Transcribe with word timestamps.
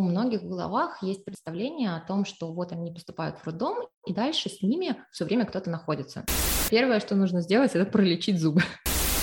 У 0.00 0.02
многих 0.02 0.40
в 0.40 0.48
головах 0.48 1.02
есть 1.02 1.26
представление 1.26 1.94
о 1.94 2.00
том, 2.00 2.24
что 2.24 2.50
вот 2.54 2.72
они 2.72 2.90
поступают 2.90 3.36
в 3.36 3.44
роддом, 3.44 3.86
и 4.06 4.14
дальше 4.14 4.48
с 4.48 4.62
ними 4.62 4.96
все 5.10 5.26
время 5.26 5.44
кто-то 5.44 5.68
находится. 5.68 6.24
Первое, 6.70 7.00
что 7.00 7.16
нужно 7.16 7.42
сделать, 7.42 7.72
это 7.74 7.84
пролечить 7.84 8.40
зубы. 8.40 8.62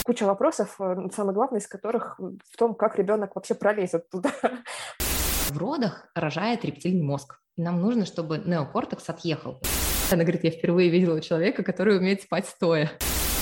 Куча 0.05 0.25
вопросов, 0.25 0.79
э, 0.79 1.09
самое 1.15 1.33
главное 1.33 1.61
из 1.61 1.67
которых 1.67 2.19
в 2.19 2.57
том, 2.59 2.75
как 2.75 2.99
ребенок 2.99 3.35
вообще 3.35 3.55
пролезет 3.55 4.07
туда. 4.11 4.31
В 5.49 5.57
родах 5.57 6.11
рожает 6.13 6.63
рептильный 6.63 7.01
мозг. 7.01 7.39
И 7.55 7.63
нам 7.63 7.81
нужно, 7.81 8.05
чтобы 8.05 8.37
неокортекс 8.37 9.09
отъехал. 9.09 9.59
Она 10.11 10.21
говорит, 10.21 10.43
я 10.43 10.51
впервые 10.51 10.91
видела 10.91 11.21
человека, 11.21 11.63
который 11.63 11.97
умеет 11.97 12.21
спать 12.21 12.45
стоя. 12.45 12.91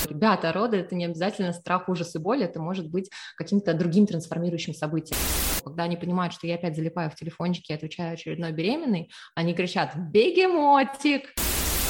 Ребята, 0.08 0.54
роды– 0.54 0.76
это 0.78 0.94
не 0.94 1.04
обязательно 1.04 1.52
страх, 1.52 1.90
ужас 1.90 2.14
и 2.14 2.18
боль, 2.18 2.42
это 2.42 2.60
может 2.60 2.90
быть 2.90 3.10
каким-то 3.36 3.74
другим 3.74 4.06
трансформирующим 4.06 4.72
событием. 4.72 5.18
Когда 5.66 5.82
они 5.82 5.96
понимают, 5.96 6.32
что 6.32 6.46
я 6.46 6.54
опять 6.54 6.76
залипаю 6.76 7.10
в 7.10 7.16
телефончике 7.16 7.72
и 7.72 7.76
отвечаю 7.76 8.14
очередной 8.14 8.52
беременной, 8.52 9.10
они 9.34 9.52
кричат 9.52 9.96
«Бегемотик!» 9.96 11.34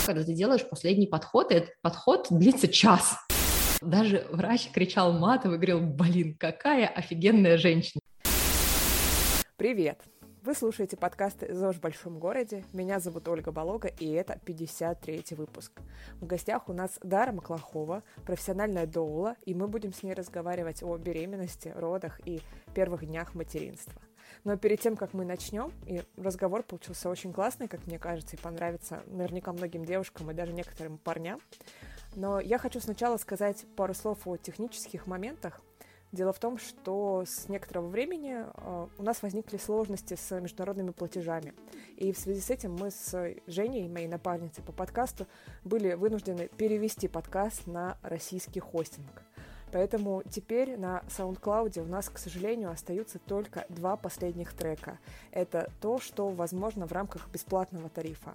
Когда 0.07 0.25
ты 0.25 0.33
делаешь 0.33 0.67
последний 0.67 1.07
подход, 1.07 1.53
и 1.53 1.57
этот 1.57 1.75
подход 1.83 2.27
длится 2.31 2.69
час. 2.69 3.19
Даже 3.83 4.27
врач 4.31 4.71
кричал 4.73 5.13
матом 5.13 5.53
и 5.53 5.57
говорил 5.57 5.81
«Блин, 5.81 6.39
какая 6.39 6.87
офигенная 6.87 7.59
женщина!» 7.59 8.01
Привет! 9.59 10.01
Вы 10.47 10.55
слушаете 10.55 10.97
подкаст 10.97 11.43
«ЗОЖ 11.51 11.79
в 11.79 11.81
большом 11.81 12.21
городе». 12.21 12.63
Меня 12.73 13.01
зовут 13.01 13.27
Ольга 13.27 13.51
Болога, 13.51 13.89
и 13.89 14.09
это 14.13 14.39
53-й 14.47 15.35
выпуск. 15.35 15.73
В 16.21 16.27
гостях 16.29 16.69
у 16.69 16.73
нас 16.73 17.01
Дара 17.03 17.33
Маклахова, 17.33 18.05
профессиональная 18.25 18.87
доула, 18.87 19.35
и 19.45 19.55
мы 19.55 19.67
будем 19.67 19.93
с 19.93 20.05
ней 20.05 20.15
разговаривать 20.15 20.85
о 20.85 20.97
беременности, 20.99 21.73
родах 21.75 22.21
и 22.25 22.41
первых 22.77 23.05
днях 23.05 23.35
материнства. 23.35 24.01
Но 24.45 24.57
перед 24.57 24.79
тем, 24.79 24.97
как 24.97 25.15
мы 25.15 25.25
начнем, 25.25 25.73
и 25.85 26.03
разговор 26.17 26.63
получился 26.63 27.11
очень 27.11 27.33
классный, 27.33 27.67
как 27.67 27.85
мне 27.89 27.99
кажется, 27.99 28.37
и 28.37 28.39
понравится 28.39 29.03
наверняка 29.07 29.53
многим 29.53 29.85
девушкам 29.85 30.31
и 30.31 30.35
даже 30.35 30.53
некоторым 30.53 30.99
парням, 30.99 31.41
но 32.15 32.39
я 32.39 32.59
хочу 32.59 32.79
сначала 32.79 33.17
сказать 33.17 33.67
пару 33.75 33.95
слов 33.95 34.29
о 34.29 34.37
технических 34.37 35.09
моментах, 35.09 35.61
Дело 36.17 36.33
в 36.33 36.39
том, 36.39 36.57
что 36.57 37.25
с 37.27 37.47
некоторого 37.51 37.89
времени 37.89 38.39
э, 38.43 38.87
у 38.97 39.03
нас 39.03 39.21
возникли 39.21 39.59
сложности 39.59 40.15
с 40.15 40.41
международными 40.41 40.93
платежами. 40.93 41.53
И 41.99 42.11
в 42.11 42.19
связи 42.19 42.41
с 42.41 42.49
этим 42.49 42.75
мы 42.75 42.91
с 42.91 43.35
Женей, 43.47 43.87
моей 43.87 44.09
напарницей 44.09 44.65
по 44.65 44.73
подкасту, 44.73 45.27
были 45.63 45.93
вынуждены 45.93 46.49
перевести 46.57 47.07
подкаст 47.07 47.67
на 47.67 47.99
российский 48.03 48.61
хостинг. 48.61 49.23
Поэтому 49.73 50.23
теперь 50.23 50.79
на 50.79 51.03
SoundCloud 51.09 51.83
у 51.83 51.87
нас, 51.87 52.09
к 52.09 52.17
сожалению, 52.17 52.71
остаются 52.71 53.19
только 53.19 53.67
два 53.69 53.99
последних 53.99 54.55
трека. 54.55 54.99
Это 55.33 55.71
то, 55.83 55.99
что 55.99 56.31
возможно 56.31 56.87
в 56.87 56.93
рамках 56.93 57.29
бесплатного 57.29 57.91
тарифа. 57.91 58.35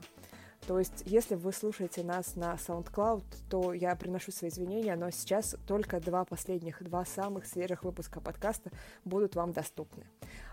То 0.68 0.78
есть, 0.78 1.04
если 1.06 1.36
вы 1.36 1.54
слушаете 1.54 2.04
нас 2.04 2.36
на 2.36 2.54
SoundCloud, 2.54 3.24
то 3.50 3.74
я 3.74 3.96
приношу 3.96 4.32
свои 4.32 4.50
извинения, 4.50 4.96
но 4.96 5.10
сейчас 5.10 5.56
только 5.68 6.00
два 6.00 6.24
последних, 6.24 6.84
два 6.84 7.04
самых 7.04 7.46
свежих 7.48 7.84
выпуска 7.84 8.22
подкаста 8.22 8.72
будут 9.04 9.36
вам 9.36 9.54
доступны. 9.54 10.06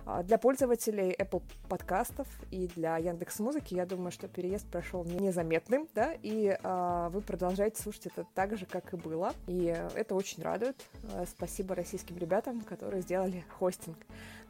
А, 0.08 0.22
для 0.22 0.38
пользователей 0.38 1.14
Apple 1.18 1.42
подкастов 1.68 2.26
и 2.50 2.66
для 2.68 2.96
Яндекс 2.96 3.40
Музыки, 3.40 3.74
я 3.74 3.84
думаю, 3.84 4.10
что 4.10 4.26
переезд 4.26 4.66
прошел 4.66 5.04
незаметным, 5.04 5.86
да, 5.94 6.14
и 6.22 6.56
а, 6.62 7.10
вы 7.10 7.20
продолжаете 7.20 7.82
слушать 7.82 8.06
это 8.06 8.24
так 8.34 8.56
же, 8.56 8.64
как 8.64 8.94
и 8.94 8.96
было, 8.96 9.34
и 9.46 9.64
это 9.94 10.14
очень 10.14 10.42
радует. 10.42 10.82
А, 11.12 11.26
спасибо 11.26 11.74
российским 11.74 12.16
ребятам, 12.16 12.62
которые 12.62 13.02
сделали 13.02 13.44
хостинг. 13.58 13.98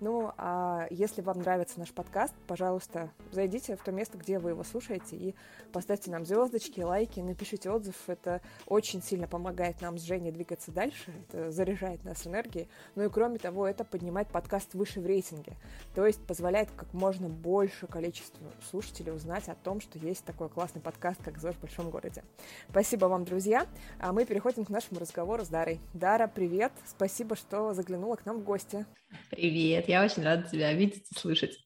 Ну, 0.01 0.33
а 0.37 0.87
если 0.91 1.23
вам 1.23 1.41
нравится 1.41 1.81
наш 1.81 1.93
подкаст, 1.93 2.33
пожалуйста, 2.47 3.11
зайдите 3.33 3.77
в 3.77 3.83
то 3.83 3.91
место, 3.91 4.17
где 4.17 4.39
вы 4.39 4.51
его 4.51 4.63
слушаете, 4.63 5.17
и 5.17 5.35
поставьте 5.73 6.11
нам 6.13 6.25
звездочки, 6.25 6.81
лайки, 6.81 7.19
напишите 7.19 7.71
отзыв. 7.71 7.97
Это 8.07 8.41
очень 8.67 9.03
сильно 9.03 9.27
помогает 9.27 9.81
нам 9.81 9.99
с 9.99 10.03
Женей 10.03 10.31
двигаться 10.31 10.71
дальше, 10.71 11.13
это 11.29 11.51
заряжает 11.51 12.05
нас 12.05 12.27
энергией. 12.27 12.69
Ну 12.95 13.05
и 13.05 13.09
кроме 13.09 13.39
того, 13.39 13.67
это 13.67 13.85
поднимает 13.85 14.29
подкаст 14.29 14.75
выше 14.75 15.01
в 15.01 15.07
рейтинге, 15.07 15.48
то 15.95 16.07
есть 16.07 16.25
позволяет 16.27 16.71
как 16.77 16.93
можно 16.93 17.29
больше 17.29 17.87
количеству 17.87 18.47
слушателей 18.71 19.13
узнать 19.13 19.49
о 19.49 19.55
том, 19.55 19.81
что 19.81 19.99
есть 19.99 20.25
такой 20.25 20.49
классный 20.49 20.81
подкаст, 20.81 21.23
как 21.23 21.39
«ЗОЖ 21.39 21.55
в 21.57 21.61
большом 21.61 21.91
городе». 21.91 22.23
Спасибо 22.71 23.07
вам, 23.07 23.25
друзья. 23.25 23.67
А 23.99 24.13
мы 24.13 24.25
переходим 24.25 24.65
к 24.65 24.71
нашему 24.71 25.01
разговору 25.01 25.45
с 25.45 25.49
Дарой. 25.49 25.81
Дара, 25.95 26.31
привет! 26.33 26.73
Спасибо, 26.87 27.37
что 27.37 27.75
заглянула 27.75 28.17
к 28.17 28.27
нам 28.27 28.41
в 28.41 28.45
гости. 28.45 28.87
Привет, 29.31 29.89
я 29.89 30.05
очень 30.05 30.23
рада 30.23 30.49
тебя 30.49 30.73
видеть 30.73 31.07
и 31.11 31.19
слышать. 31.19 31.59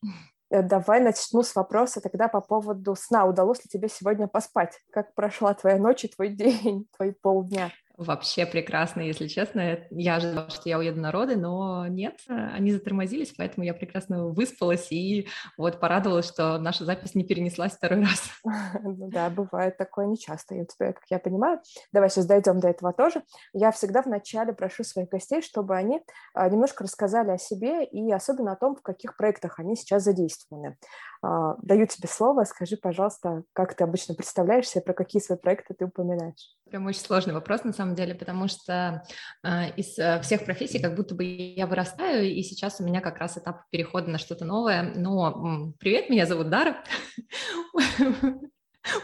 Э, 0.52 0.62
давай 0.62 1.00
начну 1.00 1.42
с 1.42 1.54
вопроса 1.54 2.00
тогда 2.00 2.28
по 2.28 2.42
поводу 2.42 2.94
сна. 2.94 3.24
Удалось 3.24 3.64
ли 3.64 3.70
тебе 3.70 3.88
сегодня 3.88 4.28
поспать? 4.28 4.78
Как 4.92 5.14
прошла 5.14 5.54
твоя 5.54 5.78
ночь 5.78 6.04
и 6.04 6.08
твой 6.08 6.28
день, 6.28 6.86
твои 6.96 7.12
полдня? 7.12 7.70
Вообще 7.96 8.46
прекрасно, 8.46 9.00
если 9.00 9.26
честно. 9.26 9.78
Я 9.90 10.16
ожидала, 10.16 10.50
что 10.50 10.68
я 10.68 10.78
уеду 10.78 11.00
на 11.00 11.12
роды, 11.12 11.36
но 11.36 11.86
нет, 11.86 12.18
они 12.26 12.72
затормозились, 12.72 13.34
поэтому 13.36 13.64
я 13.64 13.74
прекрасно 13.74 14.28
выспалась 14.28 14.90
и 14.90 15.28
вот 15.56 15.80
порадовалась, 15.80 16.28
что 16.28 16.58
наша 16.58 16.84
запись 16.84 17.14
не 17.14 17.24
перенеслась 17.24 17.72
второй 17.72 18.02
раз. 18.02 18.30
Ну 18.82 19.08
да, 19.08 19.30
бывает 19.30 19.76
такое 19.76 20.06
нечасто, 20.06 20.54
у 20.54 20.64
тебя, 20.64 20.92
как 20.92 21.04
я 21.08 21.18
понимаю. 21.18 21.60
Давай 21.92 22.10
сейчас 22.10 22.26
дойдем 22.26 22.60
до 22.60 22.68
этого 22.68 22.92
тоже. 22.92 23.22
Я 23.52 23.70
всегда 23.70 24.02
вначале 24.02 24.52
прошу 24.52 24.84
своих 24.84 25.08
гостей, 25.08 25.42
чтобы 25.42 25.76
они 25.76 26.00
а, 26.34 26.48
немножко 26.48 26.84
рассказали 26.84 27.30
о 27.30 27.38
себе 27.38 27.84
и 27.84 28.10
особенно 28.12 28.52
о 28.52 28.56
том, 28.56 28.76
в 28.76 28.82
каких 28.82 29.16
проектах 29.16 29.58
они 29.58 29.76
сейчас 29.76 30.04
задействованы. 30.04 30.76
А, 31.22 31.56
даю 31.62 31.86
тебе 31.86 32.08
слово, 32.08 32.44
скажи, 32.44 32.76
пожалуйста, 32.76 33.44
как 33.52 33.74
ты 33.74 33.84
обычно 33.84 34.14
представляешься, 34.14 34.80
про 34.80 34.92
какие 34.92 35.22
свои 35.22 35.38
проекты 35.38 35.74
ты 35.74 35.84
упоминаешь? 35.84 36.56
Прям 36.68 36.86
очень 36.86 37.00
сложный 37.00 37.34
вопрос, 37.34 37.64
на 37.64 37.72
самом 37.72 37.81
деле, 37.94 38.14
потому 38.14 38.48
что 38.48 39.04
э, 39.42 39.74
из 39.76 39.98
э, 39.98 40.20
всех 40.22 40.44
профессий 40.44 40.80
как 40.80 40.94
будто 40.94 41.14
бы 41.14 41.24
я 41.24 41.66
вырастаю, 41.66 42.24
и 42.24 42.42
сейчас 42.42 42.80
у 42.80 42.84
меня 42.84 43.00
как 43.00 43.18
раз 43.18 43.36
этап 43.36 43.68
перехода 43.70 44.10
на 44.10 44.18
что-то 44.18 44.44
новое. 44.44 44.92
Но 44.94 45.74
привет, 45.78 46.08
меня 46.10 46.26
зовут 46.26 46.48
Дара, 46.48 46.82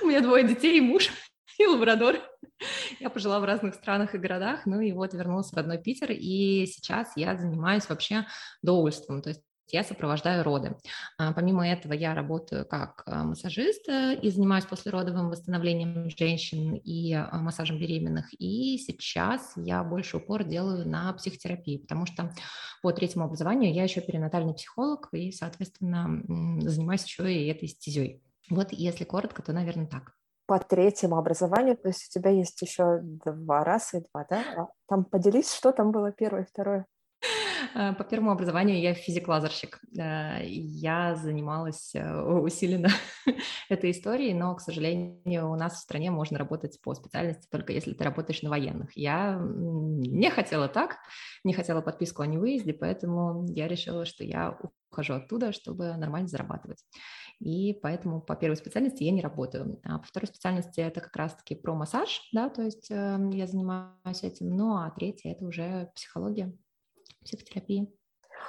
у 0.03 0.07
меня 0.07 0.21
двое 0.21 0.47
детей, 0.47 0.81
муж 0.81 1.11
и 1.59 1.67
лабрадор. 1.67 2.17
Я 3.01 3.11
пожила 3.11 3.39
в 3.41 3.45
разных 3.45 3.75
странах 3.75 4.15
и 4.15 4.19
городах, 4.19 4.67
ну 4.67 4.81
и 4.81 4.93
вот 4.93 5.15
вернулась 5.15 5.51
в 5.51 5.57
родной 5.57 5.79
Питер, 5.79 6.11
и 6.11 6.67
сейчас 6.67 7.13
я 7.17 7.37
занимаюсь 7.37 7.89
вообще 7.89 8.27
доульством, 8.63 9.23
то 9.23 9.31
есть 9.31 9.43
я 9.73 9.85
сопровождаю 9.85 10.43
роды. 10.45 10.77
А, 11.19 11.33
помимо 11.33 11.69
этого 11.69 11.93
я 11.93 12.15
работаю 12.15 12.67
как 12.67 13.03
а, 13.07 13.25
массажист 13.25 13.89
э, 13.89 14.19
и 14.21 14.31
занимаюсь 14.31 14.65
послеродовым 14.65 15.31
восстановлением 15.31 16.11
женщин 16.11 16.75
и 16.75 17.13
а, 17.13 17.29
массажем 17.39 17.79
беременных. 17.79 18.27
И 18.39 18.79
сейчас 18.79 19.53
я 19.57 19.83
больше 19.85 20.19
упор 20.19 20.45
делаю 20.45 20.89
на 20.89 21.13
психотерапии, 21.13 21.79
потому 21.79 22.07
что 22.07 22.35
по 22.83 22.93
третьему 22.93 23.25
образованию 23.25 23.73
я 23.73 23.85
еще 23.85 24.01
перинатальный 24.01 24.55
психолог 24.55 25.09
и, 25.13 25.33
соответственно, 25.33 26.23
занимаюсь 26.61 27.05
еще 27.05 27.33
и 27.33 27.49
этой 27.49 27.69
стезей. 27.69 28.23
Вот 28.51 28.73
если 28.73 29.05
коротко, 29.05 29.43
то, 29.43 29.53
наверное, 29.53 29.87
так 29.87 30.15
по 30.49 30.59
третьему 30.59 31.19
образованию, 31.19 31.77
то 31.77 31.89
есть 31.89 32.09
у 32.09 32.19
тебя 32.19 32.31
есть 32.31 32.61
еще 32.63 33.01
два 33.03 33.65
раза 33.65 33.99
и 33.99 34.01
два, 34.01 34.25
да? 34.31 34.69
Там 34.89 35.05
поделись, 35.05 35.53
что 35.53 35.73
там 35.73 35.93
было 35.93 36.11
первое 36.11 36.45
и 36.45 36.47
второе. 36.47 36.87
Э, 37.75 37.93
по 37.95 38.05
первому 38.05 38.31
образованию 38.31 38.81
я 38.81 38.95
физик-лазерщик. 38.95 39.81
Э, 39.99 40.45
я 40.45 41.15
занималась 41.15 41.95
э, 41.95 42.21
усиленно 42.21 42.89
этой 43.69 43.91
историей, 43.91 44.35
но, 44.35 44.55
к 44.55 44.61
сожалению, 44.61 45.51
у 45.51 45.57
нас 45.57 45.75
в 45.75 45.83
стране 45.83 46.11
можно 46.11 46.39
работать 46.39 46.81
по 46.83 46.95
специальности 46.95 47.49
только 47.51 47.73
если 47.73 47.93
ты 47.93 48.05
работаешь 48.05 48.43
на 48.43 48.51
военных. 48.51 48.97
Я 48.97 49.39
не 49.41 50.31
хотела 50.31 50.69
так, 50.69 50.97
не 51.45 51.53
хотела 51.53 51.81
подписку 51.81 52.23
о 52.23 52.27
невыезде, 52.27 52.73
поэтому 52.73 53.47
я 53.49 53.69
решила, 53.69 54.05
что 54.05 54.25
я 54.25 54.59
ухожу 54.91 55.15
оттуда, 55.15 55.53
чтобы 55.53 55.97
нормально 55.97 56.29
зарабатывать. 56.29 56.85
И 57.41 57.79
поэтому 57.83 58.21
по 58.21 58.35
первой 58.35 58.57
специальности 58.57 59.05
я 59.05 59.13
не 59.13 59.23
работаю. 59.23 59.81
А 59.85 59.99
по 59.99 60.07
второй 60.07 60.27
специальности 60.27 60.81
это 60.81 61.01
как 61.01 61.15
раз-таки 61.15 61.55
про 61.55 61.75
массаж, 61.75 62.29
да, 62.33 62.49
то 62.49 62.63
есть 62.63 62.91
я 62.91 63.47
занимаюсь 63.47 64.23
этим. 64.23 64.57
Ну, 64.57 64.77
а 64.77 64.91
третья– 64.91 65.33
это 65.33 65.45
уже 65.45 65.91
психология 65.95 66.53
психотерапии. 67.25 67.93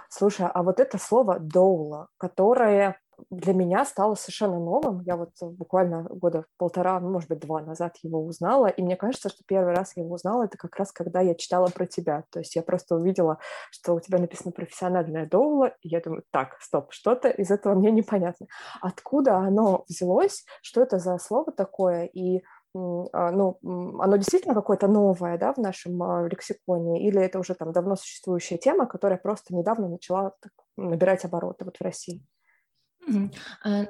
Слушай, 0.10 0.48
а 0.54 0.64
вот 0.64 0.80
это 0.80 0.98
слово 0.98 1.40
«доула», 1.40 2.10
которое 2.18 3.00
для 3.30 3.54
меня 3.54 3.86
стало 3.86 4.16
совершенно 4.16 4.60
новым. 4.60 5.02
Я 5.02 5.16
вот 5.18 5.32
буквально 5.42 6.04
года 6.04 6.46
полтора, 6.58 7.00
ну, 7.00 7.10
может 7.10 7.30
быть, 7.30 7.40
два 7.40 7.62
назад 7.62 7.98
его 8.02 8.24
узнала, 8.24 8.68
и 8.68 8.82
мне 8.82 8.96
кажется, 8.96 9.30
что 9.30 9.44
первый 9.46 9.74
раз 9.74 9.94
я 9.96 10.04
его 10.04 10.16
узнала, 10.16 10.44
это 10.44 10.58
как 10.58 10.76
раз 10.78 10.92
когда 10.92 11.22
я 11.22 11.36
читала 11.36 11.68
про 11.68 11.86
тебя. 11.86 12.24
То 12.32 12.40
есть 12.40 12.56
я 12.56 12.62
просто 12.62 12.96
увидела, 12.96 13.40
что 13.72 13.94
у 13.94 14.00
тебя 14.00 14.20
написано 14.20 14.52
«профессиональная 14.52 15.28
доула», 15.28 15.74
и 15.82 15.90
я 15.90 16.02
думаю, 16.02 16.24
так, 16.32 16.58
стоп, 16.62 16.92
что-то 16.92 17.30
из 17.30 17.52
этого 17.52 17.76
мне 17.76 17.92
непонятно. 17.92 18.48
Откуда 18.82 19.38
оно 19.38 19.84
взялось, 19.88 20.46
что 20.62 20.82
это 20.82 21.00
за 21.00 21.18
слово 21.18 21.52
такое, 21.52 22.06
и 22.06 22.42
ну, 22.74 23.60
оно 24.00 24.18
действительно 24.18 24.54
какое-то 24.54 24.88
новое 24.88 25.38
да, 25.38 25.54
в 25.54 25.58
нашем 25.58 26.02
а, 26.04 26.28
лексиконе, 26.28 27.08
или 27.08 27.20
это 27.20 27.40
уже 27.40 27.56
там 27.56 27.72
давно 27.72 27.96
существующая 27.96 28.58
тема, 28.58 28.86
которая 28.86 29.18
просто 29.18 29.56
недавно 29.56 29.88
начала 29.88 30.34
так, 30.42 30.52
набирать 30.78 31.26
обороты 31.26 31.66
вот 31.66 31.78
в 31.78 31.84
России? 31.84 32.26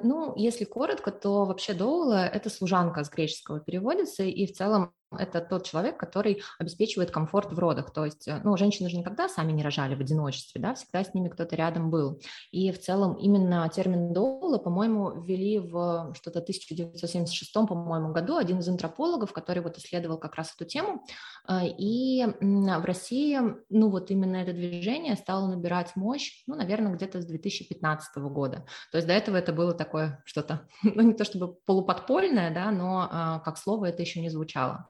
Ну, 0.02 0.34
если 0.36 0.64
коротко, 0.64 1.10
то 1.10 1.44
вообще 1.44 1.74
доула– 1.74 2.26
это 2.32 2.48
служанка 2.48 3.04
с 3.04 3.10
греческого 3.10 3.60
переводится, 3.60 4.22
и 4.22 4.46
в 4.46 4.52
целом 4.52 4.94
это 5.18 5.40
тот 5.40 5.64
человек, 5.64 5.96
который 5.96 6.42
обеспечивает 6.58 7.10
комфорт 7.10 7.52
в 7.52 7.58
родах. 7.58 7.92
То 7.92 8.04
есть, 8.04 8.28
э, 8.28 8.40
ну, 8.44 8.56
женщины 8.56 8.88
же 8.88 8.96
никогда 8.96 9.28
сами 9.28 9.52
не 9.52 9.62
рожали 9.62 9.94
в 9.94 10.00
одиночестве, 10.00 10.60
да, 10.60 10.74
всегда 10.74 11.02
с 11.02 11.14
ними 11.14 11.28
кто-то 11.28 11.56
рядом 11.56 11.90
был. 11.90 12.20
И 12.52 12.70
в 12.70 12.80
целом 12.80 13.14
именно 13.14 13.68
термин 13.68 14.12
доула, 14.12 14.58
по-моему, 14.58 15.20
ввели 15.22 15.58
в 15.58 16.12
что-то 16.14 16.38
1976, 16.40 17.52
по-моему, 17.52 18.12
году 18.12 18.36
один 18.36 18.60
из 18.60 18.68
антропологов, 18.68 19.32
который 19.32 19.62
вот 19.62 19.78
исследовал 19.78 20.18
как 20.18 20.36
раз 20.36 20.54
эту 20.54 20.64
тему. 20.64 21.04
Э, 21.48 21.66
и 21.66 22.24
в 22.40 22.84
России, 22.84 23.40
ну, 23.68 23.90
вот 23.90 24.10
именно 24.10 24.36
это 24.36 24.52
движение 24.52 25.16
стало 25.16 25.48
набирать 25.48 25.96
мощь, 25.96 26.44
ну, 26.46 26.54
наверное, 26.54 26.94
где-то 26.94 27.20
с 27.20 27.26
2015 27.26 28.16
года. 28.16 28.64
То 28.92 28.98
есть 28.98 29.08
до 29.08 29.14
этого 29.14 29.36
это 29.36 29.52
было 29.52 29.74
такое 29.74 30.22
что-то, 30.24 30.68
ну, 30.82 31.02
не 31.02 31.14
то 31.14 31.24
чтобы 31.24 31.54
полуподпольное, 31.66 32.54
да, 32.54 32.70
но 32.70 33.08
э, 33.10 33.44
как 33.44 33.58
слово 33.58 33.86
это 33.86 34.02
еще 34.02 34.20
не 34.20 34.30
звучало. 34.30 34.88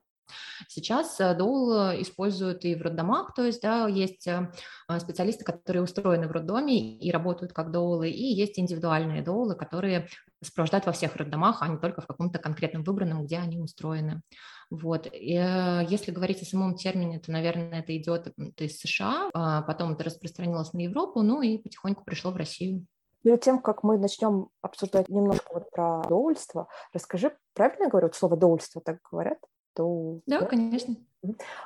Сейчас 0.68 1.18
э, 1.20 1.34
доул 1.34 1.72
э, 1.72 2.02
используют 2.02 2.64
и 2.64 2.74
в 2.74 2.82
роддомах, 2.82 3.34
то 3.34 3.44
есть 3.44 3.62
да, 3.62 3.86
есть 3.88 4.26
э, 4.26 4.50
специалисты, 4.98 5.44
которые 5.44 5.82
устроены 5.82 6.28
в 6.28 6.32
роддоме 6.32 6.98
и 6.98 7.10
работают 7.10 7.52
как 7.52 7.70
доулы, 7.70 8.10
и 8.10 8.22
есть 8.22 8.58
индивидуальные 8.58 9.22
доулы, 9.22 9.54
которые 9.54 10.08
сопровождают 10.42 10.86
во 10.86 10.92
всех 10.92 11.16
роддомах, 11.16 11.62
а 11.62 11.68
не 11.68 11.78
только 11.78 12.00
в 12.00 12.06
каком-то 12.06 12.38
конкретном 12.38 12.82
выбранном, 12.82 13.24
где 13.24 13.38
они 13.38 13.58
устроены. 13.58 14.22
Вот. 14.70 15.06
И, 15.12 15.32
если 15.32 16.12
говорить 16.12 16.42
о 16.42 16.46
самом 16.46 16.76
термине, 16.76 17.18
то, 17.18 17.30
наверное, 17.30 17.80
это 17.80 17.96
идет 17.96 18.32
из 18.58 18.78
США, 18.78 19.28
а 19.34 19.62
потом 19.62 19.92
это 19.92 20.04
распространилось 20.04 20.72
на 20.72 20.80
Европу, 20.80 21.22
ну 21.22 21.42
и 21.42 21.58
потихоньку 21.58 22.04
пришло 22.04 22.30
в 22.30 22.36
Россию. 22.36 22.86
Перед 23.22 23.42
тем, 23.42 23.60
как 23.60 23.82
мы 23.82 23.98
начнем 23.98 24.48
обсуждать 24.62 25.08
немножко 25.10 25.52
вот 25.52 25.70
про 25.70 26.02
доульство, 26.08 26.68
расскажи, 26.94 27.36
правильно 27.52 27.90
говорю, 27.90 28.06
вот 28.06 28.16
слово 28.16 28.36
доульство 28.36 28.80
так 28.80 28.98
говорят? 29.10 29.38
То... 29.74 30.20
Да, 30.26 30.40
да? 30.40 30.46
конечно. 30.46 30.96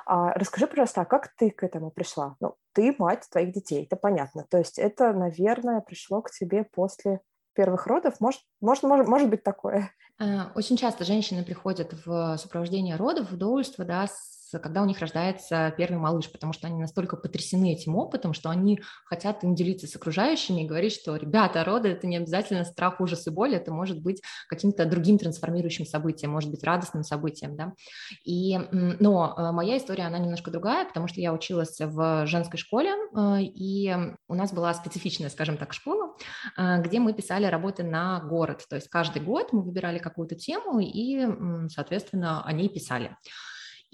А, 0.05 0.33
расскажи, 0.33 0.67
пожалуйста, 0.67 1.01
а 1.01 1.05
как 1.05 1.29
ты 1.35 1.49
к 1.49 1.63
этому 1.63 1.91
пришла? 1.91 2.35
Ну, 2.39 2.55
ты 2.73 2.93
мать 2.97 3.25
твоих 3.31 3.53
детей, 3.53 3.85
это 3.85 3.95
понятно. 3.95 4.45
То 4.49 4.57
есть 4.57 4.77
это, 4.77 5.13
наверное, 5.13 5.81
пришло 5.81 6.21
к 6.21 6.31
тебе 6.31 6.65
после 6.65 7.21
первых 7.53 7.87
родов? 7.87 8.19
Может, 8.19 8.41
может, 8.61 8.83
может, 8.83 9.07
может 9.07 9.29
быть 9.29 9.43
такое? 9.43 9.91
А, 10.19 10.51
очень 10.55 10.77
часто 10.77 11.05
женщины 11.05 11.43
приходят 11.43 11.93
в 12.05 12.37
сопровождение 12.37 12.95
родов, 12.95 13.31
в 13.31 13.37
доульство, 13.37 13.85
да, 13.85 14.07
с 14.07 14.34
когда 14.59 14.81
у 14.81 14.85
них 14.85 14.99
рождается 14.99 15.73
первый 15.77 15.97
малыш, 15.97 16.31
потому 16.31 16.53
что 16.53 16.67
они 16.67 16.79
настолько 16.79 17.17
потрясены 17.17 17.73
этим 17.73 17.95
опытом, 17.95 18.33
что 18.33 18.49
они 18.49 18.79
хотят 19.05 19.43
им 19.43 19.55
делиться 19.55 19.87
с 19.87 19.95
окружающими 19.95 20.61
и 20.61 20.67
говорить, 20.67 20.93
что, 20.93 21.15
ребята, 21.15 21.63
роды– 21.63 21.89
это 21.89 22.07
не 22.07 22.17
обязательно 22.17 22.63
страх, 22.65 22.99
ужас 22.99 23.27
и 23.27 23.29
боль, 23.29 23.55
это 23.55 23.71
может 23.71 24.01
быть 24.01 24.21
каким-то 24.47 24.85
другим 24.85 25.17
трансформирующим 25.17 25.85
событием, 25.85 26.31
может 26.31 26.51
быть 26.51 26.63
радостным 26.63 27.03
событием, 27.03 27.55
да. 27.55 27.73
И, 28.23 28.57
но 28.71 29.33
э, 29.37 29.51
моя 29.51 29.77
история, 29.77 30.03
она 30.03 30.17
немножко 30.17 30.51
другая, 30.51 30.85
потому 30.85 31.07
что 31.07 31.21
я 31.21 31.33
училась 31.33 31.77
в 31.79 32.25
женской 32.27 32.59
школе, 32.59 32.91
э, 32.91 33.41
и 33.41 33.95
у 34.27 34.35
нас 34.35 34.53
была 34.53 34.73
специфичная, 34.73 35.29
скажем 35.29 35.57
так, 35.57 35.73
школа, 35.73 36.15
э, 36.57 36.81
где 36.81 36.99
мы 36.99 37.13
писали 37.13 37.45
работы 37.45 37.83
на 37.83 38.19
город, 38.21 38.65
то 38.69 38.75
есть 38.75 38.89
каждый 38.89 39.21
год 39.21 39.53
мы 39.53 39.61
выбирали 39.61 39.99
какую-то 39.99 40.35
тему 40.35 40.79
и, 40.79 41.25
соответственно, 41.69 42.43
о 42.43 42.51
ней 42.51 42.69
писали. 42.69 43.15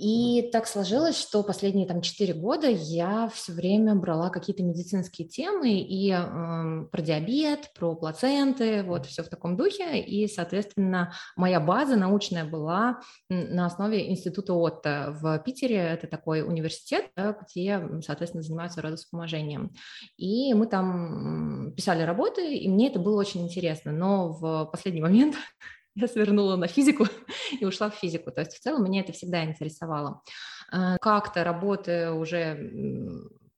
И 0.02 0.50
так 0.52 0.66
сложилось, 0.66 1.16
что 1.16 1.44
последние 1.44 1.86
там 1.86 2.02
четыре 2.02 2.34
года 2.34 2.68
я 2.68 3.30
все 3.32 3.54
время 3.54 3.94
брала 3.94 4.32
какие-то 4.32 4.64
медицинские 4.64 5.28
темы 5.28 5.80
и 5.80 6.10
э, 6.12 6.86
про 6.92 7.02
диабет, 7.04 7.70
про 7.76 7.96
плаценты, 7.96 8.82
вот 8.82 9.06
все 9.06 9.22
в 9.22 9.30
таком 9.30 9.56
духе. 9.56 10.02
И, 10.02 10.28
соответственно, 10.28 11.14
моя 11.36 11.60
база 11.60 11.98
научная 11.98 12.46
была 12.46 13.02
на 13.30 13.68
основе 13.68 14.10
института 14.10 14.56
Отто 14.56 15.16
в 15.22 15.38
Питере. 15.46 15.78
Это 15.78 16.08
такой 16.08 16.42
университет, 16.42 17.12
где, 17.16 17.88
соответственно, 18.04 18.42
занимаются 18.42 18.82
родовспоможением. 18.82 19.70
И 20.18 20.56
мы 20.56 20.66
там 20.66 21.74
писали 21.76 22.02
работы, 22.02 22.56
и 22.56 22.68
мне 22.68 22.88
это 22.88 22.98
было 22.98 23.20
очень 23.20 23.44
интересно. 23.44 23.92
Но 23.92 24.30
в 24.30 24.66
последний 24.72 25.02
момент 25.02 25.36
я 25.96 26.08
свернула 26.08 26.56
на 26.56 26.68
физику 26.68 27.08
и 27.60 27.66
ушла 27.66 27.90
в 27.90 27.96
физику. 27.96 28.32
То 28.32 28.42
есть 28.42 28.56
в 28.56 28.60
целом 28.60 28.84
меня 28.84 29.02
это 29.02 29.14
всегда 29.14 29.44
интересовало. 29.44 30.22
Э, 30.72 30.98
как-то 31.02 31.44
работая 31.44 32.12
уже 32.12 32.72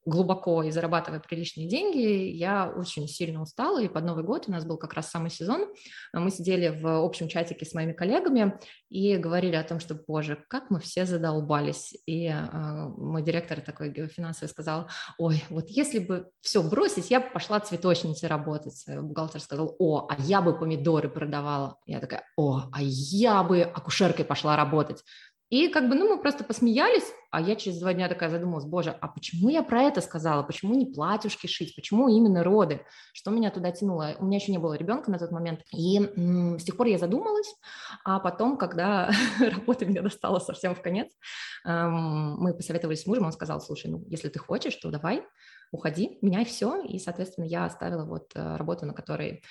глубоко 0.05 0.63
и 0.63 0.71
зарабатывая 0.71 1.19
приличные 1.19 1.67
деньги, 1.67 2.29
я 2.29 2.69
очень 2.69 3.07
сильно 3.07 3.41
устала, 3.41 3.81
и 3.81 3.87
под 3.87 4.03
Новый 4.03 4.23
год 4.23 4.45
у 4.47 4.51
нас 4.51 4.65
был 4.65 4.77
как 4.77 4.93
раз 4.93 5.09
самый 5.09 5.29
сезон, 5.29 5.67
мы 6.13 6.29
сидели 6.29 6.69
в 6.69 7.03
общем 7.03 7.27
чатике 7.27 7.65
с 7.65 7.73
моими 7.73 7.93
коллегами 7.93 8.59
и 8.89 9.17
говорили 9.17 9.55
о 9.55 9.63
том, 9.63 9.79
что, 9.79 9.95
боже, 9.95 10.43
как 10.49 10.69
мы 10.69 10.79
все 10.79 11.05
задолбались, 11.05 11.95
и 12.05 12.27
э, 12.27 12.87
мой 12.97 13.23
директор 13.23 13.61
такой 13.61 13.93
финансовый 14.07 14.49
сказал, 14.49 14.89
ой, 15.17 15.43
вот 15.49 15.69
если 15.69 15.99
бы 15.99 16.29
все 16.41 16.61
бросить, 16.61 17.09
я 17.09 17.19
бы 17.19 17.27
пошла 17.33 17.59
цветочницей 17.59 18.29
работать, 18.29 18.83
бухгалтер 18.87 19.41
сказал, 19.41 19.75
о, 19.79 20.07
а 20.09 20.15
я 20.19 20.41
бы 20.41 20.57
помидоры 20.57 21.09
продавала, 21.09 21.77
я 21.85 21.99
такая, 21.99 22.23
о, 22.35 22.63
а 22.71 22.79
я 22.81 23.43
бы 23.43 23.61
акушеркой 23.61 24.25
пошла 24.25 24.55
работать, 24.55 25.03
и 25.53 25.67
как 25.67 25.87
бы, 25.87 25.93
ну, 25.93 26.09
мы 26.09 26.19
просто 26.19 26.43
посмеялись, 26.43 27.13
а 27.29 27.39
я 27.39 27.55
через 27.55 27.77
два 27.79 27.93
дня 27.93 28.09
такая 28.09 28.31
задумалась, 28.31 28.65
боже, 28.65 28.97
а 28.99 29.07
почему 29.07 29.49
я 29.49 29.61
про 29.61 29.83
это 29.83 30.01
сказала? 30.01 30.41
Почему 30.41 30.73
не 30.73 30.87
платьюшки 30.87 31.45
шить? 31.45 31.75
Почему 31.75 32.09
именно 32.09 32.43
роды? 32.43 32.81
Что 33.13 33.29
меня 33.29 33.51
туда 33.51 33.71
тянуло? 33.71 34.15
У 34.17 34.25
меня 34.25 34.39
еще 34.39 34.51
не 34.51 34.57
было 34.57 34.73
ребенка 34.73 35.11
на 35.11 35.19
тот 35.19 35.29
момент. 35.29 35.59
И 35.71 35.97
м- 35.97 36.57
с 36.57 36.63
тех 36.63 36.75
пор 36.75 36.87
я 36.87 36.97
задумалась, 36.97 37.53
а 38.03 38.19
потом, 38.19 38.57
когда 38.57 39.11
работа 39.39 39.85
меня 39.85 40.01
достала 40.01 40.39
совсем 40.39 40.73
в 40.73 40.81
конец, 40.81 41.11
эм, 41.65 42.37
мы 42.39 42.55
посоветовались 42.55 43.03
с 43.03 43.05
мужем, 43.05 43.27
он 43.27 43.31
сказал, 43.31 43.61
слушай, 43.61 43.91
ну, 43.91 44.03
если 44.07 44.29
ты 44.29 44.39
хочешь, 44.39 44.75
то 44.77 44.89
давай, 44.89 45.23
уходи, 45.71 46.17
меняй 46.23 46.45
все. 46.45 46.81
И, 46.81 46.97
соответственно, 46.97 47.45
я 47.45 47.65
оставила 47.65 48.05
вот 48.05 48.31
э, 48.33 48.55
работу, 48.55 48.87
на 48.87 48.93
которой 48.95 49.43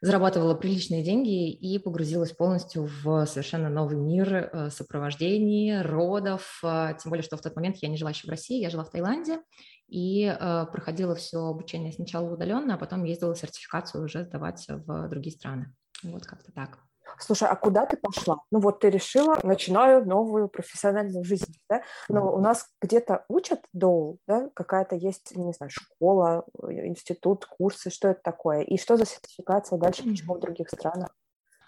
зарабатывала 0.00 0.54
приличные 0.54 1.02
деньги 1.02 1.50
и 1.50 1.78
погрузилась 1.78 2.32
полностью 2.32 2.88
в 3.02 3.26
совершенно 3.26 3.68
новый 3.68 3.96
мир 3.96 4.32
э, 4.34 4.70
сопровождений, 4.70 5.82
родов, 5.82 6.60
э, 6.62 6.94
тем 7.02 7.10
более, 7.10 7.22
что 7.22 7.36
в 7.36 7.42
тот 7.42 7.54
момент 7.54 7.76
я 7.82 7.88
не 7.88 7.96
жила 7.96 8.10
еще 8.10 8.26
в 8.26 8.30
России, 8.30 8.60
я 8.60 8.70
жила 8.70 8.84
в 8.84 8.90
Таиланде, 8.90 9.40
и 9.88 10.24
э, 10.24 10.66
проходила 10.72 11.14
все 11.14 11.38
обучение 11.46 11.92
сначала 11.92 12.32
удаленно, 12.32 12.74
а 12.74 12.78
потом 12.78 13.04
ездила 13.04 13.36
сертификацию 13.36 14.04
уже 14.04 14.24
сдавать 14.24 14.64
в 14.68 15.08
другие 15.08 15.36
страны. 15.36 15.74
Вот 16.02 16.24
как-то 16.24 16.50
так. 16.52 16.78
Слушай, 17.18 17.48
а 17.48 17.56
куда 17.56 17.86
ты 17.86 17.96
пошла? 17.96 18.38
Ну 18.50 18.60
вот 18.60 18.80
ты 18.80 18.90
решила, 18.90 19.38
начинаю 19.42 20.06
новую 20.06 20.48
профессиональную 20.48 21.24
жизнь, 21.24 21.54
да? 21.68 21.82
Но 22.08 22.32
у 22.34 22.40
нас 22.40 22.68
где-то 22.80 23.24
учат 23.28 23.60
доул, 23.72 24.18
да? 24.26 24.50
Какая-то 24.54 24.96
есть, 24.96 25.36
не 25.36 25.52
знаю, 25.52 25.70
школа, 25.70 26.44
институт, 26.68 27.46
курсы, 27.46 27.90
что 27.90 28.08
это 28.08 28.20
такое? 28.22 28.60
И 28.62 28.78
что 28.78 28.96
за 28.96 29.06
сертификация 29.06 29.78
дальше, 29.78 30.04
почему 30.04 30.34
в 30.34 30.40
других 30.40 30.68
странах? 30.68 31.10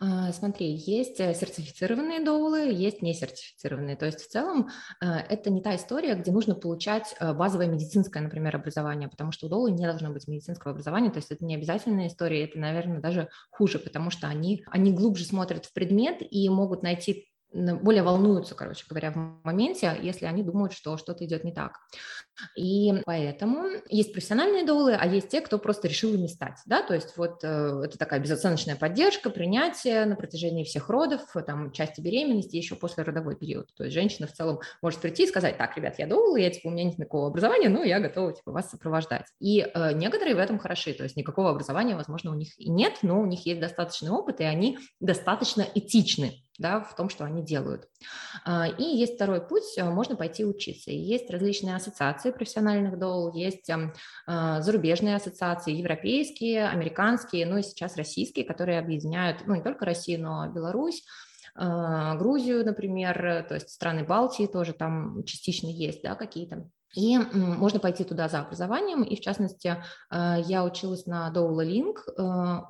А, 0.04 0.32
смотри, 0.32 0.74
есть 0.74 1.20
э, 1.20 1.32
сертифицированные 1.32 2.24
доулы, 2.24 2.72
есть 2.72 3.02
несертифицированные. 3.02 3.94
То 3.94 4.06
есть 4.06 4.18
в 4.18 4.28
целом 4.28 4.68
э, 5.00 5.06
это 5.06 5.48
не 5.48 5.62
та 5.62 5.76
история, 5.76 6.16
где 6.16 6.32
нужно 6.32 6.56
получать 6.56 7.14
э, 7.20 7.32
базовое 7.32 7.68
медицинское, 7.68 8.20
например, 8.20 8.56
образование, 8.56 9.08
потому 9.08 9.30
что 9.30 9.46
у 9.46 9.48
доулы 9.48 9.70
не 9.70 9.86
должно 9.86 10.10
быть 10.10 10.26
медицинского 10.26 10.72
образования. 10.72 11.10
То 11.10 11.18
есть 11.18 11.30
это 11.30 11.44
не 11.44 11.54
обязательная 11.54 12.08
история, 12.08 12.42
это, 12.42 12.58
наверное, 12.58 13.00
даже 13.00 13.28
хуже, 13.52 13.78
потому 13.78 14.10
что 14.10 14.26
они, 14.26 14.64
они 14.66 14.92
глубже 14.92 15.24
смотрят 15.24 15.66
в 15.66 15.72
предмет 15.72 16.16
и 16.18 16.48
могут 16.48 16.82
найти 16.82 17.31
более 17.52 18.02
волнуются, 18.02 18.54
короче 18.54 18.84
говоря, 18.88 19.12
в 19.12 19.44
моменте, 19.44 19.96
если 20.00 20.26
они 20.26 20.42
думают, 20.42 20.72
что 20.72 20.96
что-то 20.96 21.24
идет 21.24 21.44
не 21.44 21.52
так. 21.52 21.78
И 22.56 22.92
поэтому 23.04 23.68
есть 23.88 24.12
профессиональные 24.12 24.64
доулы, 24.64 24.94
а 24.94 25.06
есть 25.06 25.28
те, 25.28 25.40
кто 25.40 25.58
просто 25.58 25.86
решил 25.86 26.14
ими 26.14 26.26
стать, 26.26 26.58
да, 26.66 26.82
то 26.82 26.94
есть 26.94 27.16
вот 27.16 27.44
э, 27.44 27.82
это 27.84 27.98
такая 27.98 28.20
безоценочная 28.20 28.74
поддержка, 28.74 29.30
принятие 29.30 30.06
на 30.06 30.16
протяжении 30.16 30.64
всех 30.64 30.88
родов, 30.88 31.20
там, 31.46 31.72
части 31.72 32.00
беременности, 32.00 32.56
еще 32.56 32.74
после 32.74 33.04
родовой 33.04 33.36
период, 33.36 33.72
то 33.74 33.84
есть 33.84 33.94
женщина 33.94 34.26
в 34.26 34.32
целом 34.32 34.60
может 34.80 35.00
прийти 35.00 35.24
и 35.24 35.28
сказать, 35.28 35.58
так, 35.58 35.76
ребят, 35.76 35.98
я 35.98 36.06
доул, 36.06 36.36
я, 36.36 36.50
типа, 36.50 36.68
у 36.68 36.70
меня 36.70 36.84
нет 36.84 36.98
никакого 36.98 37.28
образования, 37.28 37.68
но 37.68 37.84
я 37.84 38.00
готова, 38.00 38.32
типа, 38.32 38.50
вас 38.50 38.70
сопровождать. 38.70 39.26
И 39.38 39.60
э, 39.60 39.92
некоторые 39.92 40.34
в 40.34 40.38
этом 40.38 40.58
хороши, 40.58 40.94
то 40.94 41.04
есть 41.04 41.16
никакого 41.16 41.50
образования, 41.50 41.96
возможно, 41.96 42.30
у 42.30 42.34
них 42.34 42.58
и 42.58 42.70
нет, 42.70 42.98
но 43.02 43.20
у 43.20 43.26
них 43.26 43.46
есть 43.46 43.60
достаточный 43.60 44.10
опыт, 44.10 44.40
и 44.40 44.44
они 44.44 44.78
достаточно 45.00 45.66
этичны, 45.74 46.42
да, 46.58 46.80
в 46.80 46.94
том, 46.94 47.08
что 47.08 47.24
они 47.24 47.42
делают. 47.42 47.88
А, 48.44 48.66
и 48.66 48.82
есть 48.82 49.14
второй 49.14 49.40
путь, 49.40 49.76
э, 49.76 49.84
можно 49.84 50.16
пойти 50.16 50.44
учиться. 50.44 50.90
Есть 50.90 51.30
различные 51.30 51.76
ассоциации 51.76 52.30
профессиональных 52.30 52.98
дол, 52.98 53.32
есть 53.34 53.70
а, 54.26 54.60
зарубежные 54.60 55.16
ассоциации, 55.16 55.72
европейские, 55.72 56.68
американские, 56.68 57.46
ну 57.46 57.58
и 57.58 57.62
сейчас 57.62 57.96
российские, 57.96 58.44
которые 58.44 58.78
объединяют, 58.78 59.46
ну 59.46 59.54
не 59.54 59.62
только 59.62 59.84
Россию, 59.84 60.22
но 60.22 60.46
и 60.46 60.50
Беларусь, 60.50 61.02
а, 61.54 62.14
Грузию, 62.16 62.64
например, 62.64 63.46
то 63.48 63.54
есть 63.54 63.70
страны 63.70 64.04
Балтии 64.04 64.46
тоже 64.46 64.72
там 64.72 65.24
частично 65.24 65.68
есть, 65.68 66.02
да, 66.02 66.14
какие-то 66.14 66.68
И 66.94 67.16
можно 67.16 67.80
пойти 67.80 68.04
туда 68.04 68.28
за 68.28 68.40
образованием, 68.40 69.02
и 69.02 69.16
в 69.16 69.20
частности 69.20 69.82
э, 70.10 70.36
я 70.44 70.64
училась 70.64 71.06
на 71.06 71.30
Доула 71.30 71.62
Линк, 71.62 72.06
э, 72.06 72.22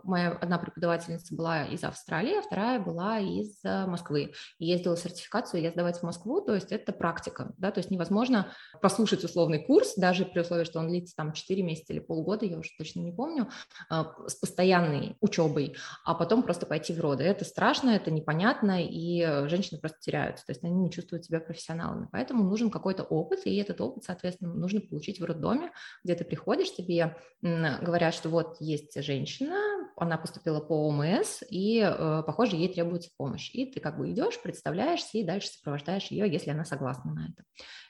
моя 0.05 0.39
одна 0.41 0.59
преподавательница 0.59 1.35
была 1.35 1.65
из 1.65 1.83
Австралии, 1.83 2.39
а 2.39 2.43
вторая 2.43 2.79
была 2.79 3.19
из 3.19 3.59
э, 3.65 3.87
Москвы. 3.87 4.33
И 4.59 4.67
я 4.67 4.79
сделала 4.79 4.97
сертификацию, 4.97 5.63
я 5.63 5.71
сдавать 5.71 5.99
в 5.99 6.03
Москву, 6.05 6.41
то 6.41 6.55
есть 6.55 6.71
это 6.71 6.93
практика, 6.93 7.53
да, 7.59 7.73
то 7.73 7.81
есть 7.81 7.91
невозможно 7.91 8.53
послушать 8.81 9.25
условный 9.25 9.59
курс, 9.59 9.95
даже 9.97 10.25
при 10.25 10.41
условии, 10.41 10.65
что 10.65 10.79
он 10.79 10.89
длится 10.89 11.17
там 11.17 11.33
4 11.33 11.63
месяца 11.63 11.93
или 11.93 12.01
полгода, 12.01 12.47
я 12.47 12.59
уже 12.59 12.71
точно 12.79 13.01
не 13.01 13.13
помню, 13.13 13.49
с 13.91 14.35
постоянной 14.35 15.17
учебой, 15.21 15.77
а 16.05 16.15
потом 16.15 16.43
просто 16.43 16.67
пойти 16.67 16.93
в 16.93 17.01
роды. 17.01 17.25
Это 17.25 17.45
страшно, 17.45 17.91
это 17.91 18.11
непонятно, 18.11 18.83
и 18.83 19.49
женщины 19.49 19.81
просто 19.81 19.99
теряются, 20.01 20.47
то 20.47 20.53
есть 20.53 20.63
они 20.63 20.75
не 20.75 20.91
чувствуют 20.91 21.25
себя 21.25 21.41
профессионалами. 21.41 22.09
Поэтому 22.13 22.45
нужен 22.45 22.71
какой-то 22.71 23.03
опыт, 23.03 23.47
и 23.47 23.57
этот 23.57 23.81
опыт 23.81 24.05
соответственно, 24.13 24.53
нужно 24.55 24.81
получить 24.81 25.21
в 25.21 25.25
роддоме, 25.25 25.73
где 26.05 26.15
ты 26.15 26.25
приходишь, 26.25 26.75
тебе 26.75 27.17
говорят, 27.41 28.15
что 28.15 28.29
вот 28.29 28.57
есть 28.61 29.03
женщина, 29.03 29.57
она 29.97 30.19
поступила 30.19 30.61
по 30.61 30.89
ОМС, 30.89 31.43
и, 31.49 31.81
э, 31.81 32.23
похоже, 32.27 32.57
ей 32.57 32.73
требуется 32.73 33.11
помощь. 33.17 33.51
И 33.55 33.67
ты 33.67 33.81
как 33.81 33.99
бы 33.99 34.11
идешь, 34.11 34.41
представляешься 34.43 35.19
и 35.19 35.25
дальше 35.25 35.49
сопровождаешь 35.49 36.07
ее, 36.07 36.31
если 36.31 36.51
она 36.51 36.65
согласна 36.65 37.13
на 37.13 37.27
это. 37.27 37.45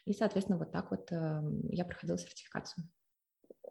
И, 0.05 0.13
соответственно, 0.13 0.59
вот 0.59 0.73
так 0.73 0.91
вот 0.91 1.11
эм, 1.13 1.69
я 1.71 1.85
проходила 1.85 2.19
сертификацию. 2.19 2.89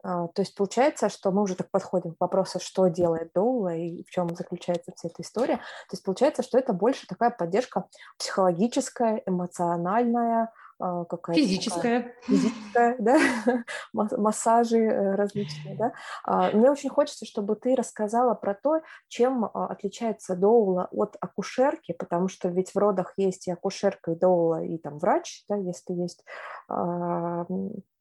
А, 0.03 0.27
то 0.29 0.41
есть 0.41 0.55
получается, 0.55 1.09
что 1.09 1.31
мы 1.31 1.43
уже 1.43 1.55
так 1.55 1.69
подходим 1.69 2.15
к 2.15 2.21
вопросу, 2.21 2.59
что 2.59 2.87
делает 2.87 3.31
Доула 3.33 3.75
и 3.75 4.03
в 4.03 4.09
чем 4.09 4.33
заключается 4.35 4.91
вся 4.95 5.09
эта 5.09 5.21
история. 5.21 5.57
То 5.57 5.93
есть 5.93 6.03
получается, 6.03 6.43
что 6.43 6.57
это 6.57 6.73
больше 6.73 7.05
такая 7.07 7.29
поддержка 7.29 7.85
психологическая, 8.17 9.21
эмоциональная, 9.25 10.51
какая-то 10.81 11.41
физическая, 11.41 12.01
такая, 12.01 12.15
физическая, 12.23 12.95
да, 12.99 13.19
массажи 13.93 14.79
э, 14.79 15.15
различные, 15.15 15.75
да. 15.75 15.93
А, 16.23 16.51
мне 16.51 16.71
очень 16.71 16.89
хочется, 16.89 17.25
чтобы 17.25 17.55
ты 17.55 17.75
рассказала 17.75 18.33
про 18.33 18.53
то, 18.55 18.81
чем 19.07 19.45
а, 19.45 19.67
отличается 19.67 20.35
доула 20.35 20.87
от 20.91 21.15
акушерки, 21.19 21.93
потому 21.93 22.27
что 22.27 22.49
ведь 22.49 22.71
в 22.71 22.77
родах 22.77 23.13
есть 23.17 23.47
и 23.47 23.51
акушерка, 23.51 24.11
и 24.11 24.15
доула, 24.15 24.63
и 24.63 24.77
там 24.77 24.97
врач, 24.97 25.43
да, 25.47 25.55
если 25.55 25.93
есть 25.93 26.23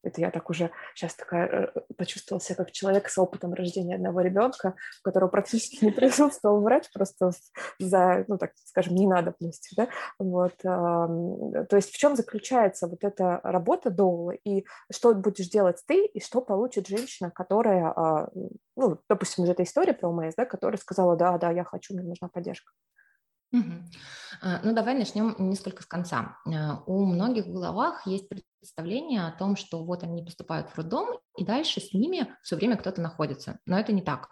это 0.03 0.21
я 0.21 0.31
так 0.31 0.49
уже 0.49 0.71
сейчас 0.95 1.15
такая 1.15 1.47
э, 1.47 1.79
почувствовала 1.97 2.41
себя 2.41 2.55
как 2.55 2.71
человек 2.71 3.09
с 3.09 3.17
опытом 3.17 3.53
рождения 3.53 3.95
одного 3.95 4.21
ребенка, 4.21 4.75
у 5.01 5.03
которого 5.03 5.29
практически 5.29 5.83
не 5.85 5.91
присутствовал 5.91 6.61
врач, 6.61 6.91
просто 6.93 7.31
за, 7.79 8.25
ну 8.27 8.37
так 8.37 8.51
скажем, 8.65 8.95
ненадобностью, 8.95 9.75
да, 9.75 9.87
вот, 10.19 10.57
то 10.57 11.75
есть 11.75 11.91
в 11.91 11.97
чем 11.97 12.15
заключается 12.15 12.87
вот 12.87 13.03
эта 13.03 13.39
работа 13.43 13.89
доула, 13.89 14.31
и 14.31 14.65
что 14.91 15.13
будешь 15.13 15.49
делать 15.49 15.81
ты, 15.85 16.05
и 16.05 16.21
что 16.21 16.41
получит 16.41 16.87
женщина, 16.87 17.31
которая, 17.31 17.93
а, 17.95 18.29
ну, 18.75 18.99
допустим, 19.09 19.43
уже 19.43 19.53
эта 19.53 19.63
история 19.63 19.93
про 19.93 20.09
ОМС, 20.09 20.35
да, 20.35 20.45
которая 20.45 20.77
сказала, 20.77 21.15
да, 21.15 21.37
да, 21.37 21.51
я 21.51 21.63
хочу, 21.63 21.93
мне 21.93 22.03
нужна 22.03 22.29
поддержка. 22.29 22.71
Угу. 23.53 23.73
Ну, 24.63 24.73
давай 24.73 24.95
начнем 24.95 25.35
несколько 25.37 25.83
с 25.83 25.85
конца. 25.85 26.37
А, 26.45 26.83
у 26.85 27.05
многих 27.05 27.45
в 27.45 27.51
головах 27.51 28.07
есть 28.07 28.29
представление 28.29 29.27
о 29.27 29.31
том, 29.31 29.55
что 29.55 29.83
вот 29.83 30.03
они 30.03 30.23
поступают 30.23 30.69
в 30.69 30.77
роддом, 30.77 31.19
и 31.37 31.43
дальше 31.43 31.81
с 31.81 31.93
ними 31.93 32.33
все 32.41 32.55
время 32.55 32.77
кто-то 32.77 33.01
находится. 33.01 33.59
Но 33.65 33.77
это 33.79 33.91
не 33.91 34.01
так. 34.01 34.29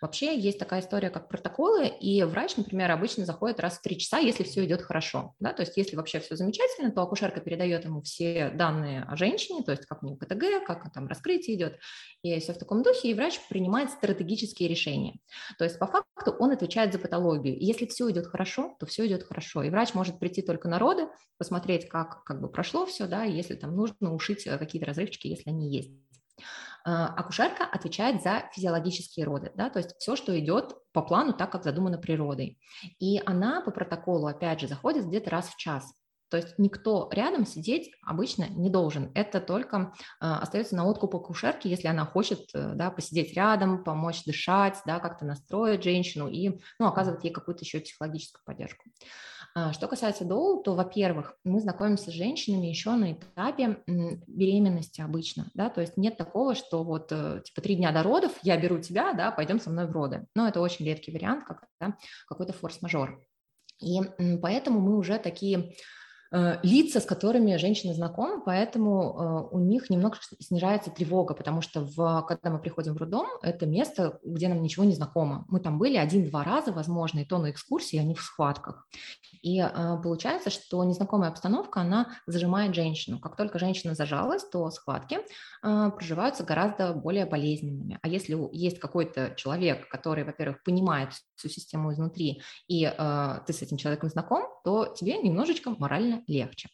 Вообще 0.00 0.38
есть 0.38 0.58
такая 0.58 0.80
история, 0.80 1.10
как 1.10 1.28
протоколы, 1.28 1.86
и 1.86 2.22
врач, 2.24 2.56
например, 2.56 2.90
обычно 2.90 3.24
заходит 3.24 3.60
раз 3.60 3.78
в 3.78 3.82
три 3.82 3.98
часа, 3.98 4.18
если 4.18 4.42
все 4.42 4.64
идет 4.64 4.82
хорошо. 4.82 5.34
Да? 5.40 5.52
То 5.52 5.62
есть 5.62 5.76
если 5.76 5.96
вообще 5.96 6.20
все 6.20 6.36
замечательно, 6.36 6.90
то 6.90 7.02
акушерка 7.02 7.40
передает 7.40 7.84
ему 7.84 8.02
все 8.02 8.50
данные 8.50 9.04
о 9.04 9.16
женщине, 9.16 9.62
то 9.62 9.72
есть 9.72 9.86
как 9.86 10.02
у 10.02 10.06
нее 10.06 10.16
КТГ, 10.16 10.66
как 10.66 10.92
там 10.92 11.06
раскрытие 11.06 11.56
идет, 11.56 11.78
и 12.22 12.38
все 12.40 12.52
в 12.52 12.58
таком 12.58 12.82
духе, 12.82 13.10
и 13.10 13.14
врач 13.14 13.40
принимает 13.48 13.90
стратегические 13.90 14.68
решения. 14.68 15.18
То 15.58 15.64
есть 15.64 15.78
по 15.78 15.86
факту 15.86 16.32
он 16.38 16.50
отвечает 16.50 16.92
за 16.92 16.98
патологию. 16.98 17.56
И 17.56 17.64
если 17.64 17.86
все 17.86 18.10
идет 18.10 18.26
хорошо, 18.26 18.76
то 18.78 18.86
все 18.86 19.06
идет 19.06 19.22
хорошо. 19.22 19.62
И 19.62 19.70
врач 19.70 19.94
может 19.94 20.18
прийти 20.18 20.42
только 20.42 20.68
на 20.68 20.78
роды, 20.78 21.08
посмотреть, 21.38 21.88
как, 21.88 22.24
как 22.24 22.40
бы 22.40 22.48
прошло 22.48 22.86
все, 22.86 23.06
да, 23.06 23.24
если 23.24 23.54
там 23.54 23.74
нужно 23.74 24.14
ушить 24.14 24.46
э, 24.46 24.58
какие-то 24.58 24.86
разрывчики, 24.86 25.26
если 25.26 25.50
они 25.50 25.74
есть. 25.74 25.90
А, 26.84 27.06
акушерка 27.06 27.64
отвечает 27.64 28.22
за 28.22 28.44
физиологические 28.52 29.24
роды, 29.26 29.52
да, 29.54 29.70
то 29.70 29.78
есть 29.78 29.94
все, 29.98 30.16
что 30.16 30.38
идет 30.38 30.74
по 30.92 31.02
плану, 31.02 31.32
так 31.32 31.50
как 31.52 31.64
задумано 31.64 31.98
природой. 31.98 32.58
И 32.98 33.20
она 33.24 33.60
по 33.60 33.70
протоколу, 33.70 34.26
опять 34.26 34.60
же, 34.60 34.68
заходит 34.68 35.06
где-то 35.06 35.30
раз 35.30 35.48
в 35.48 35.56
час. 35.56 35.94
То 36.32 36.38
есть 36.38 36.58
никто 36.58 37.10
рядом 37.12 37.44
сидеть 37.44 37.92
обычно 38.02 38.48
не 38.48 38.70
должен. 38.70 39.12
Это 39.14 39.38
только 39.38 39.92
э, 40.18 40.24
остается 40.24 40.74
на 40.74 40.86
откуп 40.86 41.14
акушерки, 41.14 41.68
если 41.68 41.88
она 41.88 42.06
хочет 42.06 42.48
э, 42.54 42.72
да, 42.74 42.90
посидеть 42.90 43.34
рядом, 43.36 43.84
помочь 43.84 44.24
дышать, 44.24 44.78
да, 44.86 44.98
как-то 44.98 45.26
настроить 45.26 45.84
женщину 45.84 46.28
и 46.28 46.58
ну, 46.78 46.86
оказывать 46.86 47.22
ей 47.22 47.32
какую-то 47.34 47.64
еще 47.64 47.80
психологическую 47.80 48.42
поддержку. 48.46 48.84
А, 49.54 49.72
что 49.74 49.86
касается 49.86 50.24
доул, 50.24 50.62
то, 50.62 50.74
во-первых, 50.74 51.36
мы 51.44 51.60
знакомимся 51.60 52.10
с 52.10 52.14
женщинами 52.14 52.68
еще 52.68 52.92
на 52.92 53.12
этапе 53.12 53.82
беременности 53.86 55.02
обычно, 55.02 55.50
да, 55.52 55.68
то 55.68 55.82
есть 55.82 55.98
нет 55.98 56.16
такого, 56.16 56.54
что 56.54 56.82
вот 56.84 57.12
э, 57.12 57.42
типа 57.44 57.60
три 57.60 57.74
дня 57.76 57.92
до 57.92 58.02
родов 58.02 58.32
я 58.42 58.56
беру 58.56 58.78
тебя, 58.78 59.12
да, 59.12 59.30
пойдем 59.30 59.60
со 59.60 59.68
мной 59.68 59.86
в 59.86 59.92
роды. 59.92 60.26
Но 60.34 60.48
это 60.48 60.60
очень 60.60 60.86
редкий 60.86 61.12
вариант, 61.12 61.44
когда 61.44 61.96
какой-то 62.26 62.54
форс-мажор. 62.54 63.20
И 63.80 64.00
поэтому 64.40 64.80
мы 64.80 64.96
уже 64.96 65.18
такие 65.18 65.74
лица, 66.62 67.00
с 67.00 67.04
которыми 67.04 67.56
женщины 67.56 67.92
знакомы, 67.94 68.42
поэтому 68.42 69.48
э, 69.50 69.54
у 69.54 69.58
них 69.58 69.90
немного 69.90 70.16
снижается 70.40 70.90
тревога, 70.90 71.34
потому 71.34 71.60
что 71.60 71.80
в, 71.80 72.24
когда 72.26 72.50
мы 72.50 72.58
приходим 72.58 72.94
в 72.94 72.96
роддом, 72.96 73.26
это 73.42 73.66
место, 73.66 74.18
где 74.24 74.48
нам 74.48 74.62
ничего 74.62 74.84
не 74.84 74.94
знакомо. 74.94 75.44
Мы 75.48 75.60
там 75.60 75.78
были 75.78 75.96
один-два 75.96 76.42
раза, 76.42 76.72
возможно, 76.72 77.20
и 77.20 77.24
то 77.26 77.38
на 77.38 77.50
экскурсии, 77.50 77.98
а 77.98 78.02
не 78.02 78.14
в 78.14 78.22
схватках. 78.22 78.86
И 79.42 79.60
э, 79.60 79.68
получается, 80.02 80.48
что 80.50 80.82
незнакомая 80.84 81.30
обстановка, 81.30 81.80
она 81.80 82.08
зажимает 82.26 82.74
женщину. 82.74 83.18
Как 83.18 83.36
только 83.36 83.58
женщина 83.58 83.94
зажалась, 83.94 84.44
то 84.44 84.70
схватки 84.70 85.18
проживаются 85.60 86.42
гораздо 86.42 86.92
более 86.92 87.24
болезненными. 87.24 87.98
А 88.02 88.08
если 88.08 88.36
есть 88.52 88.80
какой-то 88.80 89.34
человек, 89.36 89.88
который, 89.88 90.24
во-первых, 90.24 90.62
понимает 90.64 91.10
всю 91.42 91.48
систему 91.48 91.92
изнутри, 91.92 92.42
и 92.68 92.84
ты 93.46 93.52
с 93.52 93.62
этим 93.62 93.76
человеком 93.76 94.10
знаком, 94.10 94.44
то 94.64 94.86
тебе 94.86 95.18
немножечко 95.18 95.74
морально 95.78 96.22
легче. 96.26 96.68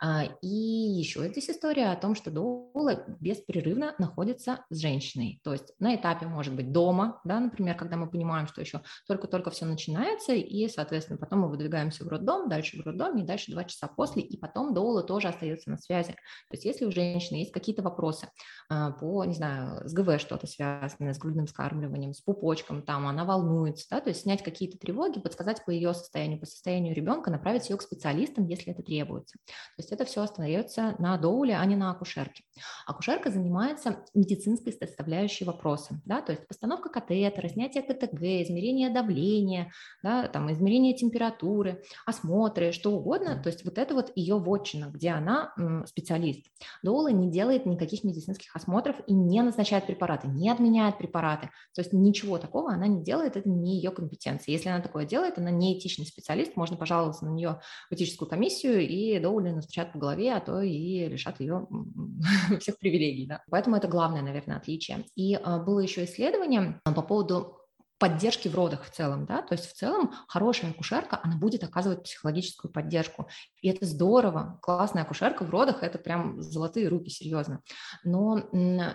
А, 0.00 0.24
и 0.42 0.46
еще 0.46 1.28
здесь 1.28 1.50
история 1.50 1.90
о 1.90 1.96
том, 1.96 2.14
что 2.14 2.30
доула 2.30 3.04
беспрерывно 3.20 3.94
находится 3.98 4.64
с 4.70 4.78
женщиной. 4.78 5.40
То 5.42 5.52
есть 5.52 5.72
на 5.78 5.94
этапе, 5.94 6.26
может 6.26 6.54
быть, 6.54 6.72
дома, 6.72 7.20
да, 7.24 7.40
например, 7.40 7.76
когда 7.76 7.96
мы 7.96 8.08
понимаем, 8.08 8.46
что 8.46 8.60
еще 8.60 8.82
только-только 9.06 9.50
все 9.50 9.64
начинается, 9.64 10.32
и, 10.32 10.68
соответственно, 10.68 11.18
потом 11.18 11.40
мы 11.40 11.48
выдвигаемся 11.48 12.04
в 12.04 12.08
роддом, 12.08 12.48
дальше 12.48 12.80
в 12.80 12.86
роддоме, 12.86 13.22
и 13.22 13.26
дальше 13.26 13.52
два 13.52 13.64
часа 13.64 13.88
после, 13.88 14.22
и 14.22 14.36
потом 14.36 14.74
доула 14.74 15.02
тоже 15.02 15.28
остается 15.28 15.70
на 15.70 15.78
связи. 15.78 16.12
То 16.12 16.52
есть 16.52 16.64
если 16.64 16.84
у 16.84 16.90
женщины 16.90 17.38
есть 17.38 17.52
какие-то 17.52 17.82
вопросы 17.82 18.28
а, 18.68 18.92
по, 18.92 19.24
не 19.24 19.34
знаю, 19.34 19.88
с 19.88 19.92
ГВ 19.92 20.20
что-то 20.20 20.46
связанное, 20.46 21.14
с 21.14 21.18
грудным 21.18 21.46
скармливанием, 21.46 22.12
с 22.12 22.20
пупочком, 22.20 22.82
там 22.82 23.06
она 23.06 23.24
волнуется, 23.24 23.86
да, 23.90 24.00
то 24.04 24.10
есть 24.10 24.22
снять 24.22 24.42
какие-то 24.42 24.78
тревоги, 24.78 25.18
подсказать 25.18 25.64
по 25.64 25.70
ее 25.70 25.94
состоянию, 25.94 26.38
по 26.38 26.46
состоянию 26.46 26.94
ребенка, 26.94 27.30
направить 27.30 27.68
ее 27.70 27.76
к 27.76 27.82
специалистам, 27.82 28.46
если 28.46 28.72
это 28.72 28.82
требуется. 28.82 29.38
То 29.46 29.78
есть 29.78 29.92
это 29.92 30.04
все 30.04 30.22
остается 30.22 30.94
на 30.98 31.16
доуле, 31.16 31.56
а 31.56 31.64
не 31.64 31.76
на 31.76 31.90
акушерке. 31.90 32.44
Акушерка 32.86 33.30
занимается 33.30 34.04
медицинской 34.14 34.72
составляющей 34.72 35.44
вопроса, 35.44 36.00
да, 36.04 36.20
то 36.20 36.32
есть 36.32 36.46
постановка 36.46 36.88
катетера, 36.88 37.48
снятие 37.48 37.82
КТГ, 37.82 38.22
измерение 38.22 38.90
давления, 38.90 39.72
да, 40.02 40.28
там, 40.28 40.52
измерение 40.52 40.94
температуры, 40.94 41.82
осмотры, 42.06 42.72
что 42.72 42.92
угодно. 42.92 43.40
То 43.42 43.48
есть 43.48 43.64
вот 43.64 43.78
это 43.78 43.94
вот 43.94 44.12
ее 44.14 44.38
вотчина, 44.38 44.90
где 44.92 45.10
она 45.10 45.52
м, 45.56 45.86
специалист. 45.86 46.46
Доула 46.82 47.08
не 47.08 47.30
делает 47.30 47.66
никаких 47.66 48.04
медицинских 48.04 48.54
осмотров 48.54 48.96
и 49.06 49.14
не 49.14 49.40
назначает 49.42 49.86
препараты, 49.86 50.28
не 50.28 50.50
отменяет 50.50 50.98
препараты. 50.98 51.50
То 51.74 51.80
есть 51.80 51.92
ничего 51.92 52.38
такого 52.38 52.72
она 52.72 52.86
не 52.86 53.02
делает, 53.02 53.36
это 53.36 53.48
не 53.48 53.76
ее 53.76 53.90
компетенция. 53.94 54.52
Если 54.52 54.68
она 54.68 54.80
такое 54.80 55.06
делает, 55.06 55.38
она 55.38 55.50
не 55.50 55.78
этичный 55.78 56.06
специалист, 56.06 56.56
можно 56.56 56.76
пожаловаться 56.76 57.24
на 57.24 57.30
нее 57.30 57.60
в 57.90 57.94
этическую 57.94 58.28
комиссию, 58.28 58.86
и 58.86 59.18
Доули 59.18 59.50
настучат 59.50 59.92
по 59.92 59.98
голове, 59.98 60.32
а 60.34 60.40
то 60.40 60.60
и 60.60 61.08
лишат 61.08 61.40
ее 61.40 61.66
всех 62.60 62.78
привилегий. 62.78 63.26
Да? 63.26 63.42
Поэтому 63.50 63.76
это 63.76 63.88
главное, 63.88 64.22
наверное, 64.22 64.56
отличие. 64.56 65.06
И 65.14 65.34
а, 65.34 65.58
было 65.58 65.80
еще 65.80 66.04
исследование 66.04 66.80
а, 66.84 66.92
по 66.92 67.02
поводу 67.02 67.58
поддержки 67.98 68.48
в 68.48 68.54
родах 68.54 68.84
в 68.84 68.90
целом, 68.90 69.24
да, 69.24 69.40
то 69.40 69.54
есть 69.54 69.66
в 69.66 69.72
целом 69.72 70.12
хорошая 70.28 70.72
акушерка, 70.72 71.18
она 71.22 71.36
будет 71.36 71.62
оказывать 71.62 72.02
психологическую 72.02 72.70
поддержку, 72.70 73.28
и 73.62 73.68
это 73.68 73.86
здорово, 73.86 74.58
классная 74.62 75.04
акушерка 75.04 75.44
в 75.44 75.50
родах, 75.50 75.82
это 75.82 75.98
прям 75.98 76.42
золотые 76.42 76.88
руки, 76.88 77.08
серьезно, 77.08 77.62
но 78.02 78.50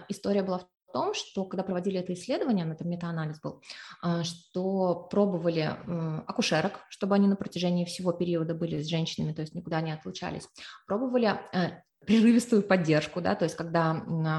история 0.09 0.43
была 0.43 0.59
в 0.59 0.67
том, 0.91 1.13
что 1.13 1.45
когда 1.45 1.63
проводили 1.63 1.99
это 1.99 2.13
исследование, 2.13 2.69
это 2.71 2.85
метаанализ 2.85 3.39
был, 3.41 3.61
а, 4.01 4.23
что 4.23 5.07
пробовали 5.09 5.75
акушерок, 6.27 6.79
чтобы 6.89 7.15
они 7.15 7.27
на 7.27 7.35
протяжении 7.35 7.85
всего 7.85 8.11
периода 8.11 8.53
были 8.53 8.81
с 8.81 8.87
женщинами, 8.87 9.33
то 9.33 9.41
есть 9.41 9.53
никуда 9.55 9.81
не 9.81 9.91
отлучались, 9.91 10.47
пробовали 10.87 11.39
э, 11.53 11.81
прерывистую 12.05 12.63
поддержку, 12.63 13.21
да, 13.21 13.35
то 13.35 13.45
есть 13.45 13.55
когда 13.55 13.91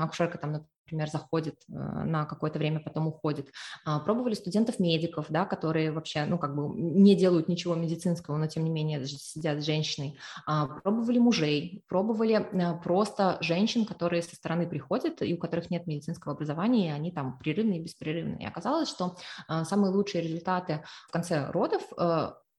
акушерка 0.02 0.38
там, 0.38 0.66
например, 0.91 1.11
заходит 1.11 1.57
э, 1.69 1.73
на 1.73 2.25
какое-то 2.25 2.59
время, 2.59 2.81
потом 2.81 3.09
уходит. 3.09 3.49
А, 3.85 4.01
пробовали 4.01 4.35
студентов-медиков, 4.35 5.27
да, 5.29 5.45
которые 5.45 5.93
вообще, 5.93 6.25
ну, 6.25 6.39
как 6.39 6.55
бы 6.55 6.69
не 6.77 7.15
делают 7.15 7.49
ничего 7.49 7.75
медицинского, 7.75 8.37
но 8.37 8.47
тем 8.47 8.65
не 8.65 8.71
менее 8.71 9.05
сидят 9.07 9.61
с 9.61 9.65
женщиной. 9.65 10.19
А, 10.47 10.67
пробовали 10.67 11.19
мужей, 11.19 11.85
пробовали 11.89 12.35
э, 12.35 12.81
просто 12.83 13.39
женщин, 13.41 13.85
которые 13.85 14.23
со 14.23 14.35
стороны 14.37 14.67
приходят 14.67 15.23
и 15.23 15.35
у 15.35 15.39
которых 15.39 15.71
нет 15.71 15.87
медицинского 15.87 16.35
образования, 16.35 16.89
и 16.89 16.93
они 16.93 17.13
там 17.13 17.39
прерывные 17.39 17.81
и 17.81 17.83
беспрерывные. 17.83 18.43
И 18.43 18.47
оказалось, 18.47 18.89
что 18.89 19.17
э, 19.49 19.65
самые 19.65 19.93
лучшие 19.93 20.23
результаты 20.23 20.85
в 21.09 21.13
конце 21.13 21.51
родов 21.51 21.83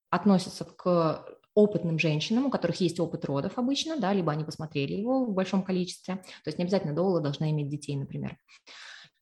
относятся 0.09 0.65
к 0.65 1.25
опытным 1.53 1.99
женщинам, 1.99 2.45
у 2.45 2.49
которых 2.49 2.79
есть 2.81 2.99
опыт 2.99 3.25
родов 3.25 3.57
обычно, 3.57 3.97
да, 3.97 4.13
либо 4.13 4.31
они 4.31 4.43
посмотрели 4.43 4.93
его 4.93 5.25
в 5.25 5.33
большом 5.33 5.63
количестве, 5.63 6.15
то 6.15 6.47
есть 6.47 6.57
не 6.57 6.63
обязательно 6.63 6.93
доула 6.93 7.21
должна 7.21 7.49
иметь 7.51 7.69
детей, 7.69 7.95
например. 7.97 8.37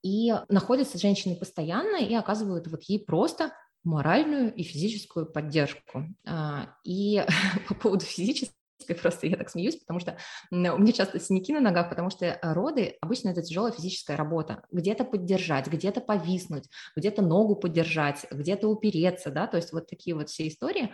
И 0.03 0.33
находятся 0.47 0.97
с 0.97 1.01
женщиной 1.01 1.35
постоянно 1.35 1.97
и 1.97 2.13
оказывают 2.13 2.67
вот 2.67 2.83
ей 2.83 3.03
просто 3.03 3.51
моральную 3.83 4.53
и 4.53 4.63
физическую 4.63 5.25
поддержку. 5.25 6.05
А, 6.25 6.75
и 6.83 7.25
по 7.67 7.73
поводу 7.75 8.05
физической 8.05 8.53
просто 9.01 9.27
я 9.27 9.35
так 9.35 9.49
смеюсь, 9.49 9.75
потому 9.75 9.99
что 9.99 10.17
у 10.51 10.55
меня 10.55 10.91
часто 10.93 11.19
синяки 11.19 11.53
на 11.53 11.59
ногах, 11.59 11.89
потому 11.89 12.09
что 12.09 12.39
роды 12.41 12.97
обычно 13.01 13.29
это 13.29 13.41
тяжелая 13.41 13.71
физическая 13.71 14.17
работа. 14.17 14.63
Где-то 14.71 15.03
поддержать, 15.03 15.67
где-то 15.67 16.01
повиснуть, 16.01 16.65
где-то 16.95 17.21
ногу 17.21 17.55
поддержать, 17.55 18.25
где-то 18.31 18.67
упереться, 18.67 19.31
да, 19.31 19.47
то 19.47 19.57
есть 19.57 19.73
вот 19.73 19.87
такие 19.87 20.15
вот 20.15 20.29
все 20.29 20.47
истории. 20.47 20.93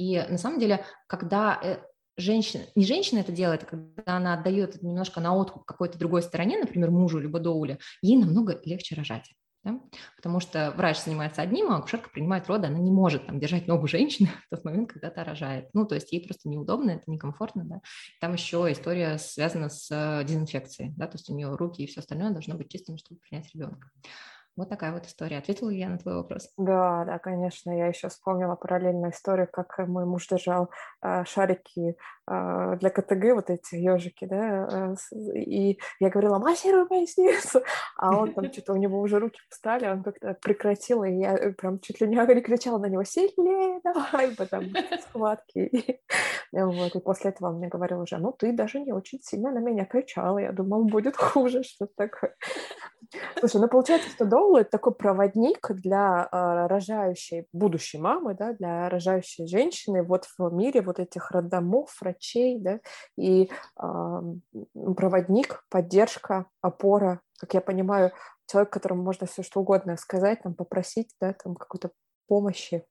И 0.00 0.18
на 0.30 0.38
самом 0.38 0.58
деле, 0.58 0.82
когда 1.06 1.60
э, 1.62 1.76
женщина, 2.16 2.64
не 2.74 2.86
женщина 2.86 3.18
это 3.18 3.32
делает, 3.32 3.64
а 3.64 3.66
когда 3.66 4.16
она 4.16 4.32
отдает 4.32 4.82
немножко 4.82 5.20
на 5.20 5.36
откуп 5.36 5.66
какой-то 5.66 5.98
другой 5.98 6.22
стороне, 6.22 6.58
например, 6.58 6.90
мужу 6.90 7.18
либо 7.18 7.38
доуле, 7.38 7.78
ей 8.00 8.16
намного 8.16 8.58
легче 8.64 8.94
рожать. 8.94 9.30
Да? 9.62 9.78
Потому 10.16 10.40
что 10.40 10.72
врач 10.74 11.02
занимается 11.04 11.42
одним, 11.42 11.70
а 11.70 11.76
акушерка 11.76 12.08
принимает 12.08 12.46
роды, 12.46 12.68
она 12.68 12.78
не 12.78 12.90
может 12.90 13.26
там, 13.26 13.38
держать 13.38 13.66
ногу 13.66 13.88
женщины 13.88 14.30
в 14.46 14.56
тот 14.56 14.64
момент, 14.64 14.90
когда 14.90 15.10
та 15.10 15.22
рожает. 15.22 15.68
Ну, 15.74 15.84
то 15.84 15.96
есть 15.96 16.10
ей 16.12 16.24
просто 16.24 16.48
неудобно, 16.48 16.92
это 16.92 17.10
некомфортно. 17.10 17.64
Да? 17.66 17.80
Там 18.22 18.32
еще 18.32 18.72
история 18.72 19.18
связана 19.18 19.68
с 19.68 19.90
э, 19.90 20.24
дезинфекцией, 20.24 20.94
да? 20.96 21.08
то 21.08 21.18
есть 21.18 21.28
у 21.28 21.34
нее 21.34 21.54
руки 21.54 21.82
и 21.82 21.86
все 21.86 22.00
остальное 22.00 22.30
должно 22.30 22.54
быть 22.54 22.70
чистым, 22.70 22.96
чтобы 22.96 23.20
принять 23.20 23.54
ребенка. 23.54 23.90
Вот 24.56 24.68
такая 24.68 24.92
вот 24.92 25.06
история. 25.06 25.38
Ответила 25.38 25.70
я 25.70 25.88
на 25.88 25.98
твой 25.98 26.14
вопрос? 26.14 26.50
Да, 26.56 27.04
да, 27.06 27.18
конечно. 27.18 27.70
Я 27.70 27.86
еще 27.86 28.08
вспомнила 28.08 28.54
параллельную 28.54 29.12
историю, 29.12 29.48
как 29.50 29.78
мой 29.88 30.04
муж 30.04 30.28
держал 30.28 30.70
э, 31.02 31.24
шарики 31.24 31.96
для 32.30 32.90
КТГ, 32.90 33.34
вот 33.34 33.50
эти 33.50 33.74
ежики, 33.74 34.24
да, 34.24 34.94
э, 35.12 35.18
и 35.34 35.78
я 35.98 36.10
говорила, 36.10 36.38
массируй 36.38 36.86
поясницу, 36.86 37.62
а 37.96 38.16
он 38.16 38.32
там 38.32 38.52
что-то, 38.52 38.72
у 38.74 38.76
него 38.76 39.00
уже 39.00 39.18
руки 39.18 39.40
встали, 39.48 39.88
он 39.88 40.02
как-то 40.02 40.34
прекратил, 40.40 41.02
и 41.02 41.12
я 41.12 41.34
э, 41.34 41.52
прям 41.52 41.80
чуть 41.80 42.00
ли 42.00 42.06
не 42.06 42.40
кричала 42.40 42.78
на 42.78 42.86
него, 42.86 43.02
сильнее 43.04 43.80
давай, 43.84 44.34
потом 44.36 44.64
схватки. 45.02 46.00
Вот, 46.52 46.96
и 46.96 46.98
после 46.98 47.30
этого 47.30 47.50
он 47.50 47.58
мне 47.58 47.68
говорил 47.68 48.00
уже, 48.00 48.18
ну, 48.18 48.32
ты 48.32 48.52
даже 48.52 48.80
не 48.80 48.92
очень 48.92 49.20
сильно 49.22 49.52
на 49.52 49.60
меня 49.60 49.84
кричала, 49.84 50.38
я 50.38 50.50
думал, 50.50 50.82
будет 50.84 51.16
хуже, 51.16 51.62
что-то 51.62 51.92
такое. 51.96 52.34
Слушай, 53.38 53.60
ну 53.60 53.68
получается, 53.68 54.08
что 54.10 54.24
Доул 54.24 54.56
это 54.56 54.70
такой 54.70 54.94
проводник 54.94 55.70
для 55.70 56.28
э, 56.30 56.66
рожающей, 56.66 57.46
будущей 57.52 57.98
мамы, 57.98 58.34
да, 58.34 58.52
для 58.52 58.88
рожающей 58.88 59.46
женщины 59.46 60.02
вот 60.02 60.26
в 60.38 60.52
мире 60.52 60.80
вот 60.82 61.00
этих 61.00 61.30
роддомов, 61.30 61.96
врачей, 62.20 62.58
да, 62.58 62.80
и 63.16 63.50
проводник, 63.76 65.64
поддержка, 65.70 66.46
опора, 66.60 67.20
как 67.38 67.54
я 67.54 67.60
понимаю, 67.60 68.12
человек, 68.50 68.72
которому 68.72 69.02
можно 69.02 69.26
все 69.26 69.42
что 69.42 69.60
угодно 69.60 69.96
сказать, 69.96 70.42
там, 70.42 70.54
попросить, 70.54 71.10
да, 71.20 71.32
там, 71.32 71.54
какой-то 71.54 71.90
помощи. 72.28 72.84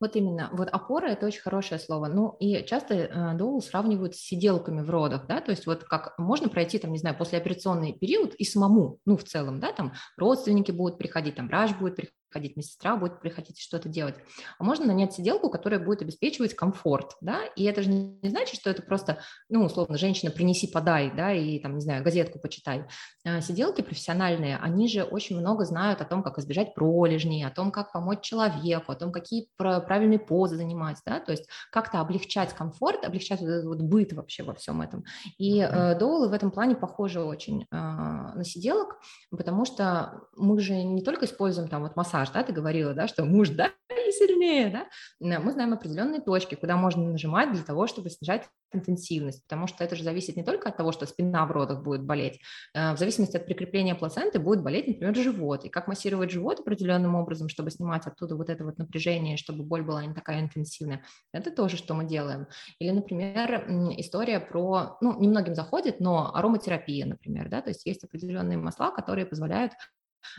Вот 0.00 0.16
именно, 0.16 0.48
вот 0.54 0.68
опора– 0.68 1.08
это 1.10 1.26
очень 1.26 1.42
хорошее 1.42 1.78
слово. 1.78 2.06
Ну 2.06 2.34
и 2.40 2.64
часто 2.64 2.94
э, 2.94 3.34
доул 3.34 3.60
сравнивают 3.60 4.16
с 4.16 4.20
сиделками 4.20 4.80
в 4.80 4.88
родах, 4.88 5.26
да, 5.26 5.42
то 5.42 5.50
есть 5.50 5.66
вот 5.66 5.84
как 5.84 6.18
можно 6.18 6.48
пройти, 6.48 6.78
там, 6.78 6.92
не 6.92 6.98
знаю, 6.98 7.18
послеоперационный 7.18 7.92
период 7.92 8.34
и 8.34 8.44
самому, 8.44 8.98
ну 9.04 9.18
в 9.18 9.24
целом, 9.24 9.60
да, 9.60 9.72
там 9.72 9.92
родственники 10.16 10.70
будут 10.72 10.96
приходить, 10.96 11.36
там 11.36 11.48
врач 11.48 11.76
будет 11.76 11.96
приходить, 11.96 12.19
ходить, 12.30 12.56
медсестра 12.56 12.96
будет 12.96 13.20
приходить 13.20 13.58
что-то 13.58 13.88
делать. 13.88 14.14
А 14.58 14.64
можно 14.64 14.86
нанять 14.86 15.12
сиделку, 15.12 15.50
которая 15.50 15.80
будет 15.80 16.02
обеспечивать 16.02 16.54
комфорт, 16.54 17.16
да, 17.20 17.44
и 17.56 17.64
это 17.64 17.82
же 17.82 17.90
не 17.90 18.28
значит, 18.28 18.60
что 18.60 18.70
это 18.70 18.82
просто, 18.82 19.18
ну, 19.48 19.64
условно, 19.64 19.98
женщина, 19.98 20.30
принеси, 20.30 20.66
подай, 20.66 21.12
да, 21.14 21.32
и 21.32 21.58
там, 21.58 21.74
не 21.74 21.80
знаю, 21.80 22.02
газетку 22.04 22.38
почитай. 22.38 22.86
А 23.24 23.40
сиделки 23.40 23.82
профессиональные, 23.82 24.56
они 24.56 24.88
же 24.88 25.02
очень 25.02 25.38
много 25.38 25.64
знают 25.64 26.00
о 26.00 26.04
том, 26.04 26.22
как 26.22 26.38
избежать 26.38 26.74
пролежней, 26.74 27.44
о 27.44 27.50
том, 27.50 27.70
как 27.70 27.92
помочь 27.92 28.22
человеку, 28.22 28.92
о 28.92 28.96
том, 28.96 29.12
какие 29.12 29.48
правильные 29.56 30.18
позы 30.18 30.56
занимать, 30.56 30.98
да, 31.06 31.20
то 31.20 31.32
есть 31.32 31.48
как-то 31.70 32.00
облегчать 32.00 32.54
комфорт, 32.54 33.04
облегчать 33.04 33.40
вот 33.40 33.48
этот 33.48 33.64
вот 33.66 33.80
быт 33.80 34.12
вообще 34.12 34.42
во 34.42 34.54
всем 34.54 34.80
этом. 34.82 35.04
И 35.38 35.60
э, 35.60 35.98
доулы 35.98 36.28
в 36.28 36.32
этом 36.32 36.50
плане 36.50 36.76
похожи 36.76 37.20
очень 37.20 37.62
э, 37.62 37.66
на 37.70 38.44
сиделок, 38.44 38.98
потому 39.30 39.64
что 39.64 40.22
мы 40.40 40.60
же 40.60 40.74
не 40.82 41.02
только 41.02 41.26
используем 41.26 41.68
там 41.68 41.82
вот 41.82 41.96
массаж, 41.96 42.30
да, 42.30 42.42
ты 42.42 42.52
говорила, 42.52 42.94
да, 42.94 43.08
что 43.08 43.24
муж, 43.24 43.50
да, 43.50 43.70
и 44.08 44.12
сильнее, 44.12 44.70
да, 44.70 45.38
мы 45.40 45.52
знаем 45.52 45.72
определенные 45.72 46.20
точки, 46.20 46.54
куда 46.54 46.76
можно 46.76 47.04
нажимать 47.04 47.52
для 47.52 47.62
того, 47.62 47.86
чтобы 47.86 48.10
снижать 48.10 48.48
интенсивность, 48.72 49.42
потому 49.42 49.66
что 49.66 49.84
это 49.84 49.96
же 49.96 50.04
зависит 50.04 50.36
не 50.36 50.44
только 50.44 50.68
от 50.68 50.76
того, 50.76 50.92
что 50.92 51.06
спина 51.06 51.44
в 51.44 51.50
родах 51.50 51.82
будет 51.82 52.04
болеть, 52.04 52.40
э, 52.74 52.94
в 52.94 52.98
зависимости 52.98 53.36
от 53.36 53.46
прикрепления 53.46 53.94
плаценты 53.94 54.38
будет 54.38 54.62
болеть, 54.62 54.86
например, 54.86 55.14
живот, 55.16 55.64
и 55.64 55.68
как 55.68 55.88
массировать 55.88 56.30
живот 56.30 56.60
определенным 56.60 57.14
образом, 57.14 57.48
чтобы 57.48 57.70
снимать 57.70 58.06
оттуда 58.06 58.36
вот 58.36 58.48
это 58.48 58.64
вот 58.64 58.78
напряжение, 58.78 59.36
чтобы 59.36 59.64
боль 59.64 59.82
была 59.82 60.04
не 60.04 60.14
такая 60.14 60.40
интенсивная, 60.40 61.02
это 61.32 61.50
тоже, 61.50 61.76
что 61.76 61.94
мы 61.94 62.04
делаем. 62.04 62.46
Или, 62.78 62.90
например, 62.90 63.66
история 63.98 64.40
про, 64.40 64.96
ну, 65.00 65.18
немногим 65.20 65.54
заходит, 65.54 66.00
но 66.00 66.34
ароматерапия, 66.34 67.06
например, 67.06 67.48
да, 67.48 67.62
то 67.62 67.70
есть 67.70 67.86
есть 67.86 68.04
определенные 68.04 68.58
масла, 68.58 68.90
которые 68.90 69.26
позволяют 69.26 69.72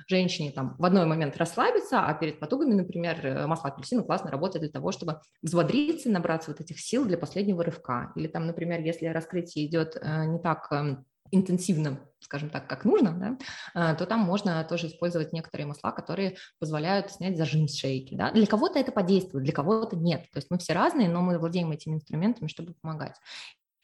женщине 0.07 0.51
там 0.51 0.75
в 0.77 0.85
одной 0.85 1.05
момент 1.05 1.37
расслабиться, 1.37 2.05
а 2.05 2.13
перед 2.13 2.39
потугами, 2.39 2.73
например, 2.73 3.25
э, 3.25 3.47
масло 3.47 3.69
апельсина 3.69 4.03
классно 4.03 4.31
работает 4.31 4.63
для 4.63 4.71
того, 4.71 4.91
чтобы 4.91 5.21
взбодриться, 5.41 6.09
набраться 6.09 6.51
вот 6.51 6.61
этих 6.61 6.79
сил 6.79 7.05
для 7.05 7.17
последнего 7.17 7.63
рывка. 7.63 8.11
Или 8.15 8.27
там, 8.27 8.45
например, 8.47 8.81
если 8.81 9.07
раскрытие 9.07 9.65
идет 9.65 9.97
э, 9.99 10.25
не 10.25 10.39
так 10.39 10.67
эм, 10.71 11.05
интенсивно, 11.31 11.99
скажем 12.19 12.49
так, 12.49 12.67
как 12.67 12.85
нужно, 12.85 13.37
да, 13.73 13.91
э, 13.93 13.95
то 13.95 14.05
там 14.05 14.19
можно 14.19 14.63
тоже 14.63 14.87
использовать 14.87 15.33
некоторые 15.33 15.67
масла, 15.67 15.91
которые 15.91 16.35
позволяют 16.59 17.11
снять 17.11 17.37
зажим 17.37 17.67
с 17.67 17.77
шейки. 17.77 18.15
Да. 18.15 18.31
Для 18.31 18.45
кого-то 18.45 18.79
это 18.79 18.91
подействует, 18.91 19.45
для 19.45 19.53
кого-то 19.53 19.95
нет. 19.95 20.23
То 20.31 20.37
есть 20.37 20.51
мы 20.51 20.57
все 20.57 20.73
разные, 20.73 21.09
но 21.09 21.21
мы 21.21 21.39
владеем 21.39 21.71
этими 21.71 21.95
инструментами, 21.95 22.47
чтобы 22.47 22.73
помогать. 22.81 23.15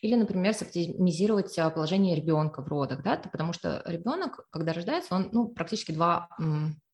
Или, 0.01 0.15
например, 0.15 0.53
соптимизировать 0.53 1.57
а, 1.57 1.69
положение 1.69 2.15
ребенка 2.15 2.62
в 2.62 2.67
родах, 2.67 3.03
да, 3.03 3.17
потому 3.17 3.53
что 3.53 3.81
ребенок, 3.86 4.47
когда 4.51 4.73
рождается, 4.73 5.15
он 5.15 5.29
ну, 5.31 5.47
практически 5.47 5.91
два 5.91 6.29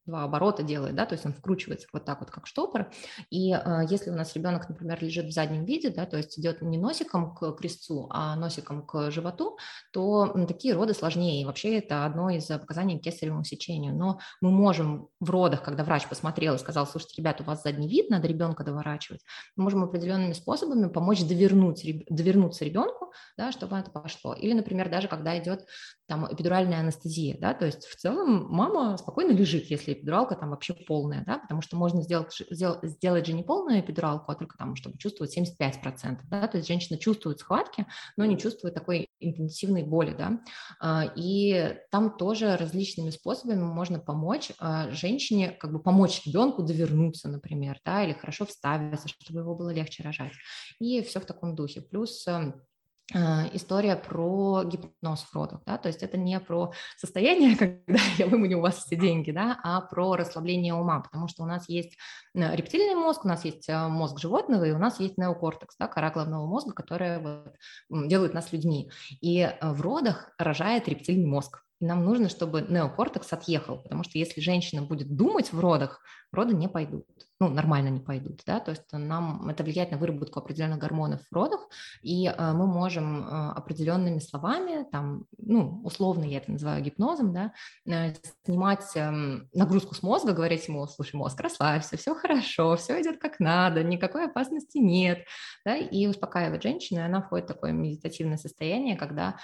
два 0.05 0.23
оборота 0.23 0.63
делает, 0.63 0.95
да, 0.95 1.05
то 1.05 1.13
есть 1.13 1.25
он 1.25 1.33
вкручивается 1.33 1.87
вот 1.93 2.05
так 2.05 2.19
вот, 2.19 2.29
как 2.29 2.47
штопор, 2.47 2.91
и 3.29 3.53
э, 3.53 3.81
если 3.89 4.09
у 4.09 4.15
нас 4.15 4.35
ребенок, 4.35 4.67
например, 4.67 5.01
лежит 5.01 5.27
в 5.27 5.31
заднем 5.31 5.65
виде, 5.65 5.89
да, 5.89 6.05
то 6.05 6.17
есть 6.17 6.37
идет 6.37 6.61
не 6.61 6.77
носиком 6.77 7.33
к 7.35 7.53
крестцу, 7.53 8.07
а 8.09 8.35
носиком 8.35 8.85
к 8.85 9.11
животу, 9.11 9.57
то 9.91 10.27
такие 10.47 10.73
роды 10.73 10.93
сложнее, 10.93 11.41
и 11.41 11.45
вообще 11.45 11.77
это 11.77 12.05
одно 12.05 12.29
из 12.29 12.45
показаний 12.45 12.99
к 12.99 13.03
кесаревому 13.03 13.43
сечению, 13.43 13.95
но 13.95 14.19
мы 14.41 14.51
можем 14.51 15.07
в 15.19 15.29
родах, 15.29 15.63
когда 15.63 15.83
врач 15.83 16.07
посмотрел 16.07 16.55
и 16.55 16.59
сказал, 16.59 16.85
слушайте, 16.85 17.15
ребята, 17.17 17.43
у 17.43 17.45
вас 17.45 17.63
задний 17.63 17.87
вид, 17.87 18.09
надо 18.09 18.27
ребенка 18.27 18.63
доворачивать, 18.63 19.21
мы 19.55 19.63
можем 19.63 19.83
определенными 19.83 20.33
способами 20.33 20.89
помочь 20.89 21.23
довернуть, 21.23 21.85
довернуться 22.09 22.65
ребенку, 22.65 23.13
да, 23.37 23.51
чтобы 23.51 23.77
это 23.77 23.89
пошло, 23.89 24.33
или, 24.33 24.53
например, 24.53 24.89
даже 24.89 25.07
когда 25.07 25.37
идет 25.39 25.65
там 26.07 26.27
эпидуральная 26.31 26.79
анестезия, 26.79 27.37
да, 27.39 27.53
то 27.53 27.65
есть 27.65 27.85
в 27.85 27.95
целом 27.95 28.47
мама 28.49 28.97
спокойно 28.97 29.31
лежит, 29.31 29.65
если 29.65 29.92
эпидуралка 29.93 30.35
там 30.35 30.49
вообще 30.51 30.73
полная, 30.73 31.23
да, 31.25 31.39
потому 31.39 31.61
что 31.61 31.75
можно 31.77 32.01
сделать, 32.01 32.33
сделать 32.49 33.25
же 33.25 33.33
не 33.33 33.43
полную 33.43 33.79
эпидуралку, 33.79 34.31
а 34.31 34.35
только 34.35 34.57
там, 34.57 34.75
чтобы 34.75 34.97
чувствовать 34.97 35.37
75%, 35.37 36.19
да, 36.29 36.47
то 36.47 36.57
есть 36.57 36.67
женщина 36.67 36.99
чувствует 36.99 37.39
схватки, 37.39 37.85
но 38.17 38.25
не 38.25 38.37
чувствует 38.37 38.75
такой 38.75 39.09
интенсивной 39.19 39.83
боли, 39.83 40.15
да, 40.17 40.39
а, 40.79 41.11
и 41.15 41.77
там 41.91 42.17
тоже 42.17 42.57
различными 42.57 43.09
способами 43.09 43.61
можно 43.61 43.99
помочь 43.99 44.51
а, 44.59 44.89
женщине, 44.91 45.51
как 45.51 45.71
бы 45.71 45.79
помочь 45.79 46.25
ребенку 46.25 46.63
довернуться, 46.63 47.29
например, 47.29 47.79
да, 47.85 48.03
или 48.03 48.13
хорошо 48.13 48.45
вставиться, 48.45 49.07
чтобы 49.07 49.41
его 49.41 49.55
было 49.55 49.69
легче 49.69 50.03
рожать, 50.03 50.33
и 50.79 51.01
все 51.01 51.19
в 51.19 51.25
таком 51.25 51.55
духе. 51.55 51.81
Плюс 51.81 52.25
эм, 52.27 52.61
история 53.11 53.95
про 53.95 54.63
гипноз 54.63 55.23
в 55.23 55.35
родах, 55.35 55.61
да, 55.65 55.77
то 55.77 55.87
есть 55.87 56.03
это 56.03 56.17
не 56.17 56.39
про 56.39 56.71
состояние, 56.97 57.55
когда 57.57 57.99
я 58.17 58.27
выманю 58.27 58.59
у 58.59 58.61
вас 58.61 58.77
все 58.77 58.95
деньги, 58.95 59.31
да, 59.31 59.59
а 59.63 59.81
про 59.81 60.15
расслабление 60.15 60.73
ума, 60.73 61.01
потому 61.01 61.27
что 61.27 61.43
у 61.43 61.45
нас 61.45 61.67
есть 61.67 61.97
э, 62.33 62.55
рептильный 62.55 62.95
мозг, 62.95 63.25
у 63.25 63.27
нас 63.27 63.45
есть 63.45 63.67
э, 63.67 63.87
мозг 63.87 64.19
животного, 64.19 64.63
и 64.63 64.71
у 64.71 64.77
нас 64.77 64.99
есть 64.99 65.17
неокортекс, 65.17 65.75
да, 65.77 65.87
кора 65.87 66.11
головного 66.11 66.45
мозга, 66.45 66.73
которая 66.73 67.19
вот 67.19 67.55
делает 67.89 68.33
нас 68.33 68.51
людьми. 68.51 68.89
И 69.21 69.39
э, 69.39 69.71
в 69.71 69.81
родах 69.81 70.31
рожает 70.37 70.87
рептильный 70.87 71.27
мозг. 71.27 71.63
И 71.79 71.85
нам 71.85 72.05
нужно, 72.05 72.29
чтобы 72.29 72.61
неокортекс 72.61 73.33
отъехал, 73.33 73.79
потому 73.79 74.03
что 74.03 74.17
если 74.17 74.39
женщина 74.39 74.81
будет 74.81 75.15
думать 75.15 75.51
в 75.51 75.59
родах, 75.59 75.99
роды 76.31 76.55
не 76.55 76.69
пойдут, 76.69 77.05
ну, 77.43 77.49
нормально 77.49 77.89
не 77.89 77.99
пойдут, 77.99 78.41
да, 78.45 78.59
то 78.59 78.71
есть 78.71 78.91
нам 78.91 79.49
это 79.49 79.63
влияет 79.63 79.91
на 79.91 79.97
выработку 79.97 80.39
определенных 80.39 80.79
гормонов 80.79 81.21
в 81.29 81.35
родах, 81.35 81.67
и 82.01 82.27
э, 82.27 82.53
мы 82.53 82.67
можем 82.67 83.23
э, 83.23 83.51
определенными 83.51 84.19
словами, 84.19 84.85
там, 84.91 85.25
ну, 85.37 85.81
условно 85.83 86.23
я 86.23 86.37
это 86.37 86.51
называю 86.51 86.81
гипнозом, 86.81 87.33
да, 87.33 87.53
э, 87.85 88.13
снимать 88.45 88.95
э, 88.95 89.11
нагрузку 89.53 89.95
с 89.95 90.03
мозга, 90.03 90.33
говорить 90.33 90.67
ему, 90.67 90.87
слушай, 90.87 91.15
мозг, 91.15 91.39
расслабься, 91.41 91.97
все 91.97 92.15
хорошо, 92.15 92.75
все 92.77 93.01
идет 93.01 93.19
как 93.19 93.39
надо, 93.39 93.83
никакой 93.83 94.25
опасности 94.25 94.77
нет, 94.77 95.25
да, 95.65 95.75
и 95.75 96.07
успокаивать 96.07 96.63
женщину, 96.63 97.01
и 97.01 97.03
она 97.03 97.21
входит 97.21 97.45
в 97.45 97.53
такое 97.53 97.71
медитативное 97.73 98.37
состояние, 98.37 98.95
когда 98.95 99.35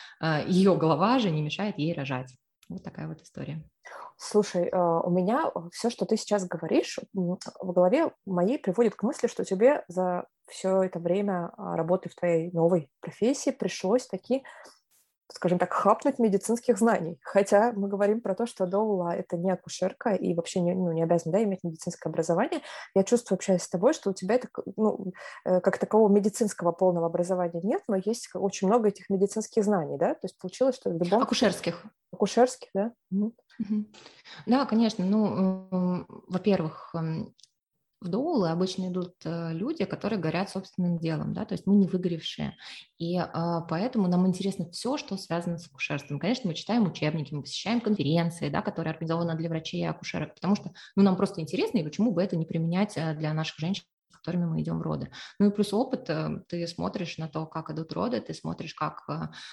ее 0.47 0.75
голова 0.75 1.19
же 1.19 1.29
не 1.29 1.41
мешает 1.41 1.77
ей 1.77 1.93
рожать. 1.93 2.35
Вот 2.69 2.83
такая 2.83 3.07
вот 3.07 3.21
история. 3.21 3.63
Слушай, 4.15 4.65
э, 4.67 4.77
у 4.77 5.09
меня 5.09 5.51
все, 5.71 5.89
что 5.89 6.05
ты 6.05 6.17
сейчас 6.17 6.45
говоришь, 6.45 6.99
в 7.13 7.71
голове 7.71 8.11
моей 8.25 8.59
приводит 8.59 8.95
к 8.95 9.03
мысли, 9.03 9.27
что 9.27 9.43
тебе 9.43 9.83
за 9.87 10.27
все 10.45 10.83
это 10.83 10.99
время 10.99 11.51
а, 11.57 11.75
работы 11.75 12.09
в 12.09 12.15
твоей 12.15 12.51
новой 12.51 12.89
профессии 13.01 13.51
пришлось 13.51 14.07
такие 14.07 14.43
скажем 15.31 15.59
так, 15.59 15.71
хапнуть 15.73 16.19
медицинских 16.19 16.77
знаний. 16.77 17.19
Хотя 17.23 17.71
мы 17.73 17.87
говорим 17.87 18.21
про 18.21 18.35
то, 18.35 18.45
что 18.45 18.65
Доула– 18.65 19.15
это 19.15 19.37
не 19.37 19.51
акушерка 19.51 20.11
и 20.11 20.33
вообще 20.33 20.59
не, 20.59 20.73
ну, 20.73 20.91
не 20.91 21.03
обязан 21.03 21.31
да, 21.31 21.43
иметь 21.43 21.63
медицинское 21.63 22.09
образование. 22.09 22.61
Я 22.95 23.03
чувствую, 23.03 23.37
общаясь 23.37 23.63
с 23.63 23.69
тобой, 23.69 23.93
что 23.93 24.09
у 24.09 24.13
тебя 24.13 24.35
это, 24.35 24.49
ну, 24.75 25.13
э, 25.45 25.61
как 25.61 25.77
такового 25.77 26.09
медицинского 26.09 26.71
полного 26.71 27.05
образования 27.07 27.61
нет, 27.63 27.83
но 27.87 27.95
есть 27.95 28.29
очень 28.33 28.67
много 28.67 28.89
этих 28.89 29.09
медицинских 29.09 29.63
знаний, 29.63 29.97
да? 29.97 30.13
То 30.13 30.21
есть 30.23 30.37
получилось, 30.37 30.75
что 30.75 30.89
в 30.89 30.93
любом... 30.93 31.21
Акушерских. 31.21 31.85
Акушерских, 32.11 32.69
да? 32.73 32.91
Угу. 33.11 33.33
Да, 34.47 34.65
конечно. 34.65 35.05
Ну, 35.05 36.05
во-первых, 36.27 36.93
в 38.01 38.07
доулы 38.07 38.49
обычно 38.49 38.87
идут 38.87 39.15
э, 39.25 39.53
люди, 39.53 39.83
которые 39.85 40.19
горят 40.19 40.49
собственным 40.49 40.99
делом, 40.99 41.33
да, 41.33 41.45
то 41.45 41.53
есть 41.53 41.67
мы 41.67 41.75
не 41.75 41.87
выгоревшие. 41.87 42.55
И 42.97 43.17
а, 43.17 43.61
поэтому 43.61 44.07
нам 44.07 44.25
интересно 44.27 44.69
все, 44.71 44.97
что 44.97 45.17
связано 45.17 45.57
с 45.57 45.67
акушерством. 45.67 46.19
Конечно, 46.19 46.49
мы 46.49 46.55
читаем 46.55 46.85
учебники, 46.85 47.33
мы 47.33 47.41
посещаем 47.41 47.81
конференции, 47.81 48.49
да, 48.49 48.61
которые 48.61 48.91
организованы 48.91 49.35
для 49.35 49.49
врачей 49.49 49.81
и 49.81 49.85
акушерок, 49.85 50.33
потому 50.35 50.55
что 50.55 50.71
ну, 50.95 51.03
нам 51.03 51.17
просто 51.17 51.41
интересно, 51.41 51.79
и 51.79 51.83
почему 51.83 52.11
бы 52.11 52.23
это 52.23 52.37
не 52.37 52.45
применять 52.45 52.97
э, 52.97 53.15
для 53.15 53.33
наших 53.33 53.57
женщин 53.59 53.83
с 54.09 54.17
которыми 54.21 54.45
мы 54.45 54.61
идем 54.61 54.79
в 54.79 54.81
роды. 54.81 55.11
Ну 55.39 55.47
и 55.47 55.51
плюс 55.51 55.73
опыт, 55.73 56.09
э, 56.09 56.41
ты 56.47 56.67
смотришь 56.67 57.17
на 57.17 57.27
то, 57.27 57.45
как 57.45 57.69
идут 57.69 57.91
роды, 57.93 58.21
ты 58.21 58.33
смотришь, 58.33 58.73
как 58.73 59.03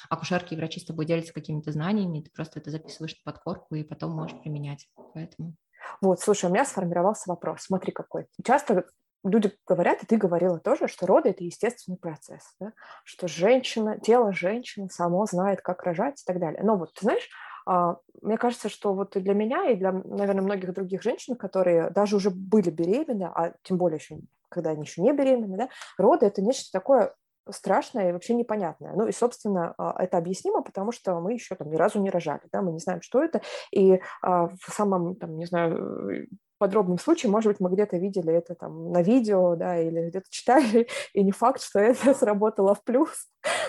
акушерки 0.09 0.54
и 0.54 0.56
врачи 0.56 0.80
с 0.80 0.85
тобой 0.85 1.06
делятся 1.06 1.32
какими-то 1.32 1.72
знаниями, 1.72 2.20
ты 2.20 2.30
просто 2.30 2.61
это 2.61 2.70
записываешь 2.70 3.16
на 3.24 3.32
подкорку 3.32 3.74
и 3.74 3.82
потом 3.82 4.12
можешь 4.12 4.38
применять. 4.40 4.88
Поэтому 5.14 5.56
вот, 6.01 6.20
слушай, 6.20 6.46
у 6.46 6.53
меня 6.53 6.64
сформировался 6.64 7.31
вопрос. 7.31 7.62
Смотри 7.62 7.92
какой. 7.92 8.27
Часто 8.44 8.87
люди 9.25 9.53
говорят, 9.66 10.03
и 10.03 10.07
ты 10.07 10.16
говорила 10.16 10.59
тоже, 10.59 10.88
что 10.88 11.07
роды– 11.07 11.29
это 11.31 11.44
естественный 11.44 11.99
процесс, 11.99 12.55
да? 12.61 12.72
что 13.05 13.29
женщина, 13.29 13.99
тело 13.99 14.33
женщины 14.33 14.88
само 14.90 15.27
знает, 15.27 15.61
как 15.61 15.83
рожать 15.83 16.22
и 16.22 16.25
так 16.25 16.38
далее. 16.38 16.62
Но 16.62 16.77
вот, 16.77 16.94
ты 16.94 17.03
знаешь, 17.03 17.29
а, 17.66 17.96
мне 18.22 18.38
кажется, 18.38 18.68
что 18.68 18.94
вот 18.94 19.16
и 19.16 19.20
для 19.20 19.35
меня, 19.35 19.70
и 19.70 19.77
для, 19.77 19.92
наверное, 19.92 20.42
многих 20.42 20.72
других 20.72 21.03
женщин, 21.03 21.35
которые 21.35 21.90
даже 21.90 22.16
уже 22.16 22.31
были 22.31 22.70
беременны, 22.70 23.25
а 23.25 23.55
тем 23.62 23.77
более 23.77 23.99
еще, 23.99 24.18
когда 24.49 24.70
они 24.70 24.83
еще 24.83 25.03
не 25.03 25.12
беременны, 25.12 25.57
да, 25.57 25.68
роды– 25.99 26.27
это 26.27 26.42
нечто 26.42 26.70
такое 26.72 27.14
страшное 27.50 28.11
и 28.11 28.12
вообще 28.12 28.35
непонятное. 28.35 28.92
Ну 28.94 29.06
и, 29.06 29.12
собственно, 29.12 29.74
а, 29.78 30.02
это 30.02 30.18
объяснимо, 30.18 30.62
потому 30.62 30.92
что 30.92 31.18
мы 31.20 31.35
еще 31.35 31.54
там 31.54 31.70
ни 31.70 31.76
разу 31.76 32.00
не 32.00 32.11
рожали, 32.11 32.42
да, 32.52 32.62
мы 32.62 32.72
не 32.72 32.78
знаем, 32.78 33.02
что 33.02 33.22
это, 33.22 33.42
и 33.72 34.00
а, 34.22 34.48
в 34.48 34.72
самом, 34.72 35.16
там, 35.16 35.37
не 35.38 35.46
знаю, 35.46 36.28
подробном 36.59 36.98
случае, 36.98 37.30
может 37.30 37.52
быть, 37.52 37.61
мы 37.61 37.70
где-то 37.70 37.96
видели 37.96 38.32
это 38.32 38.54
там 38.54 38.90
на 38.90 39.02
видео, 39.02 39.56
да, 39.56 39.78
или 39.78 40.09
где-то 40.09 40.26
читали, 40.30 40.88
и 41.12 41.22
не 41.22 41.32
факт, 41.32 41.62
что 41.62 41.78
это 41.78 42.14
сработало 42.18 42.74
в 42.74 42.82
плюс, 42.85 43.28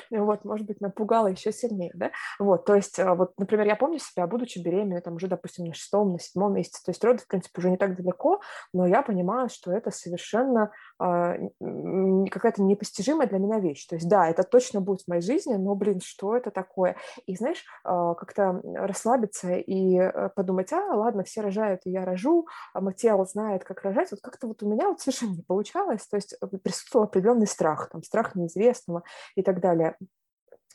вот, 0.09 0.45
может 0.45 0.65
быть, 0.65 0.81
напугало 0.81 1.27
еще 1.27 1.51
сильнее, 1.51 1.91
да, 1.93 2.11
вот, 2.39 2.65
то 2.65 2.75
есть, 2.75 2.99
а, 2.99 3.15
вот, 3.15 3.33
например, 3.37 3.67
я 3.67 3.75
помню 3.75 3.99
себя, 3.99 4.27
будучи 4.27 4.59
беременной, 4.59 5.01
там, 5.01 5.15
уже, 5.15 5.27
допустим, 5.27 5.65
на 5.65 5.73
шестом, 5.73 6.13
на 6.13 6.19
седьмом 6.19 6.53
месяце, 6.53 6.83
то 6.83 6.91
есть 6.91 7.03
роды, 7.03 7.19
в 7.19 7.27
принципе, 7.27 7.59
уже 7.59 7.69
не 7.69 7.77
так 7.77 7.95
далеко, 7.95 8.41
но 8.73 8.87
я 8.87 9.01
понимаю, 9.01 9.49
что 9.49 9.71
это 9.71 9.91
совершенно 9.91 10.71
какая-то 10.99 12.61
непостижимая 12.61 13.27
для 13.27 13.37
меня 13.37 13.59
вещь, 13.59 13.85
то 13.85 13.95
есть, 13.95 14.07
да, 14.07 14.27
это 14.27 14.43
точно 14.43 14.81
будет 14.81 15.01
в 15.01 15.07
моей 15.07 15.21
жизни, 15.21 15.55
но, 15.55 15.75
блин, 15.75 16.01
что 16.01 16.35
это 16.35 16.51
такое? 16.51 16.95
И, 17.25 17.35
знаешь, 17.35 17.63
а, 17.83 18.15
как-то 18.15 18.61
расслабиться 18.63 19.53
и 19.53 19.97
э, 19.97 20.29
подумать, 20.35 20.71
а, 20.73 20.95
ладно, 20.95 21.23
все 21.23 21.41
рожают, 21.41 21.81
и 21.85 21.91
я 21.91 22.05
рожу, 22.05 22.47
а 22.73 22.81
мое 22.81 22.93
тело 22.93 23.25
знает, 23.25 23.63
как 23.63 23.81
рожать, 23.83 24.11
вот 24.11 24.21
как-то 24.21 24.47
вот 24.47 24.63
у 24.63 24.69
меня 24.69 24.89
вот 24.89 24.99
совершенно 24.99 25.35
не 25.35 25.43
получалось, 25.43 26.07
то 26.07 26.17
есть 26.17 26.35
э, 26.41 26.47
присутствовал 26.57 27.05
определенный 27.05 27.47
страх, 27.47 27.89
там, 27.89 28.03
страх 28.03 28.35
неизвестного 28.35 29.03
и 29.35 29.43
так 29.43 29.59
далее. 29.59 29.97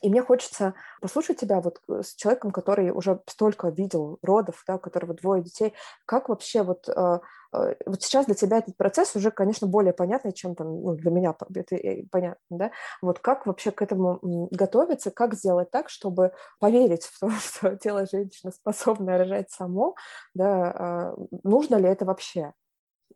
И 0.03 0.09
мне 0.09 0.21
хочется 0.21 0.73
послушать 1.01 1.39
тебя 1.39 1.61
вот 1.61 1.79
э, 1.87 2.01
с 2.03 2.13
человеком, 2.15 2.51
который 2.51 2.91
уже 2.91 3.21
столько 3.25 3.69
видел 3.69 4.19
родов, 4.21 4.61
да, 4.67 4.75
у 4.75 4.79
которого 4.79 5.13
двое 5.13 5.41
детей. 5.41 5.73
Как 6.05 6.27
вообще 6.27 6.63
вот, 6.63 6.89
э, 6.89 7.19
э, 7.53 7.75
вот 7.85 8.03
сейчас 8.03 8.25
для 8.25 8.35
тебя 8.35 8.57
этот 8.57 8.75
процесс 8.75 9.15
уже, 9.15 9.31
конечно, 9.31 9.65
более 9.65 9.93
понятный, 9.93 10.33
чем 10.33 10.55
там, 10.55 10.81
ну, 10.83 10.95
для 10.95 11.09
меня 11.09 11.33
это 11.55 11.77
понятно, 12.11 12.37
да? 12.49 12.71
Вот 13.01 13.19
как 13.19 13.45
вообще 13.45 13.71
к 13.71 13.81
этому 13.81 14.19
готовиться, 14.51 15.09
как 15.09 15.35
сделать 15.35 15.71
так, 15.71 15.89
чтобы 15.89 16.33
поверить 16.59 17.05
в 17.05 17.17
то, 17.21 17.29
что 17.39 17.77
тело 17.77 18.05
женщины 18.05 18.51
способно 18.51 19.17
рожать 19.17 19.51
само, 19.51 19.95
да? 20.33 21.15
Э, 21.17 21.23
нужно 21.43 21.77
ли 21.77 21.87
это 21.87 22.03
вообще? 22.03 22.51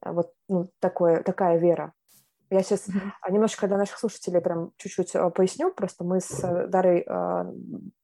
Вот 0.02 0.32
ну, 0.47 0.69
такое, 0.80 1.21
такая 1.21 1.58
вера. 1.58 1.93
Я 2.49 2.63
сейчас 2.63 2.88
mm-hmm. 2.88 3.31
немножко 3.31 3.67
для 3.67 3.77
наших 3.77 3.97
слушателей 3.97 4.41
прям 4.41 4.71
чуть-чуть 4.77 5.15
а, 5.15 5.29
поясню. 5.29 5.71
Просто 5.71 6.03
мы 6.03 6.21
с 6.21 6.43
э, 6.43 6.67
Дарой 6.67 7.03
а, 7.07 7.51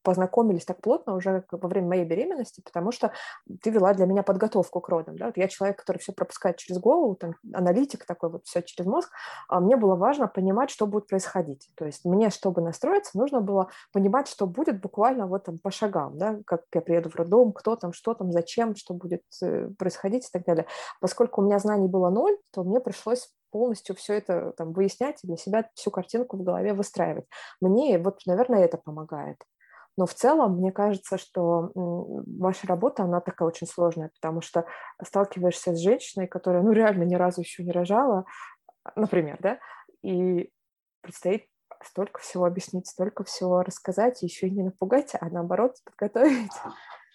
познакомились 0.01 0.65
так 0.65 0.81
плотно 0.81 1.15
уже 1.15 1.45
во 1.49 1.69
время 1.69 1.87
моей 1.87 2.05
беременности, 2.05 2.61
потому 2.61 2.91
что 2.91 3.13
ты 3.61 3.69
вела 3.69 3.93
для 3.93 4.05
меня 4.05 4.21
подготовку 4.21 4.81
к 4.81 4.89
родам. 4.89 5.17
Да? 5.17 5.27
Вот 5.27 5.37
я 5.37 5.47
человек, 5.47 5.79
который 5.79 5.97
все 5.97 6.11
пропускает 6.11 6.57
через 6.57 6.79
голову, 6.79 7.15
там, 7.15 7.35
аналитик 7.53 8.05
такой, 8.05 8.29
вот 8.29 8.45
все 8.45 8.61
через 8.61 8.85
мозг. 8.85 9.09
А 9.47 9.59
мне 9.61 9.77
было 9.77 9.95
важно 9.95 10.27
понимать, 10.27 10.69
что 10.69 10.87
будет 10.87 11.07
происходить. 11.07 11.69
То 11.75 11.85
есть 11.85 12.03
мне, 12.03 12.29
чтобы 12.29 12.61
настроиться, 12.61 13.17
нужно 13.17 13.39
было 13.39 13.69
понимать, 13.93 14.27
что 14.27 14.45
будет 14.45 14.81
буквально 14.81 15.25
вот 15.25 15.45
там 15.45 15.57
по 15.57 15.71
шагам, 15.71 16.17
да? 16.17 16.39
как 16.45 16.63
я 16.73 16.81
приеду 16.81 17.09
в 17.09 17.15
роддом, 17.15 17.53
кто 17.53 17.75
там, 17.77 17.93
что 17.93 18.13
там, 18.13 18.31
зачем, 18.31 18.75
что 18.75 18.93
будет 18.93 19.23
э, 19.41 19.69
происходить 19.77 20.27
и 20.27 20.31
так 20.31 20.43
далее. 20.45 20.65
Поскольку 20.99 21.41
у 21.41 21.45
меня 21.45 21.59
знаний 21.59 21.87
было 21.87 22.09
ноль, 22.09 22.37
то 22.51 22.63
мне 22.63 22.81
пришлось 22.81 23.31
полностью 23.53 23.95
все 23.95 24.15
это 24.15 24.51
там, 24.57 24.73
выяснять 24.73 25.23
и 25.23 25.27
для 25.27 25.37
себя 25.37 25.69
всю 25.75 25.91
картинку 25.91 26.37
в 26.37 26.43
голове 26.43 26.73
выстраивать. 26.73 27.25
Мне 27.61 27.97
вот, 27.99 28.19
наверное, 28.25 28.65
это 28.65 28.77
помогает. 28.77 29.37
Но 29.95 30.07
в 30.07 30.13
целом, 30.15 30.57
мне 30.57 30.71
кажется, 30.71 31.19
что 31.19 31.71
ваша 31.75 32.65
работа, 32.67 33.03
она 33.03 33.21
такая 33.21 33.47
очень 33.47 33.67
сложная, 33.67 34.09
потому 34.19 34.41
что 34.41 34.65
сталкиваешься 35.03 35.75
с 35.75 35.79
женщиной, 35.79 36.27
которая, 36.27 36.63
ну, 36.63 36.71
реально 36.71 37.03
ни 37.03 37.13
разу 37.13 37.41
еще 37.41 37.63
не 37.63 37.71
рожала, 37.71 38.25
например, 38.95 39.37
да, 39.39 39.59
и 40.01 40.49
предстоит 41.01 41.45
столько 41.83 42.21
всего 42.21 42.45
объяснить, 42.45 42.87
столько 42.87 43.23
всего 43.23 43.61
рассказать, 43.61 44.23
еще 44.23 44.47
и 44.47 44.51
не 44.51 44.63
напугать, 44.63 45.13
а 45.19 45.29
наоборот 45.29 45.75
подготовить. 45.85 46.51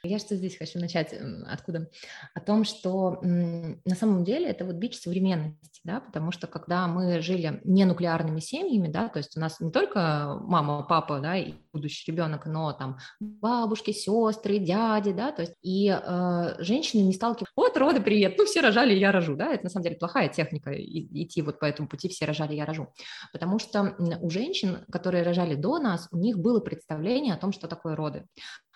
Я 0.04 0.20
что 0.20 0.36
здесь 0.36 0.56
хочу 0.56 0.78
начать, 0.78 1.12
откуда? 1.46 1.90
О 2.32 2.40
том, 2.40 2.64
что 2.64 3.18
на 3.22 3.94
самом 3.96 4.24
деле 4.24 4.48
это 4.48 4.64
вот 4.64 4.76
бич 4.76 4.96
современности, 4.96 5.80
да, 5.82 6.00
потому 6.00 6.30
что 6.30 6.46
когда 6.46 6.86
мы 6.86 7.20
жили 7.20 7.60
не 7.64 7.84
нуклеарными 7.84 8.38
семьями, 8.38 8.86
да, 8.86 9.08
то 9.08 9.18
есть 9.18 9.36
у 9.36 9.40
нас 9.40 9.58
не 9.58 9.72
только 9.72 10.38
мама, 10.42 10.84
папа, 10.84 11.18
да, 11.18 11.36
и 11.36 11.54
будущий 11.72 12.12
ребенок, 12.12 12.46
но 12.46 12.72
там 12.72 12.98
бабушки, 13.18 13.90
сестры, 13.90 14.58
дяди, 14.58 15.12
да, 15.12 15.32
то 15.32 15.42
есть 15.42 15.54
и 15.62 15.88
э, 15.88 16.54
женщины 16.62 17.02
не 17.02 17.12
сталкиваются, 17.12 17.52
вот 17.56 17.76
роды, 17.76 18.00
привет, 18.00 18.36
ну 18.38 18.44
все 18.44 18.60
рожали, 18.60 18.94
я 18.94 19.10
рожу, 19.10 19.34
да, 19.34 19.52
это 19.52 19.64
на 19.64 19.70
самом 19.70 19.84
деле 19.84 19.96
плохая 19.96 20.28
техника 20.28 20.70
идти 20.72 21.42
вот 21.42 21.58
по 21.58 21.64
этому 21.64 21.88
пути, 21.88 22.08
все 22.08 22.24
рожали, 22.24 22.54
я 22.54 22.66
рожу, 22.66 22.92
потому 23.32 23.58
что 23.58 23.96
у 24.20 24.30
женщин, 24.30 24.84
которые 24.92 25.24
рожали 25.24 25.56
до 25.56 25.78
нас, 25.80 26.08
у 26.12 26.18
них 26.18 26.38
было 26.38 26.60
представление 26.60 27.34
о 27.34 27.38
том, 27.38 27.52
что 27.52 27.66
такое 27.66 27.96
роды, 27.96 28.26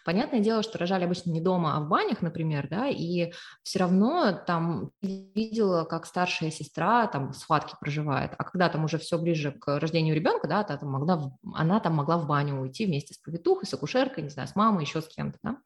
Понятное 0.05 0.41
дело, 0.41 0.63
что 0.63 0.79
рожали 0.79 1.05
обычно 1.05 1.31
не 1.31 1.41
дома, 1.41 1.77
а 1.77 1.81
в 1.81 1.89
банях, 1.89 2.23
например, 2.23 2.69
да, 2.69 2.89
и 2.89 3.33
все 3.63 3.79
равно 3.79 4.33
там 4.47 4.91
видела, 5.01 5.85
как 5.85 6.07
старшая 6.07 6.51
сестра 6.51 7.07
там 7.07 7.33
схватки 7.33 7.75
проживает, 7.81 8.33
а 8.37 8.45
когда 8.45 8.69
там 8.69 8.85
уже 8.85 8.99
все 8.99 9.19
ближе 9.19 9.53
к 9.53 9.79
рождению 9.79 10.15
ребенка, 10.15 10.49
да, 10.49 10.65
та, 10.65 10.77
там 10.77 10.91
могла, 10.91 11.33
она 11.55 11.81
там 11.81 11.95
могла 11.95 12.19
в 12.19 12.27
баню 12.27 12.61
уйти 12.61 12.87
вместе 12.87 13.15
с 13.15 13.19
повитухой, 13.19 13.67
с 13.67 13.75
акушеркой, 13.75 14.25
не 14.25 14.31
знаю, 14.31 14.49
с 14.49 14.57
мамой, 14.57 14.85
еще 14.85 15.03
с 15.03 15.09
кем-то, 15.09 15.39
да, 15.43 15.57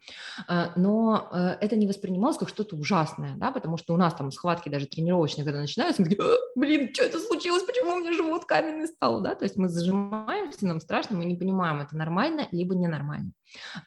э, 0.49 0.73
но 0.77 1.29
э, 1.33 1.57
это 1.61 1.77
не 1.77 1.87
воспринималось 1.87 2.39
как 2.39 2.49
что-то 2.49 2.77
ужасное, 2.77 3.35
да, 3.37 3.51
потому 3.51 3.77
что 3.77 3.95
у 3.95 3.97
нас 3.97 4.15
там 4.15 4.31
схватки 4.31 4.69
даже 4.69 4.87
тренировочные, 4.87 5.45
когда 5.45 5.61
начинаются, 5.61 6.03
мы 6.03 6.09
такие, 6.09 6.25
«А, 6.25 6.37
блин, 6.55 6.91
что 6.93 7.05
это 7.05 7.19
случилось, 7.19 7.63
почему 7.63 7.95
у 7.95 7.99
меня 7.99 8.13
живот 8.13 8.45
каменный 8.45 8.89
стал, 8.89 9.21
да, 9.21 9.35
то 9.35 9.45
есть 9.45 9.57
мы 9.57 9.69
зажимаемся, 9.69 10.67
нам 10.67 10.81
страшно, 10.81 11.17
мы 11.17 11.25
не 11.25 11.37
понимаем, 11.37 11.81
это 11.81 11.97
нормально, 11.97 12.49
либо 12.53 12.75
ненормально. 12.75 13.33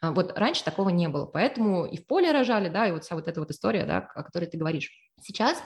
А, 0.01 0.11
вот 0.11 0.37
раньше 0.39 0.63
такого 0.63 0.89
не 0.89 1.07
было, 1.07 1.25
поэтому 1.25 1.85
и 1.85 1.97
в 1.97 2.07
поле 2.07 2.31
рожали, 2.31 2.69
да, 2.69 2.87
и 2.87 2.91
вот 2.91 3.03
вся 3.03 3.15
вот 3.15 3.27
эта 3.27 3.39
вот 3.39 3.51
история, 3.51 3.85
да, 3.85 4.09
о 4.15 4.23
которой 4.23 4.45
ты 4.45 4.57
говоришь. 4.57 4.91
Сейчас 5.21 5.61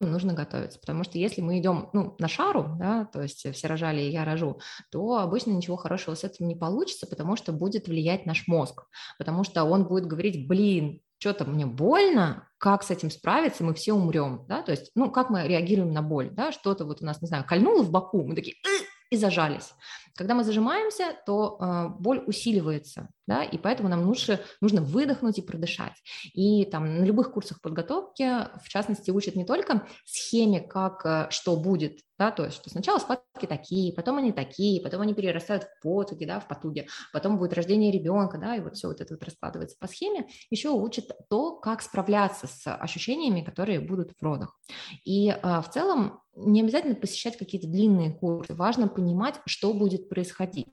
нужно 0.00 0.32
готовиться, 0.32 0.78
потому 0.78 1.04
что 1.04 1.18
если 1.18 1.40
мы 1.40 1.58
идем 1.58 1.90
ну, 1.92 2.16
на 2.18 2.28
шару, 2.28 2.76
да, 2.78 3.04
то 3.06 3.22
есть 3.22 3.46
все 3.52 3.66
рожали, 3.66 4.00
и 4.00 4.10
я 4.10 4.24
рожу, 4.24 4.60
то 4.90 5.18
обычно 5.18 5.50
ничего 5.50 5.76
хорошего 5.76 6.14
с 6.14 6.24
этим 6.24 6.48
не 6.48 6.56
получится, 6.56 7.06
потому 7.06 7.36
что 7.36 7.52
будет 7.52 7.86
влиять 7.86 8.26
наш 8.26 8.46
мозг, 8.48 8.84
потому 9.18 9.44
что 9.44 9.64
он 9.64 9.86
будет 9.86 10.06
говорить, 10.06 10.48
блин, 10.48 11.02
что-то 11.18 11.44
мне 11.44 11.66
больно, 11.66 12.48
как 12.56 12.82
с 12.82 12.90
этим 12.90 13.10
справиться, 13.10 13.62
мы 13.62 13.74
все 13.74 13.92
умрем, 13.92 14.46
да, 14.48 14.62
то 14.62 14.72
есть, 14.72 14.90
ну, 14.94 15.10
как 15.10 15.28
мы 15.28 15.46
реагируем 15.46 15.92
на 15.92 16.02
боль, 16.02 16.30
да, 16.30 16.50
что-то 16.50 16.86
вот 16.86 17.02
у 17.02 17.04
нас, 17.04 17.20
не 17.20 17.28
знаю, 17.28 17.44
кольнуло 17.46 17.82
в 17.82 17.90
боку, 17.90 18.24
мы 18.24 18.34
такие, 18.34 18.56
и 19.10 19.16
зажались. 19.16 19.74
Когда 20.14 20.34
мы 20.34 20.44
зажимаемся, 20.44 21.16
то 21.26 21.58
э, 21.60 21.88
боль 21.98 22.22
усиливается, 22.26 23.08
да, 23.26 23.42
и 23.42 23.58
поэтому 23.58 23.88
нам 23.88 24.02
лучше, 24.02 24.40
нужно 24.60 24.82
выдохнуть 24.82 25.38
и 25.38 25.42
продышать. 25.42 25.94
И 26.34 26.64
там 26.64 27.00
на 27.00 27.04
любых 27.04 27.32
курсах 27.32 27.60
подготовки, 27.60 28.46
в 28.62 28.68
частности, 28.68 29.10
учат 29.10 29.36
не 29.36 29.44
только 29.44 29.86
схеме, 30.04 30.60
как 30.60 31.04
э, 31.04 31.26
что 31.30 31.56
будет, 31.56 32.00
да, 32.20 32.30
то 32.30 32.44
есть 32.44 32.56
что 32.58 32.68
сначала 32.68 32.98
схватки 32.98 33.46
такие, 33.46 33.94
потом 33.94 34.18
они 34.18 34.30
такие, 34.30 34.82
потом 34.82 35.00
они 35.00 35.14
перерастают 35.14 35.64
в 35.64 35.82
потуги, 35.82 36.26
да, 36.26 36.38
в 36.38 36.46
потуге, 36.46 36.86
потом 37.14 37.38
будет 37.38 37.54
рождение 37.54 37.90
ребенка, 37.90 38.36
да, 38.36 38.56
и 38.56 38.60
вот 38.60 38.76
все 38.76 38.88
вот 38.88 39.00
это 39.00 39.14
вот 39.14 39.24
раскладывается 39.24 39.78
по 39.80 39.86
схеме. 39.86 40.28
Еще 40.50 40.68
учат 40.68 41.06
то, 41.30 41.56
как 41.56 41.80
справляться 41.80 42.46
с 42.46 42.70
ощущениями, 42.70 43.40
которые 43.40 43.80
будут 43.80 44.10
в 44.10 44.22
родах. 44.22 44.54
И 45.02 45.30
э, 45.30 45.36
в 45.42 45.70
целом 45.72 46.20
не 46.36 46.60
обязательно 46.60 46.94
посещать 46.94 47.38
какие-то 47.38 47.66
длинные 47.66 48.12
курсы, 48.12 48.54
важно 48.54 48.86
понимать, 48.86 49.36
что 49.46 49.72
будет 49.72 50.10
происходить. 50.10 50.68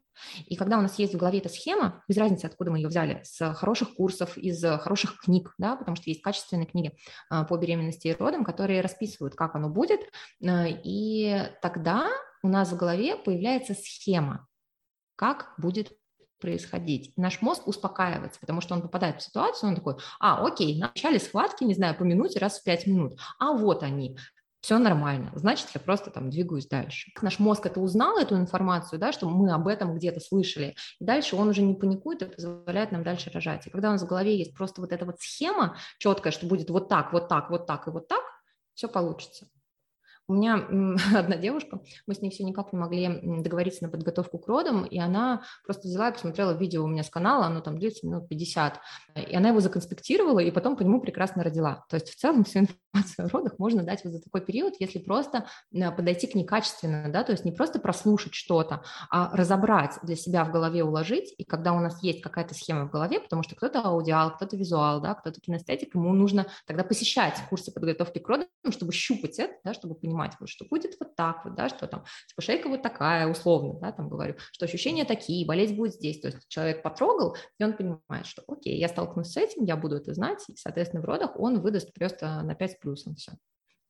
И 0.45 0.56
когда 0.56 0.77
у 0.77 0.82
нас 0.82 0.99
есть 0.99 1.13
в 1.13 1.17
голове 1.17 1.39
эта 1.39 1.49
схема, 1.49 2.03
без 2.08 2.17
разницы, 2.17 2.45
откуда 2.45 2.71
мы 2.71 2.77
ее 2.77 2.88
взяли, 2.88 3.21
с 3.23 3.53
хороших 3.53 3.95
курсов, 3.95 4.38
из 4.38 4.63
хороших 4.80 5.19
книг, 5.19 5.53
да, 5.58 5.75
потому 5.75 5.95
что 5.95 6.10
есть 6.10 6.21
качественные 6.21 6.67
книги 6.67 6.97
а, 7.30 7.43
по 7.43 7.58
беременности 7.58 8.08
и 8.08 8.13
родам, 8.13 8.43
которые 8.43 8.82
расписывают, 8.82 9.36
как 9.36 9.56
оно 9.56 9.69
будет, 9.69 10.01
а, 10.45 10.65
и 10.67 11.49
тогда 11.62 12.10
у 12.43 12.49
нас 12.49 12.71
в 12.71 12.77
голове 12.77 13.15
появляется 13.17 13.73
схема, 13.73 14.47
как 15.15 15.53
будет 15.58 15.91
происходить. 16.39 17.13
Наш 17.17 17.41
мозг 17.41 17.67
успокаивается, 17.67 18.39
потому 18.39 18.62
что 18.62 18.75
он 18.75 18.82
попадает 18.82 19.21
в 19.21 19.25
ситуацию, 19.25 19.69
он 19.69 19.75
такой, 19.75 19.95
а, 20.19 20.45
окей, 20.45 20.80
начали 20.80 21.17
схватки, 21.17 21.63
не 21.63 21.73
знаю, 21.73 21.97
по 21.97 22.03
минуте 22.03 22.39
раз 22.39 22.60
в 22.60 22.63
пять 22.63 22.86
минут, 22.86 23.19
а 23.39 23.53
вот 23.53 23.84
они, 23.84 24.17
все 24.61 24.77
нормально, 24.79 25.31
значит, 25.35 25.67
я 25.73 25.79
просто 25.79 26.09
там 26.09 26.29
двигаюсь 26.29 26.67
дальше. 26.67 27.11
Наш 27.21 27.39
мозг 27.39 27.65
это 27.65 27.79
узнал, 27.79 28.17
эту 28.17 28.35
информацию, 28.35 28.99
да, 28.99 29.11
что 29.11 29.29
мы 29.29 29.51
об 29.51 29.67
этом 29.67 29.95
где-то 29.95 30.19
слышали, 30.19 30.75
и 30.99 31.05
дальше 31.05 31.35
он 31.35 31.49
уже 31.49 31.61
не 31.61 31.75
паникует 31.75 32.21
и 32.21 32.25
позволяет 32.25 32.91
нам 32.91 33.03
дальше 33.03 33.29
рожать. 33.29 33.67
И 33.67 33.69
когда 33.69 33.89
у 33.89 33.91
нас 33.93 34.01
в 34.01 34.07
голове 34.07 34.37
есть 34.37 34.55
просто 34.55 34.81
вот 34.81 34.91
эта 34.91 35.05
вот 35.05 35.19
схема 35.19 35.77
четкая, 35.99 36.31
что 36.31 36.47
будет 36.47 36.69
вот 36.69 36.89
так, 36.89 37.13
вот 37.13 37.27
так, 37.29 37.49
вот 37.49 37.67
так 37.67 37.87
и 37.87 37.91
вот 37.91 38.07
так, 38.07 38.23
все 38.73 38.87
получится. 38.87 39.47
У 40.29 40.33
меня 40.33 40.55
одна 41.15 41.37
девушка, 41.37 41.79
мы 42.05 42.13
с 42.13 42.21
ней 42.21 42.29
все 42.29 42.43
никак 42.43 42.73
не 42.73 42.79
могли 42.79 43.41
договориться 43.41 43.85
на 43.85 43.89
подготовку 43.89 44.37
к 44.37 44.47
родам, 44.47 44.85
и 44.85 44.99
она 44.99 45.43
просто 45.65 45.87
взяла 45.87 46.09
и 46.09 46.13
посмотрела 46.13 46.51
видео 46.51 46.83
у 46.83 46.87
меня 46.87 47.03
с 47.03 47.09
канала, 47.09 47.45
оно 47.45 47.61
там 47.61 47.77
длится 47.77 48.05
минут 48.05 48.27
50, 48.27 48.79
и 49.29 49.35
она 49.35 49.49
его 49.49 49.61
законспектировала, 49.61 50.39
и 50.39 50.51
потом 50.51 50.75
по 50.75 50.81
нему 50.81 50.99
прекрасно 50.99 51.43
родила. 51.43 51.85
То 51.89 51.95
есть 51.95 52.09
в 52.09 52.15
целом 52.17 52.43
всю 52.45 52.59
информацию 52.59 53.25
о 53.25 53.29
родах 53.29 53.57
можно 53.57 53.83
дать 53.83 54.03
вот 54.03 54.13
за 54.13 54.21
такой 54.21 54.41
период, 54.41 54.73
если 54.79 54.99
просто 54.99 55.45
э, 55.73 55.91
подойти 55.91 56.27
к 56.27 56.35
ней 56.35 56.45
качественно, 56.45 57.09
да, 57.09 57.23
то 57.23 57.31
есть 57.31 57.45
не 57.45 57.53
просто 57.53 57.79
прослушать 57.79 58.33
что-то, 58.33 58.83
а 59.09 59.35
разобрать 59.35 59.97
для 60.03 60.17
себя 60.17 60.43
в 60.43 60.51
голове, 60.51 60.83
уложить, 60.83 61.33
и 61.37 61.45
когда 61.45 61.71
у 61.71 61.79
нас 61.79 62.03
есть 62.03 62.21
какая-то 62.21 62.53
схема 62.53 62.87
в 62.87 62.91
голове, 62.91 63.21
потому 63.21 63.43
что 63.43 63.55
кто-то 63.55 63.81
аудиал, 63.81 64.35
кто-то 64.35 64.57
визуал, 64.57 64.99
да, 64.99 65.13
кто-то 65.15 65.39
кинестетик, 65.39 65.95
ему 65.95 66.13
нужно 66.13 66.47
тогда 66.65 66.83
посещать 66.83 67.35
курсы 67.49 67.71
подготовки 67.71 68.19
к 68.19 68.27
родам, 68.27 68.47
чтобы 68.71 68.91
щупать 68.91 69.39
это, 69.39 69.53
да, 69.63 69.73
чтобы 69.73 69.95
понимать, 69.95 70.16
понимать, 70.17 70.34
вот, 70.39 70.49
что 70.49 70.65
будет 70.65 70.97
вот 70.99 71.15
так 71.15 71.45
вот, 71.45 71.56
да, 71.56 71.69
что 71.69 71.88
там, 71.88 72.03
типа, 72.27 72.41
шейка 72.41 72.69
вот 72.69 72.82
такая, 72.82 73.27
условно, 73.27 73.80
да, 73.80 73.91
там 73.91 74.10
говорю, 74.10 74.36
что 74.51 74.65
ощущения 74.65 75.06
такие, 75.06 75.45
болеть 75.45 75.75
будет 75.75 75.93
здесь, 75.93 76.19
то 76.19 76.27
есть 76.27 76.47
человек 76.47 76.82
потрогал, 76.84 77.36
и 77.60 77.63
он 77.63 77.73
понимает, 77.73 78.25
что, 78.25 78.43
окей, 78.47 78.77
я 78.77 78.88
столкнусь 78.88 79.32
с 79.32 79.38
этим, 79.38 79.63
я 79.65 79.77
буду 79.77 79.97
это 79.97 80.13
знать, 80.13 80.43
и, 80.49 80.56
соответственно, 80.56 81.01
в 81.01 81.06
родах 81.06 81.39
он 81.39 81.62
выдаст 81.62 81.93
просто 81.93 82.41
на 82.41 82.56
5 82.56 82.71
с 82.71 82.75
плюсом 82.75 83.15
все 83.15 83.34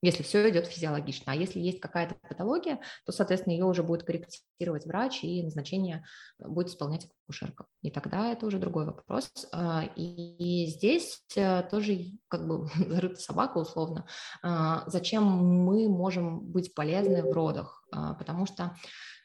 если 0.01 0.23
все 0.23 0.49
идет 0.49 0.67
физиологично. 0.67 1.31
А 1.31 1.35
если 1.35 1.59
есть 1.59 1.79
какая-то 1.79 2.15
патология, 2.15 2.79
то, 3.05 3.11
соответственно, 3.11 3.53
ее 3.53 3.65
уже 3.65 3.83
будет 3.83 4.03
корректировать 4.03 4.85
врач, 4.85 5.23
и 5.23 5.43
назначение 5.43 6.05
будет 6.39 6.67
исполнять 6.67 7.07
акушерка. 7.25 7.65
И 7.81 7.89
тогда 7.89 8.31
это 8.31 8.45
уже 8.45 8.59
другой 8.59 8.85
вопрос. 8.85 9.31
А, 9.51 9.83
и 9.95 10.67
здесь 10.67 11.23
э, 11.35 11.63
тоже 11.63 11.99
как 12.27 12.47
бы 12.47 12.67
зарыта 12.75 13.19
собака 13.19 13.57
условно. 13.57 14.05
А, 14.43 14.83
зачем 14.87 15.23
мы 15.23 15.89
можем 15.89 16.39
быть 16.39 16.73
полезны 16.73 17.23
в 17.23 17.31
родах? 17.31 17.83
А, 17.91 18.13
потому 18.13 18.45
что 18.45 18.75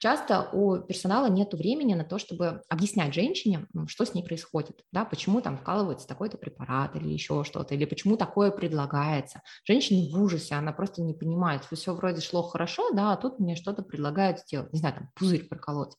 часто 0.03 0.49
у 0.53 0.79
персонала 0.79 1.29
нет 1.29 1.55
времени 1.55 1.95
на 1.95 2.05
то, 2.05 2.19
чтобы 2.19 2.63
объяснять 2.69 3.15
женщине, 3.15 3.69
что 3.87 4.05
с 4.05 4.15
ней 4.15 4.25
происходит, 4.25 4.83
да, 4.91 5.05
почему 5.05 5.41
там 5.41 5.57
вкалывается 5.57 6.09
такой-то 6.09 6.37
препарат 6.37 6.97
или 6.97 7.09
еще 7.09 7.45
что-то, 7.45 7.75
или 7.77 7.85
почему 7.85 8.17
такое 8.17 8.51
предлагается. 8.51 9.43
Женщина 9.65 10.11
в 10.11 10.21
ужасе, 10.21 10.57
она 10.57 10.73
просто 10.73 11.03
не 11.03 11.15
понимает, 11.15 11.63
все 11.71 11.95
вроде 11.95 12.21
шло 12.21 12.43
хорошо, 12.43 12.91
да, 12.93 13.13
а 13.13 13.17
тут 13.17 13.39
мне 13.39 13.55
что-то 13.55 13.83
предлагают 13.83 14.41
сделать, 14.41 14.73
не 14.73 14.81
знаю, 14.81 14.97
там 14.97 15.11
пузырь 15.15 15.47
проколоть. 15.47 15.93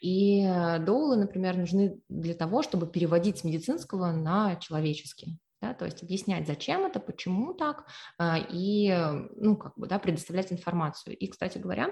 И 0.00 0.42
э, 0.44 0.80
доулы, 0.80 1.14
например, 1.14 1.56
нужны 1.56 2.00
для 2.08 2.34
того, 2.34 2.64
чтобы 2.64 2.88
переводить 2.88 3.38
с 3.38 3.44
медицинского 3.44 4.10
на 4.10 4.56
человеческий. 4.56 5.38
Да, 5.62 5.74
то 5.74 5.84
есть 5.84 6.02
объяснять, 6.02 6.46
зачем 6.46 6.84
это, 6.84 6.98
почему 7.00 7.54
так, 7.54 7.86
а, 8.18 8.36
и 8.36 8.92
ну, 9.36 9.56
как 9.56 9.78
бы, 9.78 9.86
да, 9.86 9.98
предоставлять 9.98 10.52
информацию. 10.52 11.16
И, 11.16 11.26
кстати 11.28 11.56
говоря, 11.56 11.88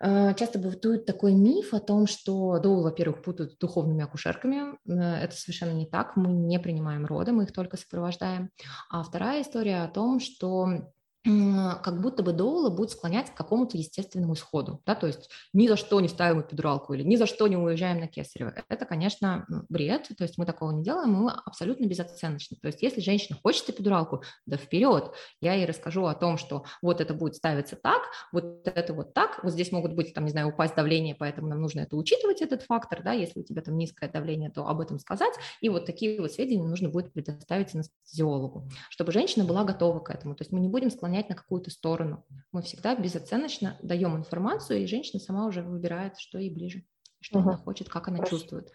Часто 0.00 0.58
бытует 0.58 1.06
такой 1.06 1.32
миф 1.34 1.72
о 1.72 1.80
том, 1.80 2.06
что 2.06 2.58
доул, 2.58 2.82
во-первых, 2.82 3.22
путают 3.22 3.52
с 3.52 3.56
духовными 3.56 4.04
акушерками. 4.04 4.76
Это 4.86 5.34
совершенно 5.34 5.72
не 5.72 5.86
так. 5.86 6.16
Мы 6.16 6.32
не 6.32 6.58
принимаем 6.58 7.06
роды, 7.06 7.32
мы 7.32 7.44
их 7.44 7.52
только 7.52 7.76
сопровождаем. 7.76 8.50
А 8.90 9.02
вторая 9.02 9.42
история 9.42 9.82
о 9.82 9.88
том, 9.88 10.20
что 10.20 10.92
как 11.26 12.00
будто 12.00 12.22
бы 12.22 12.32
доула 12.32 12.70
будет 12.70 12.90
склонять 12.90 13.30
к 13.30 13.34
какому-то 13.34 13.76
естественному 13.76 14.34
исходу, 14.34 14.80
да, 14.86 14.94
то 14.94 15.06
есть 15.06 15.28
ни 15.52 15.66
за 15.66 15.76
что 15.76 16.00
не 16.00 16.08
ставим 16.08 16.40
эпидуралку 16.40 16.94
или 16.94 17.02
ни 17.02 17.16
за 17.16 17.26
что 17.26 17.48
не 17.48 17.56
уезжаем 17.56 17.98
на 17.98 18.06
кесарево. 18.06 18.54
Это, 18.68 18.84
конечно, 18.84 19.44
бред, 19.68 20.08
то 20.16 20.22
есть 20.22 20.38
мы 20.38 20.46
такого 20.46 20.70
не 20.70 20.84
делаем, 20.84 21.12
мы 21.12 21.32
абсолютно 21.32 21.86
безоценочны. 21.86 22.58
То 22.62 22.68
есть 22.68 22.80
если 22.82 23.00
женщина 23.00 23.38
хочет 23.42 23.68
эпидуралку, 23.68 24.22
да 24.46 24.56
вперед, 24.56 25.12
я 25.40 25.54
ей 25.54 25.66
расскажу 25.66 26.06
о 26.06 26.14
том, 26.14 26.38
что 26.38 26.64
вот 26.80 27.00
это 27.00 27.12
будет 27.12 27.34
ставиться 27.34 27.76
так, 27.76 28.02
вот 28.32 28.66
это 28.68 28.94
вот 28.94 29.12
так, 29.12 29.42
вот 29.42 29.52
здесь 29.52 29.72
могут 29.72 29.94
быть, 29.94 30.14
там, 30.14 30.24
не 30.24 30.30
знаю, 30.30 30.48
упасть 30.48 30.76
давление, 30.76 31.16
поэтому 31.16 31.48
нам 31.48 31.60
нужно 31.60 31.80
это 31.80 31.96
учитывать, 31.96 32.40
этот 32.40 32.62
фактор, 32.62 33.02
да, 33.02 33.12
если 33.12 33.40
у 33.40 33.42
тебя 33.42 33.62
там 33.62 33.76
низкое 33.76 34.08
давление, 34.08 34.50
то 34.50 34.68
об 34.68 34.80
этом 34.80 35.00
сказать, 35.00 35.34
и 35.60 35.68
вот 35.68 35.86
такие 35.86 36.20
вот 36.20 36.32
сведения 36.32 36.68
нужно 36.68 36.88
будет 36.88 37.12
предоставить 37.12 37.74
анестезиологу, 37.74 38.68
чтобы 38.90 39.10
женщина 39.10 39.44
была 39.44 39.64
готова 39.64 39.98
к 39.98 40.10
этому. 40.10 40.34
То 40.36 40.42
есть 40.42 40.52
мы 40.52 40.60
не 40.60 40.68
будем 40.68 40.90
склонять 40.90 41.15
склонять 41.16 41.28
на 41.28 41.34
какую-то 41.34 41.70
сторону. 41.70 42.24
Мы 42.52 42.62
всегда 42.62 42.94
безоценочно 42.94 43.78
даем 43.82 44.16
информацию, 44.16 44.80
и 44.80 44.86
женщина 44.86 45.20
сама 45.20 45.46
уже 45.46 45.62
выбирает, 45.62 46.18
что 46.18 46.38
ей 46.38 46.50
ближе, 46.50 46.84
что 47.20 47.38
угу. 47.38 47.48
она 47.48 47.56
хочет, 47.56 47.88
как 47.88 48.08
она 48.08 48.18
Хорошо. 48.18 48.36
чувствует. 48.36 48.72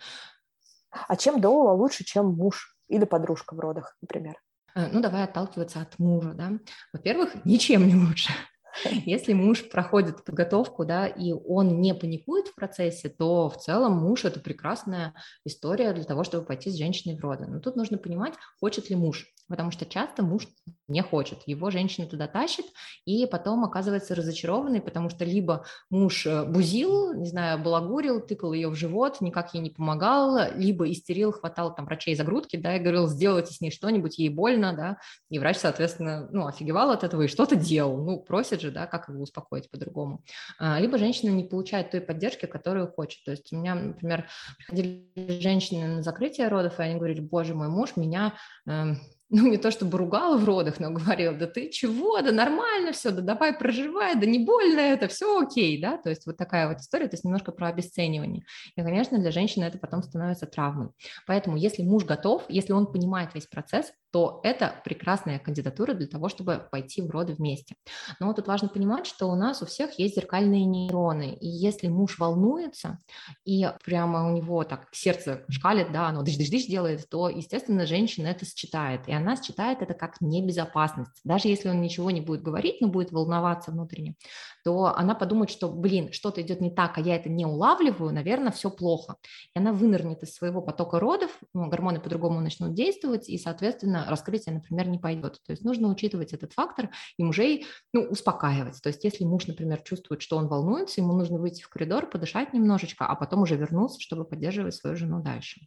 А 0.90 1.16
чем 1.16 1.40
доула 1.40 1.72
лучше, 1.74 2.04
чем 2.04 2.34
муж 2.36 2.76
или 2.88 3.06
подружка 3.06 3.56
в 3.56 3.60
родах, 3.60 3.98
например? 4.02 4.36
Э, 4.76 4.88
ну, 4.92 5.02
давай 5.02 5.24
отталкиваться 5.24 5.82
от 5.82 6.00
мужа, 6.00 6.34
да. 6.34 6.52
Во-первых, 6.94 7.46
ничем 7.46 7.88
не 7.88 7.96
лучше. 7.96 8.32
Если 9.06 9.34
муж 9.34 9.70
проходит 9.70 10.24
подготовку, 10.24 10.86
да, 10.86 11.08
и 11.08 11.34
он 11.34 11.82
не 11.82 11.94
паникует 11.94 12.48
в 12.48 12.56
процессе, 12.56 13.10
то 13.10 13.50
в 13.50 13.58
целом 13.58 13.94
муж– 13.94 14.24
это 14.26 14.40
прекрасная 14.40 15.14
история 15.46 15.94
для 15.94 16.04
того, 16.04 16.24
чтобы 16.24 16.46
пойти 16.46 16.70
с 16.70 16.78
женщиной 16.78 17.18
в 17.18 17.22
роды. 17.22 17.46
Но 17.48 17.60
тут 17.60 17.76
нужно 17.76 17.98
понимать, 17.98 18.34
хочет 18.60 18.90
ли 18.90 18.96
муж 18.96 19.28
потому 19.52 19.70
что 19.70 19.86
часто 19.86 20.24
муж 20.24 20.48
не 20.88 21.04
хочет, 21.04 21.40
его 21.46 21.70
женщина 21.70 22.08
туда 22.08 22.28
тащит, 22.28 22.66
и 23.06 23.28
потом 23.28 23.64
оказывается 23.64 24.16
разочарованный, 24.16 24.82
потому 24.82 25.10
что 25.10 25.26
либо 25.26 25.66
муж 25.90 26.26
э, 26.26 26.46
бузил, 26.46 27.14
не 27.14 27.28
знаю, 27.28 27.60
балагурил, 27.60 28.22
тыкал 28.22 28.54
ее 28.54 28.70
в 28.70 28.76
живот, 28.76 29.22
никак 29.22 29.54
ей 29.54 29.62
не 29.62 29.70
помогал, 29.70 30.54
либо 30.56 30.90
истерил, 30.90 31.34
хватал 31.34 31.76
там 31.76 31.86
врачей 31.86 32.16
за 32.16 32.24
грудки, 32.24 32.56
да, 32.56 32.78
и 32.78 32.80
говорил, 32.80 33.08
сделайте 33.08 33.54
с 33.54 33.62
ней 33.62 33.72
что-нибудь, 33.72 34.18
ей 34.18 34.30
больно, 34.30 34.74
да, 34.74 34.98
и 35.30 35.38
врач, 35.38 35.58
соответственно, 35.58 36.30
ну, 36.32 36.48
офигевал 36.48 36.92
от 36.92 37.04
этого 37.04 37.24
и 37.24 37.28
что-то 37.28 37.56
делал, 37.56 38.04
ну, 38.04 38.20
просит 38.20 38.61
же, 38.62 38.72
да, 38.72 38.88
как 38.88 39.10
его 39.10 39.22
успокоить 39.22 39.70
по-другому. 39.70 40.24
А, 40.60 40.80
либо 40.80 40.98
женщина 40.98 41.32
не 41.32 41.44
получает 41.44 41.92
той 41.92 42.02
поддержки, 42.02 42.46
которую 42.46 42.92
хочет, 42.92 43.24
то 43.26 43.32
есть 43.32 43.52
у 43.52 43.58
меня, 43.58 43.76
например, 43.76 44.28
приходили 44.58 45.12
женщины 45.42 45.88
на 45.88 46.02
закрытие 46.04 46.48
родов, 46.48 46.80
и 46.80 46.84
они 46.84 46.96
говорили, 46.96 47.22
боже 47.22 47.56
мой, 47.56 47.68
муж 47.68 47.96
меня 47.96 48.34
эм, 48.68 49.00
ну, 49.32 49.48
не 49.48 49.58
то 49.58 49.72
чтобы 49.72 49.98
ругала 49.98 50.38
в 50.38 50.44
родах, 50.44 50.80
но 50.80 50.92
говорила, 50.92 51.34
да 51.34 51.48
ты 51.48 51.70
чего, 51.70 52.22
да 52.22 52.32
нормально 52.32 52.92
все, 52.92 53.12
да 53.12 53.22
давай 53.22 53.54
проживай, 53.54 54.16
да 54.16 54.26
не 54.26 54.40
больно 54.40 54.80
это, 54.80 55.08
все 55.08 55.42
окей, 55.42 55.82
да, 55.82 55.98
то 55.98 56.10
есть 56.10 56.26
вот 56.26 56.38
такая 56.38 56.68
вот 56.68 56.80
история, 56.80 57.08
то 57.08 57.14
есть 57.14 57.24
немножко 57.24 57.54
про 57.54 57.70
обесценивание. 57.70 58.44
И, 58.76 58.82
конечно, 58.82 59.18
для 59.18 59.32
женщины 59.32 59.64
это 59.64 59.78
потом 59.78 60.04
становится 60.04 60.48
травмой. 60.48 60.90
Поэтому, 61.26 61.56
если 61.56 61.82
муж 61.82 62.04
готов, 62.04 62.44
если 62.50 62.74
он 62.74 62.92
понимает 62.92 63.34
весь 63.34 63.48
процесс, 63.48 63.94
то 64.12 64.40
это 64.44 64.82
прекрасная 64.84 65.40
кандидатура 65.40 65.94
для 65.94 66.08
того, 66.08 66.30
чтобы 66.30 66.68
пойти 66.72 67.02
в 67.02 67.10
роды 67.10 67.34
вместе. 67.34 67.76
Но 68.20 68.34
тут 68.34 68.48
важно 68.48 68.68
понимать, 68.68 69.06
что 69.06 69.28
у 69.28 69.36
нас 69.36 69.62
у 69.62 69.66
всех 69.66 69.98
есть 70.00 70.16
зеркальные 70.16 70.66
нейроны, 70.66 71.34
и 71.40 71.48
если 71.48 71.88
муж 71.88 72.20
волнуется, 72.20 73.00
и 73.46 73.70
прямо 73.84 74.28
у 74.28 74.36
него 74.36 74.64
так 74.64 74.88
сердце 74.92 75.46
шкалит, 75.50 75.92
да, 75.92 76.08
оно 76.08 76.24
дыш-дыш-дыш 76.24 76.68
делает, 76.68 77.08
то, 77.10 77.30
естественно, 77.30 77.86
женщина 77.86 78.28
это 78.28 78.46
считает, 78.46 79.08
и 79.08 79.14
она 79.14 79.36
считает 79.42 79.82
это 79.82 79.94
как 79.94 80.20
небезопасность. 80.20 81.22
Даже 81.24 81.48
если 81.48 81.70
он 81.70 81.82
ничего 81.82 82.12
не 82.12 82.22
будет 82.22 82.44
говорить, 82.44 82.82
но 82.82 82.88
будет 82.88 83.12
волноваться 83.12 83.72
внутренне, 83.72 84.16
то 84.64 84.86
она 84.96 85.16
подумает, 85.16 85.50
что, 85.50 85.70
блин, 85.70 86.12
что-то 86.12 86.42
идет 86.42 86.62
не 86.62 86.70
так, 86.72 86.98
а 86.98 87.02
я 87.02 87.16
это 87.16 87.30
не 87.30 87.46
улавливаю, 87.46 88.14
наверное, 88.14 88.52
все 88.52 88.70
плохо. 88.70 89.16
И 89.56 89.60
она 89.60 89.72
вынырнет 89.74 90.24
из 90.24 90.34
своего 90.34 90.62
потока 90.62 91.00
родов, 91.00 91.32
ну, 91.54 91.68
гормоны 91.68 92.00
по-другому 92.00 92.42
начнут 92.42 92.74
действовать, 92.74 93.30
и, 93.30 93.38
соответственно, 93.38 94.01
раскрытие, 94.08 94.56
например, 94.56 94.88
не 94.88 95.00
пойдет. 95.00 95.40
То 95.46 95.52
есть 95.52 95.64
нужно 95.64 95.90
учитывать 95.90 96.34
этот 96.34 96.54
фактор 96.54 96.90
и 97.18 97.24
мужей 97.24 97.66
ну, 97.94 98.02
успокаивать. 98.02 98.82
То 98.82 98.90
есть 98.90 99.04
если 99.04 99.24
муж, 99.24 99.48
например, 99.48 99.82
чувствует, 99.82 100.22
что 100.22 100.38
он 100.38 100.48
волнуется, 100.48 101.02
ему 101.02 101.14
нужно 101.14 101.40
выйти 101.40 101.62
в 101.62 101.70
коридор, 101.70 102.10
подышать 102.10 102.54
немножечко, 102.54 103.06
а 103.06 103.16
потом 103.16 103.42
уже 103.42 103.56
вернуться, 103.56 104.00
чтобы 104.00 104.26
поддерживать 104.26 104.76
свою 104.76 104.96
жену 104.96 105.22
дальше. 105.22 105.62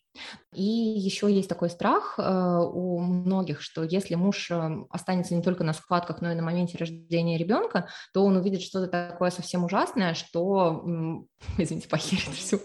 И 0.54 0.62
еще 0.62 1.32
есть 1.32 1.48
такой 1.48 1.70
страх 1.70 2.14
э, 2.18 2.22
у 2.22 3.00
многих, 3.00 3.60
что 3.60 3.82
если 3.82 4.14
муж 4.14 4.50
э, 4.50 4.84
останется 4.90 5.34
не 5.34 5.42
только 5.42 5.64
на 5.64 5.72
схватках, 5.72 6.20
но 6.20 6.32
и 6.32 6.34
на 6.34 6.42
моменте 6.42 6.78
рождения 6.78 7.38
ребенка, 7.38 7.88
то 8.12 8.24
он 8.24 8.36
увидит 8.36 8.62
что-то 8.62 8.86
такое 8.86 9.30
совсем 9.30 9.64
ужасное, 9.64 10.14
что, 10.14 10.84
извините, 11.58 11.88
похерит 11.88 12.34
всю 12.34 12.60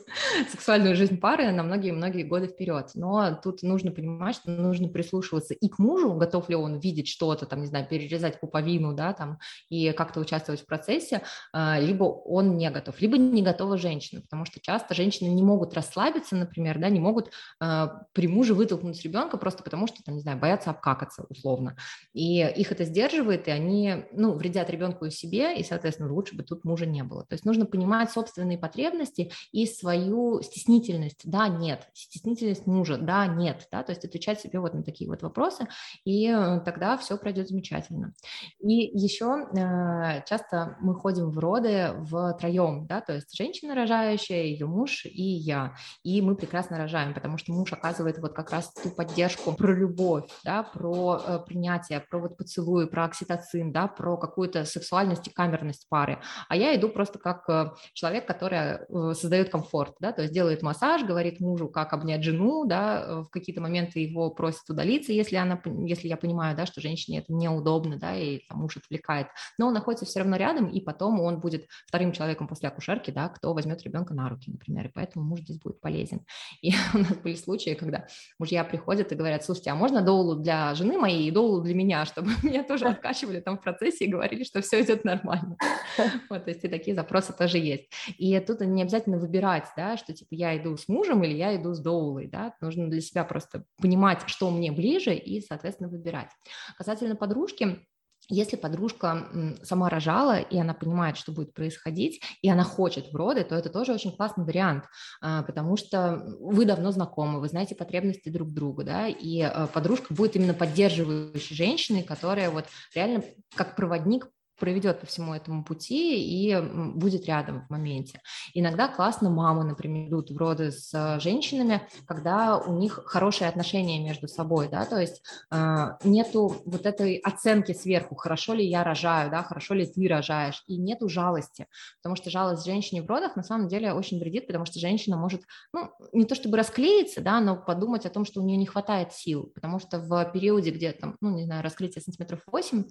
сексуальную 0.52 0.96
жизнь 0.96 1.18
пары 1.18 1.52
на 1.52 1.64
многие-многие 1.64 2.24
годы 2.24 2.48
вперед. 2.48 2.92
Но 2.96 3.36
тут 3.36 3.64
нужно 3.64 3.92
понимать, 3.92 4.36
что 4.36 4.52
нужно 4.52 4.90
прислушиваться 4.90 5.54
и 5.62 5.70
к 5.70 5.80
мужу, 5.80 6.14
готов 6.14 6.50
ли 6.50 6.56
он 6.56 6.80
видеть 6.80 7.08
что-то, 7.08 7.46
там, 7.46 7.62
не 7.62 7.68
знаю, 7.68 7.88
перерезать 7.88 8.40
пуповину, 8.40 8.94
да, 8.94 9.14
там, 9.14 9.40
и 9.70 9.92
как-то 9.92 10.20
участвовать 10.20 10.62
в 10.62 10.66
процессе, 10.66 11.22
а, 11.54 11.80
либо 11.80 12.04
он 12.04 12.58
не 12.58 12.70
готов, 12.70 13.00
либо 13.02 13.18
не 13.18 13.42
готова 13.42 13.78
женщина, 13.78 14.22
потому 14.22 14.46
что 14.46 14.60
часто 14.60 14.94
женщины 14.94 15.30
не 15.30 15.44
могут 15.44 15.74
расслабиться, 15.74 16.36
например, 16.36 16.80
да, 16.80 16.90
не 16.90 17.00
могут 17.00 17.32
а, 17.60 18.04
при 18.14 18.28
муже 18.28 18.54
вытолкнуть 18.54 19.02
ребенка 19.04 19.38
просто 19.38 19.64
потому, 19.64 19.88
что, 19.88 20.04
там, 20.04 20.16
не 20.16 20.22
знаю, 20.22 20.38
боятся 20.38 20.70
обкакаться 20.72 21.26
условно, 21.30 21.76
и 22.14 22.40
их 22.40 22.72
это 22.72 22.86
сдерживает, 22.86 23.48
и 23.48 23.52
они, 23.52 24.06
ну, 24.12 24.34
вредят 24.34 24.70
ребенку 24.70 25.06
и 25.06 25.12
себе, 25.12 25.58
и, 25.58 25.64
соответственно, 25.64 26.12
лучше 26.14 26.36
бы 26.36 26.44
тут 26.44 26.64
мужа 26.64 26.86
не 26.86 27.04
было. 27.04 27.26
То 27.26 27.34
есть 27.34 27.46
нужно 27.46 27.66
понимать 27.66 28.12
собственные 28.12 28.58
потребности 28.58 29.32
и 29.52 29.66
свою 29.66 30.42
стеснительность, 30.42 31.22
да, 31.24 31.48
нет, 31.48 31.90
стеснительность 31.94 32.68
мужа, 32.68 32.98
да, 32.98 33.28
нет, 33.28 33.68
да, 33.72 33.84
то 33.84 33.92
есть 33.92 34.06
отвечать 34.06 34.40
себе 34.40 34.60
вот 34.60 34.74
на 34.74 34.84
такие 34.84 35.10
вот 35.10 35.22
вопросы, 35.22 35.49
вопросы, 35.50 35.68
и 36.06 36.28
э, 36.28 36.62
тогда 36.62 36.98
все 36.98 37.18
пройдет 37.18 37.50
замечательно. 37.50 38.14
И 38.60 38.98
еще 38.98 39.48
э, 39.56 40.24
часто 40.26 40.78
мы 40.80 40.96
ходим 40.96 41.32
в 41.32 41.40
роды 41.40 41.92
в 41.98 42.34
троем, 42.40 42.86
да, 42.88 43.02
то 43.02 43.14
есть 43.14 43.36
женщина 43.36 43.76
рожающая, 43.76 44.44
ее 44.44 44.68
муж 44.68 45.06
и 45.06 45.24
я, 45.24 45.76
и 46.04 46.22
мы 46.22 46.36
прекрасно 46.36 46.78
рожаем, 46.78 47.14
потому 47.14 47.38
что 47.38 47.54
муж 47.54 47.74
оказывает 47.74 48.20
вот 48.20 48.34
как 48.34 48.52
раз 48.52 48.74
ту 48.74 48.90
поддержку 48.90 49.54
про 49.54 49.74
любовь, 49.74 50.30
да, 50.44 50.64
про 50.64 51.22
э, 51.26 51.40
принятие, 51.46 52.00
про 52.00 52.20
вот 52.20 52.38
поцелуй, 52.38 52.88
про 52.88 53.06
окситоцин, 53.06 53.72
да, 53.72 53.88
про 53.88 54.18
какую-то 54.18 54.66
сексуальность 54.66 55.28
и 55.28 55.32
камерность 55.32 55.88
пары, 55.90 56.20
а 56.48 56.56
я 56.56 56.76
иду 56.76 56.90
просто 56.90 57.20
как 57.20 57.76
человек, 57.94 58.26
который 58.26 58.80
создает 59.16 59.50
комфорт, 59.50 59.96
да, 60.00 60.12
то 60.12 60.22
есть 60.22 60.34
делает 60.34 60.62
массаж, 60.62 61.04
говорит 61.04 61.40
мужу, 61.40 61.68
как 61.70 61.94
обнять 61.94 62.24
жену, 62.24 62.66
да, 62.66 63.22
в 63.24 63.30
какие-то 63.30 63.62
моменты 63.62 64.00
его 64.00 64.30
просит 64.30 64.70
удалиться, 64.70 65.12
если 65.12 65.39
она, 65.40 65.62
если 65.86 66.08
я 66.08 66.18
понимаю, 66.18 66.56
да, 66.56 66.66
что 66.66 66.82
женщине 66.82 67.20
это 67.20 67.34
неудобно, 67.34 67.98
да, 67.98 68.16
и 68.16 68.40
там, 68.48 68.60
муж 68.60 68.78
отвлекает, 68.78 69.28
но 69.58 69.68
он 69.68 69.74
находится 69.74 70.06
все 70.06 70.20
равно 70.20 70.36
рядом, 70.38 70.68
и 70.68 70.82
потом 70.82 71.20
он 71.20 71.40
будет 71.40 71.68
вторым 71.88 72.12
человеком 72.12 72.48
после 72.48 72.70
акушерки, 72.70 73.12
да, 73.12 73.30
кто 73.30 73.54
возьмет 73.54 73.82
ребенка 73.84 74.14
на 74.14 74.30
руки, 74.30 74.52
например, 74.52 74.88
и 74.88 74.92
поэтому 74.94 75.26
муж 75.26 75.42
здесь 75.42 75.60
будет 75.60 75.82
полезен. 75.82 76.22
И 76.62 76.74
у 76.94 77.00
нас 77.00 77.18
были 77.18 77.36
случаи, 77.36 77.74
когда 77.74 78.08
мужья 78.38 78.64
приходят 78.64 79.12
и 79.12 79.16
говорят, 79.16 79.44
слушайте, 79.44 79.72
а 79.72 79.76
можно 79.76 80.02
доулу 80.02 80.36
для 80.36 80.74
жены 80.76 80.98
моей 80.98 81.28
и 81.28 81.32
доулу 81.32 81.62
для 81.62 81.74
меня, 81.74 82.06
чтобы 82.06 82.32
меня 82.44 82.64
тоже 82.64 82.86
откачивали 82.86 83.40
там 83.40 83.58
в 83.58 83.62
процессе 83.62 84.06
и 84.06 84.10
говорили, 84.10 84.44
что 84.44 84.62
все 84.62 84.82
идет 84.82 85.04
нормально. 85.04 85.58
Вот, 86.30 86.46
то 86.46 86.52
есть 86.52 86.64
и 86.64 86.68
такие 86.68 86.96
запросы 86.96 87.34
тоже 87.34 87.58
есть. 87.58 87.90
И 88.18 88.40
тут 88.40 88.62
не 88.62 88.84
обязательно 88.84 89.18
выбирать, 89.18 89.66
да, 89.76 89.98
что 89.98 90.14
типа 90.14 90.30
я 90.32 90.58
иду 90.58 90.78
с 90.78 90.88
мужем 90.88 91.24
или 91.24 91.34
я 91.34 91.56
иду 91.56 91.74
с 91.74 91.80
доулой, 91.80 92.28
да, 92.28 92.54
нужно 92.62 92.90
для 92.90 93.02
себя 93.02 93.24
просто 93.24 93.66
понимать, 93.82 94.22
что 94.28 94.50
мне 94.50 94.72
ближе 94.72 95.14
и, 95.38 95.42
соответственно, 95.42 95.90
выбирать. 95.90 96.30
Касательно 96.78 97.16
подружки, 97.16 97.86
если 98.30 98.58
подружка 98.58 99.28
сама 99.64 99.90
рожала, 99.90 100.40
и 100.40 100.58
она 100.58 100.74
понимает, 100.74 101.18
что 101.18 101.32
будет 101.32 101.54
происходить, 101.54 102.22
и 102.42 102.50
она 102.50 102.64
хочет 102.64 103.12
в 103.12 103.16
роды, 103.16 103.44
то 103.44 103.56
это 103.56 103.70
тоже 103.70 103.94
очень 103.94 104.16
классный 104.16 104.46
вариант, 104.46 104.86
а, 105.22 105.42
потому 105.44 105.78
что 105.78 106.24
вы 106.40 106.66
давно 106.66 106.92
знакомы, 106.92 107.40
вы 107.40 107.48
знаете 107.48 107.76
потребности 107.76 108.30
друг 108.30 108.52
друга, 108.52 108.84
да, 108.84 109.08
и 109.08 109.42
а, 109.42 109.68
подружка 109.68 110.14
будет 110.14 110.36
именно 110.36 110.54
поддерживающей 110.54 111.56
женщиной, 111.56 112.04
которая 112.04 112.52
вот 112.52 112.66
реально 112.94 113.24
как 113.56 113.76
проводник 113.76 114.30
проведет 114.60 115.00
по 115.00 115.06
всему 115.06 115.34
этому 115.34 115.64
пути 115.64 116.22
и 116.22 116.60
будет 116.94 117.26
рядом 117.26 117.66
в 117.66 117.70
моменте. 117.70 118.22
Иногда 118.54 118.88
классно 118.88 119.30
мамы, 119.30 119.64
например, 119.64 120.10
идут 120.10 120.32
в 120.32 120.38
роды 120.38 120.72
с 120.72 121.20
женщинами, 121.20 121.82
когда 122.06 122.58
у 122.58 122.78
них 122.78 123.02
хорошие 123.06 123.48
отношения 123.48 124.04
между 124.04 124.28
собой, 124.28 124.68
да, 124.70 124.86
то 124.86 125.00
есть 125.00 125.22
э, 125.52 125.86
нету 126.04 126.62
вот 126.66 126.86
этой 126.86 127.18
оценки 127.18 127.74
сверху, 127.74 128.16
хорошо 128.16 128.54
ли 128.54 128.66
я 128.66 128.84
рожаю, 128.84 129.32
да, 129.32 129.44
хорошо 129.44 129.74
ли 129.74 129.86
ты 129.86 130.08
рожаешь, 130.08 130.64
и 130.68 130.78
нету 130.78 131.10
жалости, 131.10 131.68
потому 132.02 132.16
что 132.16 132.30
жалость 132.30 132.66
женщине 132.66 133.02
в 133.02 133.08
родах 133.08 133.36
на 133.36 133.44
самом 133.44 133.68
деле 133.68 133.94
очень 133.94 134.20
вредит, 134.20 134.48
потому 134.48 134.66
что 134.66 134.80
женщина 134.80 135.18
может, 135.18 135.42
ну, 135.74 135.92
не 136.14 136.26
то 136.26 136.36
чтобы 136.36 136.58
расклеиться, 136.58 137.22
да, 137.22 137.40
но 137.40 137.56
подумать 137.56 138.06
о 138.06 138.10
том, 138.10 138.26
что 138.26 138.42
у 138.42 138.46
нее 138.46 138.58
не 138.58 138.66
хватает 138.66 139.14
сил, 139.14 139.52
потому 139.54 139.80
что 139.80 140.00
в 140.00 140.32
периоде, 140.34 140.72
где 140.72 140.92
там, 140.92 141.16
ну, 141.22 141.36
не 141.36 141.46
знаю, 141.46 141.64
раскрытие 141.64 142.02
сантиметров 142.02 142.42
8, 142.48 142.84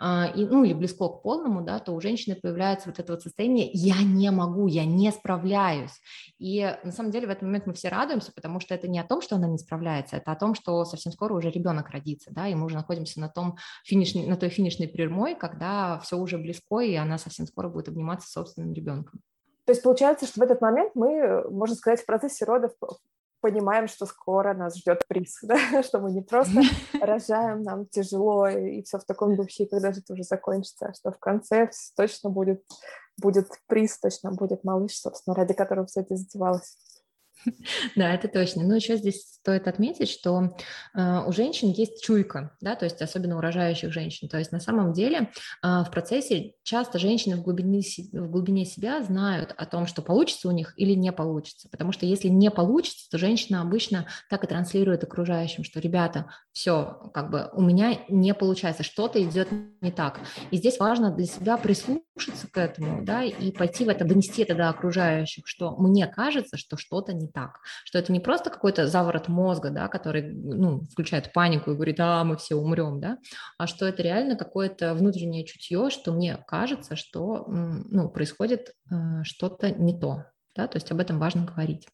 э, 0.00 0.32
и, 0.36 0.44
ну, 0.46 0.64
или 0.64 0.74
близко 0.74 1.02
к 1.12 1.22
полному, 1.22 1.62
да, 1.62 1.78
то 1.78 1.92
у 1.92 2.00
женщины 2.00 2.36
появляется 2.36 2.88
вот 2.88 2.98
это 2.98 3.12
вот 3.12 3.22
состояние 3.22 3.70
«я 3.72 4.02
не 4.02 4.30
могу, 4.30 4.66
я 4.66 4.84
не 4.84 5.10
справляюсь». 5.12 6.00
И 6.38 6.76
на 6.82 6.92
самом 6.92 7.10
деле 7.10 7.26
в 7.26 7.30
этот 7.30 7.42
момент 7.42 7.66
мы 7.66 7.74
все 7.74 7.88
радуемся, 7.88 8.32
потому 8.34 8.60
что 8.60 8.74
это 8.74 8.88
не 8.88 8.98
о 8.98 9.04
том, 9.04 9.20
что 9.22 9.36
она 9.36 9.46
не 9.46 9.58
справляется, 9.58 10.16
это 10.16 10.32
о 10.32 10.36
том, 10.36 10.54
что 10.54 10.84
совсем 10.84 11.12
скоро 11.12 11.34
уже 11.34 11.50
ребенок 11.50 11.90
родится, 11.90 12.30
да, 12.32 12.48
и 12.48 12.54
мы 12.54 12.66
уже 12.66 12.76
находимся 12.76 13.20
на, 13.20 13.28
том 13.28 13.56
финиш, 13.84 14.14
на 14.14 14.36
той 14.36 14.48
финишной 14.48 14.88
прямой, 14.88 15.34
когда 15.34 15.98
все 16.00 16.16
уже 16.16 16.38
близко, 16.38 16.80
и 16.80 16.94
она 16.94 17.18
совсем 17.18 17.46
скоро 17.46 17.68
будет 17.68 17.88
обниматься 17.88 18.30
собственным 18.30 18.72
ребенком. 18.72 19.20
То 19.64 19.72
есть 19.72 19.82
получается, 19.82 20.26
что 20.26 20.40
в 20.40 20.42
этот 20.42 20.60
момент 20.60 20.92
мы, 20.94 21.48
можно 21.48 21.76
сказать, 21.76 22.00
в 22.00 22.06
процессе 22.06 22.44
родов 22.44 22.72
понимаем, 23.42 23.88
что 23.88 24.06
скоро 24.06 24.54
нас 24.54 24.78
ждет 24.78 25.06
приз, 25.06 25.38
да? 25.42 25.82
что 25.82 25.98
мы 25.98 26.12
не 26.12 26.22
просто 26.22 26.62
рожаем, 27.00 27.62
нам 27.62 27.86
тяжело, 27.86 28.48
и 28.48 28.82
все 28.82 28.98
в 28.98 29.04
таком 29.04 29.36
духе, 29.36 29.66
когда 29.66 29.92
же 29.92 30.00
это 30.00 30.14
уже 30.14 30.22
закончится, 30.22 30.86
а 30.86 30.94
что 30.94 31.10
в 31.10 31.18
конце 31.18 31.68
точно 31.96 32.30
будет, 32.30 32.64
будет 33.20 33.48
приз, 33.66 33.98
точно 33.98 34.30
будет 34.30 34.64
малыш, 34.64 34.98
собственно, 34.98 35.36
ради 35.36 35.52
которого 35.52 35.86
все 35.86 36.00
это 36.00 36.16
затевалось. 36.16 36.78
Да, 37.96 38.14
это 38.14 38.28
точно. 38.28 38.64
Но 38.64 38.76
еще 38.76 38.96
здесь 38.96 39.32
стоит 39.42 39.66
отметить, 39.66 40.08
что 40.08 40.54
э, 40.94 41.20
у 41.26 41.32
женщин 41.32 41.70
есть 41.70 42.02
чуйка, 42.02 42.56
да, 42.60 42.76
то 42.76 42.84
есть 42.84 43.02
особенно 43.02 43.36
у 43.36 43.40
рожающих 43.40 43.92
женщин. 43.92 44.28
То 44.28 44.38
есть 44.38 44.52
на 44.52 44.60
самом 44.60 44.92
деле 44.92 45.30
э, 45.62 45.82
в 45.82 45.90
процессе 45.90 46.54
часто 46.62 46.98
женщины 46.98 47.36
в 47.36 47.42
глубине, 47.42 47.82
в 48.12 48.30
глубине 48.30 48.64
себя 48.64 49.02
знают 49.02 49.52
о 49.56 49.66
том, 49.66 49.86
что 49.86 50.02
получится 50.02 50.48
у 50.48 50.52
них 50.52 50.74
или 50.76 50.92
не 50.92 51.12
получится. 51.12 51.68
Потому 51.70 51.92
что 51.92 52.06
если 52.06 52.28
не 52.28 52.50
получится, 52.50 53.10
то 53.10 53.18
женщина 53.18 53.62
обычно 53.62 54.06
так 54.30 54.44
и 54.44 54.46
транслирует 54.46 55.02
окружающим, 55.02 55.64
что, 55.64 55.80
ребята, 55.80 56.26
все, 56.52 57.10
как 57.12 57.30
бы 57.30 57.50
у 57.52 57.62
меня 57.62 57.98
не 58.08 58.34
получается, 58.34 58.82
что-то 58.82 59.22
идет 59.22 59.48
не 59.80 59.90
так. 59.90 60.20
И 60.50 60.56
здесь 60.56 60.78
важно 60.78 61.10
для 61.10 61.26
себя 61.26 61.56
прислушаться 61.56 62.46
к 62.50 62.56
этому, 62.56 63.04
да, 63.04 63.24
и 63.24 63.50
пойти 63.50 63.84
в 63.84 63.88
это, 63.88 64.04
донести 64.04 64.42
это 64.42 64.54
до 64.54 64.68
окружающих, 64.68 65.46
что 65.46 65.76
мне 65.76 66.06
кажется, 66.06 66.56
что 66.56 66.76
что-то 66.76 67.12
не 67.12 67.28
так, 67.32 67.60
что 67.84 67.98
это 67.98 68.12
не 68.12 68.20
просто 68.20 68.50
какой-то 68.50 68.86
заворот 68.86 69.28
мозга, 69.28 69.70
да, 69.70 69.88
который 69.88 70.32
ну, 70.32 70.82
включает 70.82 71.32
панику 71.32 71.70
и 71.70 71.74
говорит, 71.74 72.00
а, 72.00 72.24
мы 72.24 72.36
все 72.36 72.54
умрем, 72.54 73.00
да, 73.00 73.18
а 73.58 73.66
что 73.66 73.86
это 73.86 74.02
реально 74.02 74.36
какое-то 74.36 74.94
внутреннее 74.94 75.44
чутье, 75.44 75.90
что 75.90 76.12
мне 76.12 76.42
кажется, 76.46 76.96
что 76.96 77.44
ну, 77.48 78.08
происходит 78.08 78.74
э, 78.90 79.22
что-то 79.24 79.70
не 79.70 79.98
то, 79.98 80.24
да, 80.54 80.66
то 80.68 80.76
есть 80.76 80.90
об 80.90 81.00
этом 81.00 81.18
важно 81.18 81.44
говорить. 81.44 81.88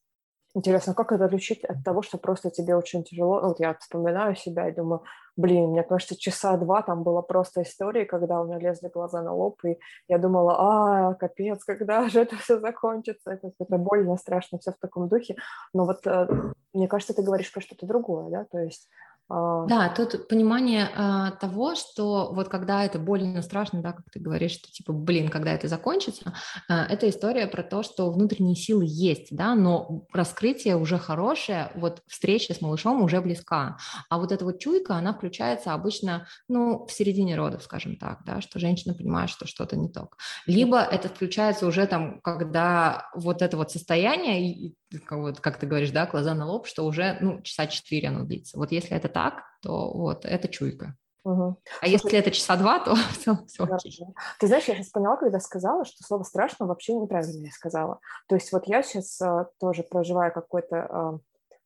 Интересно, 0.54 0.94
как 0.94 1.12
это 1.12 1.26
отличить 1.26 1.62
от 1.64 1.84
того, 1.84 2.02
что 2.02 2.16
просто 2.16 2.50
тебе 2.50 2.74
очень 2.74 3.04
тяжело? 3.04 3.40
Вот 3.40 3.60
я 3.60 3.74
вспоминаю 3.74 4.34
себя 4.34 4.68
и 4.68 4.74
думаю, 4.74 5.02
блин, 5.36 5.70
мне 5.70 5.82
кажется, 5.82 6.16
часа 6.18 6.56
два 6.56 6.82
там 6.82 7.02
была 7.02 7.20
просто 7.22 7.62
история, 7.62 8.06
когда 8.06 8.40
у 8.40 8.46
меня 8.46 8.58
лезли 8.58 8.88
глаза 8.88 9.22
на 9.22 9.32
лоб, 9.34 9.62
и 9.64 9.78
я 10.08 10.18
думала, 10.18 10.56
а, 10.58 11.14
капец, 11.14 11.64
когда 11.64 12.08
же 12.08 12.20
это 12.20 12.36
все 12.36 12.58
закончится? 12.60 13.32
Это, 13.32 13.52
это 13.58 13.78
больно, 13.78 14.16
страшно, 14.16 14.58
все 14.58 14.72
в 14.72 14.78
таком 14.78 15.08
духе. 15.08 15.36
Но 15.74 15.84
вот 15.84 16.06
э, 16.06 16.26
мне 16.72 16.88
кажется, 16.88 17.14
ты 17.14 17.22
говоришь 17.22 17.52
про 17.52 17.60
что-то 17.60 17.86
другое, 17.86 18.30
да? 18.30 18.44
То 18.50 18.58
есть. 18.58 18.88
Да, 19.28 19.92
тут 19.94 20.26
понимание 20.26 20.88
а, 20.96 21.32
того, 21.32 21.74
что 21.74 22.32
вот 22.32 22.48
когда 22.48 22.84
это 22.84 22.98
больно, 22.98 23.42
страшно, 23.42 23.82
да, 23.82 23.92
как 23.92 24.10
ты 24.10 24.18
говоришь, 24.18 24.52
что 24.52 24.70
типа, 24.72 24.94
блин, 24.94 25.28
когда 25.28 25.52
это 25.52 25.68
закончится, 25.68 26.32
а, 26.66 26.86
это 26.86 27.10
история 27.10 27.46
про 27.46 27.62
то, 27.62 27.82
что 27.82 28.10
внутренние 28.10 28.56
силы 28.56 28.84
есть, 28.86 29.28
да, 29.30 29.54
но 29.54 30.06
раскрытие 30.14 30.76
уже 30.76 30.98
хорошее, 30.98 31.70
вот 31.74 32.02
встреча 32.06 32.54
с 32.54 32.62
малышом 32.62 33.02
уже 33.02 33.20
близка, 33.20 33.76
а 34.08 34.18
вот 34.18 34.32
эта 34.32 34.46
вот 34.46 34.60
чуйка, 34.60 34.94
она 34.94 35.12
включается 35.12 35.74
обычно, 35.74 36.26
ну, 36.48 36.86
в 36.86 36.92
середине 36.92 37.36
родов, 37.36 37.62
скажем 37.62 37.96
так, 37.96 38.20
да, 38.24 38.40
что 38.40 38.58
женщина 38.58 38.94
понимает, 38.94 39.28
что 39.28 39.46
что-то 39.46 39.76
не 39.76 39.90
так. 39.90 40.16
Либо 40.46 40.80
это 40.80 41.08
включается 41.08 41.66
уже 41.66 41.86
там, 41.86 42.20
когда 42.22 43.10
вот 43.14 43.42
это 43.42 43.58
вот 43.58 43.70
состояние, 43.70 44.72
вот, 45.10 45.40
как 45.40 45.58
ты 45.58 45.66
говоришь, 45.66 45.90
да, 45.90 46.06
глаза 46.06 46.34
на 46.34 46.46
лоб, 46.46 46.66
что 46.66 46.84
уже, 46.84 47.18
ну, 47.20 47.42
часа 47.42 47.66
четыре 47.66 48.08
оно 48.08 48.24
длится. 48.24 48.58
Вот 48.58 48.72
если 48.72 48.96
это 48.96 49.08
так, 49.08 49.44
то 49.62 49.92
вот 49.92 50.24
это 50.24 50.48
чуйка. 50.48 50.96
Угу. 51.24 51.42
А 51.42 51.86
Слушай, 51.86 51.90
если 51.90 52.18
это 52.18 52.30
часа 52.30 52.56
два, 52.56 52.78
то 52.78 52.94
все, 53.12 53.36
все 53.46 53.64
окей. 53.64 54.06
Ты 54.38 54.46
знаешь, 54.46 54.64
я 54.64 54.74
сейчас 54.74 54.88
поняла, 54.88 55.16
когда 55.16 55.40
сказала, 55.40 55.84
что 55.84 56.02
слово 56.04 56.22
страшно 56.22 56.66
вообще 56.66 56.94
неправильно 56.94 57.46
я 57.46 57.52
сказала. 57.52 58.00
То 58.28 58.34
есть 58.34 58.50
вот 58.52 58.66
я 58.66 58.82
сейчас 58.82 59.20
а, 59.20 59.48
тоже 59.60 59.82
проживаю 59.82 60.32
какой-то 60.32 61.20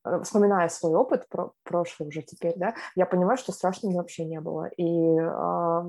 а, 0.04 0.22
вспоминая 0.22 0.68
свой 0.68 0.94
опыт 0.94 1.28
про 1.28 1.52
прошлый 1.62 2.08
уже 2.08 2.22
теперь, 2.22 2.54
да, 2.56 2.74
я 2.96 3.06
понимаю, 3.06 3.38
что 3.38 3.52
страшно 3.52 3.88
мне 3.88 3.98
вообще 3.98 4.24
не 4.24 4.40
было. 4.40 4.66
И 4.66 5.18
а, 5.18 5.86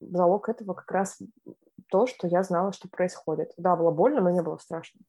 залог 0.00 0.48
этого 0.48 0.72
как 0.72 0.90
раз 0.90 1.18
то, 1.90 2.06
что 2.06 2.26
я 2.26 2.42
знала, 2.42 2.72
что 2.72 2.88
происходит. 2.88 3.52
Да, 3.58 3.76
было 3.76 3.90
больно, 3.90 4.20
но 4.22 4.30
не 4.30 4.42
было 4.42 4.56
страшно. 4.56 5.00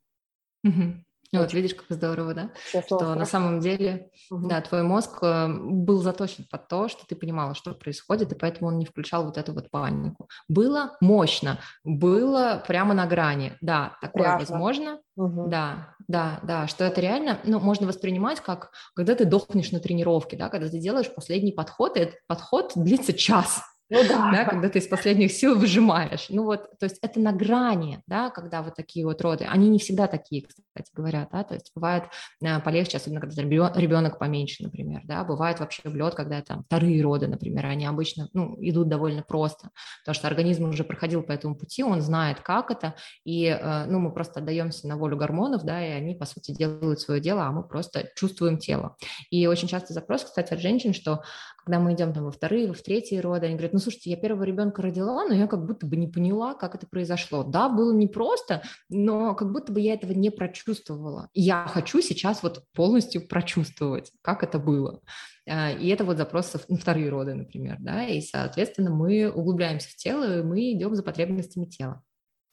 Угу. 0.64 1.04
Вот 1.40 1.54
видишь, 1.54 1.76
как 1.76 1.86
здорово, 1.90 2.34
да? 2.34 2.50
Что 2.68 2.82
страшно. 2.82 3.16
на 3.16 3.26
самом 3.26 3.60
деле, 3.62 4.10
угу. 4.30 4.50
да, 4.50 4.60
твой 4.60 4.84
мозг 4.84 5.20
э, 5.22 5.48
был 5.48 6.02
заточен 6.02 6.46
под 6.50 6.68
то, 6.68 6.90
что 6.90 7.08
ты 7.08 7.16
понимала, 7.16 7.56
что 7.56 7.74
происходит, 7.74 8.34
и 8.34 8.36
поэтому 8.36 8.68
он 8.70 8.78
не 8.78 8.86
включал 8.86 9.24
вот 9.26 9.38
эту 9.38 9.54
вот 9.54 9.70
панику. 9.70 10.28
Было 10.50 10.98
мощно, 11.00 11.60
было 11.86 12.62
прямо 12.68 12.94
на 12.94 13.08
грани. 13.08 13.54
Да, 13.62 13.98
такое 14.02 14.24
Прямо. 14.24 14.40
возможно. 14.40 15.00
Угу. 15.16 15.48
Да, 15.48 15.96
да, 16.08 16.40
да, 16.44 16.68
что 16.68 16.84
это 16.84 17.00
реально, 17.00 17.40
ну, 17.46 17.60
можно 17.60 17.88
воспринимать 17.88 18.42
как, 18.42 18.72
когда 18.94 19.16
ты 19.16 19.24
дохнешь 19.24 19.72
на 19.72 19.80
тренировке, 19.80 20.36
да, 20.36 20.50
когда 20.50 20.68
ты 20.68 20.80
делаешь 20.80 21.14
последний 21.14 21.54
подход, 21.54 21.96
и 21.96 22.02
этот 22.02 22.16
подход 22.28 22.74
длится 22.76 23.14
час, 23.14 23.62
ну 23.92 24.08
да. 24.08 24.32
да, 24.32 24.46
когда 24.46 24.70
ты 24.70 24.80
из 24.80 24.88
последних 24.88 25.34
сил 25.34 25.60
выжимаешь. 25.60 26.28
Ну 26.30 26.46
вот, 26.46 26.80
то 26.80 26.86
есть 26.86 26.98
это 27.02 27.20
на 27.20 27.34
грани, 27.34 28.02
да, 28.08 28.30
когда 28.30 28.62
вот 28.62 28.76
такие 28.76 29.06
вот 29.06 29.22
роды, 29.22 29.44
они 29.44 29.68
не 29.68 29.80
всегда 29.80 30.08
такие, 30.08 30.44
кстати 30.44 30.90
говоря, 30.96 31.28
да, 31.30 31.44
то 31.44 31.56
есть 31.56 31.72
бывает 31.76 32.06
э, 32.42 32.60
полегче, 32.62 32.98
особенно 32.98 33.20
когда 33.20 33.42
ребенок 33.42 34.18
поменьше, 34.18 34.64
например, 34.64 35.02
да, 35.04 35.26
бывает 35.26 35.60
вообще 35.60 35.82
влет, 35.90 36.16
когда 36.16 36.40
это 36.40 36.64
вторые 36.68 37.04
роды, 37.04 37.28
например, 37.28 37.66
они 37.66 37.86
обычно, 37.86 38.30
ну, 38.32 38.58
идут 38.62 38.88
довольно 38.88 39.24
просто, 39.24 39.72
потому 40.04 40.16
что 40.16 40.28
организм 40.28 40.70
уже 40.70 40.86
проходил 40.86 41.22
по 41.22 41.34
этому 41.34 41.56
пути, 41.56 41.84
он 41.84 42.02
знает, 42.02 42.40
как 42.40 42.72
это, 42.72 42.96
и, 43.26 43.46
э, 43.46 43.86
ну, 43.88 44.00
мы 44.00 44.14
просто 44.14 44.40
отдаемся 44.40 44.88
на 44.88 44.96
волю 44.96 45.18
гормонов, 45.18 45.64
да, 45.64 45.86
и 45.86 45.92
они, 45.92 46.16
по 46.16 46.26
сути, 46.26 46.52
делают 46.52 47.02
свое 47.02 47.20
дело, 47.20 47.44
а 47.44 47.52
мы 47.52 47.64
просто 47.64 48.10
чувствуем 48.16 48.58
тело. 48.58 48.96
И 49.32 49.48
очень 49.48 49.68
часто 49.68 49.94
запрос, 49.94 50.24
кстати, 50.24 50.54
от 50.54 50.62
женщин, 50.62 50.94
что 50.94 51.24
когда 51.66 51.80
мы 51.80 51.94
идем 51.94 52.14
там 52.14 52.26
во 52.26 52.32
вторые, 52.32 52.72
в 52.74 52.82
третьи 52.82 53.18
роды, 53.18 53.46
они 53.46 53.56
говорят, 53.56 53.74
ну, 53.74 53.80
слушайте, 53.80 54.10
я 54.10 54.18
первого 54.18 54.44
ребенка 54.44 54.82
родила, 54.82 55.26
но 55.26 55.34
я 55.34 55.48
как 55.48 55.66
будто 55.66 55.86
бы 55.86 55.96
не 55.96 56.08
поняла, 56.08 56.54
как 56.54 56.76
это 56.76 56.88
произошло. 56.88 57.44
Да, 57.44 57.70
было 57.70 57.94
непросто, 57.94 58.64
но 58.90 59.36
как 59.36 59.52
будто 59.52 59.72
бы 59.72 59.80
я 59.80 59.94
этого 59.94 60.12
не 60.14 60.30
прочувствовала. 60.30 61.30
я 61.34 61.66
хочу 61.68 62.02
сейчас 62.02 62.44
вот 62.44 62.64
полностью 62.74 63.28
прочувствовать, 63.28 64.12
как 64.22 64.44
это 64.44 64.60
было. 64.60 65.02
А, 65.48 65.72
и 65.72 65.88
это 65.90 66.04
вот 66.04 66.18
запрос 66.18 66.54
на 66.68 66.78
вторые 66.78 67.10
роды, 67.10 67.34
например, 67.34 67.78
да, 67.80 68.06
и, 68.06 68.22
соответственно, 68.22 68.90
мы 68.92 69.30
углубляемся 69.30 69.90
в 69.90 69.96
тело, 69.96 70.40
и 70.40 70.44
мы 70.44 70.72
идем 70.72 70.96
за 70.96 71.04
потребностями 71.04 71.66
тела. 71.66 72.02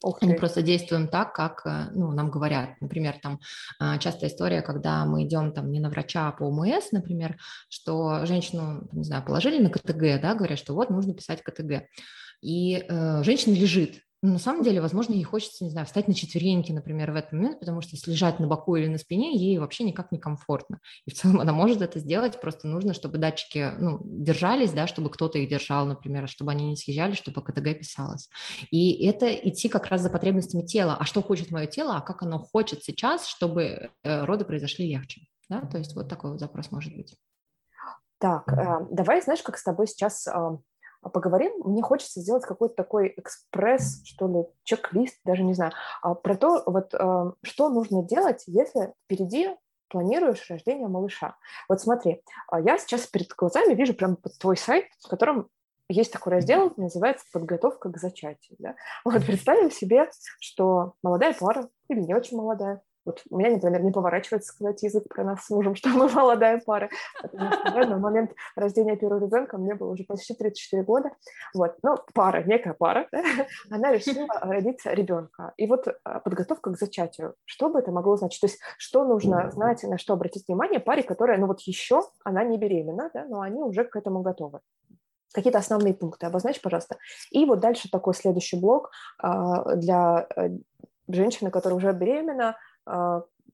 Ух 0.01 0.21
Мы 0.21 0.35
просто 0.35 0.61
действуем 0.61 1.09
так, 1.09 1.33
как 1.33 1.65
э, 1.65 1.89
ну, 1.93 2.11
нам 2.11 2.31
говорят. 2.31 2.79
Например, 2.79 3.19
там 3.21 3.39
а, 3.79 3.97
частая 3.97 4.29
история, 4.29 4.61
когда 4.61 5.05
мы 5.05 5.25
идем 5.25 5.51
там 5.51 5.71
не 5.71 5.81
на 5.81 5.89
врача, 5.89 6.29
а 6.29 6.31
по 6.31 6.43
ОМС, 6.43 6.93
например, 6.93 7.37
что 7.67 8.25
женщину, 8.25 8.87
не 8.93 9.03
знаю, 9.03 9.25
положили 9.25 9.61
на 9.61 9.69
КТГ, 9.69 10.21
да, 10.21 10.35
говорят, 10.35 10.57
что 10.57 10.73
вот 10.73 10.89
нужно 10.89 11.13
писать 11.13 11.43
КТГ. 11.43 11.83
И 12.41 12.85
э, 12.87 13.23
женщина 13.23 13.55
лежит, 13.55 14.01
но 14.21 14.33
на 14.33 14.39
самом 14.39 14.63
деле, 14.63 14.81
возможно, 14.81 15.13
ей 15.13 15.23
хочется, 15.23 15.63
не 15.63 15.69
знаю, 15.69 15.87
встать 15.87 16.09
на 16.09 16.13
четвереньки, 16.13 16.73
например, 16.73 17.11
в 17.11 17.15
этот 17.15 17.31
момент, 17.31 17.59
потому 17.59 17.79
что 17.79 17.95
если 17.95 18.11
лежать 18.11 18.39
на 18.39 18.47
боку 18.47 18.75
или 18.75 18.87
на 18.87 18.97
спине, 18.97 19.33
ей 19.33 19.57
вообще 19.59 19.85
никак 19.85 20.11
не 20.11 20.19
комфортно. 20.19 20.79
И 21.05 21.11
в 21.11 21.13
целом 21.13 21.39
она 21.39 21.53
может 21.53 21.81
это 21.81 21.99
сделать, 21.99 22.41
просто 22.41 22.67
нужно, 22.67 22.93
чтобы 22.93 23.17
датчики 23.17 23.71
ну, 23.79 23.99
держались, 24.03 24.71
да, 24.71 24.87
чтобы 24.87 25.09
кто-то 25.09 25.37
их 25.37 25.49
держал, 25.49 25.85
например, 25.85 26.27
чтобы 26.27 26.51
они 26.51 26.69
не 26.69 26.75
съезжали, 26.75 27.13
чтобы 27.13 27.41
КТГ 27.41 27.79
писалось. 27.79 28.29
И 28.71 29.05
это 29.05 29.33
идти 29.33 29.69
как 29.69 29.85
раз 29.85 30.01
за 30.01 30.09
потребностями 30.09 30.65
тела. 30.65 30.97
А 30.99 31.05
что 31.05 31.21
хочет 31.21 31.51
мое 31.51 31.67
тело, 31.67 31.95
а 31.95 32.01
как 32.01 32.21
оно 32.21 32.39
хочет 32.39 32.83
сейчас, 32.83 33.25
чтобы 33.25 33.91
э, 34.03 34.25
роды 34.25 34.43
произошли 34.43 34.89
легче. 34.89 35.21
Да? 35.49 35.61
То 35.61 35.77
есть 35.77 35.95
вот 35.95 36.09
такой 36.09 36.31
вот 36.31 36.41
запрос 36.41 36.71
может 36.71 36.93
быть. 36.93 37.15
Так, 38.17 38.51
э, 38.51 38.85
давай, 38.91 39.21
знаешь, 39.21 39.41
как 39.41 39.57
с 39.57 39.63
тобой 39.63 39.87
сейчас 39.87 40.27
э, 40.27 40.31
поговорим. 41.01 41.51
Мне 41.63 41.81
хочется 41.81 42.19
сделать 42.19 42.45
какой-то 42.45 42.75
такой 42.75 43.13
экспресс, 43.17 44.01
что 44.03 44.27
ли, 44.27 44.45
чек-лист, 44.63 45.19
даже 45.23 45.43
не 45.43 45.53
знаю, 45.53 45.71
а, 46.01 46.15
про 46.15 46.35
то, 46.35 46.63
вот, 46.65 46.93
а, 46.93 47.33
что 47.43 47.69
нужно 47.69 48.03
делать, 48.03 48.43
если 48.47 48.93
впереди 49.05 49.49
планируешь 49.89 50.49
рождение 50.49 50.87
малыша. 50.87 51.35
Вот 51.67 51.81
смотри, 51.81 52.21
я 52.51 52.77
сейчас 52.77 53.07
перед 53.07 53.29
глазами 53.29 53.73
вижу 53.73 53.93
прям 53.93 54.17
твой 54.39 54.55
сайт, 54.55 54.85
в 55.03 55.09
котором 55.09 55.49
есть 55.89 56.13
такой 56.13 56.33
раздел, 56.33 56.71
называется 56.77 57.25
«Подготовка 57.33 57.91
к 57.91 57.97
зачатию». 57.97 58.55
Да? 58.59 58.75
Вот 59.03 59.25
представим 59.25 59.71
себе, 59.71 60.09
что 60.39 60.93
молодая 61.01 61.33
пара 61.33 61.67
или 61.87 62.01
не 62.01 62.13
очень 62.13 62.37
молодая 62.37 62.83
вот 63.05 63.21
у 63.29 63.37
меня, 63.37 63.51
например, 63.51 63.81
не 63.81 63.91
поворачивается 63.91 64.49
сказать 64.49 64.81
язык 64.83 65.07
про 65.07 65.23
нас 65.23 65.45
с 65.45 65.49
мужем, 65.49 65.75
что 65.79 65.89
мы 65.89 66.09
молодая 66.09 66.61
пара, 66.65 66.89
потому 67.21 67.51
что 67.51 67.85
на 67.87 67.97
момент 67.97 68.31
рождения 68.55 68.95
первого 68.95 69.25
ребенка 69.25 69.57
мне 69.57 69.75
было 69.75 69.91
уже 69.91 70.03
почти 70.03 70.33
34 70.33 70.83
года. 70.83 71.11
Вот, 71.53 71.77
ну, 71.83 71.97
пара, 72.13 72.43
некая 72.43 72.73
пара, 72.73 73.07
да, 73.11 73.23
она 73.71 73.91
решила 73.91 74.27
родить 74.41 74.79
ребенка. 74.85 75.53
И 75.57 75.67
вот 75.67 75.87
а, 76.03 76.19
подготовка 76.19 76.71
к 76.71 76.77
зачатию, 76.77 77.35
что 77.45 77.69
бы 77.69 77.79
это 77.79 77.91
могло 77.91 78.17
значить? 78.17 78.41
То 78.41 78.47
есть 78.47 78.59
что 78.77 79.05
нужно 79.05 79.49
знать, 79.51 79.83
на 79.83 79.97
что 79.97 80.13
обратить 80.13 80.47
внимание 80.47 80.79
паре, 80.79 81.03
которая, 81.03 81.37
ну 81.37 81.47
вот 81.47 81.61
еще, 81.61 82.03
она 82.23 82.43
не 82.43 82.57
беременна, 82.57 83.09
да, 83.13 83.25
но 83.25 83.41
они 83.41 83.61
уже 83.61 83.85
к 83.85 83.95
этому 83.95 84.21
готовы 84.21 84.59
какие-то 85.31 85.59
основные 85.59 85.93
пункты 85.93 86.25
обозначь, 86.25 86.59
пожалуйста. 86.59 86.97
И 87.29 87.45
вот 87.45 87.59
дальше 87.59 87.87
такой 87.89 88.15
следующий 88.15 88.59
блок 88.59 88.91
а, 89.19 89.75
для 89.75 90.27
э, 90.35 90.49
женщины, 91.07 91.51
которая 91.51 91.77
уже 91.77 91.91
беременна, 91.91 92.57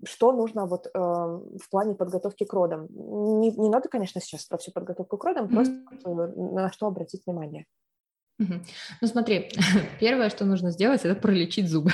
что 0.04 0.32
нужно 0.34 0.66
вот 0.66 0.88
э, 0.88 0.90
в 0.94 1.70
плане 1.70 1.96
подготовки 1.96 2.44
к 2.44 2.54
родам. 2.54 2.88
Не, 2.90 3.52
не 3.52 3.70
надо, 3.70 3.90
конечно, 3.90 4.22
сейчас 4.22 4.46
про 4.46 4.58
всю 4.58 4.72
подготовку 4.72 5.18
к 5.18 5.24
родам, 5.24 5.46
mm-hmm. 5.46 5.54
просто 5.54 6.32
на 6.36 6.72
что 6.72 6.88
обратить 6.88 7.26
внимание. 7.26 7.66
Mm-hmm. 8.42 8.66
Ну 9.02 9.08
смотри, 9.08 9.52
первое, 10.00 10.30
что 10.30 10.46
нужно 10.46 10.72
сделать, 10.72 11.06
это 11.06 11.20
пролечить 11.20 11.70
зубы. 11.70 11.92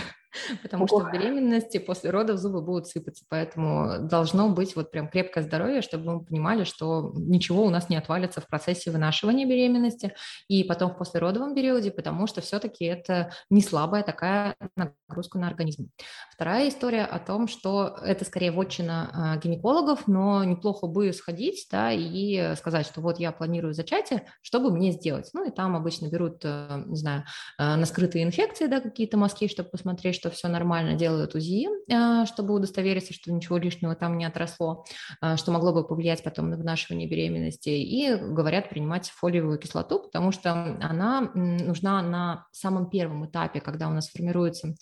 Потому 0.62 0.88
что 0.88 1.00
в 1.00 1.12
беременности 1.12 1.78
после 1.78 2.10
родов 2.10 2.38
зубы 2.38 2.62
будут 2.62 2.88
сыпаться, 2.88 3.26
поэтому 3.30 4.00
должно 4.08 4.50
быть 4.50 4.76
вот 4.76 4.92
прям 4.92 5.08
крепкое 5.10 5.44
здоровье, 5.44 5.82
чтобы 5.82 6.14
мы 6.14 6.26
понимали, 6.26 6.64
что 6.64 7.12
ничего 7.16 7.66
у 7.66 7.70
нас 7.70 7.90
не 7.90 7.98
отвалится 7.98 8.42
в 8.42 8.48
процессе 8.48 8.92
вынашивания 8.92 9.46
беременности 9.46 10.14
и 10.48 10.64
потом 10.64 10.92
в 10.92 10.98
послеродовом 10.98 11.56
периоде, 11.56 11.92
потому 11.92 12.28
что 12.28 12.42
все-таки 12.42 12.86
это 12.86 13.32
не 13.50 13.62
слабая 13.62 14.04
такая 14.04 14.56
нагрузка 14.76 15.40
на 15.40 15.48
организм. 15.48 15.90
Вторая 16.32 16.70
история 16.70 17.04
о 17.06 17.20
том, 17.20 17.48
что 17.48 17.98
это 18.04 18.26
скорее 18.26 18.52
вотчина 18.52 19.10
а, 19.14 19.38
гинекологов, 19.38 20.08
но 20.08 20.44
неплохо 20.44 20.88
бы 20.88 21.14
сходить, 21.14 21.68
да, 21.72 21.92
и 21.92 22.56
сказать, 22.56 22.86
что 22.86 23.02
вот 23.02 23.20
я 23.20 23.32
планирую 23.32 23.74
зачатие, 23.74 24.28
что 24.42 24.60
бы 24.60 24.72
мне 24.72 24.92
сделать? 24.92 25.30
Ну 25.34 25.48
и 25.48 25.52
там 25.52 25.76
обычно 25.76 26.08
берут, 26.08 26.42
э, 26.44 26.84
не 26.86 26.96
знаю, 26.96 27.24
э, 27.58 27.76
на 27.76 27.86
скрытые 27.86 28.24
инфекции, 28.24 28.68
да, 28.68 28.80
какие-то 28.80 29.18
мазки, 29.18 29.48
чтобы 29.48 29.70
посмотреть, 29.70 30.16
что 30.22 30.30
все 30.30 30.48
нормально, 30.48 30.94
делают 30.94 31.34
УЗИ, 31.34 31.68
э, 31.90 32.26
чтобы 32.28 32.54
удостовериться, 32.54 33.12
что 33.12 33.32
ничего 33.32 33.58
лишнего 33.58 33.96
там 33.96 34.20
не 34.20 34.26
отросло, 34.26 34.86
э, 35.20 35.36
что 35.36 35.52
могло 35.52 35.74
бы 35.74 35.84
повлиять 35.84 36.22
потом 36.22 36.52
на 36.52 36.58
вынашивание 36.58 37.10
беременности, 37.10 37.70
и 37.70 38.14
говорят 38.16 38.70
принимать 38.70 39.10
фолиевую 39.10 39.58
кислоту, 39.58 40.00
потому 40.00 40.32
что 40.32 40.78
она 40.80 41.32
нужна 41.34 42.04
на 42.04 42.46
самом 42.52 42.88
первом 42.88 43.26
этапе, 43.26 43.62
когда 43.62 43.88
у 43.88 43.92
нас 43.92 44.10
формируется 44.10 44.76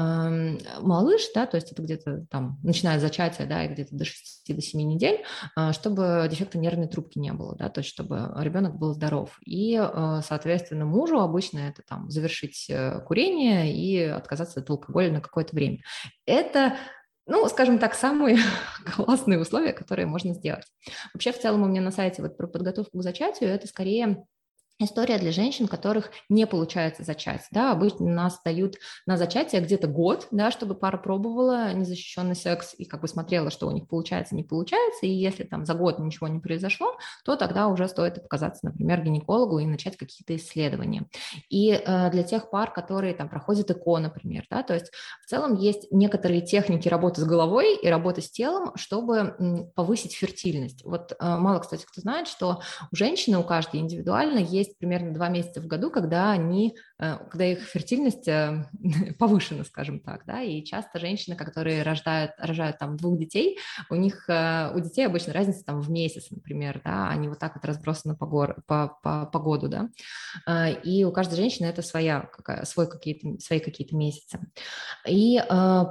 малыш, 0.00 1.22
да, 1.34 1.46
то 1.46 1.56
есть 1.56 1.72
это 1.72 1.82
где-то 1.82 2.26
там, 2.30 2.58
начиная 2.62 2.98
с 2.98 3.02
зачатия, 3.02 3.46
да, 3.46 3.64
и 3.64 3.68
где-то 3.68 3.96
до 3.96 4.04
6 4.04 4.54
до 4.54 4.60
7 4.60 4.80
недель, 4.80 5.24
э, 5.56 5.72
чтобы 5.72 6.28
дефекта 6.30 6.58
нервной 6.58 6.88
трубки 6.88 7.18
не 7.18 7.32
было, 7.32 7.56
да, 7.56 7.68
то 7.68 7.80
есть 7.80 7.90
чтобы 7.90 8.32
ребенок 8.36 8.76
был 8.76 8.94
здоров. 8.94 9.38
И, 9.44 9.76
соответственно, 10.24 10.84
мужу 10.84 11.20
обычно 11.20 11.58
это 11.60 11.82
там 11.82 12.10
завершить 12.10 12.70
курение 13.06 13.74
и 13.74 14.02
отказаться 14.02 14.60
от 14.60 14.70
алкоголя 14.70 15.12
на 15.12 15.20
какое-то 15.20 15.54
время. 15.54 15.78
Это 16.26 16.76
ну, 17.28 17.46
скажем 17.48 17.78
так, 17.78 17.94
самые 17.94 18.38
классные 18.96 19.38
условия, 19.38 19.72
которые 19.72 20.06
можно 20.06 20.32
сделать. 20.34 20.64
Вообще, 21.12 21.30
в 21.30 21.38
целом, 21.38 21.62
у 21.62 21.66
меня 21.66 21.82
на 21.82 21.90
сайте 21.90 22.22
вот 22.22 22.36
про 22.36 22.46
подготовку 22.46 22.98
к 22.98 23.02
зачатию 23.02 23.50
это 23.50 23.66
скорее 23.68 24.24
История 24.80 25.18
для 25.18 25.32
женщин, 25.32 25.66
которых 25.66 26.12
не 26.28 26.46
получается 26.46 27.02
зачать. 27.02 27.42
Да, 27.50 27.72
обычно 27.72 28.06
нас 28.06 28.40
дают 28.44 28.76
на 29.06 29.16
зачатие 29.16 29.60
где-то 29.60 29.88
год, 29.88 30.28
да, 30.30 30.52
чтобы 30.52 30.76
пара 30.76 30.96
пробовала 30.98 31.72
незащищенный 31.72 32.36
секс 32.36 32.76
и 32.78 32.84
как 32.84 33.00
бы 33.00 33.08
смотрела, 33.08 33.50
что 33.50 33.66
у 33.66 33.72
них 33.72 33.88
получается, 33.88 34.36
не 34.36 34.44
получается. 34.44 35.06
И 35.06 35.10
если 35.10 35.42
там 35.42 35.64
за 35.64 35.74
год 35.74 35.98
ничего 35.98 36.28
не 36.28 36.38
произошло, 36.38 36.96
то 37.24 37.34
тогда 37.34 37.66
уже 37.66 37.88
стоит 37.88 38.22
показаться, 38.22 38.66
например, 38.66 39.02
гинекологу 39.02 39.58
и 39.58 39.66
начать 39.66 39.96
какие-то 39.96 40.36
исследования. 40.36 41.06
И 41.48 41.72
э, 41.72 42.10
для 42.12 42.22
тех 42.22 42.48
пар, 42.48 42.72
которые 42.72 43.14
там 43.14 43.28
проходят 43.28 43.68
ЭКО, 43.72 43.98
например, 43.98 44.46
да, 44.48 44.62
то 44.62 44.74
есть 44.74 44.92
в 45.24 45.28
целом 45.28 45.56
есть 45.56 45.90
некоторые 45.90 46.40
техники 46.40 46.88
работы 46.88 47.20
с 47.20 47.24
головой 47.24 47.76
и 47.76 47.88
работы 47.88 48.22
с 48.22 48.30
телом, 48.30 48.70
чтобы 48.76 49.72
повысить 49.74 50.14
фертильность. 50.14 50.84
Вот 50.84 51.16
э, 51.18 51.36
мало, 51.36 51.58
кстати, 51.58 51.84
кто 51.84 52.00
знает, 52.00 52.28
что 52.28 52.60
у 52.92 52.96
женщины, 52.96 53.38
у 53.38 53.42
каждой 53.42 53.80
индивидуально 53.80 54.38
есть 54.38 54.67
есть 54.68 54.78
примерно 54.78 55.12
два 55.12 55.28
месяца 55.28 55.60
в 55.60 55.66
году, 55.66 55.90
когда 55.90 56.30
они, 56.30 56.76
когда 56.98 57.44
их 57.44 57.62
фертильность 57.62 58.26
э, 58.26 58.64
повышена, 59.18 59.64
скажем 59.64 60.00
так, 60.00 60.24
да, 60.26 60.42
и 60.42 60.64
часто 60.64 60.98
женщины, 60.98 61.36
которые 61.36 61.82
рождают, 61.82 62.32
рожают 62.38 62.78
там 62.78 62.96
двух 62.96 63.18
детей, 63.18 63.58
у 63.88 63.94
них, 63.94 64.28
э, 64.28 64.72
у 64.74 64.80
детей 64.80 65.06
обычно 65.06 65.32
разница 65.32 65.64
там 65.64 65.80
в 65.80 65.90
месяц, 65.90 66.30
например, 66.30 66.80
да, 66.84 67.08
они 67.08 67.28
вот 67.28 67.38
так 67.38 67.54
вот 67.54 67.64
разбросаны 67.64 68.16
по, 68.16 68.26
гор, 68.26 68.56
по, 68.66 68.98
по, 69.02 69.26
по 69.26 69.38
году, 69.38 69.68
да, 69.68 69.88
и 70.84 71.04
у 71.04 71.12
каждой 71.12 71.36
женщины 71.36 71.66
это 71.66 71.82
своя, 71.82 72.28
какая, 72.32 72.64
свой 72.64 72.88
какие-то, 72.88 73.40
свои 73.40 73.60
какие-то 73.60 73.94
месяцы. 73.96 74.40
И 75.06 75.40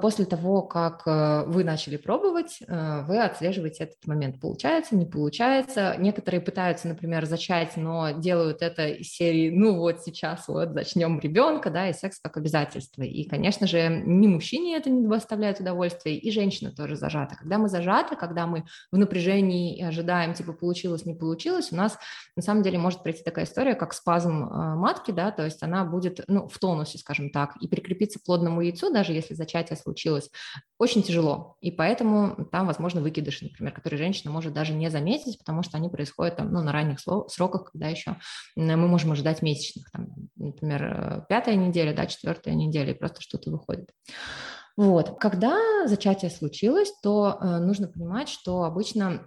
после 0.02 0.26
того, 0.26 0.62
как 0.64 1.06
вы 1.06 1.64
начали 1.64 1.98
пробовать, 1.98 2.60
вы 2.68 3.22
отслеживаете 3.22 3.86
этот 3.86 4.06
момент, 4.06 4.40
получается, 4.40 4.96
не 4.96 5.06
получается, 5.06 5.96
некоторые 5.98 6.42
пытаются, 6.42 6.88
например, 6.88 7.26
зачать, 7.26 7.78
но 7.78 8.12
делают 8.12 8.62
это 8.62 8.88
из 8.88 9.10
серии, 9.10 9.50
ну 9.50 9.78
вот 9.78 10.04
сейчас 10.04 10.48
вот 10.48 10.74
зачнем 10.98 11.20
ребенка, 11.20 11.70
да, 11.70 11.90
и 11.90 11.94
секс 11.94 12.20
как 12.20 12.38
обязательство. 12.38 13.04
И, 13.04 13.24
конечно 13.24 13.68
же, 13.68 13.88
ни 14.06 14.28
мужчине 14.28 14.78
это 14.78 14.90
не 14.90 15.08
доставляет 15.08 15.60
удовольствия, 15.60 16.18
и 16.18 16.32
женщина 16.32 16.72
тоже 16.72 16.96
зажата. 16.96 17.36
Когда 17.36 17.58
мы 17.58 17.70
зажаты, 17.70 18.16
когда 18.16 18.48
мы 18.48 18.66
в 18.92 18.98
напряжении 18.98 19.82
ожидаем, 19.82 20.34
типа, 20.34 20.54
получилось, 20.54 21.06
не 21.06 21.14
получилось, 21.14 21.72
у 21.72 21.76
нас 21.76 21.98
на 22.36 22.42
самом 22.42 22.64
деле 22.64 22.80
может 22.80 23.04
пройти 23.04 23.24
такая 23.24 23.46
история, 23.46 23.76
как 23.76 23.94
спазм 23.94 24.44
э, 24.44 24.76
матки, 24.76 25.12
да, 25.12 25.32
то 25.32 25.46
есть 25.46 25.62
она 25.64 25.86
будет, 25.86 26.24
ну, 26.28 26.48
в 26.48 26.58
тонусе, 26.58 26.98
скажем 26.98 27.30
так, 27.30 27.56
и 27.62 27.68
прикрепиться 27.68 28.20
к 28.20 28.24
плодному 28.24 28.62
яйцу, 28.62 28.92
даже 28.92 29.14
если 29.14 29.36
зачатие 29.36 29.78
случилось, 29.78 30.30
очень 30.80 31.04
тяжело. 31.04 31.58
И 31.62 31.72
поэтому 31.72 32.46
там, 32.52 32.66
возможно, 32.68 33.02
выкидыши, 33.02 33.46
например, 33.46 33.74
которые 33.74 33.98
женщина 33.98 34.32
может 34.32 34.54
даже 34.54 34.74
не 34.74 34.90
заметить, 34.90 35.38
потому 35.38 35.64
что 35.64 35.78
они 35.78 35.90
происходят 35.90 36.38
там, 36.38 36.52
ну, 36.52 36.62
на 36.62 36.72
ранних 36.72 37.00
сроках, 37.00 37.72
когда 37.72 37.88
еще 37.88 38.16
мы 38.56 38.88
можем 38.88 39.12
ожидать 39.12 39.42
месячных, 39.42 39.90
там, 39.92 40.08
например, 40.36 40.87
э, 40.88 41.22
пятая 41.30 41.56
неделя, 41.56 41.94
да, 41.94 42.06
четвертая 42.06 42.54
неделя, 42.54 42.92
и 42.92 42.98
просто 42.98 43.22
что-то 43.22 43.52
выходит. 43.52 43.90
Вот. 44.76 45.20
Когда 45.20 45.58
зачатие 45.88 46.30
случилось, 46.30 46.94
то 47.02 47.38
э, 47.40 47.58
нужно 47.60 47.88
понимать, 47.88 48.30
что 48.30 48.64
обычно 48.64 49.22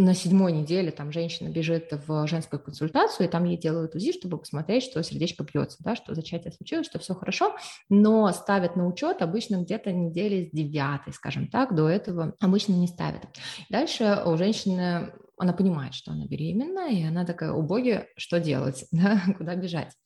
на 0.00 0.14
седьмой 0.14 0.52
неделе 0.52 0.90
там 0.90 1.12
женщина 1.12 1.48
бежит 1.48 1.90
в 2.06 2.26
женскую 2.26 2.60
консультацию, 2.60 3.26
и 3.26 3.30
там 3.30 3.44
ей 3.44 3.58
делают 3.58 3.94
УЗИ, 3.94 4.12
чтобы 4.12 4.38
посмотреть, 4.38 4.84
что 4.84 5.02
сердечко 5.02 5.44
бьется, 5.44 5.78
да, 5.80 5.94
что 5.94 6.14
зачатие 6.14 6.52
случилось, 6.52 6.86
что 6.86 6.98
все 6.98 7.14
хорошо, 7.14 7.54
но 7.88 8.30
ставят 8.32 8.76
на 8.76 8.86
учет 8.86 9.22
обычно 9.22 9.56
где-то 9.56 9.92
недели 9.92 10.46
с 10.46 10.50
девятой, 10.56 11.12
скажем 11.12 11.48
так, 11.48 11.74
до 11.74 11.88
этого 11.88 12.34
обычно 12.40 12.72
не 12.72 12.86
ставят. 12.86 13.22
Дальше 13.68 14.22
у 14.24 14.36
женщины 14.36 15.12
она 15.40 15.54
понимает, 15.54 15.94
что 15.94 16.12
она 16.12 16.26
беременна, 16.26 16.90
и 16.90 17.02
она 17.02 17.24
такая, 17.24 17.52
о 17.52 17.62
боги, 17.62 18.06
что 18.16 18.38
делать, 18.40 18.84
да, 18.92 19.22
куда 19.38 19.56
бежать. 19.56 19.96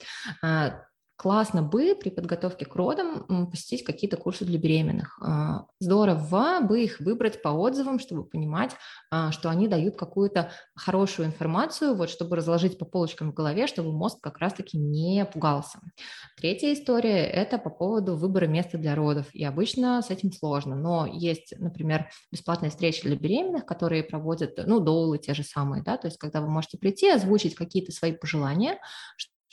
А, 0.43 0.83
классно 1.17 1.63
бы 1.63 1.95
при 1.95 2.11
подготовке 2.11 2.65
к 2.65 2.75
родам 2.75 3.49
посетить 3.51 3.85
какие-то 3.85 4.17
курсы 4.17 4.45
для 4.45 4.59
беременных. 4.59 5.19
А, 5.23 5.67
здорово 5.79 6.61
бы 6.61 6.83
их 6.83 7.01
выбрать 7.01 7.41
по 7.41 7.49
отзывам, 7.51 7.99
чтобы 7.99 8.25
понимать, 8.25 8.73
а, 9.11 9.31
что 9.31 9.49
они 9.49 9.69
дают 9.69 9.97
какую-то 9.97 10.51
хорошую 10.75 11.27
информацию, 11.27 11.95
вот, 11.95 12.11
чтобы 12.11 12.37
разложить 12.37 12.79
по 12.79 12.85
полочкам 12.85 13.31
в 13.31 13.35
голове, 13.35 13.67
чтобы 13.67 13.93
мозг 13.93 14.19
как 14.21 14.39
раз-таки 14.39 14.77
не 14.77 15.25
пугался. 15.25 15.79
Третья 16.37 16.73
история– 16.73 17.25
это 17.27 17.59
по 17.59 17.71
поводу 17.71 18.17
выбора 18.17 18.47
места 18.47 18.77
для 18.77 18.95
родов. 18.95 19.27
И 19.33 19.45
обычно 19.45 20.03
с 20.03 20.11
этим 20.11 20.33
сложно, 20.33 20.75
но 20.75 21.07
есть, 21.07 21.55
например, 21.59 22.09
бесплатные 22.33 22.71
встречи 22.71 23.03
для 23.03 23.17
беременных, 23.17 23.67
которые 23.67 24.03
проводят, 24.03 24.59
ну, 24.67 24.81
доулы 24.81 25.19
те 25.19 25.35
же 25.35 25.45
самые, 25.45 25.83
да, 25.83 25.97
то 25.97 26.09
есть 26.09 26.19
когда 26.19 26.41
вы 26.41 26.49
можете 26.49 26.77
прийти, 26.77 27.09
озвучить 27.09 27.55
какие-то 27.55 27.93
свои 27.93 28.13
пожелания, 28.13 28.79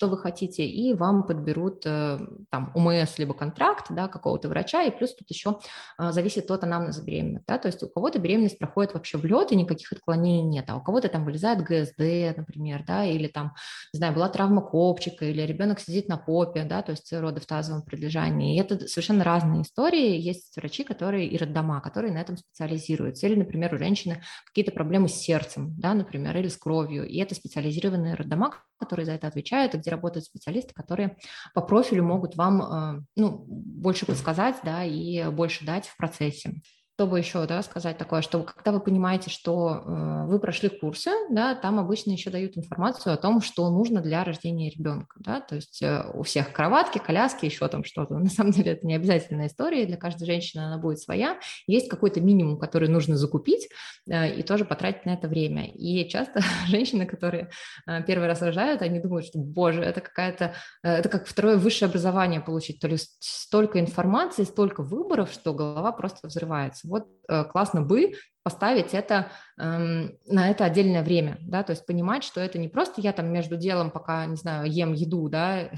что 0.02 0.08
вы 0.08 0.18
хотите, 0.18 0.66
и 0.66 0.96
вам 0.96 1.28
подберут 1.28 1.84
э, 1.86 2.18
там 2.50 2.72
УМС 2.74 3.20
либо 3.20 3.36
контракт, 3.36 3.86
да, 3.92 4.08
какого-то 4.08 4.50
врача, 4.50 4.82
и 4.82 4.90
плюс 4.90 5.14
тут 5.14 5.30
еще 5.30 5.60
э, 6.00 6.12
зависит 6.12 6.50
от 6.50 6.64
анамнеза 6.64 7.04
беременных, 7.04 7.44
да, 7.46 7.60
то 7.60 7.68
есть 7.68 7.84
у 7.84 7.88
кого-то 7.88 8.18
беременность 8.18 8.58
проходит 8.58 8.96
вообще 8.96 9.20
в 9.20 9.26
лед, 9.26 9.52
и 9.52 9.56
никаких 9.56 9.94
отклонений 9.94 10.42
нет, 10.42 10.66
а 10.70 10.78
у 10.78 10.82
кого-то 10.82 11.08
там 11.08 11.24
вылезает 11.24 11.60
ГСД, 11.60 12.36
например, 12.36 12.84
да, 12.88 13.06
или 13.06 13.28
там, 13.28 13.54
не 13.94 14.00
знаю, 14.00 14.16
была 14.16 14.28
травма 14.30 14.64
копчика, 14.64 15.24
или 15.24 15.44
ребенок 15.44 15.80
сидит 15.80 16.08
на 16.10 16.18
попе, 16.18 16.64
да, 16.64 16.82
то 16.82 16.94
есть 16.94 17.14
роды 17.14 17.40
в 17.40 17.46
тазовом 17.46 17.84
прилежании, 17.84 18.56
и 18.56 18.60
это 18.60 18.88
совершенно 18.88 19.24
разные 19.24 19.62
истории, 19.62 20.18
есть 20.18 20.58
врачи, 20.58 20.84
которые 20.84 21.28
и 21.28 21.38
роддома, 21.38 21.80
которые 21.80 22.12
на 22.12 22.22
этом 22.22 22.38
специализируются, 22.38 23.28
или, 23.28 23.36
например, 23.36 23.72
у 23.76 23.78
женщины 23.78 24.24
какие-то 24.48 24.72
проблемы 24.72 25.10
с 25.10 25.14
сердцем, 25.14 25.76
да, 25.78 25.94
например, 25.94 26.36
или 26.38 26.48
с 26.48 26.58
кровью, 26.58 27.08
и 27.08 27.20
это 27.20 27.36
специализированные 27.36 28.16
роддома, 28.16 28.56
которые 28.82 29.06
за 29.06 29.14
это 29.14 29.28
отвечают, 29.28 29.74
и 29.74 29.78
где 29.78 29.92
работают 29.92 30.26
специалисты, 30.26 30.74
которые 30.74 31.18
по 31.54 31.62
профилю 31.62 32.04
могут 32.04 32.36
вам 32.36 32.62
э, 32.62 33.02
ну, 33.16 33.46
больше 33.48 34.06
подсказать 34.06 34.58
да, 34.64 34.84
и 34.84 35.30
больше 35.30 35.66
дать 35.66 35.88
в 35.88 35.96
процессе 35.96 36.62
чтобы 37.02 37.18
еще 37.18 37.48
да, 37.48 37.64
сказать 37.64 37.98
такое, 37.98 38.22
что 38.22 38.44
когда 38.44 38.72
вы 38.72 38.80
понимаете, 38.80 39.32
что 39.32 39.82
э, 39.84 40.26
вы 40.28 40.38
прошли 40.38 40.70
курсы, 40.70 41.10
да, 41.32 41.56
там 41.56 41.80
обычно 41.80 42.12
еще 42.12 42.30
дают 42.30 42.56
информацию 42.60 43.12
о 43.12 43.18
том, 43.18 43.42
что 43.42 43.68
нужно 43.72 44.02
для 44.02 44.24
рождения 44.24 44.70
ребенка. 44.70 45.16
Да, 45.18 45.42
то 45.42 45.56
есть 45.56 45.82
э, 45.82 46.04
у 46.14 46.22
всех 46.22 46.54
кроватки, 46.54 47.00
коляски, 47.00 47.46
еще 47.46 47.68
там 47.70 47.84
что-то. 47.84 48.14
На 48.20 48.30
самом 48.30 48.52
деле 48.52 48.74
это 48.74 48.86
не 48.86 48.94
обязательная 48.94 49.48
история, 49.48 49.88
для 49.88 49.98
каждой 49.98 50.26
женщины 50.26 50.62
она 50.62 50.78
будет 50.78 51.00
своя. 51.00 51.40
Есть 51.66 51.90
какой-то 51.90 52.22
минимум, 52.22 52.60
который 52.60 52.88
нужно 52.88 53.18
закупить 53.18 53.68
э, 54.08 54.36
и 54.36 54.44
тоже 54.44 54.64
потратить 54.64 55.08
на 55.08 55.16
это 55.16 55.28
время. 55.28 55.72
И 55.74 56.08
часто 56.08 56.42
женщины, 56.68 57.08
которые 57.08 57.50
э, 57.88 58.04
первый 58.04 58.28
раз 58.28 58.44
рожают, 58.44 58.84
они 58.84 59.00
думают, 59.00 59.26
что, 59.26 59.40
боже, 59.40 59.82
это 59.82 60.02
какая-то, 60.02 60.54
э, 60.84 60.98
это 60.98 61.10
как 61.10 61.26
второе 61.26 61.58
высшее 61.58 61.90
образование 61.90 62.42
получить, 62.42 62.80
то 62.80 62.88
есть 62.88 63.18
столько 63.22 63.80
информации, 63.80 64.44
столько 64.44 64.84
выборов, 64.84 65.32
что 65.32 65.56
голова 65.56 65.92
просто 65.92 66.28
взрывается 66.28 66.91
вот 66.92 67.08
э, 67.28 67.44
классно 67.46 67.82
бы 67.82 68.14
поставить 68.44 68.94
это 68.94 69.28
эм, 69.60 70.18
на 70.26 70.50
это 70.50 70.66
отдельное 70.66 71.04
время, 71.04 71.38
да, 71.42 71.62
то 71.62 71.72
есть 71.72 71.86
понимать, 71.86 72.24
что 72.24 72.42
это 72.42 72.58
не 72.58 72.68
просто 72.68 73.00
я 73.00 73.14
там 73.14 73.32
между 73.32 73.56
делом, 73.56 73.92
пока, 73.92 74.26
не 74.26 74.36
знаю, 74.36 74.72
ем 74.72 74.94
еду, 74.94 75.30
да, 75.30 75.70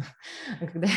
когда 0.60 0.88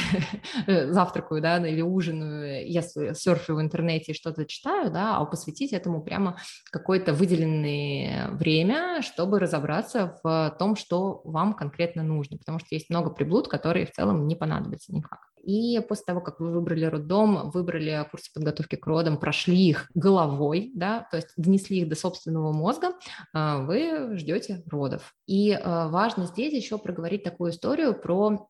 завтракаю, 0.92 1.42
да, 1.42 1.66
или 1.66 1.82
ужинаю, 1.82 2.70
я 2.70 2.82
серфю 2.82 3.56
в 3.56 3.62
интернете 3.62 4.12
и 4.12 4.16
что-то 4.16 4.46
читаю, 4.46 4.92
да, 4.92 5.18
а 5.18 5.26
посвятить 5.26 5.72
этому 5.72 6.04
прямо 6.04 6.38
какое-то 6.70 7.14
выделенное 7.14 8.32
время, 8.32 9.02
чтобы 9.02 9.40
разобраться 9.40 10.20
в 10.22 10.56
том, 10.60 10.76
что 10.76 11.22
вам 11.24 11.54
конкретно 11.54 12.04
нужно, 12.04 12.38
потому 12.38 12.60
что 12.60 12.68
есть 12.72 12.90
много 12.90 13.10
приблуд, 13.10 13.48
которые 13.48 13.86
в 13.86 13.92
целом 13.92 14.28
не 14.28 14.36
понадобятся 14.36 14.94
никак. 14.94 15.25
И 15.46 15.80
после 15.88 16.06
того, 16.06 16.22
как 16.22 16.40
вы 16.40 16.52
выбрали 16.52 16.86
роддом, 16.86 17.52
выбрали 17.52 18.08
курсы 18.10 18.32
подготовки 18.34 18.76
к 18.76 18.86
родам, 18.88 19.18
прошли 19.18 19.70
их 19.70 19.90
головой, 19.94 20.72
да, 20.74 21.08
то 21.12 21.18
есть 21.18 21.30
донесли 21.38 21.82
их 21.82 21.90
до 21.90 21.96
собственного 21.96 22.52
мозга, 22.52 22.94
а, 23.34 23.60
вы 23.60 24.18
ждете 24.18 24.64
родов. 24.70 25.14
И 25.28 25.52
а, 25.52 25.88
важно 25.90 26.26
здесь 26.26 26.54
еще 26.54 26.78
проговорить 26.78 27.24
такую 27.24 27.52
историю 27.52 27.94
про 27.94 28.48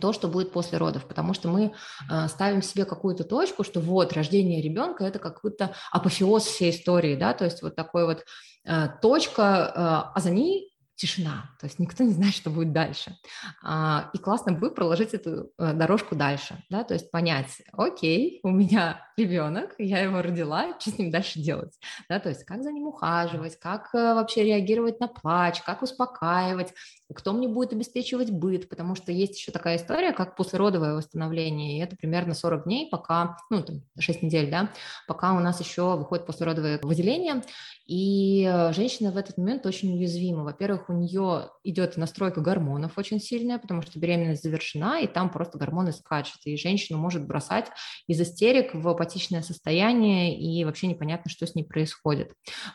то, 0.00 0.12
что 0.12 0.28
будет 0.28 0.52
после 0.52 0.78
родов, 0.78 1.06
потому 1.06 1.34
что 1.34 1.48
мы 1.48 1.72
э, 2.08 2.28
ставим 2.28 2.62
себе 2.62 2.84
какую-то 2.84 3.24
точку, 3.24 3.64
что 3.64 3.80
вот 3.80 4.12
рождение 4.12 4.62
ребенка 4.62 5.04
это 5.04 5.18
какой-то 5.18 5.74
апофеоз 5.90 6.44
всей 6.44 6.70
истории, 6.70 7.16
да, 7.16 7.32
то 7.32 7.44
есть 7.44 7.60
вот 7.62 7.74
такой 7.74 8.04
вот 8.06 8.24
э, 8.64 8.88
точка, 9.02 9.42
э, 9.42 10.12
а 10.14 10.20
за 10.20 10.30
ней 10.30 10.69
тишина, 11.00 11.50
то 11.58 11.66
есть 11.66 11.78
никто 11.78 12.04
не 12.04 12.12
знает, 12.12 12.34
что 12.34 12.50
будет 12.50 12.72
дальше. 12.72 13.16
А, 13.62 14.10
и 14.12 14.18
классно 14.18 14.52
бы 14.52 14.70
проложить 14.70 15.14
эту 15.14 15.50
э, 15.58 15.72
дорожку 15.72 16.14
дальше, 16.14 16.62
да, 16.68 16.84
то 16.84 16.94
есть 16.94 17.10
понять, 17.10 17.62
окей, 17.72 18.40
у 18.42 18.50
меня 18.50 19.02
ребенок, 19.16 19.74
я 19.78 20.00
его 20.00 20.20
родила, 20.20 20.78
что 20.78 20.90
с 20.90 20.98
ним 20.98 21.10
дальше 21.10 21.40
делать, 21.40 21.72
да, 22.08 22.20
то 22.20 22.28
есть 22.28 22.44
как 22.44 22.62
за 22.62 22.70
ним 22.70 22.88
ухаживать, 22.88 23.58
как 23.58 23.94
э, 23.94 24.14
вообще 24.14 24.44
реагировать 24.44 25.00
на 25.00 25.08
плач, 25.08 25.62
как 25.62 25.82
успокаивать, 25.82 26.74
кто 27.14 27.32
мне 27.32 27.48
будет 27.48 27.72
обеспечивать 27.72 28.30
быт, 28.30 28.68
потому 28.68 28.94
что 28.94 29.10
есть 29.10 29.38
еще 29.38 29.52
такая 29.52 29.76
история, 29.76 30.12
как 30.12 30.36
послеродовое 30.36 30.94
восстановление, 30.94 31.78
и 31.78 31.82
это 31.82 31.96
примерно 31.96 32.34
40 32.34 32.64
дней, 32.64 32.88
пока, 32.90 33.38
ну, 33.48 33.62
там, 33.62 33.82
6 33.98 34.22
недель, 34.22 34.50
да, 34.50 34.70
пока 35.08 35.32
у 35.32 35.40
нас 35.40 35.60
еще 35.60 35.96
выходит 35.96 36.26
послеродовое 36.26 36.78
выделение, 36.82 37.42
и 37.86 38.44
э, 38.44 38.72
женщина 38.72 39.10
в 39.10 39.16
этот 39.16 39.36
момент 39.36 39.66
очень 39.66 39.92
уязвима. 39.92 40.44
Во-первых, 40.44 40.89
у 40.90 40.92
нее 40.92 41.50
идет 41.62 41.96
настройка 41.96 42.40
гормонов 42.40 42.96
очень 42.96 43.20
сильная, 43.20 43.58
потому 43.58 43.82
что 43.82 43.98
беременность 43.98 44.42
завершена, 44.42 45.00
и 45.00 45.06
там 45.06 45.30
просто 45.30 45.58
гормоны 45.58 45.92
скачут, 45.92 46.40
и 46.44 46.56
женщину 46.56 46.98
может 46.98 47.26
бросать 47.26 47.66
из 48.06 48.20
истерик 48.20 48.74
в 48.74 48.88
апатичное 48.88 49.42
состояние, 49.42 50.38
и 50.38 50.64
вообще 50.64 50.86
непонятно, 50.86 51.30
что 51.30 51.46
с 51.46 51.54
ней 51.54 51.64
происходит. 51.64 52.32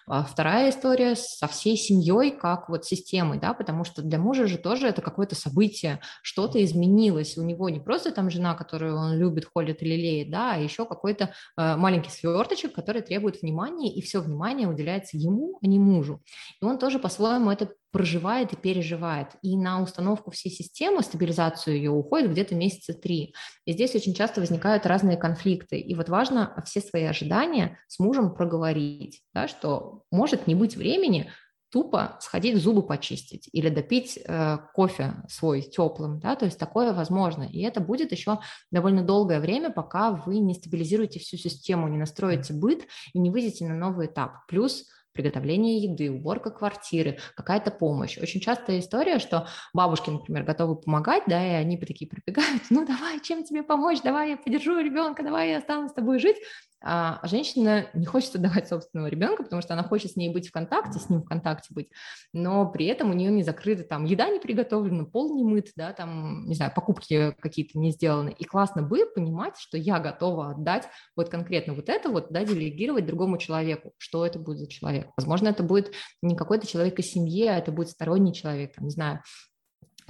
А 0.08 0.24
вторая 0.24 0.70
история 0.70 1.16
со 1.16 1.48
всей 1.48 1.78
семьей, 1.78 2.32
как 2.32 2.70
вот 2.70 2.86
системой, 2.86 3.40
да, 3.40 3.54
потому 3.54 3.84
что 3.84 4.02
для 4.02 4.20
мужа 4.20 4.48
же 4.48 4.58
тоже 4.58 4.88
это 4.88 5.02
какое-то 5.02 5.36
событие, 5.36 6.00
что-то 6.22 6.64
изменилось, 6.64 7.38
у 7.38 7.44
него 7.44 7.70
не 7.70 7.80
просто 7.80 8.12
там 8.12 8.30
жена, 8.30 8.54
которую 8.54 8.96
он 8.98 9.18
любит, 9.18 9.46
холит 9.52 9.82
или 9.82 9.96
лелеет, 9.96 10.30
да, 10.30 10.54
а 10.54 10.58
еще 10.58 10.86
какой-то 10.86 11.34
э, 11.58 11.76
маленький 11.76 12.12
сверточек, 12.12 12.74
который 12.74 13.02
требует 13.02 13.42
внимания, 13.42 13.94
и 13.94 14.02
все 14.02 14.20
внимание 14.20 14.68
уделяется 14.68 15.18
ему, 15.18 15.58
а 15.62 15.68
не 15.68 15.80
мужу. 15.80 16.22
И 16.62 16.66
он 16.66 16.78
тоже 16.78 17.00
по-своему 17.00 17.52
это 17.52 17.70
проживает 17.96 18.52
и 18.52 18.58
переживает. 18.58 19.30
И 19.42 19.56
на 19.56 19.82
установку 19.82 20.30
всей 20.30 20.50
системы, 20.50 21.02
стабилизацию 21.02 21.78
ее 21.78 21.92
уходит 21.92 22.30
где-то 22.30 22.54
месяца 22.54 22.94
три. 22.94 23.34
И 23.64 23.72
здесь 23.72 23.96
очень 23.96 24.14
часто 24.14 24.42
возникают 24.42 24.86
разные 24.86 25.16
конфликты. 25.16 25.80
И 25.80 25.96
вот 25.96 26.10
важно 26.10 26.62
все 26.66 26.82
свои 26.82 27.04
ожидания 27.04 27.80
с 27.88 27.98
мужем 28.00 28.36
проговорить, 28.36 29.22
да, 29.34 29.48
что 29.48 30.04
может 30.12 30.46
не 30.46 30.56
быть 30.56 30.76
времени 30.76 31.32
тупо 31.72 32.18
сходить 32.20 32.58
зубы 32.58 32.84
почистить 32.86 33.48
или 33.54 33.70
допить 33.70 34.20
э, 34.22 34.58
кофе 34.74 35.14
свой 35.30 35.62
теплым, 35.62 36.20
да, 36.20 36.36
то 36.36 36.44
есть 36.44 36.60
такое 36.60 36.92
возможно. 36.92 37.44
И 37.44 37.62
это 37.62 37.80
будет 37.80 38.12
еще 38.12 38.40
довольно 38.72 39.04
долгое 39.04 39.40
время, 39.40 39.72
пока 39.72 40.12
вы 40.12 40.40
не 40.40 40.54
стабилизируете 40.54 41.22
всю 41.22 41.38
систему, 41.38 41.88
не 41.88 41.98
настроите 41.98 42.54
быт 42.54 42.88
и 43.14 43.20
не 43.20 43.32
выйдете 43.32 43.66
на 43.66 43.76
новый 43.76 44.08
этап. 44.08 44.46
Плюс 44.50 44.84
приготовление 45.16 45.78
еды, 45.80 46.12
уборка 46.12 46.52
квартиры, 46.52 47.18
какая-то 47.36 47.72
помощь. 47.72 48.18
Очень 48.18 48.42
частая 48.42 48.80
история, 48.80 49.18
что 49.20 49.48
бабушки, 49.74 50.10
например, 50.10 50.44
готовы 50.44 50.76
помогать, 50.76 51.24
да, 51.26 51.44
и 51.44 51.52
они 51.52 51.78
такие 51.78 52.08
прибегают, 52.08 52.64
ну 52.70 52.86
давай, 52.86 53.20
чем 53.22 53.44
тебе 53.44 53.64
помочь, 53.64 54.02
давай 54.04 54.32
я 54.32 54.38
подержу 54.38 54.78
ребенка, 54.80 55.24
давай 55.24 55.52
я 55.52 55.58
останусь 55.58 55.92
с 55.92 55.94
тобой 55.94 56.20
жить, 56.20 56.38
а 56.82 57.20
женщина 57.28 57.88
не 57.94 58.06
хочет 58.06 58.36
отдавать 58.36 58.68
собственного 58.68 59.08
ребенка, 59.08 59.44
потому 59.44 59.62
что 59.62 59.74
она 59.74 59.84
хочет 59.84 60.12
с 60.12 60.16
ней 60.16 60.32
быть 60.32 60.50
в 60.50 60.52
контакте, 60.52 61.00
с 61.00 61.10
ним 61.10 61.22
в 61.22 61.26
контакте 61.26 61.74
быть, 61.74 61.90
но 62.34 62.70
при 62.70 62.86
этом 62.86 63.10
у 63.10 63.14
нее 63.14 63.32
не 63.32 63.44
закрыта 63.44 63.84
там 63.84 64.06
еда 64.06 64.30
не 64.30 64.40
приготовлена, 64.40 65.06
пол 65.06 65.36
не 65.36 65.44
мыт, 65.44 65.72
да, 65.76 65.94
там, 65.94 66.48
не 66.48 66.56
знаю, 66.56 66.72
покупки 66.76 67.36
какие-то 67.40 67.80
не 67.80 67.92
сделаны. 67.92 68.36
И 68.38 68.44
классно 68.44 68.82
бы 68.82 69.06
понимать, 69.06 69.58
что 69.58 69.78
я 69.78 70.00
готова 70.00 70.52
отдать 70.52 70.88
вот 71.16 71.30
конкретно 71.30 71.74
вот 71.74 71.90
это 71.90 72.10
вот, 72.10 72.28
да, 72.30 72.44
делегировать 72.44 73.06
другому 73.06 73.38
человеку. 73.38 73.94
Что 73.98 74.26
это 74.26 74.40
будет 74.40 74.60
за 74.60 74.68
человек? 74.68 75.10
Возможно, 75.18 75.48
это 75.48 75.64
будет 75.64 75.94
не 76.22 76.36
какой-то 76.36 76.68
человек 76.68 77.00
из 77.00 77.12
семьи, 77.12 77.48
а 77.48 77.58
это 77.58 77.72
будет 77.72 77.90
сторонний 77.90 78.34
человек, 78.34 78.76
там, 78.76 78.86
не 78.86 78.92
знаю, 78.92 79.22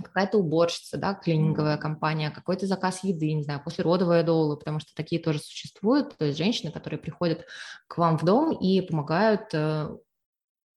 какая-то 0.02 0.38
уборщица, 0.38 0.98
да, 0.98 1.14
клининговая 1.14 1.78
компания, 1.78 2.30
какой-то 2.30 2.68
заказ 2.68 3.04
еды, 3.04 3.34
не 3.34 3.44
знаю, 3.44 3.62
послеродовая 3.64 4.24
доула, 4.24 4.56
потому 4.56 4.80
что 4.80 4.94
такие 4.96 5.22
тоже 5.22 5.40
существуют, 5.40 6.18
то 6.18 6.26
есть 6.26 6.38
женщины, 6.38 6.72
которые 6.72 7.00
приходят 7.00 7.46
к 7.88 7.98
вам 7.98 8.18
в 8.18 8.26
дом 8.26 8.52
и 8.54 8.82
помогают 8.82 9.54
э, 9.54 9.90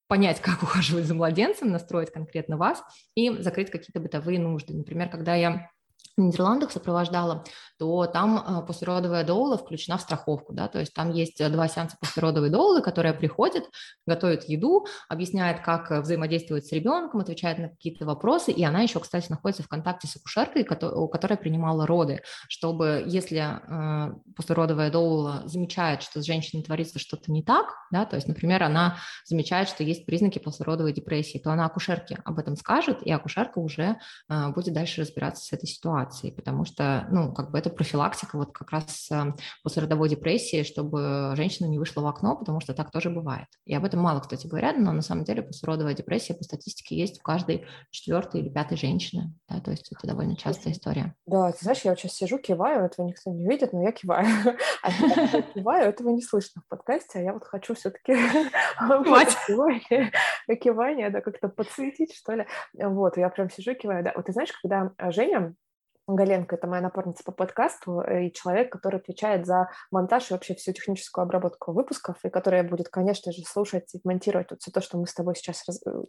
понять, 0.09 0.41
как 0.43 0.63
ухаживать 0.63 1.05
за 1.05 1.15
младенцем, 1.15 1.71
настроить 1.71 2.13
конкретно 2.13 2.57
вас 2.57 2.83
и 3.15 3.31
закрыть 3.43 3.71
какие-то 3.71 4.01
бытовые 4.01 4.39
нужды. 4.39 4.75
Например, 4.75 5.09
когда 5.09 5.35
я 5.35 5.71
в 6.19 6.21
Нидерландах 6.21 6.73
сопровождала, 6.73 7.45
то 7.79 8.07
там 8.07 8.43
а, 8.45 8.63
послеродовая 8.63 9.25
доула 9.25 9.57
включена 9.57 9.99
в 9.99 10.01
страховку, 10.01 10.53
да, 10.53 10.69
то 10.69 10.81
есть 10.81 10.93
там 10.93 11.13
есть 11.13 11.41
э, 11.41 11.49
два 11.49 11.69
сеанса 11.69 11.97
послеродовой 12.01 12.51
доулы, 12.51 12.83
которая 12.83 13.15
приходит, 13.15 13.65
готовит 14.05 14.49
еду, 14.49 14.87
объясняет, 15.09 15.61
как 15.61 15.93
э, 15.93 16.01
взаимодействовать 16.01 16.67
с 16.67 16.73
ребенком, 16.73 17.21
отвечает 17.21 17.59
на 17.59 17.69
какие-то 17.69 18.05
вопросы, 18.05 18.51
и 18.51 18.65
она 18.65 18.81
еще, 18.81 18.99
кстати, 18.99 19.31
находится 19.31 19.63
в 19.63 19.69
контакте 19.69 20.09
с 20.09 20.17
акушеркой, 20.17 20.65
которая 20.65 21.39
принимала 21.39 21.87
роды, 21.87 22.21
чтобы, 22.49 23.05
если 23.07 23.39
э, 23.39 24.13
послеродовая 24.35 24.91
доула 24.91 25.43
замечает, 25.47 26.03
что 26.03 26.21
с 26.21 26.27
женщиной 26.27 26.65
творится 26.65 26.99
что-то 26.99 27.31
не 27.31 27.45
так, 27.45 27.67
да, 27.93 28.05
то 28.05 28.17
есть, 28.17 28.27
например, 28.27 28.65
она 28.65 28.97
замечает, 29.25 29.69
что 29.69 29.85
есть 29.85 30.05
признаки 30.05 30.41
послеродовой 30.41 30.93
депрессии, 30.93 31.39
то 31.39 31.53
она 31.53 31.67
акушерке 31.67 32.19
об 32.25 32.41
этом 32.41 32.57
скажет, 32.57 33.03
и 33.03 33.13
акушерка 33.13 33.61
уже 33.61 33.99
э, 34.29 34.49
будет 34.49 34.75
дальше 34.75 35.03
разбираться 35.03 35.45
с 35.45 35.53
этой 35.53 35.67
ситуацией, 35.67 36.08
потому 36.37 36.65
что, 36.65 37.07
ну, 37.11 37.33
как 37.33 37.51
бы 37.51 37.59
это 37.59 37.71
профилактика 37.71 38.37
вот 38.37 38.53
как 38.53 38.71
раз 38.71 39.09
э, 39.11 39.33
после 39.63 39.83
родовой 39.83 40.09
депрессии, 40.09 40.63
чтобы 40.63 41.33
женщина 41.37 41.67
не 41.67 41.79
вышла 41.79 42.03
в 42.03 42.07
окно, 42.07 42.37
потому 42.37 42.61
что 42.61 42.75
так 42.75 42.91
тоже 42.91 43.11
бывает. 43.11 43.47
И 43.65 43.75
об 43.75 43.85
этом 43.85 44.01
мало, 44.01 44.21
кстати, 44.21 44.47
говорят, 44.47 44.77
но 44.79 44.93
на 44.93 45.03
самом 45.03 45.25
деле 45.25 45.43
послеродовая 45.43 45.95
депрессия 45.95 46.35
по 46.35 46.45
статистике 46.45 46.97
есть 46.97 47.21
у 47.21 47.23
каждой 47.23 47.67
четвертой 47.91 48.41
или 48.41 48.49
пятой 48.49 48.77
женщины, 48.77 49.35
да, 49.49 49.61
то 49.61 49.71
есть 49.71 49.91
это 49.93 50.07
довольно 50.07 50.37
частая 50.37 50.73
история. 50.73 51.15
Да, 51.27 51.53
ты 51.53 51.59
знаешь, 51.63 51.81
я 51.83 51.93
вот 51.93 52.01
сейчас 52.01 52.13
сижу, 52.13 52.39
киваю, 52.39 52.85
этого 52.85 53.07
никто 53.07 53.31
не 53.31 53.47
видит, 53.47 53.73
но 53.73 53.83
я 53.83 53.93
киваю. 53.93 54.27
А 54.83 54.91
я 54.91 55.43
киваю, 55.43 55.89
этого 55.89 56.11
не 56.11 56.23
слышно 56.23 56.63
в 56.63 56.69
подкасте, 56.69 57.19
а 57.19 57.23
я 57.23 57.33
вот 57.33 57.45
хочу 57.45 57.75
все-таки 57.75 58.13
кивание, 60.57 61.11
да, 61.11 61.21
как-то 61.21 61.49
подсветить, 61.49 62.15
что 62.15 62.35
ли. 62.35 62.47
Вот, 62.75 63.17
я 63.17 63.29
прям 63.29 63.51
сижу, 63.51 63.75
киваю, 63.75 64.05
да. 64.05 64.13
Вот 64.15 64.27
ты 64.27 64.33
знаешь, 64.33 64.53
когда 64.63 64.93
Женя 65.11 65.55
Галенко, 66.15 66.57
это 66.57 66.67
моя 66.67 66.83
напарница 66.83 67.23
по 67.25 67.33
подкасту 67.33 68.01
э, 68.01 68.27
и 68.27 68.33
человек, 68.33 68.73
который 68.73 69.01
отвечает 69.01 69.47
за 69.47 69.69
монтаж 69.91 70.31
и 70.31 70.35
вообще 70.35 70.55
всю 70.55 70.73
техническую 70.73 71.23
обработку 71.23 71.73
выпусков, 71.73 72.17
и 72.25 72.31
которая 72.31 72.63
будет, 72.63 72.89
конечно 72.89 73.33
же, 73.33 73.43
слушать 73.43 73.95
и 73.95 74.01
монтировать 74.05 74.51
вот 74.51 74.61
все 74.61 74.71
то, 74.71 74.81
что 74.81 74.99
мы 74.99 75.07
с 75.07 75.15
тобой 75.15 75.35
сейчас 75.37 75.65
раз... 75.67 75.81
Э, 75.87 76.03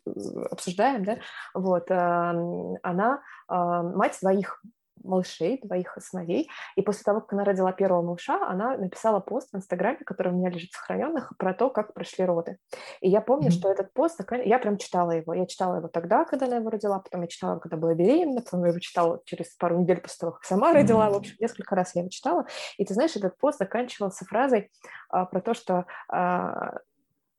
обсуждаем, 0.51 1.03
да, 1.03 1.17
вот, 1.53 1.89
она 1.91 3.21
мать 3.47 4.17
двоих 4.21 4.61
малышей, 5.03 5.59
двоих 5.63 5.97
сыновей. 5.99 6.49
И 6.75 6.81
после 6.81 7.03
того, 7.03 7.21
как 7.21 7.33
она 7.33 7.43
родила 7.43 7.71
первого 7.71 8.01
малыша, 8.01 8.47
она 8.47 8.77
написала 8.77 9.19
пост 9.19 9.51
в 9.51 9.57
Инстаграме, 9.57 9.99
который 10.05 10.33
у 10.33 10.35
меня 10.35 10.49
лежит 10.49 10.71
сохраненных, 10.71 11.33
про 11.37 11.53
то, 11.53 11.69
как 11.69 11.93
прошли 11.93 12.25
роды. 12.25 12.57
И 13.01 13.09
я 13.09 13.21
помню, 13.21 13.49
mm-hmm. 13.49 13.51
что 13.51 13.71
этот 13.71 13.93
пост, 13.93 14.19
я 14.45 14.59
прям 14.59 14.77
читала 14.77 15.11
его. 15.11 15.33
Я 15.33 15.45
читала 15.45 15.77
его 15.77 15.87
тогда, 15.87 16.25
когда 16.25 16.45
она 16.45 16.57
его 16.57 16.69
родила, 16.69 16.99
потом 16.99 17.21
я 17.21 17.27
читала, 17.27 17.59
когда 17.59 17.77
была 17.77 17.93
беременна, 17.93 18.41
потом 18.41 18.63
я 18.63 18.69
его 18.69 18.79
читала 18.79 19.21
через 19.25 19.55
пару 19.55 19.79
недель 19.79 20.01
после 20.01 20.17
того, 20.19 20.31
как 20.33 20.43
сама 20.43 20.73
родила. 20.73 21.07
Mm-hmm. 21.07 21.13
В 21.13 21.17
общем, 21.17 21.35
несколько 21.39 21.75
раз 21.75 21.95
я 21.95 22.01
его 22.01 22.09
читала. 22.09 22.45
И 22.77 22.85
ты 22.85 22.93
знаешь, 22.93 23.15
этот 23.15 23.37
пост 23.37 23.59
заканчивался 23.59 24.25
фразой 24.25 24.71
а, 25.09 25.25
про 25.25 25.41
то, 25.41 25.53
что 25.53 25.85
а, 26.07 26.79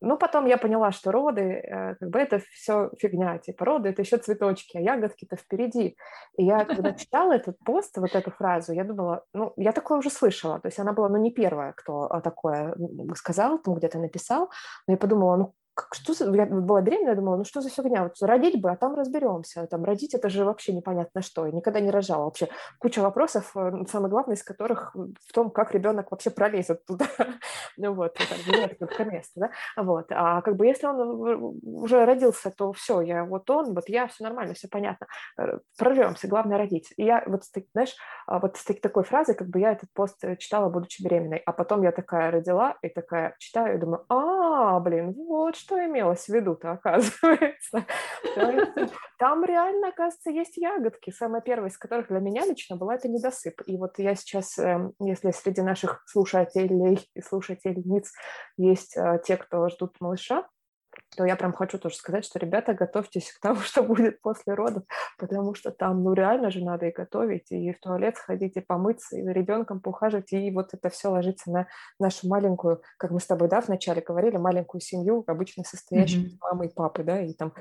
ну, 0.00 0.16
потом 0.16 0.46
я 0.46 0.56
поняла, 0.56 0.92
что 0.92 1.12
роды, 1.12 1.42
э, 1.42 1.94
как 1.96 2.10
бы 2.10 2.18
это 2.18 2.40
все 2.52 2.90
фигня, 2.98 3.38
типа 3.38 3.64
роды— 3.64 3.88
это 3.90 4.02
еще 4.02 4.16
цветочки, 4.16 4.78
а 4.78 4.80
ягодки-то 4.80 5.36
впереди. 5.36 5.96
И 6.36 6.44
я, 6.44 6.64
когда 6.64 6.92
читала 6.94 7.32
этот 7.32 7.58
пост, 7.64 7.96
вот 7.98 8.14
эту 8.14 8.30
фразу, 8.30 8.72
я 8.72 8.84
думала, 8.84 9.24
ну, 9.34 9.52
я 9.56 9.72
такое 9.72 9.98
уже 9.98 10.10
слышала, 10.10 10.58
то 10.60 10.68
есть 10.68 10.78
она 10.78 10.92
была, 10.92 11.08
ну, 11.08 11.16
не 11.18 11.32
первая, 11.32 11.72
кто 11.72 12.08
такое 12.24 12.74
сказал, 13.14 13.58
там 13.58 13.74
где-то 13.74 13.98
написал, 13.98 14.50
но 14.86 14.94
я 14.94 14.98
подумала, 14.98 15.36
ну, 15.36 15.54
что 15.92 16.14
за... 16.14 16.34
Я 16.34 16.46
была 16.46 16.80
беременна, 16.80 17.10
я 17.10 17.14
думала, 17.14 17.36
ну 17.36 17.44
что 17.44 17.60
за 17.60 17.70
фигня, 17.70 18.02
вот 18.02 18.14
родить 18.20 18.60
бы, 18.60 18.70
а 18.70 18.76
там 18.76 18.94
разберемся. 18.94 19.66
Там 19.66 19.84
родить 19.84 20.14
это 20.14 20.28
же 20.28 20.44
вообще 20.44 20.72
непонятно 20.72 21.22
что. 21.22 21.46
Я 21.46 21.52
никогда 21.52 21.80
не 21.80 21.90
рожала. 21.90 22.24
Вообще 22.24 22.48
куча 22.78 23.00
вопросов, 23.00 23.52
э, 23.56 23.84
самое 23.88 24.10
главное 24.10 24.36
из 24.36 24.42
которых 24.42 24.94
в 24.94 25.32
том, 25.32 25.50
как 25.50 25.72
ребенок 25.72 26.10
вообще 26.10 26.30
пролезет 26.30 26.84
туда. 26.84 27.06
ну 27.76 27.94
вот, 27.94 28.16
это 28.18 29.04
место, 29.04 29.32
да? 29.40 29.50
Вот. 29.76 30.06
А 30.10 30.42
как 30.42 30.56
бы 30.56 30.66
если 30.66 30.86
он 30.86 31.58
уже 31.62 32.04
родился, 32.04 32.50
то 32.50 32.72
все, 32.72 33.00
я 33.00 33.24
вот 33.24 33.48
он, 33.50 33.74
вот 33.74 33.88
я, 33.88 34.06
все 34.08 34.24
нормально, 34.24 34.54
все 34.54 34.68
понятно. 34.68 35.06
Э, 35.38 35.58
прорвемся, 35.78 36.28
главное 36.28 36.58
родить. 36.58 36.92
И 36.96 37.04
я 37.04 37.22
вот, 37.26 37.44
знаешь, 37.72 37.94
а 38.26 38.38
вот 38.38 38.56
с 38.56 38.64
такой 38.64 39.04
фразой, 39.04 39.34
как 39.34 39.48
бы 39.48 39.60
я 39.60 39.72
этот 39.72 39.90
пост 39.92 40.22
э, 40.24 40.36
читала, 40.36 40.68
будучи 40.68 41.02
беременной, 41.02 41.38
а 41.38 41.52
потом 41.52 41.82
я 41.82 41.92
такая 41.92 42.30
родила 42.30 42.76
и 42.82 42.88
такая 42.88 43.34
читаю 43.38 43.76
и 43.76 43.80
думаю, 43.80 44.04
а, 44.08 44.78
блин, 44.80 45.14
вот 45.16 45.56
что 45.56 45.69
что 45.70 45.84
имелось 45.84 46.24
в 46.24 46.28
виду-то, 46.30 46.72
оказывается. 46.72 47.86
Там 49.18 49.44
реально, 49.44 49.88
оказывается, 49.88 50.30
есть 50.30 50.56
ягодки. 50.56 51.10
Самая 51.10 51.42
первая 51.42 51.70
из 51.70 51.78
которых 51.78 52.08
для 52.08 52.18
меня 52.18 52.44
лично 52.44 52.76
была 52.76 52.96
это 52.96 53.08
недосып. 53.08 53.62
И 53.66 53.76
вот 53.76 53.98
я 53.98 54.16
сейчас, 54.16 54.58
эм, 54.58 54.92
если 54.98 55.30
среди 55.30 55.62
наших 55.62 56.02
слушателей 56.06 57.08
и 57.14 57.20
слушательниц 57.20 58.10
есть 58.56 58.96
э, 58.96 59.20
те, 59.24 59.36
кто 59.36 59.68
ждут 59.68 59.94
малыша, 60.00 60.48
то 61.16 61.24
я 61.24 61.36
прям 61.36 61.52
хочу 61.52 61.78
тоже 61.78 61.96
сказать, 61.96 62.24
что, 62.24 62.38
ребята, 62.38 62.74
готовьтесь 62.74 63.32
к 63.32 63.40
тому, 63.40 63.60
что 63.60 63.82
будет 63.82 64.20
после 64.20 64.54
родов, 64.54 64.84
потому 65.18 65.54
что 65.54 65.70
там, 65.70 66.02
ну, 66.02 66.12
реально 66.12 66.50
же 66.50 66.64
надо 66.64 66.86
и 66.86 66.92
готовить, 66.92 67.50
и 67.50 67.72
в 67.72 67.80
туалет 67.80 68.16
сходить, 68.16 68.56
и 68.56 68.60
помыться, 68.60 69.16
и 69.16 69.22
за 69.22 69.32
ребенком 69.32 69.80
поухаживать, 69.80 70.32
и 70.32 70.50
вот 70.50 70.72
это 70.72 70.88
все 70.90 71.08
ложится 71.08 71.50
на 71.50 71.66
нашу 71.98 72.28
маленькую, 72.28 72.82
как 72.98 73.10
мы 73.10 73.20
с 73.20 73.26
тобой, 73.26 73.48
да, 73.48 73.60
вначале 73.60 74.00
говорили, 74.00 74.36
маленькую 74.36 74.80
семью, 74.80 75.24
обычно 75.26 75.64
состоящую 75.64 76.24
mm-hmm. 76.24 76.28
из 76.28 76.40
мамы 76.40 76.66
и 76.66 76.74
папы, 76.74 77.02
да, 77.02 77.20
и 77.20 77.32
там 77.34 77.52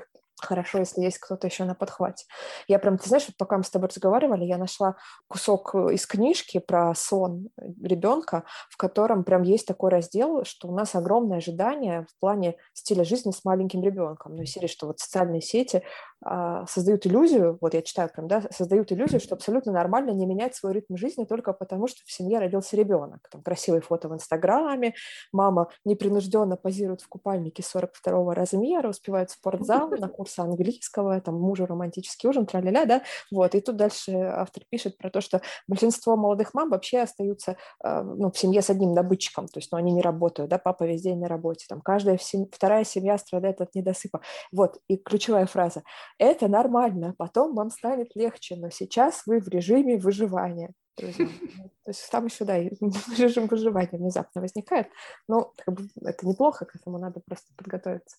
хорошо, 0.44 0.78
если 0.78 1.02
есть 1.02 1.18
кто-то 1.18 1.46
еще 1.46 1.64
на 1.64 1.74
подхвате. 1.74 2.26
Я 2.68 2.78
прям, 2.78 2.98
ты 2.98 3.08
знаешь, 3.08 3.26
вот 3.26 3.36
пока 3.36 3.56
мы 3.56 3.64
с 3.64 3.70
тобой 3.70 3.88
разговаривали, 3.88 4.44
я 4.44 4.58
нашла 4.58 4.96
кусок 5.28 5.74
э, 5.74 5.94
из 5.94 6.06
книжки 6.06 6.58
про 6.58 6.94
сон 6.94 7.48
ребенка, 7.82 8.44
в 8.68 8.76
котором 8.76 9.24
прям 9.24 9.42
есть 9.42 9.66
такой 9.66 9.90
раздел, 9.90 10.44
что 10.44 10.68
у 10.68 10.74
нас 10.74 10.94
огромное 10.94 11.38
ожидание 11.38 12.06
в 12.10 12.20
плане 12.20 12.56
стиля 12.72 13.04
жизни 13.04 13.30
с 13.30 13.44
маленьким 13.44 13.82
ребенком. 13.82 14.36
Ну, 14.36 14.44
серии, 14.44 14.66
что 14.66 14.86
вот 14.86 14.98
социальные 14.98 15.40
сети 15.40 15.82
создают 16.22 17.06
иллюзию, 17.06 17.56
вот 17.60 17.72
я 17.72 17.80
читаю 17.80 18.10
прям, 18.10 18.28
да, 18.28 18.42
создают 18.50 18.92
иллюзию, 18.92 19.20
что 19.20 19.34
абсолютно 19.34 19.72
нормально 19.72 20.10
не 20.10 20.26
менять 20.26 20.54
свой 20.54 20.74
ритм 20.74 20.96
жизни 20.96 21.24
только 21.24 21.54
потому, 21.54 21.88
что 21.88 22.02
в 22.04 22.12
семье 22.12 22.38
родился 22.38 22.76
ребенок. 22.76 23.26
Там 23.30 23.42
красивые 23.42 23.80
фото 23.80 24.08
в 24.08 24.14
Инстаграме, 24.14 24.94
мама 25.32 25.68
непринужденно 25.86 26.56
позирует 26.56 27.00
в 27.00 27.08
купальнике 27.08 27.62
42 27.62 28.34
размера, 28.34 28.88
успевает 28.88 29.30
в 29.30 29.34
спортзал 29.34 29.88
на 29.90 30.08
курсы 30.08 30.40
английского, 30.40 31.20
там 31.22 31.36
мужу 31.36 31.64
романтический 31.64 32.28
ужин, 32.28 32.44
тра-ля-ля, 32.44 32.84
да, 32.84 33.02
вот. 33.30 33.54
И 33.54 33.60
тут 33.60 33.76
дальше 33.76 34.12
автор 34.12 34.64
пишет 34.68 34.98
про 34.98 35.08
то, 35.08 35.22
что 35.22 35.40
большинство 35.68 36.16
молодых 36.16 36.52
мам 36.52 36.68
вообще 36.68 37.00
остаются 37.00 37.56
а, 37.82 38.02
ну, 38.02 38.30
в 38.30 38.38
семье 38.38 38.60
с 38.60 38.68
одним 38.68 38.94
добытчиком, 38.94 39.46
то 39.46 39.58
есть 39.58 39.72
ну, 39.72 39.78
они 39.78 39.92
не 39.92 40.02
работают, 40.02 40.50
да, 40.50 40.58
папа 40.58 40.84
весь 40.84 41.00
день 41.00 41.18
на 41.18 41.28
работе, 41.28 41.64
там 41.66 41.80
каждая 41.80 42.18
сем... 42.18 42.46
вторая 42.52 42.84
семья 42.84 43.16
страдает 43.16 43.62
от 43.62 43.74
недосыпа. 43.74 44.20
Вот, 44.52 44.78
и 44.86 44.98
ключевая 44.98 45.46
фраза– 45.46 45.82
это 46.20 46.48
нормально, 46.48 47.14
потом 47.16 47.54
вам 47.54 47.70
станет 47.70 48.14
легче, 48.14 48.54
но 48.54 48.68
сейчас 48.68 49.22
вы 49.24 49.40
в 49.40 49.48
режиме 49.48 49.96
выживания. 49.96 50.74
То 50.94 51.06
есть 51.06 52.10
там 52.10 52.26
еще, 52.26 52.44
да, 52.44 52.58
режим 53.18 53.46
выживания 53.46 53.98
внезапно 53.98 54.42
возникает, 54.42 54.88
но 55.28 55.54
как 55.56 55.74
бы, 55.74 55.88
это 56.02 56.28
неплохо, 56.28 56.66
к 56.66 56.76
этому 56.76 56.98
надо 56.98 57.20
просто 57.20 57.54
подготовиться. 57.56 58.18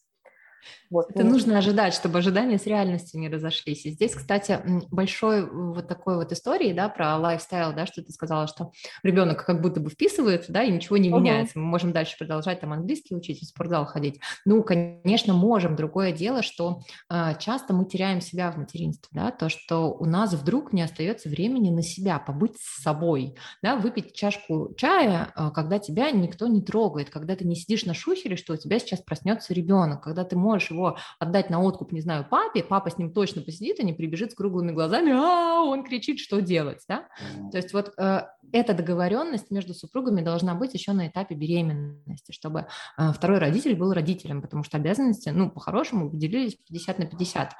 Вот. 0.89 1.09
Это 1.09 1.23
ну, 1.23 1.31
нужно 1.31 1.57
ожидать, 1.57 1.93
чтобы 1.93 2.19
ожидания 2.19 2.57
с 2.57 2.65
реальностью 2.65 3.19
не 3.19 3.29
разошлись. 3.29 3.85
И 3.85 3.91
здесь, 3.91 4.15
кстати, 4.15 4.59
большой 4.91 5.49
вот 5.49 5.87
такой 5.87 6.15
вот 6.15 6.31
истории, 6.31 6.73
да, 6.73 6.89
про 6.89 7.17
лайфстайл, 7.17 7.73
да, 7.73 7.85
что 7.85 8.03
ты 8.03 8.11
сказала, 8.11 8.47
что 8.47 8.71
ребенок 9.03 9.45
как 9.45 9.61
будто 9.61 9.79
бы 9.79 9.89
вписывается, 9.89 10.51
да, 10.51 10.63
и 10.63 10.71
ничего 10.71 10.97
не 10.97 11.09
меняется. 11.09 11.57
Uh-huh. 11.57 11.61
Мы 11.61 11.67
можем 11.67 11.91
дальше 11.91 12.17
продолжать 12.17 12.59
там 12.59 12.73
английский 12.73 13.15
учить, 13.15 13.41
в 13.41 13.45
спортзал 13.45 13.85
ходить. 13.85 14.19
Ну, 14.45 14.63
конечно, 14.63 15.33
можем. 15.33 15.75
Другое 15.75 16.11
дело, 16.11 16.43
что 16.43 16.81
э, 17.09 17.33
часто 17.39 17.73
мы 17.73 17.85
теряем 17.85 18.21
себя 18.21 18.51
в 18.51 18.57
материнстве, 18.57 19.09
да, 19.11 19.31
то, 19.31 19.49
что 19.49 19.93
у 19.93 20.05
нас 20.05 20.33
вдруг 20.33 20.73
не 20.73 20.81
остается 20.81 21.29
времени 21.29 21.69
на 21.69 21.81
себя, 21.81 22.19
побыть 22.19 22.57
с 22.57 22.81
собой, 22.81 23.35
да, 23.61 23.75
выпить 23.75 24.13
чашку 24.13 24.73
чая, 24.75 25.31
э, 25.35 25.49
когда 25.53 25.79
тебя 25.79 26.11
никто 26.11 26.47
не 26.47 26.61
трогает, 26.61 27.09
когда 27.09 27.35
ты 27.35 27.45
не 27.45 27.55
сидишь 27.55 27.85
на 27.85 27.93
шухере, 27.93 28.35
что 28.35 28.53
у 28.53 28.57
тебя 28.57 28.79
сейчас 28.79 29.01
проснется 29.01 29.53
ребенок, 29.53 30.03
когда 30.03 30.23
ты 30.23 30.35
можешь 30.35 30.50
можешь 30.51 30.69
его 30.69 30.97
отдать 31.19 31.49
на 31.49 31.61
откуп, 31.61 31.91
не 31.91 32.01
знаю, 32.01 32.25
папе, 32.29 32.63
папа 32.63 32.89
с 32.89 32.97
ним 32.97 33.13
точно 33.13 33.41
посидит, 33.41 33.79
а 33.79 33.83
не 33.83 33.93
прибежит 33.93 34.31
с 34.31 34.35
круглыми 34.35 34.71
глазами, 34.71 35.11
а 35.13 35.61
он 35.63 35.83
кричит, 35.83 36.19
что 36.19 36.41
делать, 36.41 36.83
да? 36.87 37.07
То 37.51 37.57
есть 37.57 37.73
вот 37.73 37.93
э, 37.97 38.23
эта 38.53 38.73
договоренность 38.73 39.51
между 39.51 39.73
супругами 39.73 40.21
должна 40.21 40.55
быть 40.55 40.73
еще 40.73 40.93
на 40.93 41.07
этапе 41.07 41.35
беременности, 41.35 42.31
чтобы 42.31 42.67
э, 42.97 43.11
второй 43.13 43.39
родитель 43.39 43.75
был 43.75 43.93
родителем, 43.93 44.41
потому 44.41 44.63
что 44.63 44.77
обязанности, 44.77 45.29
ну, 45.29 45.49
по-хорошему, 45.49 46.09
поделились 46.09 46.55
50 46.55 46.99
на 46.99 47.05
50. 47.05 47.53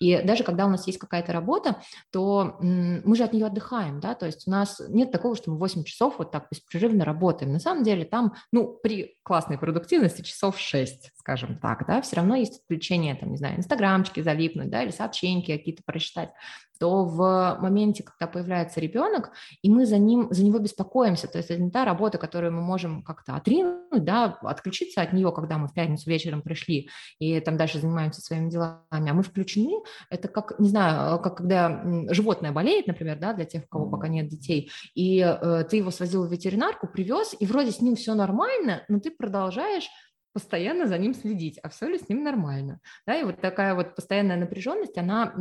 И 0.00 0.22
даже 0.22 0.44
когда 0.44 0.66
у 0.66 0.68
нас 0.68 0.86
есть 0.86 0.98
какая-то 0.98 1.32
работа, 1.32 1.80
то 2.10 2.56
мы 2.60 3.16
же 3.16 3.24
от 3.24 3.32
нее 3.32 3.46
отдыхаем, 3.46 4.00
да, 4.00 4.14
то 4.14 4.26
есть 4.26 4.46
у 4.46 4.50
нас 4.50 4.80
нет 4.88 5.10
такого, 5.10 5.36
что 5.36 5.50
мы 5.50 5.58
8 5.58 5.84
часов 5.84 6.18
вот 6.18 6.30
так 6.32 6.48
беспрерывно 6.50 7.04
работаем. 7.04 7.52
На 7.52 7.60
самом 7.60 7.82
деле 7.82 8.04
там, 8.04 8.34
ну, 8.52 8.78
при 8.82 9.16
классной 9.22 9.58
продуктивности 9.58 10.22
часов 10.22 10.58
6, 10.58 11.12
скажем 11.16 11.58
так, 11.58 11.86
да, 11.86 12.00
все 12.02 12.16
равно 12.16 12.36
есть 12.36 12.60
отключение, 12.60 13.14
там, 13.14 13.30
не 13.30 13.38
знаю, 13.38 13.58
инстаграмчики 13.58 14.20
залипнуть, 14.20 14.70
да, 14.70 14.82
или 14.82 14.90
сообщения 14.90 15.42
какие-то 15.42 15.82
прочитать 15.84 16.30
то 16.78 17.04
в 17.04 17.58
моменте, 17.60 18.02
когда 18.02 18.26
появляется 18.26 18.80
ребенок, 18.80 19.30
и 19.62 19.70
мы 19.70 19.86
за 19.86 19.98
ним, 19.98 20.28
за 20.30 20.44
него 20.44 20.58
беспокоимся, 20.58 21.28
то 21.28 21.38
есть 21.38 21.50
это 21.50 21.62
не 21.62 21.70
та 21.70 21.84
работа, 21.84 22.18
которую 22.18 22.52
мы 22.52 22.62
можем 22.62 23.02
как-то 23.02 23.36
отринуть, 23.36 24.04
да, 24.04 24.38
отключиться 24.42 25.02
от 25.02 25.12
нее, 25.12 25.32
когда 25.32 25.58
мы 25.58 25.68
в 25.68 25.74
пятницу 25.74 26.10
вечером 26.10 26.42
пришли 26.42 26.90
и 27.18 27.40
там 27.40 27.56
дальше 27.56 27.78
занимаемся 27.78 28.20
своими 28.20 28.50
делами, 28.50 28.80
а 28.90 29.14
мы 29.14 29.22
включены, 29.22 29.82
это 30.10 30.28
как, 30.28 30.58
не 30.58 30.68
знаю, 30.68 31.20
как 31.20 31.36
когда 31.36 31.82
животное 32.10 32.50
болеет, 32.50 32.86
например, 32.86 33.18
да, 33.18 33.32
для 33.32 33.44
тех, 33.44 33.64
у 33.64 33.68
кого 33.68 33.90
пока 33.90 34.08
нет 34.08 34.28
детей, 34.28 34.70
и 34.94 35.20
э, 35.20 35.64
ты 35.70 35.76
его 35.76 35.90
свозил 35.90 36.26
в 36.26 36.32
ветеринарку, 36.32 36.88
привез, 36.88 37.36
и 37.38 37.46
вроде 37.46 37.70
с 37.70 37.80
ним 37.80 37.94
все 37.94 38.14
нормально, 38.14 38.82
но 38.88 38.98
ты 38.98 39.10
продолжаешь 39.10 39.88
постоянно 40.32 40.86
за 40.86 40.98
ним 40.98 41.14
следить, 41.14 41.58
а 41.62 41.68
все 41.68 41.88
ли 41.88 41.98
с 41.98 42.08
ним 42.08 42.24
нормально. 42.24 42.80
Да, 43.06 43.18
и 43.18 43.24
вот 43.24 43.40
такая 43.40 43.74
вот 43.74 43.94
постоянная 43.94 44.36
напряженность, 44.36 44.98
она 44.98 45.32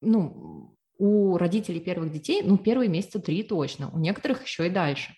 ну, 0.00 0.76
у 0.98 1.38
родителей 1.38 1.80
первых 1.80 2.12
детей, 2.12 2.42
ну, 2.42 2.58
первые 2.58 2.88
месяца 2.88 3.20
три 3.20 3.42
точно, 3.42 3.90
у 3.90 3.98
некоторых 3.98 4.44
еще 4.44 4.66
и 4.66 4.70
дальше. 4.70 5.14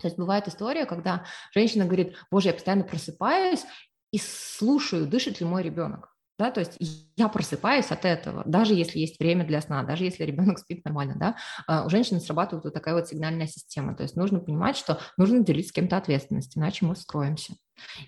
То 0.00 0.08
есть 0.08 0.18
бывает 0.18 0.48
история, 0.48 0.84
когда 0.84 1.24
женщина 1.54 1.84
говорит, 1.84 2.16
боже, 2.30 2.48
я 2.48 2.54
постоянно 2.54 2.84
просыпаюсь 2.84 3.64
и 4.10 4.18
слушаю, 4.18 5.06
дышит 5.06 5.40
ли 5.40 5.46
мой 5.46 5.62
ребенок. 5.62 6.12
Да, 6.38 6.50
то 6.50 6.60
есть 6.60 6.76
я 7.16 7.28
просыпаюсь 7.28 7.90
от 7.92 8.04
этого, 8.04 8.42
даже 8.46 8.74
если 8.74 8.98
есть 8.98 9.20
время 9.20 9.46
для 9.46 9.60
сна, 9.60 9.84
даже 9.84 10.04
если 10.04 10.24
ребенок 10.24 10.58
спит 10.58 10.84
нормально, 10.84 11.14
да, 11.16 11.36
а 11.68 11.84
у 11.84 11.90
женщины 11.90 12.18
срабатывает 12.18 12.64
вот 12.64 12.74
такая 12.74 12.94
вот 12.94 13.06
сигнальная 13.06 13.46
система. 13.46 13.94
То 13.94 14.02
есть 14.02 14.16
нужно 14.16 14.40
понимать, 14.40 14.76
что 14.76 14.98
нужно 15.16 15.44
делить 15.44 15.68
с 15.68 15.72
кем-то 15.72 15.98
ответственность, 15.98 16.56
иначе 16.56 16.84
мы 16.84 16.94
вскроемся. 16.94 17.54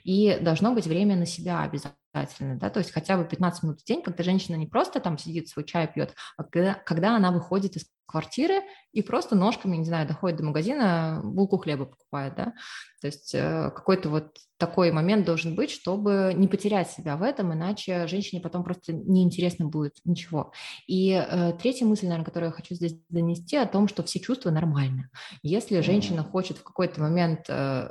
И 0.05 0.39
должно 0.41 0.75
быть 0.75 0.87
время 0.87 1.17
на 1.17 1.27
себя 1.27 1.63
обязательно, 1.63 2.57
да, 2.59 2.71
то 2.71 2.79
есть 2.79 2.93
хотя 2.93 3.17
бы 3.17 3.25
15 3.25 3.63
минут 3.63 3.81
в 3.81 3.85
день, 3.85 4.03
когда 4.03 4.23
женщина 4.23 4.57
не 4.57 4.67
просто 4.67 5.01
там 5.01 5.19
сидит, 5.19 5.49
свой 5.49 5.65
чай 5.65 5.87
пьет, 5.93 6.15
а 6.37 6.45
когда, 6.45 6.75
когда 6.75 7.17
она 7.17 7.33
выходит 7.33 7.77
из 7.77 7.87
квартиры 8.07 8.61
и 8.93 9.03
просто 9.03 9.35
ножками, 9.35 9.77
не 9.77 9.85
знаю, 9.85 10.07
доходит 10.07 10.39
до 10.39 10.45
магазина, 10.45 11.21
булку 11.25 11.59
хлеба 11.59 11.87
покупает, 11.87 12.35
да, 12.37 12.53
то 13.01 13.09
есть 13.09 13.35
э, 13.35 13.71
какой-то 13.75 14.09
вот 14.09 14.37
такой 14.57 14.93
момент 14.93 15.27
должен 15.27 15.55
быть, 15.55 15.71
чтобы 15.71 16.33
не 16.37 16.47
потерять 16.47 16.91
себя 16.91 17.17
в 17.17 17.23
этом, 17.23 17.53
иначе 17.53 18.07
женщине 18.07 18.41
потом 18.41 18.63
просто 18.63 18.93
неинтересно 18.93 19.67
будет 19.67 19.97
ничего. 20.05 20.53
И 20.87 21.11
э, 21.11 21.53
третья 21.61 21.87
мысль, 21.87 22.07
наверное, 22.07 22.25
которую 22.25 22.51
я 22.51 22.57
хочу 22.57 22.75
здесь 22.75 22.97
донести, 23.09 23.57
о 23.57 23.67
том, 23.67 23.89
что 23.89 24.03
все 24.05 24.21
чувства 24.21 24.51
нормальны. 24.51 25.11
Если 25.43 25.81
женщина 25.81 26.23
хочет 26.23 26.59
в 26.59 26.63
какой-то 26.63 27.01
момент 27.01 27.47
э, 27.49 27.91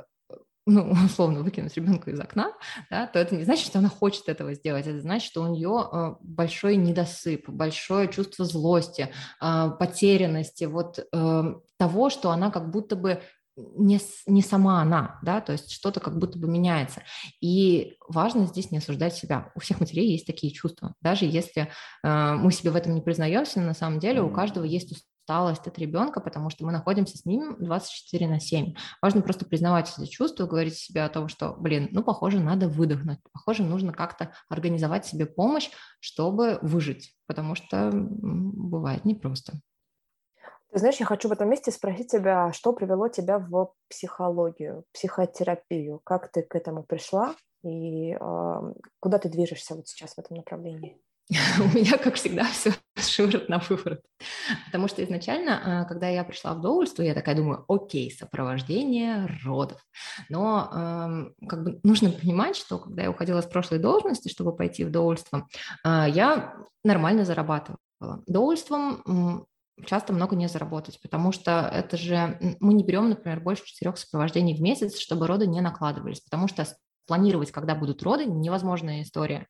ну, 0.66 0.92
условно, 1.04 1.42
выкинуть 1.42 1.76
ребенка 1.76 2.10
из 2.10 2.20
окна, 2.20 2.52
да, 2.90 3.06
то 3.06 3.18
это 3.18 3.36
не 3.36 3.44
значит, 3.44 3.66
что 3.66 3.78
она 3.78 3.88
хочет 3.88 4.28
этого 4.28 4.54
сделать, 4.54 4.86
это 4.86 5.00
значит, 5.00 5.26
что 5.26 5.42
у 5.42 5.48
нее 5.48 5.88
э, 5.92 6.14
большой 6.20 6.76
недосып, 6.76 7.48
большое 7.48 8.08
чувство 8.08 8.44
злости, 8.44 9.10
э, 9.40 9.70
потерянности, 9.78 10.64
вот 10.64 10.98
э, 10.98 11.54
того, 11.76 12.10
что 12.10 12.30
она 12.30 12.50
как 12.50 12.70
будто 12.70 12.96
бы 12.96 13.20
не, 13.56 14.00
не 14.26 14.42
сама 14.42 14.82
она, 14.82 15.18
да, 15.22 15.40
то 15.40 15.52
есть 15.52 15.70
что-то 15.70 16.00
как 16.00 16.18
будто 16.18 16.38
бы 16.38 16.48
меняется. 16.48 17.02
И 17.40 17.96
важно 18.08 18.46
здесь 18.46 18.70
не 18.70 18.78
осуждать 18.78 19.14
себя. 19.14 19.52
У 19.54 19.60
всех 19.60 19.80
матерей 19.80 20.10
есть 20.10 20.26
такие 20.26 20.52
чувства. 20.52 20.94
Даже 21.00 21.24
если 21.24 21.68
э, 22.02 22.34
мы 22.34 22.50
себе 22.50 22.70
в 22.70 22.76
этом 22.76 22.94
не 22.94 23.00
признаемся, 23.00 23.60
на 23.60 23.74
самом 23.74 24.00
деле 24.00 24.22
у 24.22 24.30
каждого 24.30 24.64
есть 24.64 24.92
усталость 25.24 25.66
от 25.66 25.78
ребенка, 25.78 26.20
потому 26.20 26.50
что 26.50 26.66
мы 26.66 26.72
находимся 26.72 27.16
с 27.16 27.24
ним 27.24 27.56
24 27.58 28.28
на 28.28 28.40
7. 28.40 28.74
Важно 29.00 29.22
просто 29.22 29.46
признавать 29.46 29.92
эти 29.98 30.06
чувства, 30.08 30.46
говорить 30.46 30.76
себе 30.76 31.02
о 31.02 31.08
том, 31.08 31.28
что, 31.28 31.54
блин, 31.54 31.88
ну, 31.92 32.02
похоже, 32.02 32.40
надо 32.40 32.68
выдохнуть, 32.68 33.18
похоже, 33.32 33.62
нужно 33.62 33.92
как-то 33.92 34.32
организовать 34.48 35.06
себе 35.06 35.24
помощь, 35.26 35.70
чтобы 36.00 36.58
выжить, 36.60 37.14
потому 37.26 37.54
что 37.54 37.90
бывает 37.92 39.04
непросто. 39.04 39.54
Ты 40.72 40.80
знаешь, 40.80 40.96
я 40.96 41.06
хочу 41.06 41.28
в 41.28 41.32
этом 41.32 41.48
месте 41.48 41.70
спросить 41.70 42.10
тебя, 42.10 42.52
что 42.52 42.72
привело 42.72 43.08
тебя 43.08 43.38
в 43.38 43.72
психологию, 43.88 44.84
психотерапию? 44.92 46.00
Как 46.04 46.30
ты 46.32 46.42
к 46.42 46.54
этому 46.56 46.82
пришла 46.82 47.34
и 47.62 48.12
э, 48.12 48.72
куда 49.00 49.18
ты 49.18 49.28
движешься 49.28 49.76
вот 49.76 49.86
сейчас 49.86 50.14
в 50.14 50.18
этом 50.18 50.36
направлении? 50.36 51.00
У 51.30 51.76
меня, 51.76 51.96
как 51.96 52.16
всегда, 52.16 52.44
все 52.44 52.72
шиворот 52.98 53.48
на 53.48 53.58
выворот. 53.58 54.00
Потому 54.66 54.88
что 54.88 55.02
изначально, 55.04 55.82
а, 55.82 55.84
когда 55.84 56.08
я 56.08 56.24
пришла 56.24 56.54
в 56.54 56.60
доульство, 56.60 57.02
я 57.02 57.14
такая 57.14 57.34
думаю, 57.34 57.64
окей, 57.68 58.10
сопровождение 58.10 59.26
родов. 59.44 59.80
Но 60.28 61.32
как 61.48 61.64
бы 61.64 61.80
нужно 61.82 62.10
понимать, 62.10 62.56
что 62.56 62.78
когда 62.78 63.02
я 63.02 63.10
уходила 63.10 63.40
с 63.40 63.46
прошлой 63.46 63.78
должности, 63.78 64.28
чтобы 64.28 64.54
пойти 64.54 64.84
в 64.84 64.90
доульство, 64.90 65.48
а, 65.82 66.08
я 66.08 66.54
нормально 66.84 67.24
зарабатывала. 67.24 67.78
Доульством 68.26 69.46
часто 69.86 70.12
много 70.12 70.36
не 70.36 70.48
заработать, 70.48 71.00
потому 71.02 71.32
что 71.32 71.68
это 71.72 71.96
же 71.96 72.38
мы 72.60 72.74
не 72.74 72.84
берем, 72.84 73.08
например, 73.08 73.40
больше 73.40 73.64
четырех 73.64 73.98
сопровождений 73.98 74.54
в 74.54 74.60
месяц, 74.60 74.98
чтобы 74.98 75.26
роды 75.26 75.46
не 75.46 75.60
накладывались, 75.60 76.20
потому 76.20 76.46
что 76.46 76.64
планировать, 77.06 77.50
когда 77.50 77.74
будут 77.74 78.02
роды, 78.02 78.26
невозможная 78.26 79.02
история. 79.02 79.46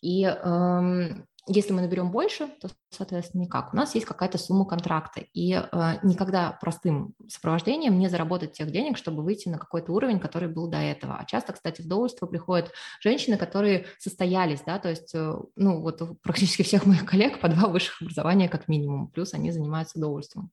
И 0.00 0.24
эм, 0.24 1.26
если 1.48 1.72
мы 1.72 1.80
наберем 1.80 2.10
больше, 2.10 2.48
то, 2.60 2.68
соответственно, 2.90 3.42
никак. 3.42 3.72
У 3.72 3.76
нас 3.76 3.94
есть 3.94 4.06
какая-то 4.06 4.38
сумма 4.38 4.66
контракта, 4.66 5.22
и 5.32 5.54
э, 5.54 5.64
никогда 6.02 6.56
простым 6.60 7.14
сопровождением 7.26 7.98
не 7.98 8.08
заработать 8.08 8.52
тех 8.52 8.70
денег, 8.70 8.96
чтобы 8.96 9.22
выйти 9.22 9.48
на 9.48 9.58
какой-то 9.58 9.92
уровень, 9.92 10.20
который 10.20 10.48
был 10.48 10.68
до 10.68 10.78
этого. 10.78 11.16
А 11.18 11.24
часто, 11.24 11.52
кстати, 11.52 11.80
в 11.80 11.88
доульство 11.88 12.26
приходят 12.26 12.72
женщины, 13.00 13.36
которые 13.36 13.86
состоялись, 13.98 14.60
да, 14.66 14.78
то 14.78 14.90
есть, 14.90 15.14
э, 15.14 15.34
ну, 15.56 15.80
вот 15.80 16.02
практически 16.22 16.62
всех 16.62 16.86
моих 16.86 17.04
коллег 17.06 17.40
по 17.40 17.48
два 17.48 17.68
высших 17.68 18.02
образования 18.02 18.48
как 18.48 18.68
минимум, 18.68 19.08
плюс 19.08 19.34
они 19.34 19.50
занимаются 19.50 19.98
доульством. 19.98 20.50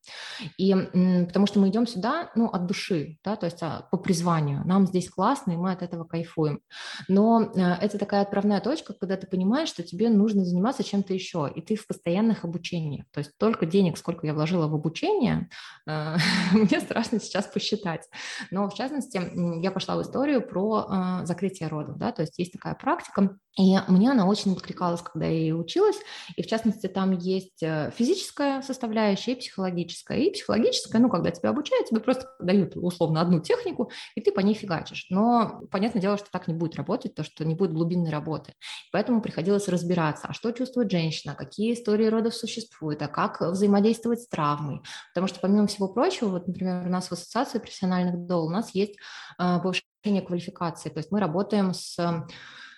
И 0.58 0.74
э, 0.74 1.26
потому 1.26 1.46
что 1.48 1.60
мы 1.60 1.70
идем 1.70 1.88
сюда, 1.88 2.32
ну, 2.36 2.48
от 2.48 2.66
души, 2.66 3.18
да, 3.24 3.36
то 3.36 3.46
есть 3.46 3.62
а, 3.62 3.88
по 3.92 3.98
призванию. 3.98 4.64
Нам 4.66 4.88
здесь 4.88 5.10
классно, 5.10 5.52
и 5.52 5.58
мы 5.58 5.72
от 5.72 5.82
этого 5.82 6.06
кайфуем. 6.06 6.62
Но 7.08 7.42
э, 7.42 7.60
это 7.82 7.98
такая 7.98 8.22
отправная 8.22 8.62
точка, 8.62 8.94
когда 8.94 9.18
ты 9.18 9.28
понимаешь, 9.28 9.70
что 9.70 9.84
тебе 9.84 10.10
нужно 10.10 10.46
заниматься 10.46 10.84
чем-то 10.86 11.14
еще, 11.14 11.52
и 11.54 11.62
ты 11.62 11.76
в 11.76 11.88
постоянных 11.88 12.46
обучениях. 12.46 13.06
То 13.12 13.20
есть 13.20 13.32
только 13.38 13.66
денег, 13.66 13.98
сколько 13.98 14.26
я 14.26 14.34
вложила 14.34 14.68
в 14.68 14.76
обучение, 14.76 15.50
э, 15.88 16.18
мне 16.54 16.80
страшно 16.80 17.20
сейчас 17.20 17.46
посчитать. 17.48 18.08
Но 18.52 18.70
в 18.70 18.74
частности, 18.74 19.22
я 19.62 19.72
пошла 19.72 19.98
в 19.98 20.02
историю 20.02 20.42
про 20.48 20.88
э, 21.22 21.26
закрытие 21.26 21.70
родов, 21.70 21.98
да, 21.98 22.12
то 22.12 22.22
есть 22.22 22.38
есть 22.40 22.54
такая 22.54 22.76
практика, 22.76 23.38
и 23.58 23.78
мне 23.88 24.12
она 24.12 24.28
очень 24.28 24.52
откликалась, 24.52 25.02
когда 25.02 25.26
я 25.28 25.38
ее 25.38 25.56
училась, 25.56 25.96
и 26.36 26.44
в 26.44 26.48
частности 26.48 26.88
там 26.88 27.12
есть 27.12 27.64
э, 27.64 27.92
физическая 27.96 28.62
составляющая 28.62 29.32
и 29.32 29.40
психологическая. 29.40 30.18
И 30.18 30.32
психологическая, 30.32 31.02
ну, 31.02 31.10
когда 31.10 31.32
тебя 31.32 31.50
обучают, 31.50 31.88
тебе 31.88 32.02
просто 32.02 32.28
дают 32.40 32.76
условно 32.76 33.22
одну 33.22 33.40
технику, 33.40 33.92
и 34.16 34.22
ты 34.22 34.34
по 34.34 34.42
ней 34.42 34.56
фигачишь. 34.56 35.08
Но 35.10 35.62
понятное 35.72 36.02
дело, 36.02 36.18
что 36.18 36.28
так 36.32 36.50
не 36.50 36.54
будет 36.54 36.76
работать, 36.76 37.16
то, 37.16 37.24
что 37.24 37.46
не 37.46 37.56
будет 37.56 37.72
глубинной 37.72 38.12
работы. 38.12 38.54
Поэтому 38.92 39.22
приходилось 39.22 39.70
разбираться, 39.70 40.28
а 40.28 40.34
что 40.34 40.52
чувствует 40.52 40.75
женщина, 40.84 41.36
какие 41.36 41.74
истории 41.74 42.08
родов 42.08 42.36
существуют, 42.36 43.02
а 43.02 43.08
как 43.08 43.42
взаимодействовать 43.42 44.22
с 44.22 44.28
травмой. 44.28 44.82
Потому 45.14 45.28
что, 45.28 45.40
помимо 45.40 45.68
всего 45.68 45.88
прочего, 45.88 46.30
вот, 46.30 46.48
например, 46.48 46.86
у 46.86 46.90
нас 46.90 47.08
в 47.08 47.12
Ассоциации 47.14 47.60
профессиональных 47.60 48.26
дол 48.26 48.48
у 48.48 48.50
нас 48.50 48.76
есть 48.76 48.96
э, 49.40 49.60
повышение 49.60 50.22
квалификации, 50.22 50.90
то 50.90 50.98
есть 51.00 51.12
мы 51.12 51.20
работаем 51.20 51.74
с 51.74 51.98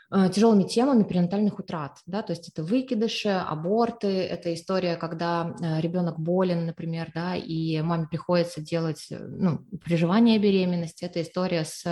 тяжелыми 0.09 0.63
темами 0.63 1.03
перинатальных 1.03 1.59
утрат, 1.59 1.99
да, 2.05 2.21
то 2.21 2.31
есть 2.31 2.47
это 2.47 2.63
выкидыши, 2.63 3.27
аборты, 3.27 4.07
это 4.07 4.53
история, 4.53 4.95
когда 4.95 5.53
э, 5.61 5.81
ребенок 5.81 6.17
болен, 6.17 6.65
например, 6.65 7.11
да, 7.13 7.35
и 7.35 7.81
маме 7.81 8.07
приходится 8.07 8.61
делать, 8.61 9.07
э, 9.09 9.17
ну, 9.19 9.59
приживание 9.83 10.39
беременности, 10.39 11.03
это 11.03 11.21
история 11.21 11.65
с 11.65 11.83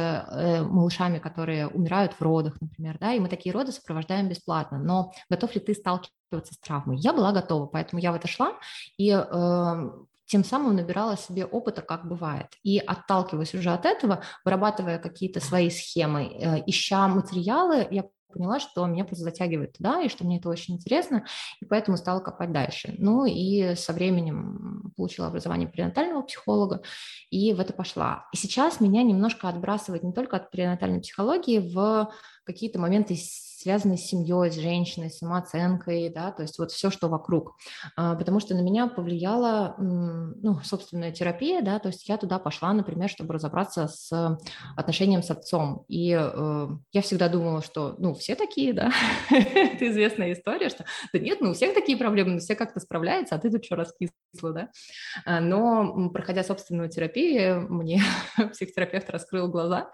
малышами, 0.70 1.20
которые 1.20 1.68
умирают 1.68 2.14
в 2.14 2.22
родах, 2.22 2.60
например, 2.62 2.98
да, 3.00 3.14
и 3.14 3.20
мы 3.20 3.28
такие 3.28 3.54
роды 3.54 3.72
сопровождаем 3.72 4.30
бесплатно, 4.30 4.80
но 4.80 5.12
готов 5.30 5.54
ли 5.56 5.62
ты 5.62 5.74
сталкиваться 5.74 6.54
с 6.54 6.58
травмой? 6.60 6.98
Я 6.98 7.12
была 7.12 7.34
готова, 7.34 7.66
поэтому 7.66 8.02
я 8.02 8.12
в 8.14 8.16
это 8.16 8.28
шла, 8.28 8.54
и 8.98 9.12
э, 9.12 9.90
тем 10.26 10.44
самым 10.44 10.76
набирала 10.76 11.18
себе 11.18 11.46
опыта, 11.46 11.82
как 11.82 12.08
бывает. 12.08 12.48
И 12.64 12.80
отталкиваясь 12.80 13.54
уже 13.54 13.72
от 13.72 13.86
этого, 13.86 14.24
вырабатывая 14.44 15.00
какие-то 15.00 15.40
свои 15.40 15.70
схемы, 15.70 16.26
э, 16.26 16.64
ища 16.66 17.08
материалы, 17.08 17.88
я 17.92 18.06
поняла, 18.36 18.60
что 18.60 18.86
меня 18.86 19.06
просто 19.06 19.24
затягивает 19.24 19.78
туда, 19.78 20.02
и 20.02 20.10
что 20.10 20.26
мне 20.26 20.40
это 20.40 20.50
очень 20.50 20.76
интересно, 20.76 21.26
и 21.62 21.66
поэтому 21.66 21.98
стала 21.98 22.20
копать 22.20 22.52
дальше. 22.52 22.94
Ну 22.98 23.26
и 23.26 23.76
со 23.76 23.94
временем 23.94 24.92
получила 24.98 25.28
образование 25.28 25.70
перинатального 25.70 26.22
психолога, 26.22 26.82
и 27.30 27.54
в 27.54 27.60
это 27.60 27.74
пошла. 27.74 28.28
И 28.34 28.38
сейчас 28.38 28.82
меня 28.82 29.04
немножко 29.04 29.48
отбрасывает 29.48 30.04
не 30.04 30.12
только 30.12 30.36
от 30.36 30.52
перинатальной 30.52 31.00
психологии 31.00 31.60
в 31.60 32.12
какие-то 32.44 32.78
моменты 32.80 33.16
связанные 33.66 33.98
с 33.98 34.06
семьей, 34.06 34.52
с 34.52 34.56
женщиной, 34.56 35.10
с 35.10 35.18
самооценкой, 35.18 36.10
да, 36.10 36.32
то 36.32 36.44
есть 36.44 36.60
вот 36.60 36.72
все, 36.72 36.92
что 36.92 37.08
вокруг. 37.08 37.56
А, 37.96 38.14
потому 38.14 38.40
что 38.40 38.54
на 38.54 38.62
меня 38.62 38.86
повлияла, 38.86 39.74
ну, 39.80 40.60
собственная 40.64 41.12
терапия, 41.12 41.64
да, 41.64 41.80
то 41.80 41.88
есть 41.88 42.08
я 42.08 42.18
туда 42.18 42.38
пошла, 42.38 42.74
например, 42.74 43.10
чтобы 43.10 43.34
разобраться 43.34 43.88
с 43.88 44.38
отношением 44.78 45.24
с 45.24 45.32
отцом. 45.32 45.84
И 45.88 46.16
э, 46.16 46.68
я 46.92 47.02
всегда 47.02 47.28
думала, 47.28 47.64
что, 47.64 47.96
ну, 47.98 48.14
все 48.14 48.36
такие, 48.36 48.72
да, 48.72 48.92
это 49.32 49.90
известная 49.90 50.34
история, 50.34 50.70
что 50.70 50.86
да 51.12 51.18
нет, 51.18 51.42
ну, 51.42 51.50
у 51.50 51.54
всех 51.56 51.74
такие 51.74 51.98
проблемы, 51.98 52.38
все 52.38 52.54
как-то 52.54 52.80
справляются, 52.80 53.34
а 53.34 53.40
ты 53.40 53.50
тут 53.50 53.66
что 53.66 53.78
раскисла, 53.78 54.54
да. 54.54 54.70
А, 55.26 55.40
но, 55.40 56.12
проходя 56.12 56.44
собственную 56.44 56.90
терапию, 56.90 57.66
мне 57.68 58.04
психотерапевт 58.52 59.10
раскрыл 59.10 59.48
глаза, 59.48 59.90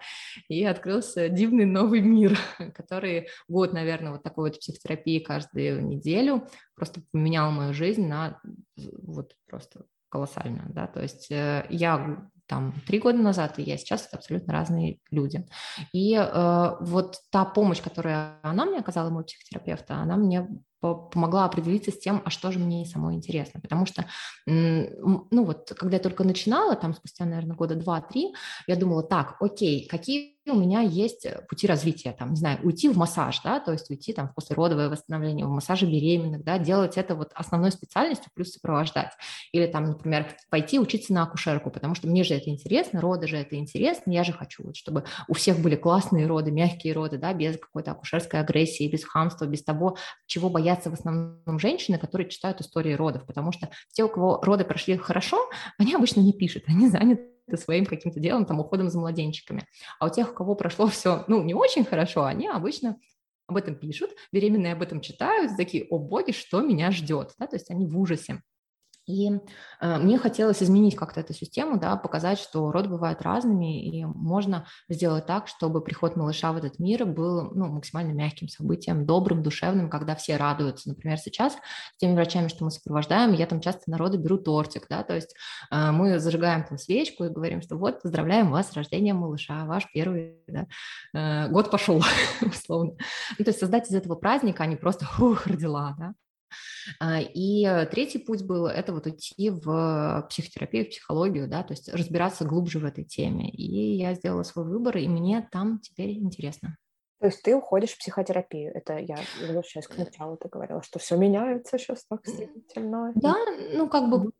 и 0.50 0.62
открылся 0.62 1.30
дивный 1.30 1.64
новый 1.64 2.02
мир, 2.02 2.38
который 2.74 3.28
год, 3.48 3.61
наверное, 3.70 4.12
вот 4.12 4.22
такой 4.22 4.50
вот 4.50 4.58
психотерапии 4.58 5.20
каждую 5.20 5.86
неделю 5.86 6.48
просто 6.74 7.02
поменял 7.12 7.50
мою 7.52 7.72
жизнь 7.72 8.06
на 8.06 8.40
вот 8.76 9.36
просто 9.48 9.84
колоссально, 10.08 10.66
да, 10.68 10.86
то 10.86 11.00
есть 11.00 11.30
э, 11.30 11.66
я 11.70 12.28
там 12.46 12.74
три 12.86 12.98
года 12.98 13.18
назад 13.18 13.58
и 13.58 13.62
я 13.62 13.78
сейчас 13.78 14.06
это 14.06 14.18
абсолютно 14.18 14.52
разные 14.52 14.98
люди. 15.10 15.46
И 15.92 16.14
э, 16.14 16.76
вот 16.80 17.16
та 17.30 17.44
помощь, 17.46 17.80
которую 17.80 18.34
она 18.42 18.66
мне 18.66 18.78
оказала, 18.78 19.08
мой 19.08 19.24
психотерапевт, 19.24 19.90
она 19.90 20.16
мне 20.16 20.48
помогла 20.82 21.44
определиться 21.44 21.92
с 21.92 21.98
тем, 21.98 22.20
а 22.24 22.30
что 22.30 22.50
же 22.50 22.58
мне 22.58 22.84
самой 22.84 23.14
интересно. 23.14 23.60
Потому 23.60 23.86
что, 23.86 24.04
ну 24.46 25.44
вот, 25.44 25.72
когда 25.76 25.96
я 25.96 26.02
только 26.02 26.24
начинала, 26.24 26.74
там 26.74 26.92
спустя, 26.92 27.24
наверное, 27.24 27.56
года 27.56 27.76
два-три, 27.76 28.34
я 28.66 28.76
думала, 28.76 29.04
так, 29.04 29.36
окей, 29.40 29.86
какие 29.86 30.36
у 30.50 30.56
меня 30.56 30.80
есть 30.80 31.24
э, 31.24 31.44
пути 31.48 31.66
развития, 31.66 32.12
там, 32.18 32.30
не 32.30 32.36
знаю, 32.36 32.58
уйти 32.64 32.88
в 32.88 32.96
массаж, 32.96 33.40
да, 33.44 33.60
то 33.60 33.72
есть 33.72 33.88
уйти 33.90 34.12
там 34.12 34.28
в 34.28 34.34
послеродовое 34.34 34.88
восстановление, 34.88 35.46
в 35.46 35.50
массаже 35.50 35.86
беременных, 35.86 36.42
да, 36.42 36.58
делать 36.58 36.96
это 36.96 37.14
вот 37.14 37.30
основной 37.34 37.70
специальностью 37.70 38.30
плюс 38.34 38.52
сопровождать. 38.52 39.12
Или 39.52 39.66
там, 39.66 39.84
например, 39.84 40.26
пойти 40.50 40.80
учиться 40.80 41.12
на 41.12 41.22
акушерку, 41.22 41.70
потому 41.70 41.94
что 41.94 42.08
мне 42.08 42.24
же 42.24 42.34
это 42.34 42.50
интересно, 42.50 43.00
роды 43.00 43.28
же 43.28 43.36
это 43.36 43.56
интересно, 43.56 44.10
я 44.10 44.24
же 44.24 44.32
хочу, 44.32 44.64
вот, 44.64 44.76
чтобы 44.76 45.04
у 45.28 45.34
всех 45.34 45.60
были 45.60 45.76
классные 45.76 46.26
роды, 46.26 46.50
мягкие 46.50 46.92
роды, 46.92 47.18
да, 47.18 47.32
без 47.32 47.56
какой-то 47.58 47.92
акушерской 47.92 48.40
агрессии, 48.40 48.90
без 48.90 49.04
хамства, 49.04 49.44
без 49.44 49.62
того, 49.62 49.96
чего 50.26 50.50
боятся 50.50 50.90
в 50.90 50.94
основном 50.94 51.58
женщины, 51.60 51.98
которые 51.98 52.28
читают 52.28 52.60
истории 52.60 52.94
родов, 52.94 53.26
потому 53.26 53.52
что 53.52 53.68
те, 53.92 54.02
у 54.02 54.08
кого 54.08 54.40
роды 54.42 54.64
прошли 54.64 54.96
хорошо, 54.96 55.38
они 55.78 55.94
обычно 55.94 56.20
не 56.20 56.32
пишут, 56.32 56.64
они 56.66 56.88
заняты 56.88 57.31
своим 57.54 57.86
каким-то 57.86 58.20
делом, 58.20 58.46
там, 58.46 58.60
уходом 58.60 58.88
за 58.88 58.98
младенчиками. 58.98 59.66
А 59.98 60.06
у 60.06 60.10
тех, 60.10 60.30
у 60.30 60.34
кого 60.34 60.54
прошло 60.54 60.86
все, 60.88 61.24
ну, 61.28 61.42
не 61.42 61.54
очень 61.54 61.84
хорошо, 61.84 62.24
они 62.24 62.48
обычно 62.48 62.98
об 63.46 63.56
этом 63.56 63.74
пишут, 63.74 64.10
беременные 64.32 64.72
об 64.72 64.82
этом 64.82 65.00
читают, 65.00 65.56
такие, 65.56 65.86
о 65.90 65.98
боги, 65.98 66.32
что 66.32 66.60
меня 66.60 66.90
ждет, 66.90 67.34
да, 67.38 67.46
то 67.46 67.56
есть 67.56 67.70
они 67.70 67.86
в 67.86 67.98
ужасе. 67.98 68.42
И 69.06 69.30
э, 69.80 69.98
мне 69.98 70.16
хотелось 70.16 70.62
изменить 70.62 70.94
как-то 70.94 71.20
эту 71.20 71.34
систему, 71.34 71.78
да, 71.78 71.96
показать, 71.96 72.38
что 72.38 72.70
роды 72.70 72.88
бывают 72.88 73.20
разными, 73.22 73.84
и 73.84 74.04
можно 74.04 74.66
сделать 74.88 75.26
так, 75.26 75.48
чтобы 75.48 75.80
приход 75.80 76.16
малыша 76.16 76.52
в 76.52 76.56
этот 76.56 76.78
мир 76.78 77.04
был 77.04 77.50
ну, 77.52 77.66
максимально 77.66 78.12
мягким 78.12 78.48
событием, 78.48 79.04
добрым, 79.04 79.42
душевным, 79.42 79.90
когда 79.90 80.14
все 80.14 80.36
радуются. 80.36 80.88
Например, 80.88 81.18
сейчас 81.18 81.54
с 81.54 81.98
теми 81.98 82.14
врачами, 82.14 82.48
что 82.48 82.64
мы 82.64 82.70
сопровождаем, 82.70 83.32
я 83.32 83.46
там 83.46 83.60
часто 83.60 83.90
народы 83.90 84.18
беру 84.18 84.38
тортик, 84.38 84.86
да, 84.88 85.02
то 85.02 85.14
есть 85.14 85.34
э, 85.70 85.90
мы 85.90 86.20
зажигаем 86.20 86.64
там 86.64 86.78
свечку 86.78 87.24
и 87.24 87.28
говорим, 87.28 87.60
что 87.60 87.76
вот, 87.76 88.02
поздравляем 88.02 88.50
вас 88.50 88.70
с 88.70 88.72
рождением 88.74 89.16
малыша, 89.16 89.64
ваш 89.64 89.90
первый 89.92 90.36
да, 90.46 90.66
э, 91.14 91.48
год 91.48 91.70
пошел, 91.72 92.00
условно. 92.40 92.92
Ну, 93.38 93.44
то 93.44 93.50
есть 93.50 93.58
создать 93.58 93.90
из 93.90 93.94
этого 93.94 94.14
праздника, 94.14 94.62
а 94.62 94.66
не 94.66 94.76
просто 94.76 95.06
«ух, 95.18 95.46
родила», 95.46 95.96
да, 95.98 96.14
и 97.34 97.66
э, 97.66 97.86
третий 97.86 98.18
путь 98.18 98.44
был 98.44 98.66
это 98.66 98.92
вот 98.92 99.06
идти 99.06 99.50
в 99.50 100.26
психотерапию, 100.28 100.86
в 100.86 100.88
психологию, 100.90 101.48
да, 101.48 101.62
то 101.62 101.72
есть 101.72 101.92
разбираться 101.92 102.44
глубже 102.44 102.78
в 102.78 102.84
этой 102.84 103.04
теме. 103.04 103.50
И 103.50 103.96
я 103.96 104.14
сделала 104.14 104.42
свой 104.42 104.64
выбор, 104.64 104.96
и 104.96 105.08
мне 105.08 105.48
там 105.50 105.80
теперь 105.80 106.12
интересно. 106.18 106.76
То 107.20 107.26
есть 107.26 107.40
ты 107.42 107.54
уходишь 107.54 107.90
в 107.90 107.98
психотерапию. 107.98 108.72
Это 108.74 108.98
я 108.98 109.16
возвращаюсь 109.40 109.86
к 109.86 109.96
началу, 109.96 110.36
ты 110.36 110.48
говорила, 110.48 110.82
что 110.82 110.98
все 110.98 111.16
меняется 111.16 111.78
сейчас 111.78 112.04
так 112.08 112.26
стремительно. 112.26 113.12
Да, 113.14 113.36
ну 113.74 113.88
как 113.88 114.10
бы 114.10 114.32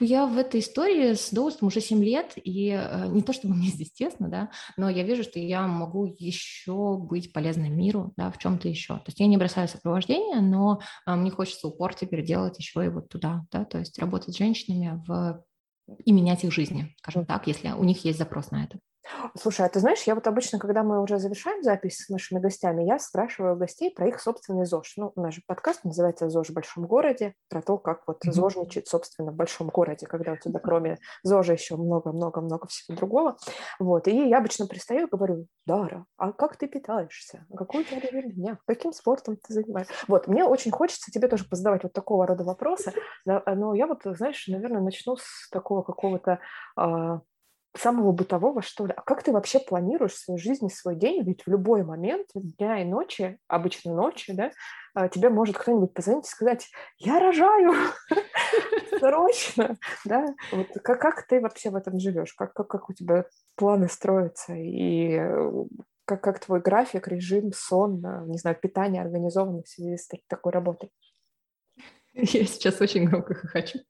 я 0.00 0.26
в 0.26 0.36
этой 0.36 0.60
истории 0.60 1.14
с 1.14 1.30
Доустом 1.30 1.68
уже 1.68 1.80
7 1.80 2.02
лет, 2.02 2.32
и 2.36 2.70
э, 2.70 3.06
не 3.08 3.22
то 3.22 3.32
чтобы 3.32 3.54
мне 3.56 3.68
здесь 3.68 3.92
тесно, 3.92 4.28
да, 4.28 4.50
но 4.76 4.88
я 4.88 5.02
вижу, 5.02 5.22
что 5.22 5.38
я 5.38 5.66
могу 5.66 6.06
еще 6.18 6.98
быть 6.98 7.32
полезной 7.32 7.68
миру, 7.68 8.12
да, 8.16 8.30
в 8.30 8.38
чем-то 8.38 8.68
еще. 8.68 8.94
То 8.94 9.04
есть 9.06 9.20
я 9.20 9.26
не 9.26 9.36
бросаю 9.36 9.68
сопровождение, 9.68 10.40
но 10.40 10.80
э, 11.06 11.14
мне 11.14 11.30
хочется 11.30 11.68
упор 11.68 11.94
теперь 11.94 12.24
делать 12.24 12.58
еще 12.58 12.84
и 12.84 12.88
вот 12.88 13.08
туда, 13.08 13.46
да, 13.50 13.64
то 13.64 13.78
есть 13.78 13.98
работать 13.98 14.34
с 14.34 14.38
женщинами 14.38 15.02
в 15.06 15.42
и 16.04 16.12
менять 16.12 16.42
их 16.44 16.52
жизни, 16.52 16.94
скажем 16.98 17.26
так, 17.26 17.46
если 17.46 17.70
у 17.70 17.84
них 17.84 18.04
есть 18.04 18.18
запрос 18.18 18.50
на 18.50 18.64
это. 18.64 18.78
Слушай, 19.38 19.66
а 19.66 19.68
ты 19.68 19.80
знаешь, 19.80 20.02
я 20.02 20.14
вот 20.14 20.26
обычно, 20.26 20.58
когда 20.58 20.82
мы 20.82 21.02
уже 21.02 21.18
завершаем 21.18 21.62
запись 21.62 21.98
с 21.98 22.08
нашими 22.08 22.38
гостями, 22.38 22.84
я 22.84 22.98
спрашиваю 22.98 23.56
гостей 23.56 23.90
про 23.90 24.08
их 24.08 24.20
собственный 24.20 24.66
ЗОЖ. 24.66 24.94
Ну, 24.96 25.12
наш 25.16 25.36
же 25.36 25.42
подкаст 25.46 25.84
называется 25.84 26.28
«ЗОЖ 26.28 26.50
в 26.50 26.54
большом 26.54 26.86
городе», 26.86 27.34
про 27.48 27.62
то, 27.62 27.78
как 27.78 28.02
вот 28.06 28.24
mm-hmm. 28.24 28.32
ЗОЖничать, 28.32 28.88
собственно, 28.88 29.32
в 29.32 29.34
большом 29.34 29.68
городе, 29.68 30.06
когда 30.06 30.32
у 30.32 30.36
тебя 30.36 30.60
кроме 30.60 30.98
ЗОЖа 31.22 31.52
еще 31.52 31.76
много-много-много 31.76 32.66
всего 32.68 32.96
другого. 32.96 33.36
Вот, 33.78 34.08
и 34.08 34.28
я 34.28 34.38
обычно 34.38 34.66
пристаю 34.66 35.06
и 35.06 35.10
говорю, 35.10 35.46
Дара, 35.66 36.06
а 36.16 36.32
как 36.32 36.56
ты 36.56 36.66
питаешься? 36.66 37.46
Какой 37.56 37.82
у 37.82 37.84
тебя 37.84 38.00
режим 38.00 38.30
дня? 38.32 38.58
Каким 38.66 38.92
спортом 38.92 39.36
ты 39.36 39.52
занимаешься? 39.52 39.92
Вот, 40.08 40.26
мне 40.26 40.44
очень 40.44 40.70
хочется 40.70 41.10
тебе 41.10 41.28
тоже 41.28 41.44
позадавать 41.44 41.82
вот 41.82 41.92
такого 41.92 42.26
рода 42.26 42.44
вопросы, 42.44 42.92
но 43.24 43.74
я 43.74 43.86
вот, 43.86 44.00
знаешь, 44.04 44.46
наверное, 44.48 44.80
начну 44.80 45.16
с 45.16 45.48
такого 45.50 45.82
какого-то 45.82 46.38
а, 46.76 47.20
самого 47.76 48.12
бытового, 48.12 48.62
что 48.62 48.86
ли. 48.86 48.92
А 48.96 49.02
как 49.02 49.22
ты 49.22 49.32
вообще 49.32 49.58
планируешь 49.58 50.14
свою 50.14 50.38
жизнь 50.38 50.66
и 50.66 50.70
свой 50.70 50.96
день? 50.96 51.22
Ведь 51.22 51.42
в 51.42 51.48
любой 51.48 51.84
момент 51.84 52.28
дня 52.34 52.82
и 52.82 52.84
ночи, 52.84 53.38
обычно 53.48 53.94
ночи, 53.94 54.32
да, 54.32 54.50
а, 54.94 55.08
тебе 55.08 55.28
может 55.28 55.58
кто-нибудь 55.58 55.92
позвонить 55.92 56.26
и 56.26 56.30
сказать, 56.30 56.70
я 56.98 57.18
рожаю, 57.18 57.72
срочно, 58.98 59.76
да? 60.04 60.26
Вот 60.52 60.68
как, 60.82 61.00
как 61.00 61.26
ты 61.26 61.40
вообще 61.40 61.70
в 61.70 61.76
этом 61.76 61.98
живешь? 61.98 62.32
Как, 62.34 62.52
как, 62.54 62.68
как 62.68 62.90
у 62.90 62.92
тебя 62.92 63.26
планы 63.56 63.88
строятся? 63.88 64.54
И 64.54 65.16
э, 65.18 65.52
как, 66.04 66.22
как 66.22 66.40
твой 66.40 66.60
график, 66.60 67.08
режим, 67.08 67.52
сон, 67.52 68.02
не 68.26 68.38
знаю, 68.38 68.56
питание 68.56 69.02
организовано 69.02 69.62
в 69.62 69.68
связи 69.68 69.96
с 69.96 70.08
такой 70.28 70.52
работой? 70.52 70.90
Я 72.14 72.46
сейчас 72.46 72.80
очень 72.80 73.04
громко 73.04 73.34
хочу. 73.34 73.80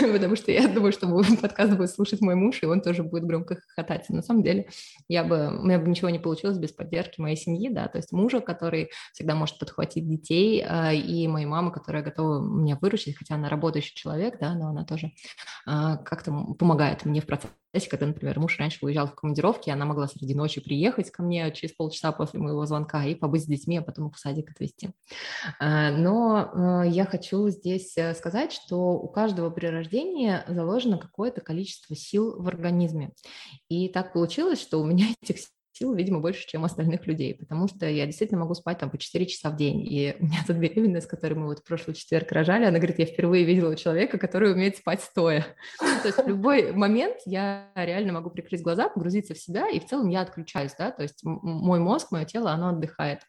потому 0.12 0.36
что 0.36 0.52
я 0.52 0.68
думаю, 0.68 0.92
что 0.92 1.06
подкаст 1.42 1.72
будет 1.76 1.90
слушать 1.90 2.20
мой 2.20 2.34
муж, 2.34 2.62
и 2.62 2.66
он 2.66 2.80
тоже 2.80 3.02
будет 3.02 3.24
громко 3.24 3.56
хохотать. 3.56 4.08
На 4.08 4.22
самом 4.22 4.42
деле, 4.42 4.68
я 5.08 5.24
бы, 5.24 5.58
у 5.58 5.64
меня 5.64 5.78
бы 5.78 5.88
ничего 5.88 6.10
не 6.10 6.18
получилось 6.18 6.58
без 6.58 6.72
поддержки 6.72 7.20
моей 7.20 7.36
семьи, 7.36 7.68
да, 7.68 7.88
то 7.88 7.98
есть 7.98 8.12
мужа, 8.12 8.40
который 8.40 8.90
всегда 9.12 9.34
может 9.34 9.58
подхватить 9.58 10.08
детей, 10.08 10.64
а, 10.66 10.92
и 10.92 11.26
моей 11.28 11.46
мамы, 11.46 11.72
которая 11.72 12.02
готова 12.02 12.40
меня 12.40 12.78
выручить, 12.80 13.16
хотя 13.16 13.34
она 13.34 13.48
работающий 13.48 13.94
человек, 13.94 14.38
да, 14.40 14.54
но 14.54 14.68
она 14.68 14.84
тоже 14.84 15.12
а, 15.66 15.96
как-то 15.98 16.32
помогает 16.58 17.04
мне 17.04 17.20
в 17.20 17.26
процессе 17.26 17.54
знаете, 17.72 17.88
когда, 17.88 18.06
например, 18.06 18.38
муж 18.40 18.58
раньше 18.58 18.78
уезжал 18.82 19.06
в 19.06 19.14
командировки, 19.14 19.70
она 19.70 19.84
могла 19.84 20.08
среди 20.08 20.34
ночи 20.34 20.60
приехать 20.60 21.10
ко 21.10 21.22
мне 21.22 21.50
через 21.52 21.74
полчаса 21.74 22.10
после 22.10 22.40
моего 22.40 22.66
звонка 22.66 23.04
и 23.04 23.14
побыть 23.14 23.44
с 23.44 23.46
детьми, 23.46 23.78
а 23.78 23.82
потом 23.82 24.08
их 24.08 24.16
в 24.16 24.18
садик 24.18 24.50
отвезти. 24.50 24.90
А, 25.60 25.90
но 25.90 26.84
я 26.84 27.04
хочу 27.04 27.48
здесь 27.48 27.96
э, 27.96 28.14
сказать, 28.14 28.52
что 28.52 28.92
у 28.92 29.08
каждого 29.08 29.50
при 29.50 29.66
рождении 29.66 30.40
заложено 30.48 30.98
какое-то 30.98 31.40
количество 31.40 31.94
сил 31.94 32.42
в 32.42 32.48
организме. 32.48 33.12
И 33.68 33.88
так 33.88 34.12
получилось, 34.12 34.60
что 34.60 34.80
у 34.80 34.84
меня 34.84 35.06
этих 35.22 35.38
сил, 35.80 35.94
видимо, 35.94 36.20
больше, 36.20 36.46
чем 36.46 36.64
остальных 36.64 37.06
людей, 37.06 37.34
потому 37.34 37.66
что 37.66 37.88
я 37.88 38.04
действительно 38.06 38.40
могу 38.40 38.54
спать 38.54 38.78
там 38.78 38.90
по 38.90 38.98
4 38.98 39.26
часа 39.26 39.50
в 39.50 39.56
день. 39.56 39.80
И 39.86 40.14
у 40.20 40.24
меня 40.24 40.38
тут 40.46 40.56
беременная, 40.56 41.00
с 41.00 41.06
которой 41.06 41.34
мы 41.34 41.46
вот 41.46 41.60
в 41.60 41.64
прошлый 41.64 41.96
четверг 41.96 42.30
рожали, 42.32 42.64
она 42.64 42.78
говорит, 42.78 42.98
я 42.98 43.06
впервые 43.06 43.44
видела 43.44 43.74
человека, 43.76 44.18
который 44.18 44.52
умеет 44.52 44.76
спать 44.76 45.02
стоя. 45.02 45.46
То 45.78 46.06
есть 46.06 46.18
в 46.18 46.28
любой 46.28 46.72
момент 46.72 47.16
я 47.26 47.70
реально 47.74 48.12
могу 48.12 48.30
прикрыть 48.30 48.62
глаза, 48.62 48.88
погрузиться 48.88 49.34
в 49.34 49.38
себя, 49.38 49.68
и 49.68 49.80
в 49.80 49.86
целом 49.86 50.08
я 50.08 50.20
отключаюсь, 50.20 50.72
да, 50.78 50.90
то 50.90 51.02
есть 51.02 51.20
мой 51.22 51.80
мозг, 51.80 52.10
мое 52.10 52.24
тело, 52.24 52.52
оно 52.52 52.68
отдыхает. 52.68 53.20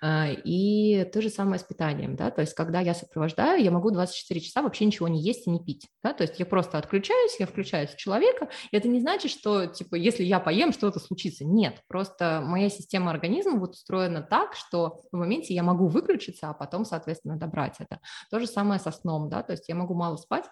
А, 0.00 0.28
и 0.30 1.04
то 1.12 1.22
же 1.22 1.28
самое 1.28 1.58
с 1.58 1.62
питанием, 1.62 2.16
да, 2.16 2.30
то 2.30 2.40
есть 2.40 2.54
когда 2.54 2.80
я 2.80 2.94
сопровождаю, 2.94 3.62
я 3.62 3.70
могу 3.70 3.90
24 3.90 4.40
часа 4.40 4.62
вообще 4.62 4.84
ничего 4.84 5.08
не 5.08 5.22
есть 5.22 5.46
и 5.46 5.50
не 5.50 5.62
пить, 5.64 5.88
да, 6.02 6.12
то 6.12 6.22
есть 6.22 6.38
я 6.38 6.46
просто 6.46 6.78
отключаюсь, 6.78 7.36
я 7.38 7.46
включаюсь 7.46 7.90
в 7.90 7.96
человека, 7.96 8.48
и 8.70 8.76
это 8.76 8.88
не 8.88 9.00
значит, 9.00 9.30
что, 9.30 9.66
типа, 9.66 9.94
если 9.94 10.24
я 10.24 10.40
поем, 10.40 10.72
что-то 10.72 10.98
случится. 10.98 11.44
Нет, 11.44 11.83
просто 11.88 12.42
моя 12.44 12.68
система 12.68 13.10
организма 13.10 13.58
вот 13.58 13.72
устроена 13.72 14.22
так, 14.22 14.54
что 14.54 15.02
в 15.12 15.16
моменте 15.16 15.54
я 15.54 15.62
могу 15.62 15.86
выключиться, 15.86 16.50
а 16.50 16.54
потом, 16.54 16.84
соответственно, 16.84 17.36
добрать 17.36 17.76
это. 17.78 18.00
То 18.30 18.40
же 18.40 18.46
самое 18.46 18.80
со 18.80 18.90
сном, 18.90 19.28
да, 19.28 19.42
то 19.42 19.52
есть 19.52 19.68
я 19.68 19.74
могу 19.74 19.94
мало 19.94 20.16
спать, 20.16 20.44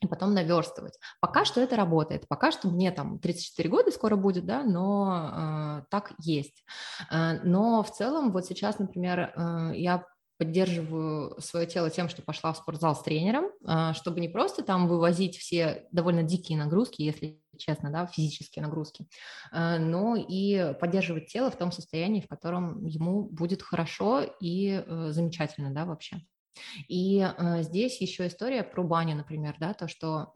и 0.00 0.06
потом 0.06 0.32
наверстывать. 0.32 0.98
Пока 1.20 1.44
что 1.44 1.60
это 1.60 1.76
работает, 1.76 2.26
пока 2.26 2.50
что 2.52 2.68
мне 2.68 2.90
там 2.90 3.18
34 3.18 3.68
года 3.68 3.90
скоро 3.90 4.16
будет, 4.16 4.46
да, 4.46 4.64
но 4.64 5.82
э, 5.82 5.84
так 5.90 6.12
есть. 6.18 6.64
Э, 7.10 7.38
но 7.44 7.82
в 7.82 7.90
целом 7.90 8.32
вот 8.32 8.46
сейчас, 8.46 8.78
например, 8.78 9.20
э, 9.20 9.72
я 9.74 10.06
поддерживаю 10.38 11.38
свое 11.42 11.66
тело 11.66 11.90
тем, 11.90 12.08
что 12.08 12.22
пошла 12.22 12.54
в 12.54 12.56
спортзал 12.56 12.96
с 12.96 13.02
тренером, 13.02 13.50
э, 13.66 13.92
чтобы 13.92 14.20
не 14.20 14.28
просто 14.28 14.62
там 14.62 14.88
вывозить 14.88 15.36
все 15.36 15.86
довольно 15.92 16.22
дикие 16.22 16.56
нагрузки, 16.56 17.02
если 17.02 17.42
честно, 17.60 17.90
да, 17.90 18.06
физические 18.06 18.64
нагрузки, 18.64 19.06
э, 19.52 19.78
но 19.78 20.16
и 20.16 20.74
поддерживать 20.80 21.28
тело 21.28 21.50
в 21.50 21.56
том 21.56 21.72
состоянии, 21.72 22.20
в 22.20 22.28
котором 22.28 22.84
ему 22.84 23.24
будет 23.24 23.62
хорошо 23.62 24.22
и 24.40 24.82
э, 24.84 25.10
замечательно, 25.12 25.72
да, 25.72 25.84
вообще. 25.84 26.20
И 26.88 27.20
э, 27.20 27.62
здесь 27.62 28.00
еще 28.00 28.26
история 28.26 28.64
про 28.64 28.82
баню, 28.82 29.16
например, 29.16 29.56
да, 29.58 29.74
то, 29.74 29.88
что 29.88 30.32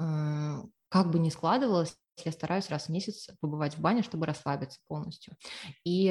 как 0.89 1.11
бы 1.11 1.19
ни 1.19 1.29
складывалось, 1.29 1.97
я 2.25 2.31
стараюсь 2.31 2.71
раз 2.71 2.87
в 2.87 2.89
месяц 2.91 3.29
побывать 3.41 3.77
в 3.77 3.81
бане, 3.81 4.03
чтобы 4.03 4.27
расслабиться 4.27 4.79
полностью. 4.87 5.35
И 5.85 6.07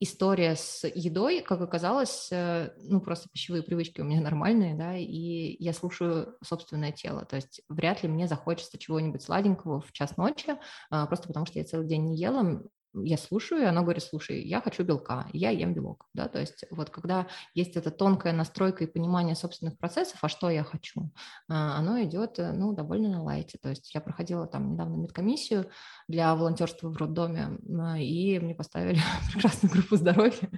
история 0.00 0.56
с 0.56 0.88
едой, 0.88 1.42
как 1.42 1.60
оказалось, 1.60 2.28
э, 2.32 2.70
ну, 2.78 3.00
просто 3.00 3.28
пищевые 3.30 3.62
привычки 3.62 4.00
у 4.00 4.04
меня 4.04 4.20
нормальные, 4.22 4.74
да, 4.74 4.96
и 4.96 5.56
я 5.62 5.72
слушаю 5.74 6.36
собственное 6.42 6.90
тело, 6.90 7.26
то 7.26 7.36
есть 7.36 7.60
вряд 7.68 8.02
ли 8.02 8.08
мне 8.08 8.26
захочется 8.26 8.78
чего-нибудь 8.78 9.22
сладенького 9.22 9.80
в 9.80 9.92
час 9.92 10.16
ночи, 10.16 10.56
а, 10.90 11.06
просто 11.06 11.28
потому 11.28 11.44
что 11.46 11.58
я 11.58 11.64
целый 11.66 11.86
день 11.86 12.06
не 12.06 12.16
ела, 12.16 12.62
я 12.94 13.16
слушаю, 13.16 13.62
и 13.62 13.66
оно 13.66 13.82
говорит, 13.82 14.02
слушай, 14.02 14.42
я 14.42 14.60
хочу 14.60 14.84
белка, 14.84 15.28
я 15.32 15.50
ем 15.50 15.74
белок, 15.74 16.06
да, 16.14 16.28
то 16.28 16.38
есть 16.38 16.64
вот 16.70 16.90
когда 16.90 17.26
есть 17.54 17.76
эта 17.76 17.90
тонкая 17.90 18.32
настройка 18.32 18.84
и 18.84 18.86
понимание 18.86 19.34
собственных 19.34 19.78
процессов, 19.78 20.18
а 20.22 20.28
что 20.28 20.50
я 20.50 20.64
хочу, 20.64 21.10
а, 21.48 21.78
оно 21.78 22.02
идет, 22.02 22.38
э, 22.38 22.52
ну, 22.52 22.72
довольно 22.72 23.08
на 23.08 23.22
лайте, 23.22 23.58
то 23.58 23.68
есть 23.68 23.94
я 23.94 24.00
проходила 24.00 24.46
там 24.46 24.72
недавно 24.72 24.96
медкомиссию 24.96 25.70
для 26.08 26.34
волонтерства 26.34 26.88
в 26.88 26.96
роддоме, 26.96 27.58
и 27.98 28.38
мне 28.38 28.54
поставили 28.54 29.00
прекрасную 29.32 29.72
группу 29.72 29.96
здоровья, 29.96 30.50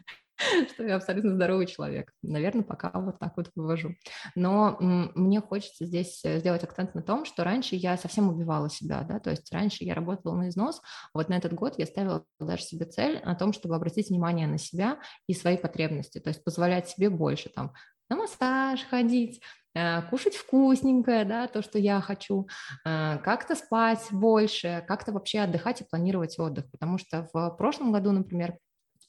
что 0.72 0.84
я 0.84 0.96
абсолютно 0.96 1.34
здоровый 1.34 1.66
человек. 1.66 2.12
Наверное, 2.22 2.64
пока 2.64 2.90
вот 2.94 3.18
так 3.18 3.36
вот 3.36 3.50
вывожу. 3.54 3.94
Но 4.34 4.76
мне 4.80 5.40
хочется 5.40 5.86
здесь 5.86 6.24
э, 6.24 6.38
сделать 6.38 6.64
акцент 6.64 6.94
на 6.94 7.02
том, 7.02 7.24
что 7.24 7.44
раньше 7.44 7.76
я 7.76 7.96
совсем 7.96 8.28
убивала 8.28 8.70
себя, 8.70 9.02
да, 9.02 9.18
то 9.18 9.30
есть 9.30 9.52
раньше 9.52 9.84
я 9.84 9.94
работала 9.94 10.34
на 10.34 10.48
износ, 10.48 10.82
вот 11.14 11.28
на 11.28 11.34
этот 11.34 11.52
год 11.52 11.74
я 11.78 11.86
ставила 11.86 12.24
даже 12.40 12.62
себе 12.62 12.86
цель 12.86 13.18
о 13.18 13.34
том, 13.34 13.52
чтобы 13.52 13.76
обратить 13.76 14.10
внимание 14.10 14.46
на 14.46 14.58
себя 14.58 14.98
и 15.26 15.34
свои 15.34 15.56
потребности, 15.56 16.18
то 16.18 16.28
есть 16.28 16.44
позволять 16.44 16.88
себе 16.88 17.10
больше 17.10 17.48
там 17.48 17.72
на 18.08 18.16
массаж 18.16 18.84
ходить, 18.84 19.40
э, 19.74 20.02
кушать 20.10 20.36
вкусненькое, 20.36 21.24
да, 21.24 21.46
то, 21.46 21.62
что 21.62 21.78
я 21.78 22.00
хочу, 22.00 22.46
э, 22.84 23.18
как-то 23.18 23.54
спать 23.54 24.06
больше, 24.10 24.84
как-то 24.86 25.12
вообще 25.12 25.40
отдыхать 25.40 25.80
и 25.80 25.84
планировать 25.84 26.38
отдых, 26.38 26.70
потому 26.70 26.98
что 26.98 27.28
в 27.32 27.50
прошлом 27.50 27.92
году, 27.92 28.12
например, 28.12 28.58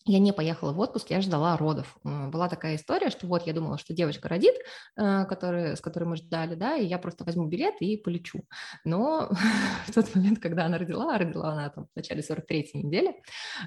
я 0.05 0.19
не 0.19 0.33
поехала 0.33 0.73
в 0.73 0.79
отпуск, 0.79 1.09
я 1.11 1.21
ждала 1.21 1.55
родов. 1.55 1.97
Была 2.03 2.49
такая 2.49 2.75
история, 2.75 3.09
что 3.09 3.25
вот 3.27 3.47
я 3.47 3.53
думала, 3.53 3.77
что 3.77 3.93
девочка 3.93 4.27
родит, 4.27 4.53
э, 4.97 5.25
который, 5.25 5.77
с 5.77 5.81
которой 5.81 6.05
мы 6.05 6.17
ждали, 6.17 6.55
да, 6.55 6.75
и 6.75 6.85
я 6.85 6.97
просто 6.97 7.23
возьму 7.23 7.47
билет 7.47 7.75
и 7.79 7.95
полечу. 7.95 8.41
Но 8.83 9.29
в 9.87 9.93
тот 9.93 10.13
момент, 10.13 10.39
когда 10.39 10.65
она 10.65 10.77
родила, 10.77 11.17
родила 11.17 11.53
она 11.53 11.69
там 11.69 11.85
в 11.85 11.95
начале 11.95 12.21
43-й 12.21 12.79
недели, 12.79 13.15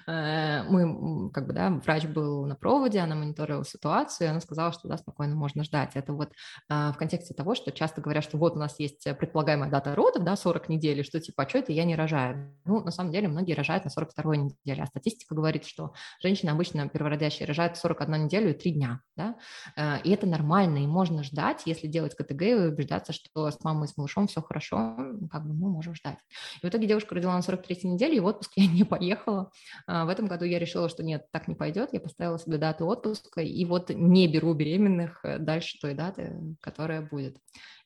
э, 0.07 0.62
мы, 0.64 1.30
как 1.30 1.47
бы, 1.47 1.55
да, 1.55 1.70
врач 1.70 2.05
был 2.05 2.45
на 2.45 2.55
проводе, 2.55 2.99
она 3.01 3.14
мониторила 3.14 3.64
ситуацию, 3.64 4.28
и 4.28 4.30
она 4.30 4.41
сказала, 4.41 4.72
что 4.72 4.89
да, 4.89 4.99
спокойно 4.99 5.37
можно 5.37 5.64
ждать. 5.64 5.93
Это 5.95 6.12
вот 6.12 6.32
э, 6.68 6.93
в 6.93 6.97
контексте 6.99 7.32
того, 7.32 7.55
что 7.55 7.72
часто 7.72 8.03
говорят, 8.03 8.24
что 8.24 8.37
вот 8.37 8.57
у 8.57 8.59
нас 8.59 8.78
есть 8.78 9.05
предполагаемая 9.18 9.70
дата 9.70 9.95
родов, 9.95 10.22
да, 10.22 10.37
40 10.37 10.68
недель, 10.68 11.03
что 11.03 11.18
типа, 11.18 11.45
а 11.45 11.49
что 11.49 11.59
это 11.59 11.72
я 11.72 11.84
не 11.84 11.97
рожаю? 11.97 12.55
Ну, 12.66 12.82
на 12.82 12.91
самом 12.91 13.11
деле, 13.11 13.28
многие 13.28 13.55
рожают 13.55 13.87
на 13.87 13.89
42-й 13.89 14.37
неделе, 14.37 14.82
а 14.82 14.87
статистика 14.87 15.34
говорит, 15.34 15.64
что 15.64 15.95
женщины 16.26 16.50
обычно 16.50 16.88
первородящие 16.88 17.46
рожают 17.46 17.76
41 17.76 18.24
неделю 18.24 18.50
и 18.50 18.52
3 18.52 18.72
дня, 18.72 19.00
да, 19.16 19.36
э, 19.76 20.02
и 20.02 20.10
это 20.10 20.26
нормально, 20.26 20.78
и 20.78 20.86
можно 20.86 21.22
ждать, 21.22 21.62
если 21.66 21.86
делать 21.86 22.16
КТГ 22.16 22.42
и 22.42 22.54
убеждаться, 22.54 23.12
что 23.12 23.50
с 23.50 23.62
мамой 23.62 23.86
и 23.86 23.88
с 23.88 23.96
малышом 23.96 24.26
все 24.26 24.42
хорошо, 24.42 24.96
как 25.30 25.46
бы 25.46 25.54
мы 25.54 25.70
можем 25.70 25.94
ждать. 25.94 26.18
И 26.62 26.66
в 26.66 26.68
итоге 26.68 26.88
девушка 26.88 27.14
родила 27.14 27.34
на 27.34 27.42
43 27.42 27.88
неделе, 27.90 28.16
и 28.16 28.20
в 28.20 28.26
отпуск 28.26 28.52
я 28.56 28.66
не 28.72 28.84
поехала. 28.84 29.50
А, 29.86 30.04
в 30.04 30.08
этом 30.08 30.26
году 30.26 30.44
я 30.44 30.58
решила, 30.58 30.88
что 30.88 31.04
нет, 31.04 31.26
так 31.30 31.46
не 31.48 31.54
пойдет, 31.54 31.90
я 31.92 32.00
поставила 32.00 32.38
себе 32.38 32.58
дату 32.58 32.86
отпуска, 32.86 33.40
и 33.40 33.64
вот 33.64 33.90
не 33.90 34.26
беру 34.26 34.52
беременных 34.54 35.24
э, 35.24 35.38
дальше 35.38 35.78
той 35.80 35.94
даты, 35.94 36.36
которая 36.60 37.02
будет. 37.02 37.38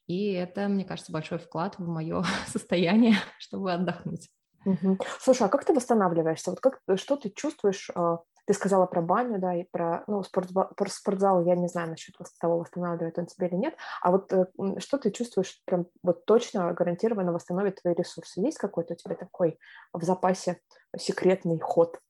И 0.07 0.33
это, 0.33 0.67
мне 0.67 0.85
кажется, 0.85 1.13
большой 1.13 1.39
вклад 1.39 1.79
в 1.79 1.87
мое 1.87 2.25
состояние, 2.47 3.17
чтобы 3.39 3.73
отдохнуть. 3.73 4.29
Угу. 4.65 4.99
Слушай, 5.21 5.47
а 5.47 5.49
как 5.49 5.65
ты 5.65 5.73
восстанавливаешься? 5.73 6.51
Вот 6.51 6.61
как, 6.61 6.81
что 6.97 7.17
ты 7.17 7.31
чувствуешь 7.31 7.91
а, 7.95 8.19
ты 8.51 8.55
сказала 8.55 8.87
про 8.87 9.01
баню, 9.01 9.39
да, 9.39 9.55
и 9.55 9.63
про, 9.63 10.03
ну, 10.09 10.25
спортзал, 10.25 10.71
про 10.77 10.91
спортзал 10.91 11.45
я 11.47 11.55
не 11.55 11.69
знаю 11.69 11.91
насчет 11.91 12.17
того, 12.41 12.59
восстанавливает 12.59 13.17
он 13.17 13.27
тебе 13.27 13.47
или 13.47 13.55
нет, 13.55 13.77
а 14.03 14.11
вот 14.11 14.33
э, 14.33 14.47
что 14.79 14.99
ты 14.99 15.13
чувствуешь 15.13 15.63
прям 15.67 15.87
вот 16.03 16.25
точно, 16.25 16.73
гарантированно 16.73 17.31
восстановит 17.31 17.81
твои 17.81 17.95
ресурсы? 17.95 18.41
Есть 18.41 18.59
какой-то 18.59 18.95
у 18.95 18.97
тебя 18.97 19.15
такой 19.15 19.57
в 19.93 20.03
запасе 20.03 20.59
секретный 20.99 21.61
ход? 21.61 22.01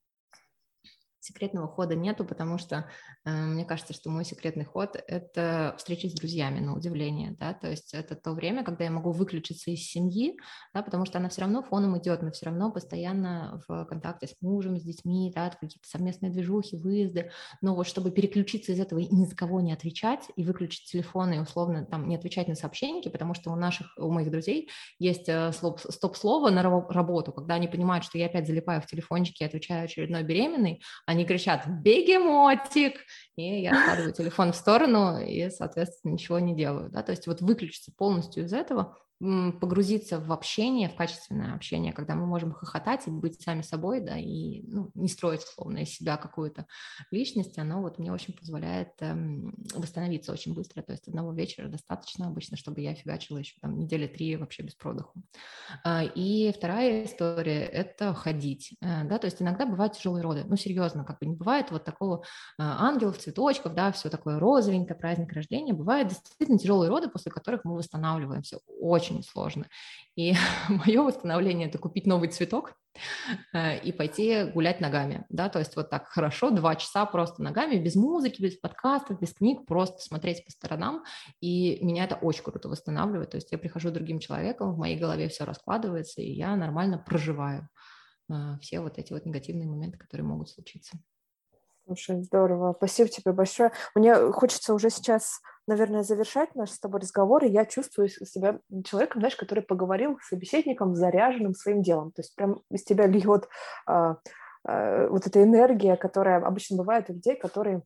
Секретного 1.21 1.67
хода 1.67 1.95
нету, 1.95 2.25
потому 2.25 2.57
что 2.57 2.89
э, 3.25 3.31
мне 3.31 3.65
кажется, 3.65 3.93
что 3.93 4.09
мой 4.09 4.25
секретный 4.25 4.65
ход– 4.65 5.01
это 5.07 5.75
встречи 5.77 6.07
с 6.07 6.13
друзьями, 6.13 6.59
на 6.59 6.75
удивление, 6.75 7.35
да, 7.39 7.53
то 7.53 7.69
есть 7.69 7.93
это 7.93 8.15
то 8.15 8.33
время, 8.33 8.63
когда 8.63 8.83
я 8.83 8.91
могу 8.91 9.11
выключиться 9.11 9.71
из 9.71 9.83
семьи, 9.83 10.37
да, 10.73 10.81
потому 10.81 11.05
что 11.05 11.19
она 11.19 11.29
все 11.29 11.41
равно 11.41 11.63
фоном 11.63 11.97
идет, 11.97 12.21
мы 12.21 12.31
все 12.31 12.47
равно 12.47 12.71
постоянно 12.71 13.61
в 13.67 13.85
контакте 13.85 14.27
с 14.27 14.35
мужем, 14.41 14.77
с 14.77 14.83
детьми, 14.83 15.31
да, 15.33 15.49
какие-то 15.49 15.87
совместные 15.87 16.31
движухи, 16.31 16.77
выезды, 16.77 17.31
но 17.61 17.75
вот 17.75 17.87
чтобы 17.87 18.11
переключиться 18.11 18.71
из 18.71 18.79
этого 18.79 18.99
и 18.99 19.13
ни 19.13 19.25
за 19.25 19.35
кого 19.35 19.61
не 19.61 19.73
отвечать, 19.73 20.27
и 20.35 20.43
выключить 20.43 20.91
телефон 20.91 21.33
и 21.33 21.39
условно 21.39 21.85
там 21.85 22.07
не 22.07 22.15
отвечать 22.15 22.47
на 22.47 22.55
сообщения, 22.55 23.09
потому 23.09 23.33
что 23.33 23.51
у 23.51 23.55
наших, 23.55 23.87
у 23.97 24.11
моих 24.11 24.31
друзей 24.31 24.69
есть 24.99 25.29
э, 25.29 25.51
стоп-слово 25.51 26.49
на 26.49 26.63
работу, 26.63 27.31
когда 27.31 27.55
они 27.55 27.67
понимают, 27.67 28.05
что 28.05 28.17
я 28.17 28.25
опять 28.25 28.47
залипаю 28.47 28.81
в 28.81 28.87
телефончике 28.87 29.45
и 29.45 29.47
отвечаю 29.47 29.85
очередной 29.85 30.23
беременной, 30.23 30.81
они 31.11 31.25
кричат 31.25 31.67
«бегемотик», 31.67 33.01
и 33.35 33.61
я 33.61 33.71
откладываю 33.71 34.13
телефон 34.13 34.53
в 34.53 34.55
сторону 34.55 35.19
и, 35.19 35.49
соответственно, 35.49 36.13
ничего 36.13 36.39
не 36.39 36.55
делаю. 36.55 36.89
Да? 36.89 37.03
То 37.03 37.11
есть 37.11 37.27
вот 37.27 37.41
выключиться 37.41 37.91
полностью 37.95 38.45
из 38.45 38.53
этого– 38.53 38.97
погрузиться 39.21 40.19
в 40.19 40.31
общение, 40.31 40.89
в 40.89 40.95
качественное 40.95 41.53
общение, 41.53 41.93
когда 41.93 42.15
мы 42.15 42.25
можем 42.25 42.51
хохотать 42.51 43.07
и 43.07 43.11
быть 43.11 43.39
сами 43.39 43.61
собой, 43.61 44.01
да, 44.01 44.17
и 44.17 44.63
ну, 44.63 44.89
не 44.95 45.07
строить, 45.07 45.41
словно 45.41 45.79
из 45.79 45.89
себя 45.89 46.17
какую-то 46.17 46.65
личность, 47.11 47.59
оно 47.59 47.81
вот 47.81 47.99
мне 47.99 48.11
очень 48.11 48.33
позволяет 48.33 48.93
эм, 48.99 49.53
восстановиться 49.75 50.31
очень 50.31 50.55
быстро, 50.55 50.81
то 50.81 50.93
есть 50.93 51.07
одного 51.07 51.33
вечера 51.33 51.67
достаточно 51.67 52.27
обычно, 52.27 52.57
чтобы 52.57 52.81
я 52.81 52.95
фигачила 52.95 53.37
еще 53.37 53.55
там 53.61 53.77
недели 53.77 54.07
три 54.07 54.37
вообще 54.37 54.63
без 54.63 54.73
продыху. 54.73 55.21
А, 55.83 56.03
и 56.03 56.51
вторая 56.51 57.05
история– 57.05 57.61
это 57.65 58.15
ходить, 58.15 58.73
э, 58.81 59.03
да, 59.03 59.19
то 59.19 59.25
есть 59.25 59.39
иногда 59.39 59.67
бывают 59.67 59.93
тяжелые 59.93 60.23
роды, 60.23 60.45
ну, 60.47 60.55
серьезно, 60.55 61.03
как 61.03 61.19
бы 61.19 61.27
не 61.27 61.35
бывает 61.35 61.69
вот 61.69 61.83
такого 61.83 62.23
а, 62.57 62.87
ангелов, 62.87 63.19
цветочков, 63.19 63.75
да, 63.75 63.91
все 63.91 64.09
такое 64.09 64.39
розовенькое, 64.39 64.97
праздник 64.97 65.31
рождения, 65.33 65.73
бывают 65.73 66.09
действительно 66.09 66.57
тяжелые 66.57 66.89
роды, 66.89 67.07
после 67.07 67.31
которых 67.31 67.65
мы 67.65 67.75
восстанавливаемся 67.75 68.59
очень 68.79 69.10
очень 69.11 69.23
сложно. 69.23 69.67
И 70.15 70.33
мое 70.69 71.01
восстановление– 71.01 71.67
это 71.69 71.77
купить 71.77 72.05
новый 72.05 72.29
цветок 72.29 72.73
э, 73.53 73.79
и 73.79 73.91
пойти 73.91 74.43
гулять 74.43 74.81
ногами, 74.81 75.25
да, 75.29 75.49
то 75.49 75.59
есть 75.59 75.75
вот 75.75 75.89
так 75.89 76.07
хорошо, 76.07 76.49
два 76.51 76.75
часа 76.75 77.05
просто 77.05 77.41
ногами, 77.41 77.77
без 77.77 77.95
музыки, 77.95 78.41
без 78.41 78.57
подкастов, 78.57 79.19
без 79.19 79.33
книг, 79.33 79.65
просто 79.65 80.01
смотреть 80.01 80.45
по 80.45 80.51
сторонам, 80.51 81.03
и 81.39 81.83
меня 81.83 82.05
это 82.05 82.15
очень 82.15 82.43
круто 82.43 82.69
восстанавливает, 82.69 83.31
то 83.31 83.37
есть 83.37 83.51
я 83.51 83.57
прихожу 83.57 83.91
другим 83.91 84.19
человеком, 84.19 84.73
в 84.73 84.77
моей 84.77 84.97
голове 84.97 85.29
все 85.29 85.45
раскладывается, 85.45 86.21
и 86.21 86.31
я 86.31 86.55
нормально 86.55 86.97
проживаю 86.97 87.69
э, 88.29 88.57
все 88.61 88.81
вот 88.81 88.97
эти 88.97 89.13
вот 89.13 89.25
негативные 89.25 89.67
моменты, 89.67 89.97
которые 89.97 90.25
могут 90.25 90.49
случиться. 90.49 90.97
Слушай, 91.85 92.21
здорово. 92.23 92.73
Спасибо 92.77 93.09
тебе 93.09 93.33
большое. 93.33 93.71
Мне 93.95 94.15
хочется 94.31 94.73
уже 94.73 94.89
сейчас, 94.89 95.41
наверное, 95.67 96.03
завершать 96.03 96.53
наш 96.55 96.71
с 96.71 96.79
тобой 96.79 97.01
разговор, 97.01 97.43
и 97.43 97.49
я 97.49 97.65
чувствую 97.65 98.07
себя 98.09 98.59
человеком, 98.85 99.21
знаешь, 99.21 99.35
который 99.35 99.63
поговорил 99.63 100.17
с 100.21 100.29
собеседником, 100.29 100.95
заряженным 100.95 101.53
своим 101.53 101.81
делом. 101.81 102.11
То 102.11 102.21
есть 102.21 102.35
прям 102.35 102.61
из 102.69 102.83
тебя 102.83 103.07
льет 103.07 103.49
а, 103.87 104.17
а, 104.63 105.07
вот 105.07 105.25
эта 105.25 105.43
энергия, 105.43 105.97
которая 105.97 106.45
обычно 106.45 106.77
бывает 106.77 107.09
у 107.09 107.13
людей, 107.13 107.35
которые 107.35 107.81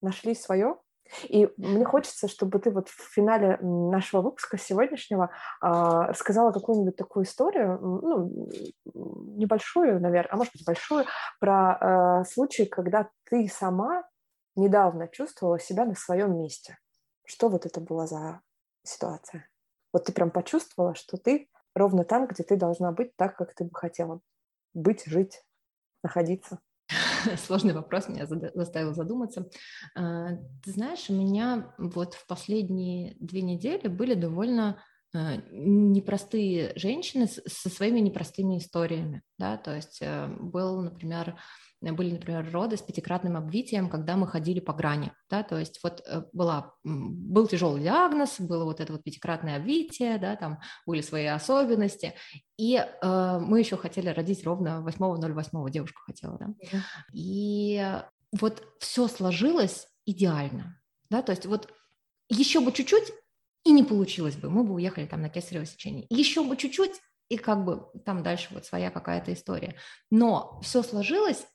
нашли 0.00 0.34
свое, 0.34 0.76
и 1.24 1.48
мне 1.56 1.84
хочется, 1.84 2.28
чтобы 2.28 2.58
ты 2.58 2.70
вот 2.70 2.88
в 2.88 3.12
финале 3.12 3.58
нашего 3.60 4.22
выпуска 4.22 4.58
сегодняшнего 4.58 5.30
рассказала 5.60 6.52
какую-нибудь 6.52 6.96
такую 6.96 7.24
историю, 7.24 7.78
ну, 7.80 8.48
небольшую, 8.94 10.00
наверное, 10.00 10.32
а 10.32 10.36
может 10.36 10.52
быть 10.52 10.64
большую, 10.64 11.04
про 11.40 12.22
э, 12.22 12.24
случай, 12.24 12.66
когда 12.66 13.08
ты 13.24 13.48
сама 13.48 14.04
недавно 14.56 15.08
чувствовала 15.08 15.58
себя 15.58 15.84
на 15.84 15.94
своем 15.94 16.38
месте. 16.38 16.78
Что 17.26 17.48
вот 17.48 17.66
это 17.66 17.80
была 17.80 18.06
за 18.06 18.40
ситуация? 18.82 19.48
Вот 19.92 20.04
ты 20.04 20.12
прям 20.12 20.30
почувствовала, 20.30 20.94
что 20.94 21.16
ты 21.16 21.48
ровно 21.74 22.04
там, 22.04 22.26
где 22.26 22.42
ты 22.42 22.56
должна 22.56 22.92
быть, 22.92 23.16
так, 23.16 23.36
как 23.36 23.54
ты 23.54 23.64
бы 23.64 23.70
хотела 23.72 24.20
быть, 24.74 25.04
жить, 25.06 25.42
находиться. 26.02 26.60
Сложный 27.46 27.74
вопрос 27.74 28.08
меня 28.08 28.26
заставил 28.26 28.94
задуматься. 28.94 29.48
А, 29.94 30.30
ты 30.62 30.70
знаешь, 30.70 31.08
у 31.08 31.14
меня 31.14 31.74
вот 31.78 32.14
в 32.14 32.26
последние 32.26 33.16
две 33.20 33.42
недели 33.42 33.88
были 33.88 34.14
довольно 34.14 34.82
непростые 35.14 36.72
женщины 36.76 37.28
со 37.28 37.68
своими 37.68 38.00
непростыми 38.00 38.58
историями, 38.58 39.22
да, 39.38 39.56
то 39.56 39.74
есть 39.74 39.98
э, 40.00 40.26
был, 40.26 40.82
например, 40.82 41.36
были, 41.80 42.12
например, 42.12 42.50
роды 42.50 42.76
с 42.76 42.82
пятикратным 42.82 43.36
обвитием, 43.36 43.90
когда 43.90 44.16
мы 44.16 44.26
ходили 44.26 44.58
по 44.58 44.72
грани, 44.72 45.12
да, 45.30 45.42
то 45.42 45.58
есть 45.58 45.80
вот 45.84 46.02
э, 46.06 46.24
была, 46.32 46.74
был 46.82 47.46
тяжелый 47.46 47.82
диагноз, 47.82 48.40
было 48.40 48.64
вот 48.64 48.80
это 48.80 48.92
вот 48.92 49.04
пятикратное 49.04 49.56
обвитие, 49.56 50.18
да, 50.18 50.34
там 50.34 50.60
были 50.86 51.00
свои 51.00 51.26
особенности, 51.26 52.14
и 52.56 52.76
э, 52.76 53.38
мы 53.38 53.60
еще 53.60 53.76
хотели 53.76 54.08
родить 54.08 54.44
ровно 54.44 54.84
8.08, 54.84 55.70
девушка 55.70 56.00
хотела, 56.02 56.38
да, 56.38 56.48
и 57.12 58.00
вот 58.32 58.64
все 58.80 59.06
сложилось 59.06 59.86
идеально, 60.06 60.80
да, 61.08 61.22
то 61.22 61.30
есть 61.30 61.46
вот 61.46 61.72
еще 62.28 62.60
бы 62.60 62.72
чуть-чуть, 62.72 63.12
и 63.64 63.72
не 63.72 63.82
получилось 63.82 64.36
бы, 64.36 64.50
мы 64.50 64.64
бы 64.64 64.74
уехали 64.74 65.06
там 65.06 65.22
на 65.22 65.28
кесарево 65.28 65.66
сечение, 65.66 66.06
еще 66.10 66.44
бы 66.44 66.56
чуть-чуть, 66.56 67.00
и 67.28 67.36
как 67.36 67.64
бы 67.64 67.86
там 68.04 68.22
дальше 68.22 68.48
вот 68.50 68.66
своя 68.66 68.90
какая-то 68.90 69.32
история. 69.32 69.76
Но 70.10 70.60
все 70.62 70.82
сложилось, 70.82 71.46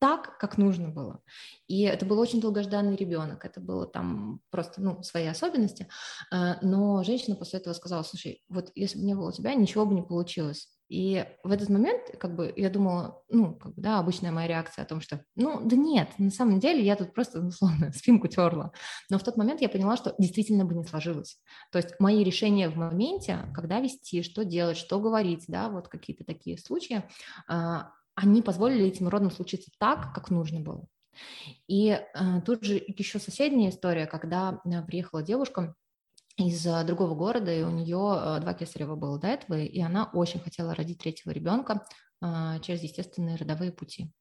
так, 0.00 0.38
как 0.38 0.58
нужно 0.58 0.88
было. 0.88 1.22
И 1.68 1.82
это 1.82 2.06
был 2.06 2.18
очень 2.18 2.40
долгожданный 2.40 2.96
ребенок, 2.96 3.44
это 3.44 3.60
было 3.60 3.86
там 3.86 4.40
просто, 4.50 4.80
ну, 4.80 5.02
свои 5.02 5.26
особенности. 5.26 5.88
Э, 6.32 6.54
но 6.62 7.04
женщина 7.04 7.36
после 7.36 7.60
этого 7.60 7.74
сказала, 7.74 8.02
слушай, 8.02 8.42
вот 8.48 8.72
если 8.74 8.98
бы 8.98 9.04
не 9.04 9.14
было 9.14 9.32
тебя, 9.32 9.54
ничего 9.54 9.84
бы 9.86 9.94
не 9.94 10.02
получилось. 10.02 10.68
И 10.90 11.24
в 11.44 11.52
этот 11.52 11.68
момент, 11.68 12.00
как 12.18 12.34
бы, 12.34 12.52
я 12.56 12.68
думала, 12.68 13.22
ну, 13.28 13.54
как 13.54 13.74
бы, 13.76 13.80
да, 13.80 14.00
обычная 14.00 14.32
моя 14.32 14.48
реакция 14.48 14.82
о 14.82 14.88
том, 14.88 15.00
что, 15.00 15.24
ну, 15.36 15.60
да 15.64 15.76
нет, 15.76 16.08
на 16.18 16.30
самом 16.30 16.58
деле 16.58 16.84
я 16.84 16.96
тут 16.96 17.14
просто, 17.14 17.40
условно, 17.40 17.92
спинку 17.94 18.26
терла. 18.26 18.72
Но 19.08 19.18
в 19.18 19.22
тот 19.22 19.36
момент 19.36 19.60
я 19.60 19.68
поняла, 19.68 19.96
что 19.96 20.14
действительно 20.18 20.64
бы 20.64 20.74
не 20.74 20.84
сложилось. 20.84 21.38
То 21.70 21.78
есть 21.78 21.94
мои 22.00 22.24
решения 22.24 22.68
в 22.68 22.76
моменте, 22.76 23.38
когда 23.54 23.78
вести, 23.80 24.22
что 24.24 24.44
делать, 24.44 24.76
что 24.76 24.98
говорить, 24.98 25.44
да, 25.46 25.68
вот 25.68 25.86
какие-то 25.86 26.24
такие 26.24 26.58
случаи, 26.58 27.04
а, 27.46 27.92
они 28.14 28.42
позволили 28.42 28.86
этим 28.86 29.08
родам 29.08 29.30
случиться 29.30 29.70
так, 29.78 30.12
как 30.14 30.30
нужно 30.30 30.60
было. 30.60 30.86
И 31.66 31.88
э, 31.90 32.40
тут 32.44 32.64
же 32.64 32.82
еще 32.86 33.18
соседняя 33.18 33.70
история, 33.70 34.06
когда 34.06 34.60
э, 34.64 34.82
приехала 34.82 35.22
девушка 35.22 35.74
из 36.36 36.64
э, 36.66 36.84
другого 36.84 37.14
города, 37.14 37.52
и 37.52 37.62
у 37.62 37.70
нее 37.70 38.16
э, 38.16 38.40
два 38.40 38.54
кесарева 38.54 38.96
было 38.96 39.18
до 39.18 39.28
этого, 39.28 39.58
и 39.58 39.80
она 39.80 40.10
очень 40.12 40.40
хотела 40.40 40.74
родить 40.74 40.98
третьего 40.98 41.32
ребенка 41.32 41.86
э, 42.22 42.60
через 42.62 42.82
естественные 42.82 43.36
родовые 43.36 43.72
пути. 43.72 44.12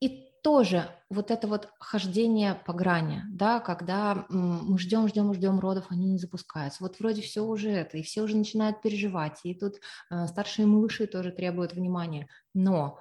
и 0.00 0.29
тоже 0.42 0.88
вот 1.08 1.30
это 1.30 1.46
вот 1.46 1.68
хождение 1.78 2.54
по 2.54 2.72
грани, 2.72 3.22
да, 3.30 3.60
когда 3.60 4.26
мы 4.28 4.78
ждем, 4.78 5.08
ждем, 5.08 5.34
ждем 5.34 5.58
родов, 5.60 5.86
они 5.90 6.06
не 6.06 6.18
запускаются. 6.18 6.82
Вот 6.82 6.98
вроде 7.00 7.22
все 7.22 7.42
уже 7.42 7.70
это, 7.70 7.98
и 7.98 8.02
все 8.02 8.22
уже 8.22 8.36
начинают 8.36 8.80
переживать, 8.82 9.40
и 9.44 9.54
тут 9.54 9.76
э, 10.10 10.26
старшие 10.26 10.66
малыши 10.66 11.06
тоже 11.06 11.32
требуют 11.32 11.72
внимания. 11.72 12.28
Но 12.54 12.98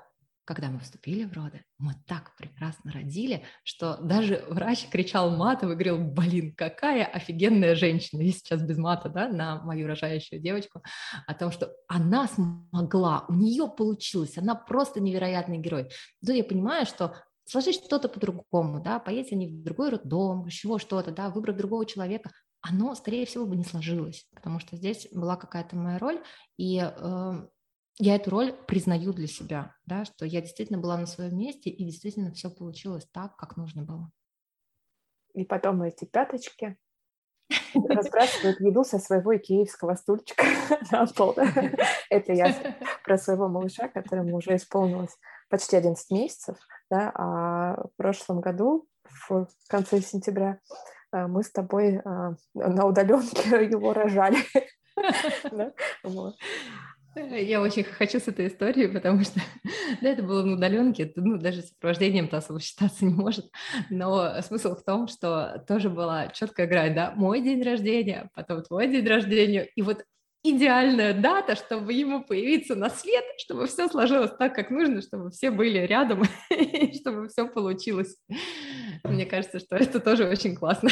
когда 0.50 0.70
мы 0.70 0.80
вступили 0.80 1.26
в 1.26 1.34
роды, 1.34 1.64
мы 1.78 1.94
так 2.08 2.36
прекрасно 2.36 2.92
родили, 2.92 3.44
что 3.64 3.98
даже 3.98 4.44
врач 4.50 4.88
кричал 4.90 5.30
матом 5.30 5.70
и 5.72 5.76
говорил, 5.76 6.00
блин, 6.00 6.56
какая 6.56 7.06
офигенная 7.06 7.76
женщина, 7.76 8.24
и 8.24 8.32
сейчас 8.32 8.64
без 8.64 8.80
мата, 8.80 9.10
да, 9.10 9.28
на 9.28 9.62
мою 9.62 9.86
рожающую 9.86 10.42
девочку, 10.42 10.82
о 11.28 11.36
том, 11.36 11.52
что 11.52 11.72
она 11.88 12.28
смогла, 12.28 13.26
у 13.30 13.34
нее 13.36 13.68
получилось, 13.68 14.40
она 14.40 14.56
просто 14.56 15.00
невероятный 15.00 15.60
герой. 15.60 15.92
Тут 16.26 16.36
я 16.36 16.44
понимаю, 16.44 16.88
что 16.88 17.14
сложить 17.50 17.84
что-то 17.84 18.10
по-другому, 18.10 18.82
да, 18.82 19.00
поедете 19.00 19.36
они 19.36 19.48
в 19.48 19.64
другой 19.64 19.90
роддом, 19.90 20.48
чего 20.50 20.78
что-то, 20.78 21.12
да, 21.12 21.30
выбрать 21.30 21.58
другого 21.58 21.86
человека, 21.86 22.32
оно, 22.62 22.94
скорее 22.96 23.26
всего, 23.26 23.46
бы 23.46 23.56
не 23.56 23.64
сложилось, 23.64 24.28
потому 24.34 24.60
что 24.60 24.76
здесь 24.76 25.08
была 25.12 25.36
какая-то 25.36 25.76
моя 25.76 25.98
роль, 25.98 26.22
и 26.58 26.80
э, 26.80 27.32
я 28.00 28.16
эту 28.16 28.30
роль 28.30 28.54
признаю 28.68 29.14
для 29.14 29.28
себя, 29.28 29.76
да, 29.86 30.06
что 30.06 30.26
я 30.26 30.42
действительно 30.42 30.80
была 30.80 30.98
на 30.98 31.06
своем 31.06 31.38
месте 31.38 31.70
и 31.70 31.86
действительно 31.86 32.32
все 32.34 32.50
получилось 32.50 33.08
так, 33.12 33.36
как 33.38 33.58
нужно 33.58 33.84
было. 33.84 34.12
И 35.34 35.46
потом 35.46 35.82
эти 35.84 36.06
пяточки 36.06 36.78
разбрасывают 37.74 38.60
еду 38.60 38.84
со 38.84 39.00
своего 39.00 39.36
икеевского 39.36 39.96
стульчика 39.96 40.44
на 40.92 41.06
пол. 41.08 41.36
Это 42.10 42.34
я 42.34 42.56
про 43.04 43.18
своего 43.18 43.48
малыша, 43.48 43.88
которому 43.88 44.38
уже 44.38 44.56
исполнилось 44.56 45.18
почти 45.50 45.78
11 45.78 46.12
месяцев, 46.12 46.58
да, 46.90 47.12
а 47.16 47.88
в 47.88 47.98
прошлом 47.98 48.40
году, 48.40 48.88
в 49.28 49.48
конце 49.68 50.02
сентября, 50.02 50.60
э, 51.12 51.28
мы 51.28 51.44
с 51.44 51.52
тобой 51.52 51.96
э, 51.96 52.02
на 52.54 52.86
удаленке 52.86 53.66
его 53.70 53.94
рожали. 53.94 54.38
Я 57.16 57.62
очень 57.62 57.84
хочу 57.84 58.20
с 58.20 58.28
этой 58.28 58.48
историей, 58.48 58.88
потому 58.88 59.24
что 59.24 59.40
да, 60.02 60.10
это 60.10 60.24
было 60.24 60.44
на 60.44 60.54
удаленке, 60.54 61.04
это, 61.04 61.22
ну, 61.22 61.38
даже 61.38 61.64
сопровождением-то 61.64 62.38
особо 62.38 62.60
считаться 62.60 63.06
не 63.06 63.14
может. 63.14 63.50
Но 63.90 64.42
смысл 64.42 64.76
в 64.76 64.84
том, 64.84 65.08
что 65.08 65.64
тоже 65.68 65.90
была 65.90 66.28
четкая 66.28 66.68
грань, 66.68 66.96
да, 66.96 67.14
мой 67.16 67.42
день 67.42 67.64
рождения, 67.64 68.30
потом 68.36 68.62
твой 68.64 68.88
день 68.88 69.08
рождения, 69.08 69.68
и 69.76 69.82
вот 69.82 70.04
идеальная 70.44 71.14
дата, 71.14 71.56
чтобы 71.56 71.94
ему 71.94 72.24
появиться 72.24 72.76
на 72.76 72.90
свет, 72.90 73.26
чтобы 73.40 73.68
все 73.68 73.88
сложилось 73.90 74.32
так, 74.38 74.56
как 74.56 74.70
нужно, 74.70 75.02
чтобы 75.02 75.32
все 75.32 75.52
были 75.52 75.80
рядом, 75.80 76.24
чтобы 77.02 77.28
все 77.28 77.48
получилось. 77.48 78.16
Мне 79.04 79.26
кажется, 79.26 79.60
что 79.60 79.76
это 79.76 80.00
тоже 80.00 80.28
очень 80.28 80.56
классно. 80.56 80.92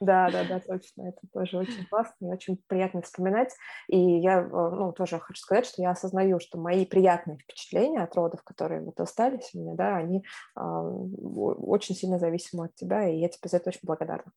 Да, 0.00 0.30
да, 0.30 0.44
да, 0.44 0.60
точно. 0.60 1.08
Это 1.08 1.20
тоже 1.30 1.58
очень 1.58 1.86
классно 1.86 2.26
и 2.26 2.32
очень 2.32 2.56
приятно 2.68 3.02
вспоминать. 3.02 3.54
И 3.86 3.98
я, 3.98 4.40
э, 4.40 4.48
ну, 4.48 4.92
тоже 4.92 5.18
хочу 5.18 5.38
сказать, 5.40 5.66
что 5.66 5.82
я 5.82 5.90
осознаю, 5.90 6.40
что 6.40 6.58
мои 6.58 6.86
приятные 6.86 7.36
впечатления 7.38 8.02
от 8.02 8.14
родов, 8.14 8.42
которые 8.42 8.80
вот 8.80 8.98
остались 8.98 9.50
у 9.54 9.60
меня, 9.60 9.74
да, 9.74 9.96
они 9.96 10.24
э, 10.56 10.60
очень 10.60 11.94
сильно 11.94 12.18
зависимы 12.18 12.66
от 12.66 12.74
тебя, 12.76 13.06
и 13.08 13.18
я 13.18 13.28
тебе 13.28 13.48
за 13.50 13.58
это 13.58 13.68
очень 13.68 13.80
благодарна. 13.82 14.32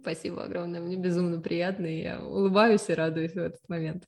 Спасибо 0.00 0.44
огромное, 0.44 0.80
мне 0.80 0.96
безумно 0.96 1.40
приятно, 1.40 1.86
и 1.86 2.02
я 2.02 2.20
улыбаюсь 2.20 2.88
и 2.88 2.94
радуюсь 2.94 3.32
в 3.32 3.38
этот 3.38 3.60
момент. 3.68 4.04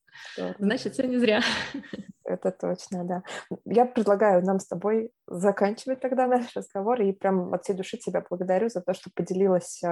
Значит, 0.58 0.94
все 0.94 1.06
не 1.06 1.18
зря. 1.18 1.40
Это 2.24 2.52
точно, 2.52 3.04
да. 3.04 3.22
Я 3.64 3.86
предлагаю 3.86 4.44
нам 4.44 4.60
с 4.60 4.66
тобой 4.66 5.10
заканчивать 5.26 6.00
тогда 6.00 6.26
наш 6.26 6.54
разговор, 6.54 7.00
и 7.00 7.12
прям 7.12 7.52
от 7.54 7.64
всей 7.64 7.74
души 7.74 7.96
тебя 7.96 8.24
благодарю 8.28 8.68
за 8.68 8.82
то, 8.82 8.94
что 8.94 9.10
поделилась 9.14 9.82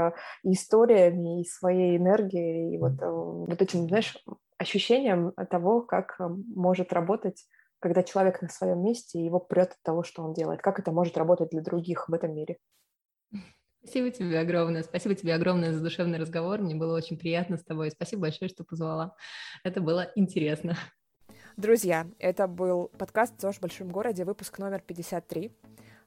и 0.44 0.52
историями, 0.52 1.40
и 1.40 1.44
своей 1.44 1.96
энергией, 1.96 2.74
и 2.74 2.78
вот, 2.78 3.00
э, 3.00 3.10
вот 3.10 3.60
этим, 3.60 3.88
знаешь, 3.88 4.16
ощущением 4.58 5.32
того, 5.50 5.80
как 5.80 6.16
э, 6.20 6.28
может 6.28 6.92
работать 6.92 7.44
когда 7.80 8.02
человек 8.02 8.42
на 8.42 8.48
своем 8.48 8.82
месте, 8.82 9.18
и 9.18 9.24
его 9.24 9.38
прет 9.38 9.70
от 9.70 9.82
того, 9.82 10.02
что 10.02 10.22
он 10.22 10.32
делает. 10.32 10.60
Как 10.60 10.80
это 10.80 10.90
может 10.90 11.16
работать 11.16 11.50
для 11.50 11.62
других 11.62 12.08
в 12.08 12.12
этом 12.12 12.34
мире? 12.34 12.58
Спасибо 13.82 14.10
тебе 14.10 14.40
огромное. 14.40 14.82
Спасибо 14.82 15.14
тебе 15.14 15.34
огромное 15.34 15.72
за 15.72 15.80
душевный 15.80 16.18
разговор. 16.18 16.60
Мне 16.60 16.74
было 16.74 16.96
очень 16.96 17.18
приятно 17.18 17.56
с 17.56 17.64
тобой. 17.64 17.90
Спасибо 17.90 18.22
большое, 18.22 18.48
что 18.48 18.64
позвала. 18.64 19.14
Это 19.64 19.80
было 19.80 20.10
интересно. 20.14 20.76
Друзья, 21.56 22.06
это 22.18 22.46
был 22.46 22.88
подкаст 22.98 23.40
«ЗОЖ 23.40 23.56
в 23.56 23.60
большом 23.62 23.88
городе», 23.88 24.24
выпуск 24.24 24.58
номер 24.58 24.80
53. 24.80 25.50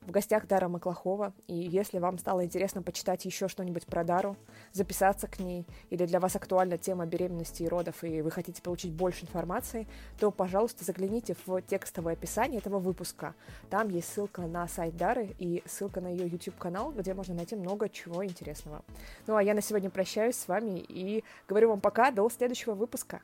В 0.01 0.09
гостях 0.09 0.47
Дара 0.47 0.67
Маклахова, 0.67 1.31
и 1.45 1.53
если 1.53 1.99
вам 1.99 2.17
стало 2.17 2.43
интересно 2.43 2.81
почитать 2.81 3.23
еще 3.25 3.47
что-нибудь 3.47 3.85
про 3.85 4.03
Дару, 4.03 4.35
записаться 4.73 5.27
к 5.27 5.39
ней, 5.39 5.67
или 5.91 6.07
для 6.07 6.19
вас 6.19 6.35
актуальна 6.35 6.79
тема 6.79 7.05
беременности 7.05 7.61
и 7.61 7.67
родов, 7.67 8.03
и 8.03 8.23
вы 8.23 8.31
хотите 8.31 8.63
получить 8.63 8.93
больше 8.93 9.25
информации, 9.25 9.87
то, 10.19 10.31
пожалуйста, 10.31 10.83
загляните 10.83 11.35
в 11.45 11.61
текстовое 11.61 12.13
описание 12.13 12.59
этого 12.59 12.79
выпуска. 12.79 13.35
Там 13.69 13.89
есть 13.89 14.11
ссылка 14.11 14.41
на 14.41 14.67
сайт 14.67 14.97
Дары 14.97 15.35
и 15.37 15.61
ссылка 15.67 16.01
на 16.01 16.07
ее 16.07 16.27
YouTube-канал, 16.27 16.91
где 16.91 17.13
можно 17.13 17.35
найти 17.35 17.55
много 17.55 17.87
чего 17.87 18.25
интересного. 18.25 18.83
Ну 19.27 19.35
а 19.35 19.43
я 19.43 19.53
на 19.53 19.61
сегодня 19.61 19.91
прощаюсь 19.91 20.35
с 20.35 20.47
вами 20.47 20.79
и 20.79 21.23
говорю 21.47 21.69
вам 21.69 21.79
пока, 21.79 22.09
до 22.09 22.27
следующего 22.27 22.73
выпуска. 22.73 23.21